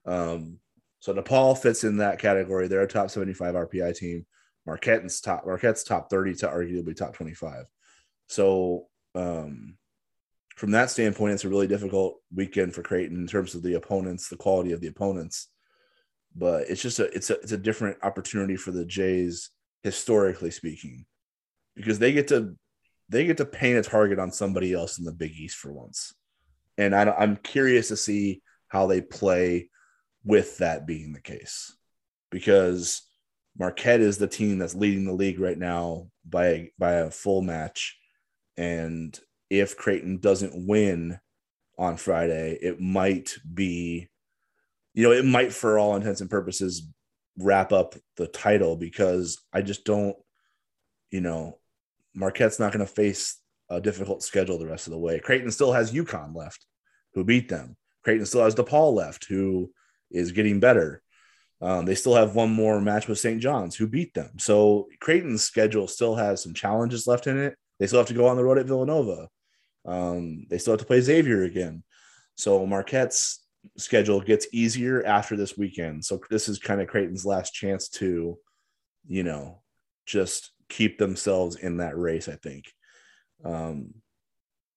Um, 0.05 0.59
so 0.99 1.15
DePaul 1.15 1.57
fits 1.57 1.83
in 1.83 1.97
that 1.97 2.19
category. 2.19 2.67
They're 2.67 2.83
a 2.83 2.87
top 2.87 3.09
75 3.09 3.55
RPI 3.55 3.97
team. 3.97 4.25
Marquette's 4.65 5.21
top 5.21 5.45
Marquette's 5.45 5.83
top 5.83 6.09
30 6.09 6.35
to 6.35 6.47
arguably 6.47 6.95
top 6.95 7.15
25. 7.15 7.65
So 8.27 8.87
um, 9.15 9.77
from 10.55 10.71
that 10.71 10.89
standpoint, 10.89 11.33
it's 11.33 11.43
a 11.43 11.49
really 11.49 11.67
difficult 11.67 12.21
weekend 12.33 12.75
for 12.75 12.83
Creighton 12.83 13.17
in 13.17 13.27
terms 13.27 13.55
of 13.55 13.63
the 13.63 13.75
opponents, 13.75 14.29
the 14.29 14.37
quality 14.37 14.71
of 14.71 14.81
the 14.81 14.87
opponents. 14.87 15.47
But 16.35 16.69
it's 16.69 16.81
just 16.81 16.99
a 16.99 17.05
it's 17.15 17.29
a 17.29 17.39
it's 17.39 17.51
a 17.51 17.57
different 17.57 17.97
opportunity 18.03 18.55
for 18.55 18.71
the 18.71 18.85
Jays 18.85 19.49
historically 19.83 20.51
speaking, 20.51 21.05
because 21.75 21.99
they 21.99 22.13
get 22.13 22.29
to 22.29 22.55
they 23.09 23.25
get 23.25 23.37
to 23.37 23.45
paint 23.45 23.79
a 23.85 23.89
target 23.89 24.19
on 24.19 24.31
somebody 24.31 24.73
else 24.73 24.97
in 24.97 25.03
the 25.03 25.11
Big 25.11 25.31
East 25.31 25.57
for 25.57 25.73
once, 25.73 26.13
and 26.77 26.95
I, 26.95 27.11
I'm 27.11 27.35
curious 27.35 27.89
to 27.89 27.97
see 27.97 28.41
how 28.69 28.87
they 28.87 29.01
play 29.01 29.69
with 30.23 30.59
that 30.59 30.85
being 30.85 31.11
the 31.11 31.19
case, 31.19 31.75
because 32.29 33.01
Marquette 33.57 34.01
is 34.01 34.17
the 34.17 34.27
team 34.27 34.57
that's 34.57 34.75
leading 34.75 35.05
the 35.05 35.13
league 35.13 35.39
right 35.39 35.57
now 35.57 36.07
by 36.27 36.69
by 36.79 36.93
a 36.93 37.11
full 37.11 37.41
match, 37.41 37.97
and 38.57 39.19
if 39.49 39.77
Creighton 39.77 40.19
doesn't 40.19 40.67
win 40.67 41.19
on 41.77 41.97
Friday, 41.97 42.57
it 42.61 42.79
might 42.79 43.35
be, 43.53 44.07
you 44.93 45.03
know, 45.03 45.11
it 45.11 45.25
might 45.25 45.51
for 45.51 45.77
all 45.77 45.95
intents 45.95 46.21
and 46.21 46.29
purposes 46.29 46.87
wrap 47.37 47.71
up 47.71 47.95
the 48.17 48.27
title 48.27 48.75
because 48.75 49.41
I 49.51 49.61
just 49.61 49.83
don't, 49.83 50.15
you 51.09 51.21
know, 51.21 51.59
Marquette's 52.13 52.59
not 52.59 52.71
going 52.71 52.85
to 52.85 52.91
face 52.91 53.37
a 53.69 53.81
difficult 53.81 54.21
schedule 54.21 54.57
the 54.57 54.67
rest 54.67 54.87
of 54.87 54.91
the 54.91 54.99
way. 54.99 55.19
Creighton 55.19 55.51
still 55.51 55.73
has 55.73 55.93
UConn 55.93 56.35
left, 56.35 56.65
who 57.13 57.23
beat 57.23 57.49
them. 57.49 57.75
Creighton 58.03 58.25
still 58.25 58.43
has 58.43 58.55
DePaul 58.55 58.93
left, 58.93 59.25
who 59.25 59.71
is 60.11 60.31
getting 60.31 60.59
better. 60.59 61.01
Um, 61.61 61.85
they 61.85 61.95
still 61.95 62.15
have 62.15 62.35
one 62.35 62.51
more 62.51 62.81
match 62.81 63.07
with 63.07 63.19
St. 63.19 63.39
John's, 63.39 63.75
who 63.75 63.87
beat 63.87 64.13
them. 64.13 64.31
So 64.39 64.87
Creighton's 64.99 65.43
schedule 65.43 65.87
still 65.87 66.15
has 66.15 66.41
some 66.41 66.53
challenges 66.53 67.05
left 67.05 67.27
in 67.27 67.37
it. 67.37 67.55
They 67.79 67.87
still 67.87 67.99
have 67.99 68.07
to 68.07 68.15
go 68.15 68.27
on 68.27 68.35
the 68.35 68.43
road 68.43 68.57
at 68.57 68.65
Villanova. 68.65 69.29
Um, 69.85 70.45
they 70.49 70.57
still 70.57 70.73
have 70.73 70.79
to 70.79 70.85
play 70.85 71.01
Xavier 71.01 71.43
again. 71.43 71.83
So 72.35 72.65
Marquette's 72.65 73.41
schedule 73.77 74.21
gets 74.21 74.47
easier 74.51 75.05
after 75.05 75.35
this 75.35 75.57
weekend. 75.57 76.03
So 76.03 76.19
this 76.29 76.49
is 76.49 76.57
kind 76.57 76.81
of 76.81 76.87
Creighton's 76.87 77.25
last 77.25 77.53
chance 77.53 77.89
to, 77.89 78.37
you 79.07 79.23
know, 79.23 79.61
just 80.07 80.51
keep 80.67 80.97
themselves 80.97 81.57
in 81.57 81.77
that 81.77 81.97
race, 81.97 82.27
I 82.27 82.35
think. 82.35 82.65
Um, 83.45 83.93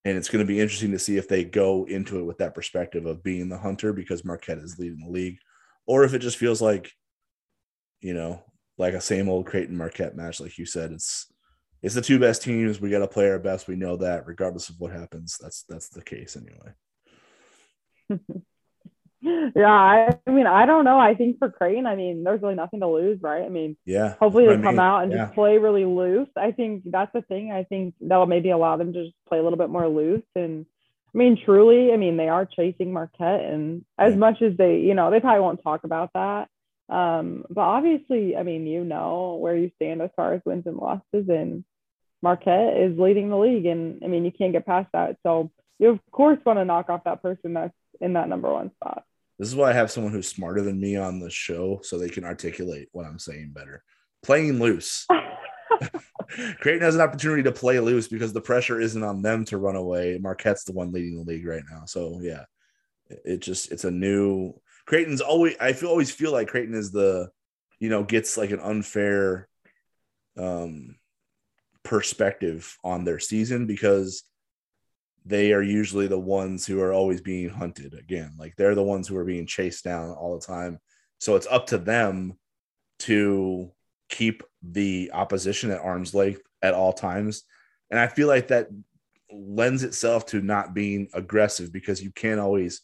and 0.04 0.18
it's 0.18 0.28
going 0.28 0.44
to 0.44 0.48
be 0.48 0.60
interesting 0.60 0.92
to 0.92 0.98
see 0.98 1.16
if 1.16 1.28
they 1.28 1.44
go 1.44 1.86
into 1.86 2.18
it 2.18 2.24
with 2.24 2.38
that 2.38 2.54
perspective 2.54 3.06
of 3.06 3.22
being 3.22 3.48
the 3.48 3.56
hunter 3.56 3.94
because 3.94 4.24
Marquette 4.24 4.58
is 4.58 4.78
leading 4.78 5.00
the 5.00 5.10
league 5.10 5.38
or 5.86 6.04
if 6.04 6.14
it 6.14 6.20
just 6.20 6.36
feels 6.36 6.62
like, 6.62 6.90
you 8.00 8.14
know, 8.14 8.42
like 8.78 8.94
a 8.94 9.00
same 9.00 9.28
old 9.28 9.46
Creighton 9.46 9.76
Marquette 9.76 10.16
match, 10.16 10.40
like 10.40 10.58
you 10.58 10.66
said, 10.66 10.92
it's 10.92 11.32
it's 11.82 11.94
the 11.94 12.00
two 12.00 12.18
best 12.18 12.42
teams. 12.42 12.80
We 12.80 12.90
got 12.90 13.00
to 13.00 13.06
play 13.06 13.28
our 13.28 13.38
best. 13.38 13.68
We 13.68 13.76
know 13.76 13.96
that, 13.98 14.26
regardless 14.26 14.70
of 14.70 14.76
what 14.78 14.92
happens. 14.92 15.38
That's 15.40 15.64
that's 15.68 15.88
the 15.90 16.02
case 16.02 16.36
anyway. 16.36 16.72
yeah, 19.20 19.70
I, 19.70 20.18
I, 20.26 20.30
mean, 20.30 20.46
I 20.46 20.66
don't 20.66 20.84
know. 20.84 20.98
I 20.98 21.14
think 21.14 21.38
for 21.38 21.50
Creighton, 21.50 21.86
I 21.86 21.96
mean, 21.96 22.24
there's 22.24 22.42
really 22.42 22.54
nothing 22.54 22.80
to 22.80 22.88
lose, 22.88 23.20
right? 23.22 23.42
I 23.42 23.48
mean, 23.48 23.76
yeah. 23.84 24.14
Hopefully 24.20 24.46
they 24.46 24.62
come 24.62 24.78
out 24.78 25.02
and 25.02 25.12
yeah. 25.12 25.24
just 25.24 25.34
play 25.34 25.58
really 25.58 25.84
loose. 25.84 26.28
I 26.36 26.52
think 26.52 26.82
that's 26.86 27.12
the 27.12 27.22
thing. 27.22 27.52
I 27.52 27.64
think 27.64 27.94
that'll 28.00 28.26
maybe 28.26 28.50
allow 28.50 28.76
them 28.76 28.92
to 28.92 29.04
just 29.04 29.14
play 29.28 29.38
a 29.38 29.42
little 29.42 29.58
bit 29.58 29.70
more 29.70 29.88
loose. 29.88 30.24
And 30.34 30.66
I 31.14 31.18
mean, 31.18 31.38
truly, 31.42 31.92
I 31.92 31.96
mean, 31.96 32.16
they 32.16 32.28
are 32.28 32.44
chasing 32.44 32.92
Marquette, 32.92 33.44
and 33.44 33.84
as 33.96 34.16
much 34.16 34.42
as 34.42 34.56
they, 34.56 34.78
you 34.78 34.94
know, 34.94 35.10
they 35.10 35.20
probably 35.20 35.40
won't 35.40 35.62
talk 35.62 35.84
about 35.84 36.10
that. 36.14 36.48
Um, 36.88 37.44
but 37.48 37.62
obviously, 37.62 38.36
I 38.36 38.42
mean, 38.42 38.66
you 38.66 38.84
know 38.84 39.38
where 39.40 39.56
you 39.56 39.70
stand 39.76 40.02
as 40.02 40.10
far 40.16 40.34
as 40.34 40.42
wins 40.44 40.66
and 40.66 40.76
losses, 40.76 41.28
and 41.28 41.64
Marquette 42.20 42.76
is 42.76 42.98
leading 42.98 43.30
the 43.30 43.38
league, 43.38 43.66
and 43.66 44.02
I 44.02 44.08
mean, 44.08 44.24
you 44.24 44.32
can't 44.32 44.52
get 44.52 44.66
past 44.66 44.88
that. 44.92 45.16
So 45.22 45.52
you 45.78 45.90
of 45.90 46.00
course 46.10 46.38
want 46.44 46.58
to 46.58 46.64
knock 46.64 46.88
off 46.88 47.04
that 47.04 47.22
person 47.22 47.54
that's 47.54 47.74
in 48.00 48.14
that 48.14 48.28
number 48.28 48.52
one 48.52 48.70
spot. 48.74 49.04
This 49.38 49.48
is 49.48 49.56
why 49.56 49.70
I 49.70 49.74
have 49.74 49.90
someone 49.90 50.12
who's 50.12 50.28
smarter 50.28 50.62
than 50.62 50.80
me 50.80 50.96
on 50.96 51.18
the 51.18 51.30
show 51.30 51.80
so 51.82 51.98
they 51.98 52.08
can 52.08 52.24
articulate 52.24 52.88
what 52.92 53.06
I'm 53.06 53.18
saying 53.18 53.50
better. 53.52 53.82
Playing 54.22 54.60
loose. 54.60 55.06
Creighton 56.60 56.82
has 56.82 56.94
an 56.94 57.00
opportunity 57.00 57.42
to 57.42 57.52
play 57.52 57.78
loose 57.80 58.08
because 58.08 58.32
the 58.32 58.40
pressure 58.40 58.80
isn't 58.80 59.02
on 59.02 59.22
them 59.22 59.44
to 59.46 59.58
run 59.58 59.76
away. 59.76 60.18
Marquette's 60.18 60.64
the 60.64 60.72
one 60.72 60.92
leading 60.92 61.16
the 61.16 61.30
league 61.30 61.46
right 61.46 61.62
now. 61.70 61.84
So 61.86 62.20
yeah, 62.20 62.44
it 63.08 63.40
just 63.40 63.70
it's 63.72 63.84
a 63.84 63.90
new 63.90 64.54
Creighton's 64.86 65.20
always 65.20 65.54
I 65.60 65.72
feel 65.72 65.88
always 65.88 66.10
feel 66.10 66.32
like 66.32 66.48
Creighton 66.48 66.74
is 66.74 66.90
the 66.90 67.30
you 67.78 67.88
know 67.88 68.02
gets 68.02 68.36
like 68.36 68.50
an 68.50 68.60
unfair 68.60 69.48
um 70.36 70.96
perspective 71.82 72.76
on 72.82 73.04
their 73.04 73.18
season 73.18 73.66
because 73.66 74.24
they 75.26 75.52
are 75.52 75.62
usually 75.62 76.06
the 76.06 76.18
ones 76.18 76.66
who 76.66 76.80
are 76.80 76.92
always 76.92 77.20
being 77.20 77.48
hunted 77.48 77.94
again. 77.94 78.34
Like 78.38 78.56
they're 78.56 78.74
the 78.74 78.82
ones 78.82 79.08
who 79.08 79.16
are 79.16 79.24
being 79.24 79.46
chased 79.46 79.84
down 79.84 80.10
all 80.10 80.38
the 80.38 80.46
time. 80.46 80.78
So 81.18 81.36
it's 81.36 81.46
up 81.46 81.66
to 81.68 81.78
them 81.78 82.34
to 83.00 83.70
keep 84.10 84.42
the 84.72 85.10
opposition 85.12 85.70
at 85.70 85.80
arm's 85.80 86.14
length 86.14 86.42
at 86.62 86.74
all 86.74 86.92
times. 86.92 87.44
And 87.90 87.98
I 88.00 88.06
feel 88.06 88.28
like 88.28 88.48
that 88.48 88.68
lends 89.30 89.82
itself 89.82 90.26
to 90.26 90.40
not 90.40 90.74
being 90.74 91.08
aggressive 91.12 91.72
because 91.72 92.02
you 92.02 92.10
can't 92.10 92.40
always 92.40 92.82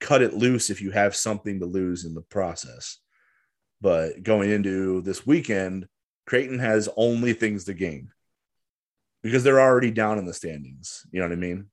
cut 0.00 0.22
it 0.22 0.34
loose 0.34 0.70
if 0.70 0.80
you 0.80 0.90
have 0.90 1.14
something 1.14 1.60
to 1.60 1.66
lose 1.66 2.04
in 2.04 2.14
the 2.14 2.22
process. 2.22 2.98
But 3.80 4.22
going 4.22 4.50
into 4.50 5.02
this 5.02 5.26
weekend, 5.26 5.86
Creighton 6.26 6.58
has 6.58 6.88
only 6.96 7.32
things 7.32 7.64
to 7.64 7.74
gain 7.74 8.10
because 9.22 9.44
they're 9.44 9.60
already 9.60 9.90
down 9.90 10.18
in 10.18 10.26
the 10.26 10.34
standings. 10.34 11.06
You 11.12 11.20
know 11.20 11.26
what 11.26 11.32
I 11.32 11.36
mean? 11.36 11.66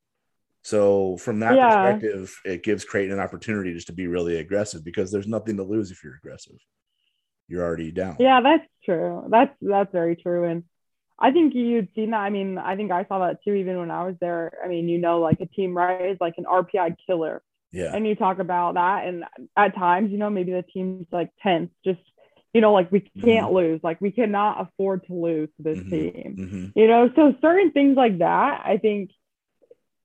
So 0.64 1.18
from 1.18 1.40
that 1.40 1.56
yeah. 1.56 1.94
perspective, 1.94 2.40
it 2.44 2.64
gives 2.64 2.84
Creighton 2.84 3.14
an 3.14 3.20
opportunity 3.20 3.74
just 3.74 3.88
to 3.88 3.94
be 3.94 4.08
really 4.08 4.38
aggressive 4.38 4.84
because 4.84 5.12
there's 5.12 5.28
nothing 5.28 5.58
to 5.58 5.64
lose 5.64 5.92
if 5.92 6.04
you're 6.04 6.16
aggressive. 6.16 6.58
You're 7.48 7.64
already 7.64 7.92
down. 7.92 8.18
Yeah, 8.20 8.42
that's 8.42 8.68
true. 8.84 9.26
That's 9.30 9.54
that's 9.62 9.92
very 9.92 10.16
true. 10.16 10.44
And 10.46 10.64
I 11.20 11.32
think 11.32 11.56
you'd 11.56 11.90
seen 11.96 12.12
that. 12.12 12.20
I 12.20 12.30
mean, 12.30 12.58
I 12.58 12.76
think 12.76 12.92
I 12.92 13.06
saw 13.06 13.26
that 13.26 13.44
too, 13.44 13.54
even 13.54 13.78
when 13.80 13.92
I 13.92 14.06
was 14.06 14.16
there. 14.20 14.52
I 14.64 14.68
mean, 14.68 14.90
you 14.90 14.98
know, 14.98 15.20
like 15.20 15.40
a 15.40 15.46
team 15.46 15.76
right 15.76 16.12
is 16.12 16.18
like 16.20 16.36
an 16.38 16.46
RPI 16.46 16.98
killer. 17.06 17.42
Yeah. 17.72 17.94
And 17.94 18.08
you 18.08 18.16
talk 18.16 18.40
about 18.40 18.76
that, 18.76 19.06
and 19.06 19.26
at 19.56 19.76
times, 19.76 20.12
you 20.12 20.18
know, 20.18 20.30
maybe 20.30 20.54
the 20.54 20.64
team's 20.64 21.08
like 21.12 21.32
tense, 21.44 21.70
just 21.84 22.00
you 22.54 22.62
know, 22.62 22.74
like 22.74 22.92
we 22.92 23.02
can't 23.02 23.48
mm-hmm. 23.48 23.56
lose, 23.56 23.80
like 23.84 24.02
we 24.02 24.12
cannot 24.12 24.62
afford 24.62 25.06
to 25.08 25.14
lose 25.14 25.50
to 25.58 25.64
this 25.64 25.78
mm-hmm. 25.78 25.90
team. 25.90 26.36
Mm-hmm. 26.40 26.80
You 26.80 26.88
know, 26.88 27.10
so 27.16 27.36
certain 27.42 27.72
things 27.72 27.96
like 27.96 28.20
that, 28.20 28.64
I 28.66 28.78
think 28.78 29.12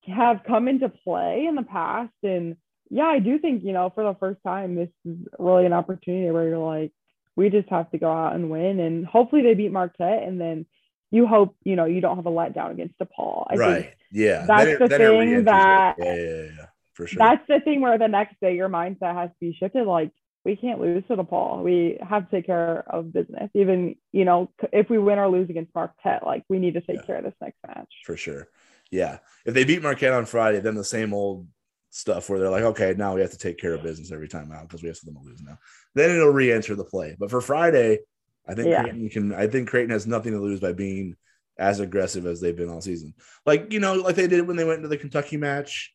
have 0.06 0.42
come 0.46 0.68
into 0.68 0.88
play 0.88 1.46
in 1.48 1.54
the 1.54 1.62
past. 1.62 2.12
And 2.22 2.56
yeah, 2.90 3.06
I 3.06 3.20
do 3.20 3.38
think, 3.38 3.64
you 3.64 3.72
know, 3.72 3.90
for 3.94 4.04
the 4.04 4.18
first 4.18 4.40
time, 4.44 4.74
this 4.74 4.90
is 5.04 5.16
really 5.38 5.66
an 5.66 5.72
opportunity 5.72 6.30
where 6.30 6.48
you're 6.48 6.58
like, 6.58 6.92
we 7.36 7.50
just 7.50 7.68
have 7.68 7.90
to 7.90 7.98
go 7.98 8.10
out 8.10 8.34
and 8.34 8.50
win. 8.50 8.80
And 8.80 9.06
hopefully 9.06 9.42
they 9.42 9.54
beat 9.54 9.72
Marquette. 9.72 10.22
And 10.22 10.40
then 10.40 10.66
you 11.10 11.26
hope, 11.26 11.56
you 11.64 11.76
know, 11.76 11.84
you 11.84 12.00
don't 12.00 12.16
have 12.16 12.26
a 12.26 12.30
letdown 12.30 12.72
against 12.72 12.98
DePaul. 12.98 13.46
I 13.50 13.54
right. 13.54 13.94
yeah. 14.10 14.44
That's 14.46 14.78
the 14.78 14.88
thing 14.88 15.44
that, 15.44 15.96
yeah, 15.98 16.14
yeah, 16.14 16.42
yeah, 16.42 16.66
for 16.94 17.06
sure. 17.06 17.18
That's 17.18 17.46
the 17.48 17.60
thing 17.60 17.80
where 17.80 17.98
the 17.98 18.08
next 18.08 18.36
day 18.40 18.56
your 18.56 18.68
mindset 18.68 19.14
has 19.14 19.30
to 19.30 19.36
be 19.40 19.56
shifted. 19.58 19.86
Like, 19.86 20.10
we 20.44 20.56
can't 20.56 20.80
lose 20.80 21.04
to 21.06 21.16
DePaul. 21.16 21.62
We 21.62 21.98
have 22.08 22.28
to 22.28 22.36
take 22.36 22.46
care 22.46 22.84
of 22.88 23.12
business. 23.12 23.48
Even, 23.54 23.94
you 24.10 24.24
know, 24.24 24.50
if 24.72 24.90
we 24.90 24.98
win 24.98 25.18
or 25.18 25.28
lose 25.28 25.48
against 25.48 25.74
Marquette, 25.74 26.26
like 26.26 26.44
we 26.48 26.58
need 26.58 26.74
to 26.74 26.80
take 26.80 26.96
yeah. 26.96 27.02
care 27.02 27.16
of 27.18 27.24
this 27.24 27.34
next 27.40 27.58
match. 27.66 27.88
For 28.04 28.16
sure 28.16 28.48
yeah, 28.92 29.18
if 29.46 29.54
they 29.54 29.64
beat 29.64 29.82
Marquette 29.82 30.12
on 30.12 30.26
Friday, 30.26 30.60
then 30.60 30.76
the 30.76 30.84
same 30.84 31.12
old 31.12 31.48
stuff 31.92 32.28
where 32.28 32.38
they're 32.38 32.50
like, 32.50 32.64
okay, 32.64 32.94
now 32.96 33.14
we 33.14 33.20
have 33.20 33.30
to 33.30 33.38
take 33.38 33.58
care 33.58 33.74
of 33.74 33.82
business 33.82 34.10
every 34.10 34.26
time 34.26 34.50
out 34.50 34.62
because 34.62 34.82
we 34.82 34.88
have 34.88 34.96
something 34.96 35.22
to 35.22 35.28
lose 35.28 35.42
now. 35.42 35.58
Then 35.94 36.10
it'll 36.10 36.30
re-enter 36.30 36.74
the 36.74 36.84
play. 36.84 37.14
But 37.18 37.30
for 37.30 37.40
Friday, 37.40 37.98
I 38.48 38.54
think 38.54 38.68
yeah. 38.68 38.82
Creighton 38.82 39.08
can. 39.10 39.34
I 39.34 39.46
think 39.46 39.68
Creighton 39.68 39.90
has 39.90 40.06
nothing 40.06 40.32
to 40.32 40.40
lose 40.40 40.58
by 40.58 40.72
being 40.72 41.16
as 41.58 41.80
aggressive 41.80 42.26
as 42.26 42.40
they've 42.40 42.56
been 42.56 42.70
all 42.70 42.80
season. 42.80 43.14
Like 43.46 43.72
you 43.72 43.78
know, 43.78 43.94
like 43.94 44.16
they 44.16 44.26
did 44.26 44.46
when 44.46 44.56
they 44.56 44.64
went 44.64 44.78
into 44.78 44.88
the 44.88 44.96
Kentucky 44.96 45.36
match. 45.36 45.94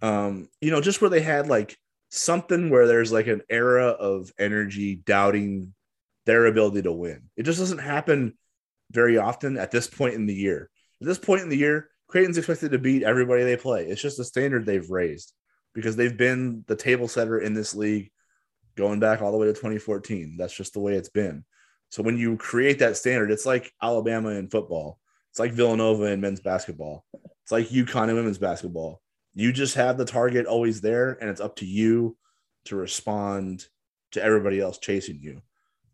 Um, 0.00 0.48
you 0.60 0.70
know, 0.70 0.80
just 0.80 1.00
where 1.00 1.10
they 1.10 1.22
had 1.22 1.48
like 1.48 1.76
something 2.10 2.70
where 2.70 2.86
there's 2.86 3.10
like 3.10 3.26
an 3.26 3.42
era 3.48 3.86
of 3.86 4.30
energy 4.38 4.96
doubting 4.96 5.74
their 6.26 6.46
ability 6.46 6.82
to 6.82 6.92
win. 6.92 7.30
It 7.36 7.44
just 7.44 7.58
doesn't 7.58 7.78
happen 7.78 8.34
very 8.90 9.16
often 9.16 9.56
at 9.56 9.70
this 9.70 9.88
point 9.88 10.14
in 10.14 10.26
the 10.26 10.34
year. 10.34 10.68
At 11.00 11.06
this 11.06 11.18
point 11.18 11.42
in 11.42 11.48
the 11.48 11.56
year, 11.56 11.88
Creighton's 12.12 12.36
expected 12.36 12.72
to 12.72 12.78
beat 12.78 13.04
everybody 13.04 13.42
they 13.42 13.56
play. 13.56 13.86
It's 13.86 14.02
just 14.02 14.18
a 14.18 14.24
standard 14.24 14.66
they've 14.66 14.90
raised 14.90 15.32
because 15.72 15.96
they've 15.96 16.14
been 16.14 16.62
the 16.66 16.76
table 16.76 17.08
setter 17.08 17.38
in 17.38 17.54
this 17.54 17.74
league 17.74 18.10
going 18.76 19.00
back 19.00 19.22
all 19.22 19.32
the 19.32 19.38
way 19.38 19.46
to 19.46 19.54
2014. 19.54 20.36
That's 20.36 20.54
just 20.54 20.74
the 20.74 20.80
way 20.80 20.92
it's 20.92 21.08
been. 21.08 21.42
So 21.88 22.02
when 22.02 22.18
you 22.18 22.36
create 22.36 22.80
that 22.80 22.98
standard, 22.98 23.30
it's 23.30 23.46
like 23.46 23.72
Alabama 23.82 24.28
in 24.28 24.50
football. 24.50 24.98
It's 25.30 25.38
like 25.38 25.52
Villanova 25.52 26.04
in 26.04 26.20
men's 26.20 26.42
basketball. 26.42 27.06
It's 27.14 27.50
like 27.50 27.68
UConn 27.68 28.10
in 28.10 28.16
women's 28.16 28.36
basketball. 28.36 29.00
You 29.32 29.50
just 29.50 29.76
have 29.76 29.96
the 29.96 30.04
target 30.04 30.44
always 30.44 30.82
there, 30.82 31.16
and 31.18 31.30
it's 31.30 31.40
up 31.40 31.56
to 31.56 31.64
you 31.64 32.18
to 32.66 32.76
respond 32.76 33.64
to 34.10 34.22
everybody 34.22 34.60
else 34.60 34.76
chasing 34.76 35.18
you. 35.22 35.40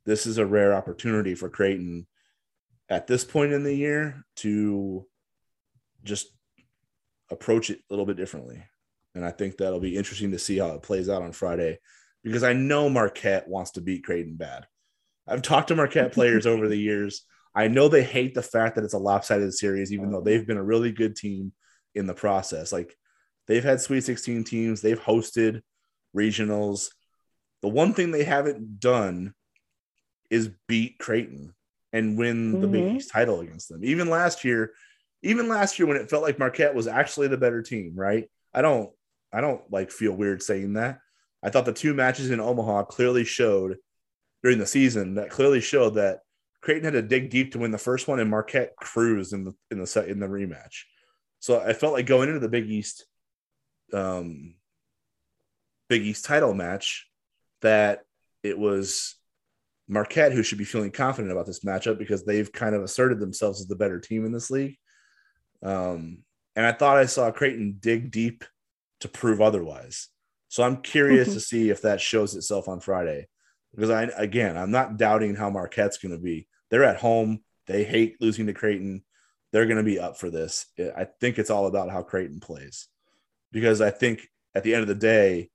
This 0.05 0.27
is 0.27 0.39
a 0.39 0.47
rare 0.47 0.75
opportunity 0.75 1.37
for 1.37 1.49
Creighton 1.49 2.09
at 2.89 3.07
this 3.07 3.23
point 3.23 3.53
in 3.53 3.63
the 3.63 3.75
year 3.75 4.25
to 4.39 5.07
just 6.09 6.29
approach 7.31 7.71
it 7.71 7.79
a 7.79 7.83
little 7.91 8.07
bit 8.07 8.17
differently. 8.17 8.65
And 9.15 9.25
I 9.25 9.31
think 9.31 9.57
that'll 9.57 9.81
be 9.81 9.97
interesting 9.97 10.33
to 10.33 10.39
see 10.39 10.59
how 10.59 10.69
it 10.69 10.83
plays 10.83 11.09
out 11.09 11.23
on 11.23 11.33
Friday 11.33 11.79
because 12.25 12.43
I 12.43 12.53
know 12.53 12.89
Marquette 12.89 13.49
wants 13.49 13.73
to 13.73 13.81
beat 13.81 14.05
Creighton 14.05 14.37
bad. 14.37 14.67
I've 15.27 15.43
talked 15.43 15.69
to 15.69 15.77
Marquette 15.77 16.13
players 16.13 16.47
over 16.47 16.69
the 16.69 16.77
years. 16.77 17.25
I 17.55 17.69
know 17.69 17.89
they 17.89 18.03
hate 18.03 18.35
the 18.35 18.43
fact 18.43 18.77
that 18.77 18.85
it's 18.85 18.95
a 18.95 18.99
lopsided 18.99 19.53
series, 19.53 19.93
even 19.93 20.11
though 20.11 20.21
they've 20.21 20.47
been 20.47 20.57
a 20.57 20.63
really 20.63 20.93
good 20.93 21.17
team 21.17 21.53
in 21.95 22.07
the 22.07 22.15
process. 22.15 22.73
Like 22.73 22.97
they've 23.47 23.65
had 23.65 23.81
Sweet 23.81 24.05
16 24.05 24.45
teams, 24.45 24.81
they've 24.81 25.01
hosted 25.01 25.63
regionals. 26.17 26.91
The 27.63 27.69
one 27.69 27.93
thing 27.93 28.11
they 28.11 28.25
haven't 28.25 28.81
done 28.81 29.35
is 30.31 30.51
beat 30.67 30.99
Creighton 30.99 31.55
and 31.93 32.19
win 32.19 32.53
mm-hmm. 32.53 32.61
the 32.61 32.69
Big 32.69 32.85
mm-hmm. 32.85 32.97
East 32.97 33.11
title 33.11 33.41
against 33.41 33.69
them. 33.69 33.85
Even 33.85 34.09
last 34.09 34.45
year, 34.45 34.73
even 35.23 35.49
last 35.49 35.79
year 35.79 35.87
when 35.89 35.97
it 35.97 36.11
felt 36.11 36.23
like 36.23 36.39
Marquette 36.39 36.75
was 36.75 36.87
actually 36.87 37.29
the 37.29 37.37
better 37.37 37.63
team, 37.63 37.93
right? 37.97 38.29
I 38.55 38.63
don't 38.63 38.91
I 39.33 39.41
don't 39.41 39.63
like 39.71 39.91
feel 39.91 40.13
weird 40.13 40.43
saying 40.43 40.75
that. 40.75 40.99
I 41.43 41.51
thought 41.51 41.67
the 41.67 41.73
two 41.73 41.95
matches 41.95 42.31
in 42.31 42.41
Omaha 42.41 42.85
clearly 42.85 43.25
showed 43.25 43.77
during 44.43 44.59
the 44.59 44.67
season 44.67 45.15
that 45.15 45.31
clearly 45.31 45.61
showed 45.61 45.97
that 45.97 46.21
Creighton 46.61 46.85
had 46.85 46.95
to 46.95 47.03
dig 47.03 47.31
deep 47.31 47.53
to 47.53 47.59
win 47.59 47.71
the 47.71 47.79
first 47.79 48.09
one 48.09 48.21
and 48.21 48.31
Marquette 48.31 48.75
cruised 48.77 49.33
in 49.33 49.45
the 49.45 49.53
in 49.71 49.79
the 49.79 49.87
set 49.87 50.09
in 50.09 50.21
the 50.21 50.27
rematch. 50.27 50.85
So 51.41 51.61
I 51.61 51.73
felt 51.73 51.93
like 51.93 52.07
going 52.07 52.29
into 52.29 52.41
the 52.41 52.49
Big 52.49 52.69
East 52.69 53.07
um 53.93 54.55
Big 55.89 56.03
East 56.03 56.25
title 56.25 56.55
match 56.55 57.09
that 57.63 58.01
it 58.43 58.59
was 58.59 59.17
Marquette 59.89 60.33
who 60.33 60.43
should 60.43 60.59
be 60.59 60.65
feeling 60.65 60.91
confident 60.91 61.33
about 61.33 61.47
this 61.47 61.61
matchup 61.61 61.99
because 61.99 62.25
they've 62.25 62.53
kind 62.53 62.75
of 62.75 62.83
asserted 62.83 63.19
themselves 63.19 63.61
as 63.61 63.67
the 63.67 63.77
better 63.77 63.99
team 63.99 64.25
in 64.25 64.33
this 64.33 64.51
league. 64.51 64.77
Um, 65.63 66.19
and 66.57 66.67
I 66.67 66.73
thought 66.73 66.99
I 66.99 67.07
saw 67.07 67.31
Creighton 67.31 67.77
dig 67.81 68.11
deep 68.11 68.45
to 69.01 69.09
prove 69.09 69.41
otherwise. 69.41 70.09
So 70.49 70.63
I'm 70.63 70.83
curious 70.83 71.29
mm-hmm. 71.29 71.35
to 71.35 71.41
see 71.41 71.71
if 71.71 71.83
that 71.83 72.01
shows 72.01 72.35
itself 72.35 72.69
on 72.69 72.81
Friday. 72.81 73.29
Because 73.75 73.91
I 73.91 74.05
again, 74.17 74.57
I'm 74.57 74.71
not 74.71 74.97
doubting 74.97 75.35
how 75.35 75.51
Marquette's 75.51 75.99
going 75.99 76.13
to 76.13 76.23
be. 76.23 76.49
They're 76.71 76.85
at 76.85 76.97
home. 76.97 77.41
They 77.67 77.85
hate 77.85 78.17
losing 78.21 78.47
to 78.47 78.55
Creighton. 78.55 79.05
They're 79.53 79.67
going 79.67 79.77
to 79.77 79.83
be 79.83 79.99
up 79.99 80.19
for 80.19 80.31
this. 80.31 80.67
I 80.79 81.07
think 81.21 81.39
it's 81.39 81.51
all 81.51 81.67
about 81.67 81.91
how 81.91 82.03
Creighton 82.03 82.41
plays. 82.41 82.89
Because 83.53 83.81
I 83.81 83.91
think 83.91 84.27
at 84.55 84.63
the 84.63 84.75
end 84.75 84.83
of 84.83 84.89
the 84.89 84.95
day, 84.95 85.51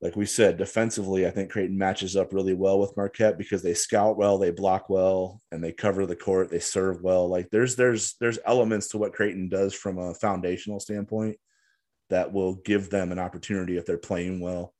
like 0.00 0.16
we 0.16 0.24
said, 0.24 0.56
defensively, 0.56 1.26
I 1.26 1.30
think 1.30 1.50
Creighton 1.50 1.76
matches 1.76 2.16
up 2.16 2.32
really 2.32 2.54
well 2.54 2.78
with 2.78 2.96
Marquette 2.96 3.36
because 3.36 3.62
they 3.62 3.74
scout 3.74 4.16
well, 4.16 4.38
they 4.38 4.50
block 4.50 4.88
well, 4.88 5.42
and 5.52 5.62
they 5.62 5.72
cover 5.72 6.06
the 6.06 6.16
court, 6.16 6.50
they 6.50 6.58
serve 6.58 7.02
well. 7.02 7.28
Like 7.28 7.50
there's 7.50 7.76
there's 7.76 8.14
there's 8.14 8.38
elements 8.46 8.88
to 8.88 8.98
what 8.98 9.12
Creighton 9.12 9.48
does 9.50 9.74
from 9.74 9.98
a 9.98 10.14
foundational 10.14 10.80
standpoint 10.80 11.36
that 12.08 12.32
will 12.32 12.54
give 12.54 12.88
them 12.88 13.12
an 13.12 13.18
opportunity 13.18 13.76
if 13.76 13.84
they're 13.84 13.98
playing 13.98 14.40
well 14.40 14.74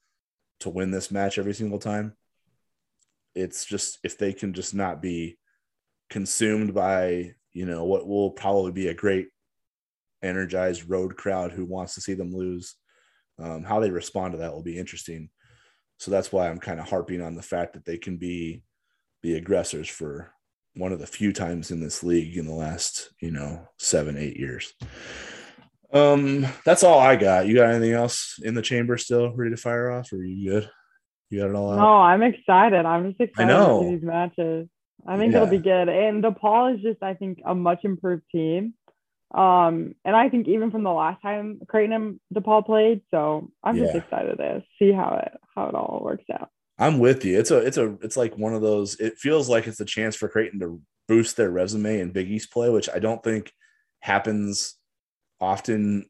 to 0.61 0.71
win 0.71 0.91
this 0.91 1.11
match 1.11 1.39
every 1.39 1.55
single 1.55 1.79
time. 1.79 2.15
It's 3.35 3.67
just 3.67 3.99
if 4.03 4.17
they 4.17 4.33
can 4.33 4.55
just 4.55 4.75
not 4.75 5.03
be 5.03 5.39
consumed 6.09 6.75
by, 6.75 7.35
you 7.53 7.67
know, 7.67 7.85
what 7.85 8.07
will 8.07 8.31
probably 8.31 8.73
be 8.73 8.89
a 8.89 8.95
great 8.95 9.29
energized 10.23 10.89
road 10.89 11.17
crowd 11.17 11.53
who 11.53 11.65
wants 11.65 11.95
to 11.95 12.01
see 12.01 12.15
them 12.15 12.35
lose. 12.35 12.75
Um, 13.41 13.65
how 13.65 13.81
they 13.81 13.91
respond 13.91 14.33
to 14.33 14.39
that 14.39 14.53
will 14.53 14.63
be 14.63 14.79
interesting. 14.79 15.31
So 15.99 16.11
that's 16.11 16.33
why 16.33 16.49
I'm 16.49 16.59
kind 16.59 16.81
of 16.81 16.89
harping 16.89 17.21
on 17.21 17.35
the 17.35 17.43
fact 17.43 17.75
that 17.75 17.85
they 17.85 17.99
can 17.99 18.17
be 18.17 18.63
the 19.23 19.37
aggressors 19.37 19.89
for 19.89 20.33
one 20.75 20.93
of 20.93 20.99
the 20.99 21.07
few 21.07 21.33
times 21.33 21.71
in 21.71 21.81
this 21.81 22.03
league 22.03 22.37
in 22.37 22.47
the 22.47 22.55
last, 22.55 23.11
you 23.21 23.31
know, 23.31 23.69
seven, 23.79 24.17
eight 24.17 24.37
years. 24.37 24.73
Um, 25.93 26.47
that's 26.65 26.85
all 26.85 27.01
I 27.01 27.17
got. 27.17 27.47
You 27.47 27.57
got 27.57 27.71
anything 27.71 27.93
else 27.93 28.39
in 28.43 28.55
the 28.55 28.63
chamber 28.63 28.97
still 28.97 29.35
ready 29.35 29.51
to 29.51 29.57
fire 29.57 29.91
off, 29.91 30.13
or 30.13 30.17
are 30.17 30.25
you 30.25 30.51
good? 30.51 30.71
You 31.31 31.41
got 31.41 31.51
it 31.51 31.57
all 31.57 31.73
out? 31.73 31.79
No, 31.79 31.97
I'm 31.97 32.23
excited. 32.23 32.85
I'm 32.87 33.09
just 33.11 33.21
excited 33.21 33.53
to 33.53 33.81
see 33.81 33.97
these 33.97 34.05
matches. 34.05 34.69
I 35.07 35.17
think 35.17 35.33
yeah. 35.33 35.43
it'll 35.43 35.51
be 35.51 35.59
good. 35.59 35.89
And 35.89 36.23
DePaul 36.23 36.77
is 36.77 36.83
just, 36.83 37.03
I 37.03 37.15
think, 37.15 37.41
a 37.45 37.55
much 37.55 37.81
improved 37.85 38.23
team. 38.31 38.75
Um, 39.33 39.95
and 40.05 40.17
I 40.17 40.29
think 40.29 40.49
even 40.49 40.71
from 40.71 40.83
the 40.83 40.93
last 40.93 41.23
time 41.23 41.61
Creighton 41.69 41.93
and 41.93 42.21
DePaul 42.35 42.67
played, 42.67 43.03
so 43.11 43.51
I'm 43.63 43.77
yeah. 43.77 43.85
just 43.85 43.97
excited 43.97 44.39
to 44.39 44.65
see 44.79 44.93
how 44.93 45.21
it 45.23 45.33
how 45.55 45.69
it 45.69 45.75
all 45.75 46.01
works 46.03 46.25
out. 46.33 46.51
I'm 46.79 46.99
with 46.99 47.25
you. 47.25 47.39
It's 47.39 47.51
a 47.51 47.59
it's 47.59 47.77
a 47.77 47.97
it's 48.03 48.17
like 48.17 48.37
one 48.37 48.55
of 48.55 48.63
those. 48.63 48.99
It 48.99 49.19
feels 49.19 49.49
like 49.49 49.67
it's 49.67 49.81
a 49.81 49.85
chance 49.85 50.17
for 50.17 50.29
Creighton 50.29 50.59
to 50.61 50.81
boost 51.07 51.37
their 51.37 51.51
resume 51.51 52.01
in 52.01 52.11
Big 52.11 52.31
East 52.31 52.51
play, 52.51 52.71
which 52.71 52.89
I 52.89 52.99
don't 52.99 53.23
think 53.23 53.53
happens 54.01 54.77
often, 55.41 56.07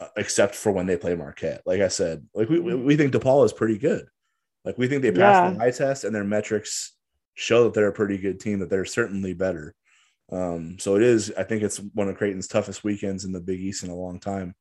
uh, 0.00 0.08
except 0.16 0.54
for 0.54 0.72
when 0.72 0.86
they 0.86 0.96
play 0.96 1.14
Marquette. 1.14 1.62
Like 1.66 1.82
I 1.82 1.88
said, 1.88 2.26
like 2.34 2.48
we 2.48 2.58
we 2.58 2.96
think 2.96 3.12
DePaul 3.12 3.44
is 3.44 3.52
pretty 3.52 3.78
good. 3.78 4.06
Like 4.64 4.78
we 4.78 4.88
think 4.88 5.02
they 5.02 5.12
passed 5.12 5.52
yeah. 5.52 5.58
the 5.58 5.64
eye 5.64 5.70
test, 5.70 6.04
and 6.04 6.14
their 6.14 6.24
metrics 6.24 6.94
show 7.34 7.64
that 7.64 7.74
they're 7.74 7.88
a 7.88 7.92
pretty 7.92 8.18
good 8.18 8.40
team. 8.40 8.58
That 8.58 8.70
they're 8.70 8.84
certainly 8.84 9.34
better. 9.34 9.74
Um, 10.32 10.78
so 10.78 10.96
it 10.96 11.02
is, 11.02 11.32
I 11.38 11.44
think 11.44 11.62
it's 11.62 11.78
one 11.94 12.08
of 12.08 12.16
Creighton's 12.16 12.48
toughest 12.48 12.82
weekends 12.82 13.24
in 13.24 13.32
the 13.32 13.40
Big 13.40 13.60
East 13.60 13.84
in 13.84 13.90
a 13.90 13.94
long 13.94 14.18
time. 14.18 14.54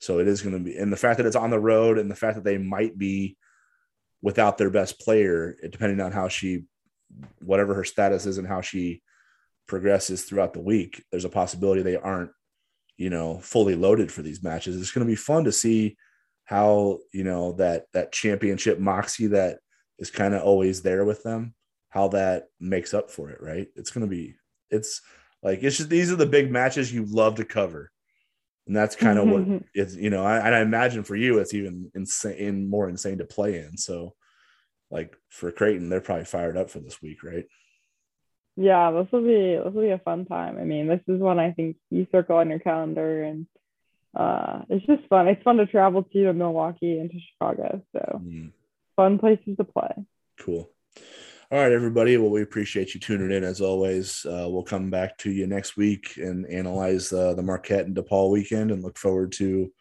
So 0.00 0.18
it 0.18 0.28
is 0.28 0.42
going 0.42 0.54
to 0.54 0.64
be, 0.64 0.76
and 0.76 0.92
the 0.92 0.96
fact 0.96 1.18
that 1.18 1.26
it's 1.26 1.36
on 1.36 1.50
the 1.50 1.60
road 1.60 1.98
and 1.98 2.10
the 2.10 2.16
fact 2.16 2.36
that 2.36 2.44
they 2.44 2.58
might 2.58 2.96
be 2.96 3.36
without 4.22 4.56
their 4.56 4.70
best 4.70 4.98
player, 5.00 5.56
depending 5.70 6.00
on 6.00 6.12
how 6.12 6.28
she, 6.28 6.64
whatever 7.42 7.74
her 7.74 7.84
status 7.84 8.26
is 8.26 8.38
and 8.38 8.48
how 8.48 8.60
she 8.60 9.02
progresses 9.68 10.24
throughout 10.24 10.52
the 10.54 10.60
week, 10.60 11.04
there's 11.10 11.24
a 11.24 11.30
possibility 11.30 11.82
they 11.82 11.96
aren't, 11.96 12.30
you 12.96 13.10
know, 13.10 13.38
fully 13.40 13.74
loaded 13.74 14.10
for 14.10 14.22
these 14.22 14.42
matches. 14.42 14.76
It's 14.80 14.90
going 14.90 15.06
to 15.06 15.10
be 15.10 15.16
fun 15.16 15.44
to 15.44 15.52
see 15.52 15.96
how, 16.44 16.98
you 17.12 17.24
know, 17.24 17.52
that, 17.52 17.84
that 17.92 18.12
championship 18.12 18.78
moxie 18.78 19.28
that 19.28 19.58
is 19.98 20.10
kind 20.10 20.34
of 20.34 20.42
always 20.42 20.82
there 20.82 21.04
with 21.04 21.22
them, 21.22 21.54
how 21.90 22.08
that 22.08 22.44
makes 22.58 22.94
up 22.94 23.10
for 23.10 23.30
it. 23.30 23.40
Right. 23.40 23.68
It's 23.76 23.90
going 23.90 24.06
to 24.06 24.10
be, 24.10 24.36
it's 24.70 25.00
like 25.42 25.62
it's 25.62 25.76
just 25.76 25.90
these 25.90 26.10
are 26.10 26.16
the 26.16 26.26
big 26.26 26.50
matches 26.50 26.92
you 26.92 27.04
love 27.04 27.36
to 27.36 27.44
cover, 27.44 27.90
and 28.66 28.74
that's 28.74 28.96
kind 28.96 29.18
of 29.18 29.28
what 29.28 29.62
it's 29.74 29.94
you 29.94 30.10
know. 30.10 30.24
I, 30.24 30.38
and 30.38 30.54
I 30.54 30.60
imagine 30.60 31.04
for 31.04 31.16
you, 31.16 31.38
it's 31.38 31.54
even 31.54 31.90
insane, 31.94 32.68
more 32.68 32.88
insane 32.88 33.18
to 33.18 33.24
play 33.24 33.58
in. 33.58 33.76
So, 33.76 34.14
like 34.90 35.16
for 35.28 35.52
Creighton, 35.52 35.88
they're 35.88 36.00
probably 36.00 36.24
fired 36.24 36.56
up 36.56 36.70
for 36.70 36.80
this 36.80 37.02
week, 37.02 37.22
right? 37.22 37.46
Yeah, 38.56 38.90
this 38.92 39.08
will 39.12 39.22
be 39.22 39.56
this 39.56 39.74
will 39.74 39.82
be 39.82 39.90
a 39.90 39.98
fun 39.98 40.26
time. 40.26 40.58
I 40.58 40.64
mean, 40.64 40.86
this 40.86 41.00
is 41.08 41.20
one 41.20 41.38
I 41.38 41.52
think 41.52 41.76
you 41.90 42.06
circle 42.12 42.36
on 42.36 42.50
your 42.50 42.60
calendar, 42.60 43.22
and 43.24 43.46
uh, 44.16 44.62
it's 44.68 44.86
just 44.86 45.08
fun. 45.08 45.28
It's 45.28 45.42
fun 45.42 45.56
to 45.56 45.66
travel 45.66 46.04
to 46.04 46.32
Milwaukee 46.32 46.98
and 46.98 47.10
to 47.10 47.18
Chicago, 47.32 47.82
so 47.92 48.20
mm. 48.22 48.52
fun 48.96 49.18
places 49.18 49.56
to 49.56 49.64
play. 49.64 49.92
Cool. 50.38 50.70
All 51.54 51.60
right, 51.60 51.70
everybody. 51.70 52.16
Well, 52.16 52.32
we 52.32 52.42
appreciate 52.42 52.94
you 52.94 53.00
tuning 53.00 53.30
in 53.30 53.44
as 53.44 53.60
always. 53.60 54.26
Uh, 54.26 54.48
we'll 54.48 54.64
come 54.64 54.90
back 54.90 55.16
to 55.18 55.30
you 55.30 55.46
next 55.46 55.76
week 55.76 56.16
and 56.16 56.44
analyze 56.50 57.12
uh, 57.12 57.32
the 57.32 57.44
Marquette 57.44 57.86
and 57.86 57.94
DePaul 57.94 58.32
weekend 58.32 58.72
and 58.72 58.82
look 58.82 58.98
forward 58.98 59.30
to 59.34 59.72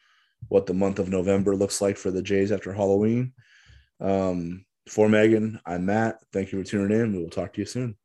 what 0.50 0.68
the 0.68 0.74
month 0.76 1.00
of 1.00 1.10
November 1.10 1.56
looks 1.56 1.82
like 1.82 1.98
for 1.98 2.12
the 2.12 2.22
Jays 2.22 2.52
after 2.52 2.72
Halloween. 2.72 3.34
Um, 4.00 4.66
for 4.88 5.10
Megan, 5.10 5.60
I'm 5.66 5.88
Matt. 5.88 6.20
Thank 6.32 6.52
you 6.52 6.64
for 6.64 6.70
tuning 6.70 6.96
in. 6.96 7.12
We 7.12 7.24
will 7.24 7.32
talk 7.32 7.54
to 7.54 7.62
you 7.62 7.66
soon. 7.66 7.96